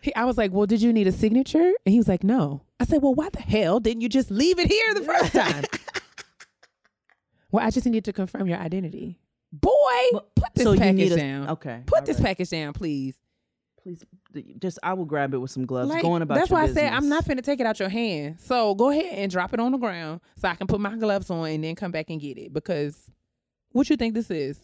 he, 0.00 0.14
I 0.14 0.24
was 0.24 0.36
like, 0.38 0.52
"Well, 0.52 0.66
did 0.66 0.82
you 0.82 0.92
need 0.92 1.06
a 1.06 1.12
signature?" 1.12 1.72
And 1.84 1.92
he 1.92 1.98
was 1.98 2.08
like, 2.08 2.24
"No." 2.24 2.62
I 2.80 2.84
said, 2.84 3.02
"Well, 3.02 3.14
why 3.14 3.28
the 3.30 3.40
hell 3.42 3.80
didn't 3.80 4.00
you 4.00 4.08
just 4.08 4.30
leave 4.30 4.58
it 4.58 4.68
here 4.68 4.94
the 4.94 5.02
first 5.02 5.32
time?" 5.32 5.64
Well, 7.50 7.64
I 7.64 7.70
just 7.70 7.86
need 7.86 8.04
to 8.04 8.12
confirm 8.12 8.46
your 8.46 8.58
identity. 8.58 9.18
Boy, 9.52 9.70
But- 10.12 10.34
put 10.34 10.54
this 10.54 10.64
so 10.64 10.76
package 10.76 11.12
a, 11.12 11.16
down. 11.16 11.48
Okay. 11.50 11.82
Put 11.86 12.04
this 12.04 12.18
right. 12.18 12.26
package 12.26 12.50
down, 12.50 12.74
please. 12.74 13.14
Please, 13.82 14.04
just 14.58 14.78
I 14.82 14.92
will 14.92 15.06
grab 15.06 15.32
it 15.32 15.38
with 15.38 15.50
some 15.50 15.64
gloves. 15.64 15.88
Like, 15.88 16.02
Going 16.02 16.20
about 16.20 16.34
that's 16.34 16.50
why 16.50 16.64
I 16.64 16.66
said 16.66 16.92
I'm 16.92 17.02
business. 17.02 17.10
not 17.10 17.24
finna 17.24 17.42
take 17.42 17.60
it 17.60 17.66
out 17.66 17.78
your 17.78 17.88
hand. 17.88 18.38
So 18.40 18.74
go 18.74 18.90
ahead 18.90 19.14
and 19.14 19.30
drop 19.30 19.54
it 19.54 19.60
on 19.60 19.72
the 19.72 19.78
ground 19.78 20.20
so 20.36 20.48
I 20.48 20.56
can 20.56 20.66
put 20.66 20.80
my 20.80 20.94
gloves 20.96 21.30
on 21.30 21.48
and 21.48 21.64
then 21.64 21.74
come 21.74 21.90
back 21.92 22.10
and 22.10 22.20
get 22.20 22.36
it. 22.36 22.52
Because 22.52 23.10
what 23.70 23.88
you 23.88 23.96
think 23.96 24.14
this 24.14 24.30
is? 24.30 24.58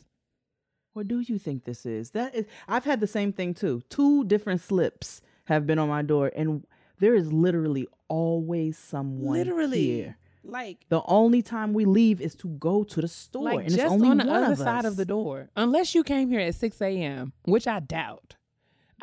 What 0.94 1.08
do 1.08 1.20
you 1.20 1.38
think 1.38 1.64
this 1.64 1.84
is? 1.84 2.10
That 2.10 2.34
is, 2.34 2.46
I've 2.68 2.84
had 2.84 3.00
the 3.00 3.06
same 3.06 3.32
thing 3.32 3.52
too. 3.52 3.82
Two 3.90 4.24
different 4.24 4.60
slips 4.60 5.20
have 5.46 5.66
been 5.66 5.78
on 5.78 5.88
my 5.88 6.02
door, 6.02 6.30
and 6.34 6.64
there 7.00 7.14
is 7.16 7.32
literally 7.32 7.86
always 8.08 8.78
someone 8.78 9.36
Literally, 9.36 9.84
here. 9.84 10.16
like 10.44 10.86
The 10.88 11.02
only 11.06 11.42
time 11.42 11.74
we 11.74 11.84
leave 11.84 12.20
is 12.20 12.36
to 12.36 12.48
go 12.48 12.84
to 12.84 13.00
the 13.00 13.08
store, 13.08 13.42
like 13.44 13.56
and 13.58 13.66
it's 13.66 13.76
just 13.76 13.92
only 13.92 14.08
on 14.08 14.18
the 14.18 14.24
one 14.24 14.42
other 14.44 14.52
of 14.52 14.58
side 14.58 14.84
of 14.84 14.94
the 14.96 15.04
door. 15.04 15.50
Unless 15.56 15.94
you 15.96 16.04
came 16.04 16.30
here 16.30 16.40
at 16.40 16.54
six 16.54 16.80
a.m., 16.80 17.32
which 17.44 17.66
I 17.66 17.80
doubt. 17.80 18.36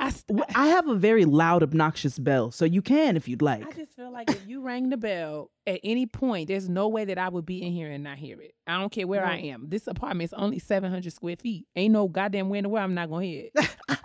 I 0.01 0.09
st- 0.09 0.41
I 0.55 0.67
have 0.67 0.87
a 0.87 0.95
very 0.95 1.25
loud, 1.25 1.61
obnoxious 1.61 2.17
bell, 2.17 2.51
so 2.51 2.65
you 2.65 2.81
can 2.81 3.15
if 3.15 3.27
you'd 3.27 3.43
like. 3.43 3.65
I 3.67 3.71
just 3.71 3.95
feel 3.95 4.11
like 4.11 4.31
if 4.31 4.47
you 4.47 4.61
rang 4.61 4.89
the 4.89 4.97
bell 4.97 5.51
at 5.67 5.79
any 5.83 6.07
point, 6.07 6.47
there's 6.47 6.67
no 6.67 6.87
way 6.87 7.05
that 7.05 7.19
I 7.19 7.29
would 7.29 7.45
be 7.45 7.61
in 7.61 7.71
here 7.71 7.89
and 7.91 8.03
not 8.03 8.17
hear 8.17 8.41
it. 8.41 8.55
I 8.65 8.79
don't 8.79 8.91
care 8.91 9.05
where 9.05 9.23
I 9.23 9.37
am. 9.37 9.69
This 9.69 9.85
apartment 9.85 10.29
is 10.29 10.33
only 10.33 10.57
700 10.57 11.13
square 11.13 11.35
feet. 11.35 11.67
Ain't 11.75 11.93
no 11.93 12.07
goddamn 12.07 12.49
way 12.49 12.57
in 12.57 12.63
the 12.63 12.69
world 12.69 12.83
I'm 12.83 12.95
not 12.95 13.11
gonna 13.11 13.25
hear 13.25 13.49
it. 13.53 13.69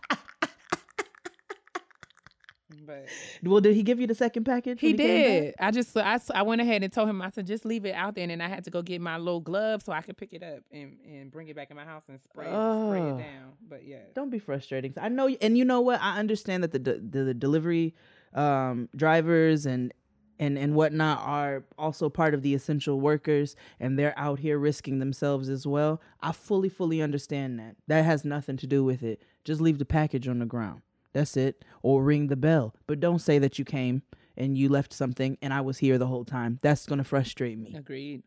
but 2.87 3.07
well, 3.43 3.61
did 3.61 3.75
he 3.75 3.83
give 3.83 4.01
you 4.01 4.07
the 4.07 4.15
second 4.15 4.45
package? 4.45 4.81
he 4.81 4.93
back? 4.93 5.07
did. 5.07 5.55
I 5.59 5.71
just 5.71 5.97
I, 5.97 6.21
I 6.35 6.43
went 6.43 6.61
ahead 6.61 6.83
and 6.83 6.93
told 6.93 7.09
him 7.09 7.21
I 7.21 7.31
said 7.31 7.47
just 7.47 7.65
leave 7.65 7.85
it 7.85 7.95
out 7.95 8.15
there, 8.15 8.23
and 8.23 8.31
then 8.31 8.41
I 8.41 8.49
had 8.49 8.65
to 8.65 8.71
go 8.71 8.83
get 8.83 9.01
my 9.01 9.19
little 9.19 9.41
glove 9.41 9.83
so 9.83 9.93
I 9.93 10.01
could 10.03 10.17
pick 10.17 10.33
it 10.33 10.43
up 10.43 10.61
and, 10.71 10.97
and 11.07 11.31
bring 11.31 11.49
it 11.49 11.57
back 11.57 11.71
in 11.71 11.77
my 11.77 11.85
house 11.85 12.05
and 12.09 12.21
spray 12.23 12.47
it, 12.47 12.49
spray 12.49 12.57
Oh. 12.57 13.17
it 13.17 13.19
down. 13.23 13.53
But 13.69 13.85
yeah, 13.87 13.99
Don't 14.15 14.31
be 14.31 14.39
frustrating. 14.39 14.95
I 15.01 15.09
know, 15.09 15.29
and 15.29 15.59
you 15.59 15.65
know 15.65 15.81
what? 15.81 16.01
I 16.01 16.19
understand 16.19 16.63
that 16.63 16.73
the 16.73 16.79
the, 16.79 17.25
the 17.25 17.35
delivery 17.35 17.95
um, 18.35 18.89
drivers 18.95 19.67
and 19.67 19.93
and 20.39 20.59
and 20.59 20.75
whatnot 20.75 21.21
are 21.23 21.65
also 21.79 22.11
part 22.11 22.35
of 22.35 22.43
the 22.43 22.55
essential 22.55 23.01
workers, 23.01 23.57
and 23.81 23.99
they're 23.99 24.13
out 24.19 24.39
here 24.39 24.59
risking 24.59 24.99
themselves 24.99 25.49
as 25.49 25.67
well. 25.67 26.01
I 26.21 26.33
fully, 26.33 26.69
fully 26.69 27.01
understand 27.01 27.59
that. 27.59 27.77
That 27.87 28.05
has 28.05 28.23
nothing 28.25 28.59
to 28.59 28.67
do 28.67 28.85
with 28.85 29.03
it. 29.03 29.23
Just 29.45 29.63
leave 29.63 29.79
the 29.79 29.87
package 29.87 30.29
on 30.29 30.39
the 30.39 30.45
ground. 30.45 30.83
That's 31.17 31.37
it, 31.37 31.65
or 31.83 32.03
ring 32.03 32.27
the 32.27 32.37
bell. 32.37 32.75
But 32.87 33.01
don't 33.01 33.21
say 33.21 33.39
that 33.39 33.59
you 33.59 33.65
came 33.65 34.03
and 34.37 34.57
you 34.59 34.69
left 34.69 34.93
something 34.93 35.39
and 35.41 35.55
I 35.55 35.63
was 35.63 35.79
here 35.79 35.97
the 35.97 36.07
whole 36.07 36.27
time. 36.27 36.59
That's 36.63 36.85
gonna 36.85 37.05
frustrate 37.05 37.59
me. 37.59 37.75
agreed. 37.75 38.23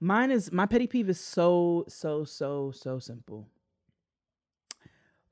Mine 0.00 0.30
is 0.30 0.52
my 0.52 0.66
petty 0.66 0.86
peeve 0.86 1.08
is 1.08 1.18
so 1.18 1.84
so 1.88 2.24
so 2.24 2.70
so 2.72 2.98
simple. 2.98 3.48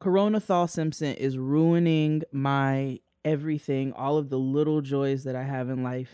Corona 0.00 0.40
Thaw 0.40 0.66
Simpson 0.66 1.14
is 1.14 1.38
ruining 1.38 2.22
my 2.32 2.98
everything, 3.24 3.92
all 3.92 4.18
of 4.18 4.30
the 4.30 4.38
little 4.38 4.80
joys 4.80 5.22
that 5.24 5.36
I 5.36 5.44
have 5.44 5.70
in 5.70 5.82
life. 5.84 6.10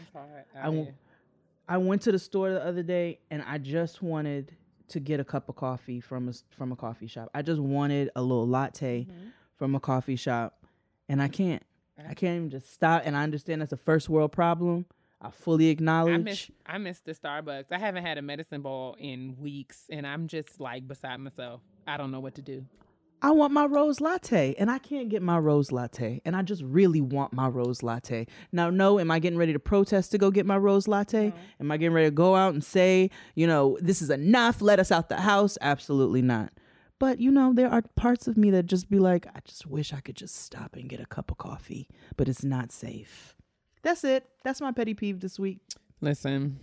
I 0.55 0.89
I 1.69 1.79
went 1.79 2.03
to 2.03 2.13
the 2.13 2.19
store 2.19 2.51
the 2.53 2.65
other 2.65 2.83
day 2.83 3.21
and 3.31 3.43
I 3.47 3.59
just 3.59 4.03
wanted 4.03 4.55
to 4.89 5.01
get 5.01 5.21
a 5.21 5.25
cup 5.25 5.49
of 5.49 5.57
coffee 5.57 6.01
from 6.01 6.29
a 6.29 6.33
from 6.51 6.73
a 6.73 6.77
coffee 6.77 7.07
shop. 7.07 7.31
I 7.35 7.43
just 7.43 7.61
wanted 7.61 8.11
a 8.15 8.21
little 8.23 8.47
latte 8.47 9.07
Mm-hmm. 9.09 9.29
From 9.59 9.75
a 9.75 9.81
coffee 9.81 10.17
shop, 10.17 10.65
and 11.09 11.21
I 11.21 11.29
can't. 11.29 11.63
I 11.99 12.15
can't 12.15 12.37
even 12.37 12.51
just 12.51 12.73
stop. 12.73 13.03
And 13.05 13.17
I 13.17 13.25
understand 13.25 13.61
that's 13.61 13.73
a 13.73 13.77
first 13.77 14.09
world 14.09 14.31
problem. 14.31 14.87
I 15.21 15.31
fully 15.31 15.67
acknowledge. 15.69 16.15
I 16.15 16.19
miss 16.19 16.51
I 16.65 16.79
miss 16.79 17.01
the 17.01 17.13
Starbucks. 17.13 17.67
I 17.73 17.79
haven't 17.79 18.05
had 18.05 18.19
a 18.19 18.23
medicine 18.23 18.63
ball 18.63 18.97
in 19.01 19.37
weeks, 19.39 19.87
and 19.91 20.07
I'm 20.07 20.29
just 20.29 20.61
like 20.61 20.87
beside 20.87 21.19
myself. 21.19 21.61
I 21.87 21.97
don't 21.97 22.13
know 22.13 22.21
what 22.21 22.37
to 22.37 22.43
do. 22.43 22.65
I 23.21 23.33
want 23.33 23.53
my 23.53 23.65
rose 23.65 24.01
latte 24.01 24.55
and 24.59 24.71
I 24.71 24.79
can't 24.79 25.09
get 25.09 25.23
my 25.23 25.39
rose 25.39 25.73
latte. 25.73 26.23
And 26.25 26.37
I 26.37 26.43
just 26.43 26.63
really 26.63 27.01
want 27.01 27.33
my 27.33 27.49
rose 27.49 27.83
latte. 27.83 28.29
Now, 28.53 28.71
no, 28.71 29.01
am 29.01 29.11
I 29.11 29.19
getting 29.19 29.39
ready 29.39 29.53
to 29.53 29.59
protest 29.59 30.13
to 30.13 30.19
go 30.19 30.31
get 30.31 30.47
my 30.47 30.57
rose 30.57 30.87
latte? 30.87 31.33
Am 31.59 31.73
I 31.73 31.79
getting 31.79 31.95
ready 31.95 32.07
to 32.07 32.13
go 32.13 32.37
out 32.37 32.55
and 32.55 32.63
say, 32.63 33.11
you 33.35 33.49
know, 33.49 33.77
this 33.81 34.01
is 34.03 34.11
enough, 34.11 34.63
let 34.63 34.79
us 34.79 34.93
out 34.93 35.09
the 35.09 35.17
house? 35.17 35.59
Absolutely 35.61 36.23
not. 36.23 36.53
But, 36.99 37.21
you 37.21 37.31
know, 37.31 37.53
there 37.53 37.71
are 37.71 37.83
parts 37.95 38.27
of 38.27 38.37
me 38.37 38.51
that 38.51 38.67
just 38.67 38.91
be 38.91 38.99
like, 38.99 39.27
I 39.29 39.41
just 39.45 39.67
wish 39.67 39.93
I 39.93 40.01
could 40.01 40.17
just 40.17 40.35
stop 40.35 40.75
and 40.75 40.89
get 40.89 41.01
a 41.01 41.07
cup 41.07 41.31
of 41.31 41.39
coffee, 41.39 41.89
but 42.17 42.29
it's 42.29 42.43
not 42.43 42.73
safe. 42.73 43.37
That's 43.83 44.03
it. 44.03 44.27
That's 44.43 44.61
my 44.61 44.73
petty 44.73 44.95
peeve 44.95 45.21
this 45.21 45.39
week. 45.39 45.61
Listen, 46.01 46.59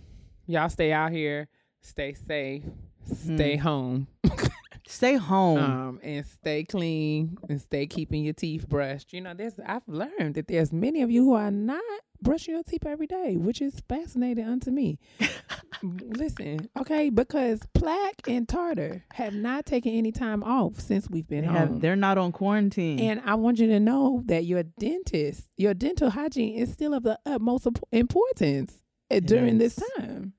y'all 0.46 0.68
stay 0.68 0.92
out 0.92 1.12
here, 1.12 1.48
stay 1.80 2.12
safe, 2.14 2.62
stay 3.04 3.56
mm-hmm. 3.56 3.62
home, 3.62 4.06
Stay 4.86 5.16
home. 5.16 5.58
um, 5.58 6.00
and 6.02 6.24
stay 6.24 6.64
clean, 6.64 7.36
and 7.48 7.60
stay 7.60 7.86
keeping 7.86 8.24
your 8.24 8.34
teeth 8.34 8.68
brushed. 8.68 9.12
You 9.12 9.20
know, 9.20 9.34
there's 9.34 9.54
I've 9.66 9.86
learned 9.86 10.34
that 10.34 10.48
there's 10.48 10.72
many 10.72 11.02
of 11.02 11.10
you 11.10 11.24
who 11.24 11.34
are 11.34 11.50
not 11.50 11.82
brushing 12.22 12.54
your 12.54 12.62
teeth 12.62 12.86
every 12.86 13.06
day, 13.06 13.36
which 13.36 13.60
is 13.60 13.80
fascinating 13.88 14.46
unto 14.46 14.70
me. 14.70 14.98
Listen, 15.82 16.68
okay, 16.78 17.10
because 17.10 17.60
Plaque 17.74 18.22
and 18.26 18.48
Tartar 18.48 19.04
have 19.12 19.34
not 19.34 19.66
taken 19.66 19.92
any 19.92 20.12
time 20.12 20.42
off 20.42 20.80
since 20.80 21.08
we've 21.10 21.28
been 21.28 21.42
they 21.42 21.46
home. 21.48 21.56
have, 21.56 21.80
they're 21.80 21.96
not 21.96 22.16
on 22.18 22.32
quarantine. 22.32 22.98
And 23.00 23.20
I 23.24 23.34
want 23.34 23.58
you 23.58 23.66
to 23.68 23.80
know 23.80 24.22
that 24.26 24.44
your 24.44 24.62
dentist, 24.62 25.48
your 25.56 25.74
dental 25.74 26.10
hygiene 26.10 26.56
is 26.56 26.72
still 26.72 26.94
of 26.94 27.02
the 27.02 27.18
utmost 27.26 27.66
importance 27.92 28.82
uh, 29.10 29.20
during 29.20 29.58
this 29.58 29.78
time. 29.98 30.32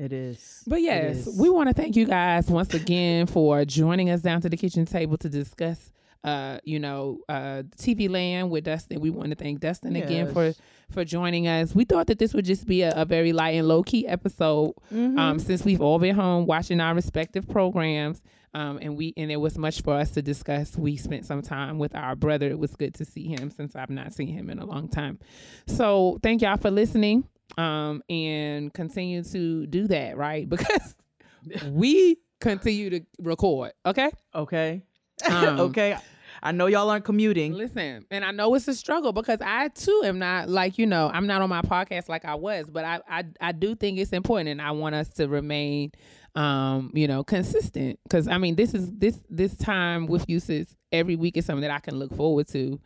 It 0.00 0.12
is. 0.12 0.64
But 0.66 0.80
yes, 0.82 1.26
is. 1.26 1.38
we 1.38 1.48
want 1.50 1.68
to 1.68 1.74
thank 1.74 1.94
you 1.94 2.06
guys 2.06 2.48
once 2.48 2.72
again 2.74 3.26
for 3.26 3.64
joining 3.64 4.10
us 4.10 4.22
down 4.22 4.40
to 4.40 4.48
the 4.48 4.56
kitchen 4.56 4.86
table 4.86 5.16
to 5.18 5.28
discuss 5.28 5.90
uh, 6.22 6.58
you 6.64 6.78
know, 6.78 7.18
uh 7.28 7.62
TV 7.78 8.10
land 8.10 8.50
with 8.50 8.64
Dustin. 8.64 9.00
We 9.00 9.08
want 9.10 9.30
to 9.30 9.36
thank 9.36 9.60
Dustin 9.60 9.96
again 9.96 10.32
for 10.32 10.52
for 10.90 11.04
joining 11.04 11.48
us. 11.48 11.74
We 11.74 11.84
thought 11.84 12.08
that 12.08 12.18
this 12.18 12.34
would 12.34 12.44
just 12.44 12.66
be 12.66 12.82
a, 12.82 12.92
a 12.94 13.04
very 13.04 13.32
light 13.32 13.54
and 13.54 13.66
low 13.66 13.82
key 13.82 14.06
episode 14.06 14.74
Mm-hmm. 14.92 15.18
um, 15.18 15.38
since 15.38 15.64
we've 15.64 15.80
all 15.80 15.98
been 15.98 16.14
home 16.14 16.46
watching 16.46 16.80
our 16.80 16.94
respective 16.94 17.48
programs. 17.48 18.20
Um, 18.52 18.78
and 18.82 18.96
we 18.96 19.14
and 19.16 19.30
there 19.30 19.40
was 19.40 19.56
much 19.56 19.82
for 19.82 19.94
us 19.94 20.10
to 20.10 20.22
discuss. 20.22 20.76
We 20.76 20.96
spent 20.96 21.24
some 21.24 21.40
time 21.40 21.78
with 21.78 21.94
our 21.94 22.16
brother. 22.16 22.48
It 22.50 22.58
was 22.58 22.74
good 22.74 22.94
to 22.96 23.04
see 23.04 23.28
him 23.28 23.50
since 23.50 23.74
I've 23.76 23.90
not 23.90 24.12
seen 24.12 24.28
him 24.28 24.50
in 24.50 24.58
a 24.58 24.66
long 24.66 24.88
time. 24.88 25.20
So 25.68 26.18
thank 26.22 26.42
y'all 26.42 26.56
for 26.56 26.70
listening. 26.70 27.24
Um, 27.58 28.02
and 28.08 28.72
continue 28.72 29.22
to 29.24 29.66
do 29.66 29.88
that, 29.88 30.16
right? 30.16 30.48
Because 30.60 30.94
we 31.70 32.18
continue 32.40 32.90
to 32.90 33.00
record. 33.18 33.72
Okay. 33.86 34.10
Okay. 34.34 34.82
Um, 35.28 35.60
okay. 35.60 35.96
I 36.42 36.52
know 36.52 36.66
y'all 36.66 36.88
aren't 36.88 37.04
commuting. 37.04 37.52
Listen, 37.52 38.06
and 38.10 38.24
I 38.24 38.30
know 38.30 38.54
it's 38.54 38.66
a 38.66 38.74
struggle 38.74 39.12
because 39.12 39.38
I 39.42 39.68
too 39.68 40.02
am 40.04 40.18
not 40.18 40.48
like 40.48 40.78
you 40.78 40.86
know 40.86 41.10
I'm 41.12 41.26
not 41.26 41.42
on 41.42 41.50
my 41.50 41.60
podcast 41.60 42.08
like 42.08 42.24
I 42.24 42.34
was, 42.34 42.70
but 42.70 42.84
I 42.84 43.00
I, 43.08 43.24
I 43.40 43.52
do 43.52 43.74
think 43.74 43.98
it's 43.98 44.12
important, 44.12 44.48
and 44.48 44.62
I 44.62 44.70
want 44.70 44.94
us 44.94 45.10
to 45.14 45.28
remain, 45.28 45.92
um, 46.34 46.92
you 46.94 47.06
know, 47.06 47.24
consistent 47.24 47.98
because 48.04 48.26
I 48.26 48.38
mean 48.38 48.54
this 48.54 48.72
is 48.72 48.90
this 48.92 49.18
this 49.28 49.54
time 49.56 50.06
with 50.06 50.28
you 50.28 50.40
sis 50.40 50.74
every 50.92 51.16
week 51.16 51.36
is 51.36 51.46
something 51.46 51.62
that 51.62 51.70
I 51.70 51.78
can 51.78 51.96
look 51.98 52.14
forward 52.14 52.48
to. 52.48 52.80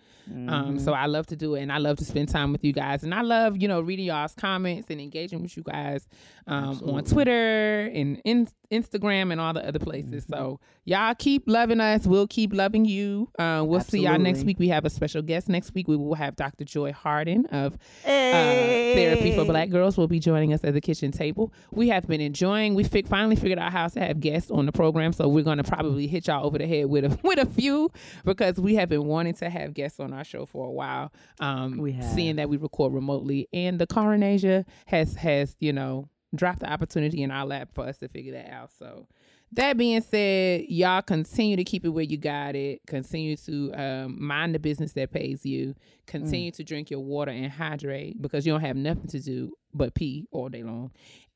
Um, 0.48 0.78
so 0.78 0.94
I 0.94 1.04
love 1.04 1.26
to 1.26 1.36
do 1.36 1.54
it, 1.54 1.60
and 1.60 1.70
I 1.70 1.76
love 1.76 1.98
to 1.98 2.04
spend 2.04 2.30
time 2.30 2.50
with 2.50 2.64
you 2.64 2.72
guys, 2.72 3.02
and 3.04 3.14
I 3.14 3.20
love 3.20 3.60
you 3.60 3.68
know 3.68 3.82
reading 3.82 4.06
y'all's 4.06 4.34
comments 4.34 4.88
and 4.88 4.98
engaging 4.98 5.42
with 5.42 5.54
you 5.54 5.62
guys 5.62 6.08
um, 6.46 6.80
on 6.88 7.04
Twitter 7.04 7.90
and 7.92 8.20
in, 8.24 8.48
Instagram 8.70 9.32
and 9.32 9.40
all 9.40 9.52
the 9.52 9.66
other 9.66 9.78
places. 9.78 10.24
So 10.28 10.60
y'all 10.84 11.14
keep 11.14 11.44
loving 11.46 11.80
us. 11.80 12.06
We'll 12.06 12.26
keep 12.26 12.52
loving 12.54 12.84
you. 12.86 13.28
Uh, 13.38 13.64
we'll 13.66 13.80
see 13.80 14.00
y'all 14.00 14.18
next 14.18 14.44
week. 14.44 14.58
We 14.58 14.68
have 14.68 14.84
a 14.84 14.90
special 14.90 15.22
guest 15.22 15.48
next 15.48 15.74
week. 15.74 15.88
We 15.88 15.96
will 15.96 16.14
have 16.14 16.36
Dr. 16.36 16.64
Joy 16.64 16.92
Harden 16.92 17.46
of 17.46 17.74
uh, 17.74 18.06
Therapy 18.06 19.36
for 19.36 19.44
Black 19.44 19.70
Girls 19.70 19.96
will 19.96 20.08
be 20.08 20.18
joining 20.18 20.52
us 20.52 20.64
at 20.64 20.72
the 20.74 20.80
kitchen 20.80 21.12
table. 21.12 21.52
We 21.70 21.88
have 21.88 22.06
been 22.06 22.20
enjoying. 22.20 22.74
We 22.74 22.84
fi- 22.84 23.02
finally 23.02 23.36
figured 23.36 23.58
out 23.58 23.72
how 23.72 23.88
to 23.88 24.00
have 24.00 24.20
guests 24.20 24.50
on 24.50 24.66
the 24.66 24.72
program, 24.72 25.12
so 25.12 25.28
we're 25.28 25.44
going 25.44 25.58
to 25.58 25.64
probably 25.64 26.06
hit 26.06 26.26
y'all 26.28 26.46
over 26.46 26.58
the 26.58 26.66
head 26.66 26.86
with 26.86 27.04
a 27.04 27.18
with 27.22 27.38
a 27.38 27.46
few 27.46 27.90
because 28.24 28.58
we 28.60 28.74
have 28.76 28.88
been 28.88 29.04
wanting 29.06 29.34
to 29.34 29.50
have 29.50 29.74
guests 29.74 30.00
on 30.00 30.12
our 30.12 30.24
show 30.24 30.46
for 30.46 30.66
a 30.66 30.72
while. 30.72 31.12
Um, 31.40 31.78
We 31.78 31.92
have. 31.92 32.14
seeing 32.14 32.36
that 32.36 32.48
we 32.48 32.56
record 32.56 32.92
remotely, 32.92 33.48
and 33.52 33.78
the 33.78 33.86
Coronasia 33.86 34.64
has 34.86 35.14
has 35.16 35.56
you 35.60 35.72
know 35.72 36.08
dropped 36.34 36.60
the 36.60 36.70
opportunity 36.72 37.22
in 37.22 37.30
our 37.30 37.46
lap 37.46 37.68
for 37.74 37.84
us 37.84 37.98
to 37.98 38.08
figure 38.08 38.32
that 38.32 38.50
out. 38.50 38.70
So 38.76 39.06
That 39.52 39.76
being 39.76 40.00
said, 40.00 40.62
y'all 40.68 41.00
continue 41.02 41.54
to 41.56 41.62
keep 41.62 41.84
it 41.84 41.90
where 41.90 42.02
you 42.02 42.16
got 42.16 42.56
it. 42.56 42.80
Continue 42.88 43.36
to 43.36 43.72
um, 43.74 44.16
mind 44.20 44.52
the 44.52 44.58
business 44.58 44.94
that 44.94 45.12
pays 45.12 45.46
you. 45.46 45.76
Continue 46.08 46.50
to 46.50 46.64
drink 46.64 46.90
your 46.90 46.98
water 47.00 47.30
and 47.30 47.52
hydrate 47.52 48.20
because 48.20 48.44
you 48.44 48.52
don't 48.52 48.62
have 48.62 48.74
nothing 48.76 49.06
to 49.08 49.20
do 49.20 49.52
but 49.72 49.94
pee 49.94 50.26
all 50.32 50.48
day 50.48 50.64
long. 50.64 50.90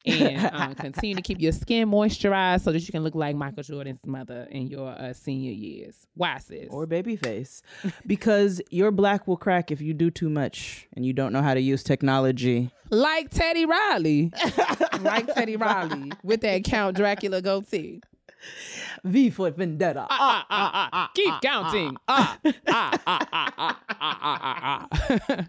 And 0.09 0.51
um, 0.55 0.75
continue 0.75 1.15
to 1.15 1.23
keep 1.23 1.41
your 1.41 1.53
skin 1.53 1.89
moisturized 1.91 2.63
so 2.63 2.73
that 2.73 2.81
you 2.81 2.93
can 2.93 3.03
look 3.05 3.15
like 3.15 3.37
Michael 3.37 3.63
Jordan's 3.63 4.01
mother 4.07 4.47
in 4.51 4.69
your 4.69 4.89
uh, 4.89 5.13
senior 5.13 5.53
years. 5.53 6.07
Why, 6.15 6.39
sis? 6.39 6.67
or 6.71 6.87
Babyface 6.87 7.63
because 8.07 8.61
your 8.71 8.91
black 8.91 9.27
will 9.29 9.37
crack 9.37 9.71
if 9.71 9.81
you 9.81 9.95
do 9.95 10.11
too 10.11 10.31
much 10.31 10.89
and 10.95 11.05
you 11.05 11.13
don't 11.13 11.33
know 11.33 11.43
how 11.43 11.55
to 11.55 11.61
use 11.61 11.83
technology. 11.83 12.71
like 12.91 13.31
Teddy 13.31 13.67
Riley. 13.67 14.33
like 15.01 15.33
Teddy 15.35 15.57
Riley 15.57 16.13
with 16.23 16.41
that 16.41 16.65
Count 16.65 16.97
Dracula 16.97 17.43
goatee. 17.43 18.01
V 19.05 19.31
for 19.31 19.51
vendetta. 19.51 20.07
ah, 20.09 20.47
ah, 20.49 20.89
ah. 20.93 21.11
Keep 21.15 21.35
counting. 21.43 21.97
Ah, 22.07 22.39
ah, 22.45 22.55
ah, 22.69 22.99
ah, 23.07 23.49
ah, 23.59 23.77
ah, 23.91 24.39
ah, 24.43 24.87
ah. 25.29 25.47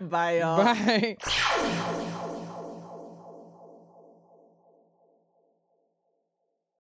Bye, 0.00 0.38
y'all. 0.40 0.64
Bye. 0.64 2.26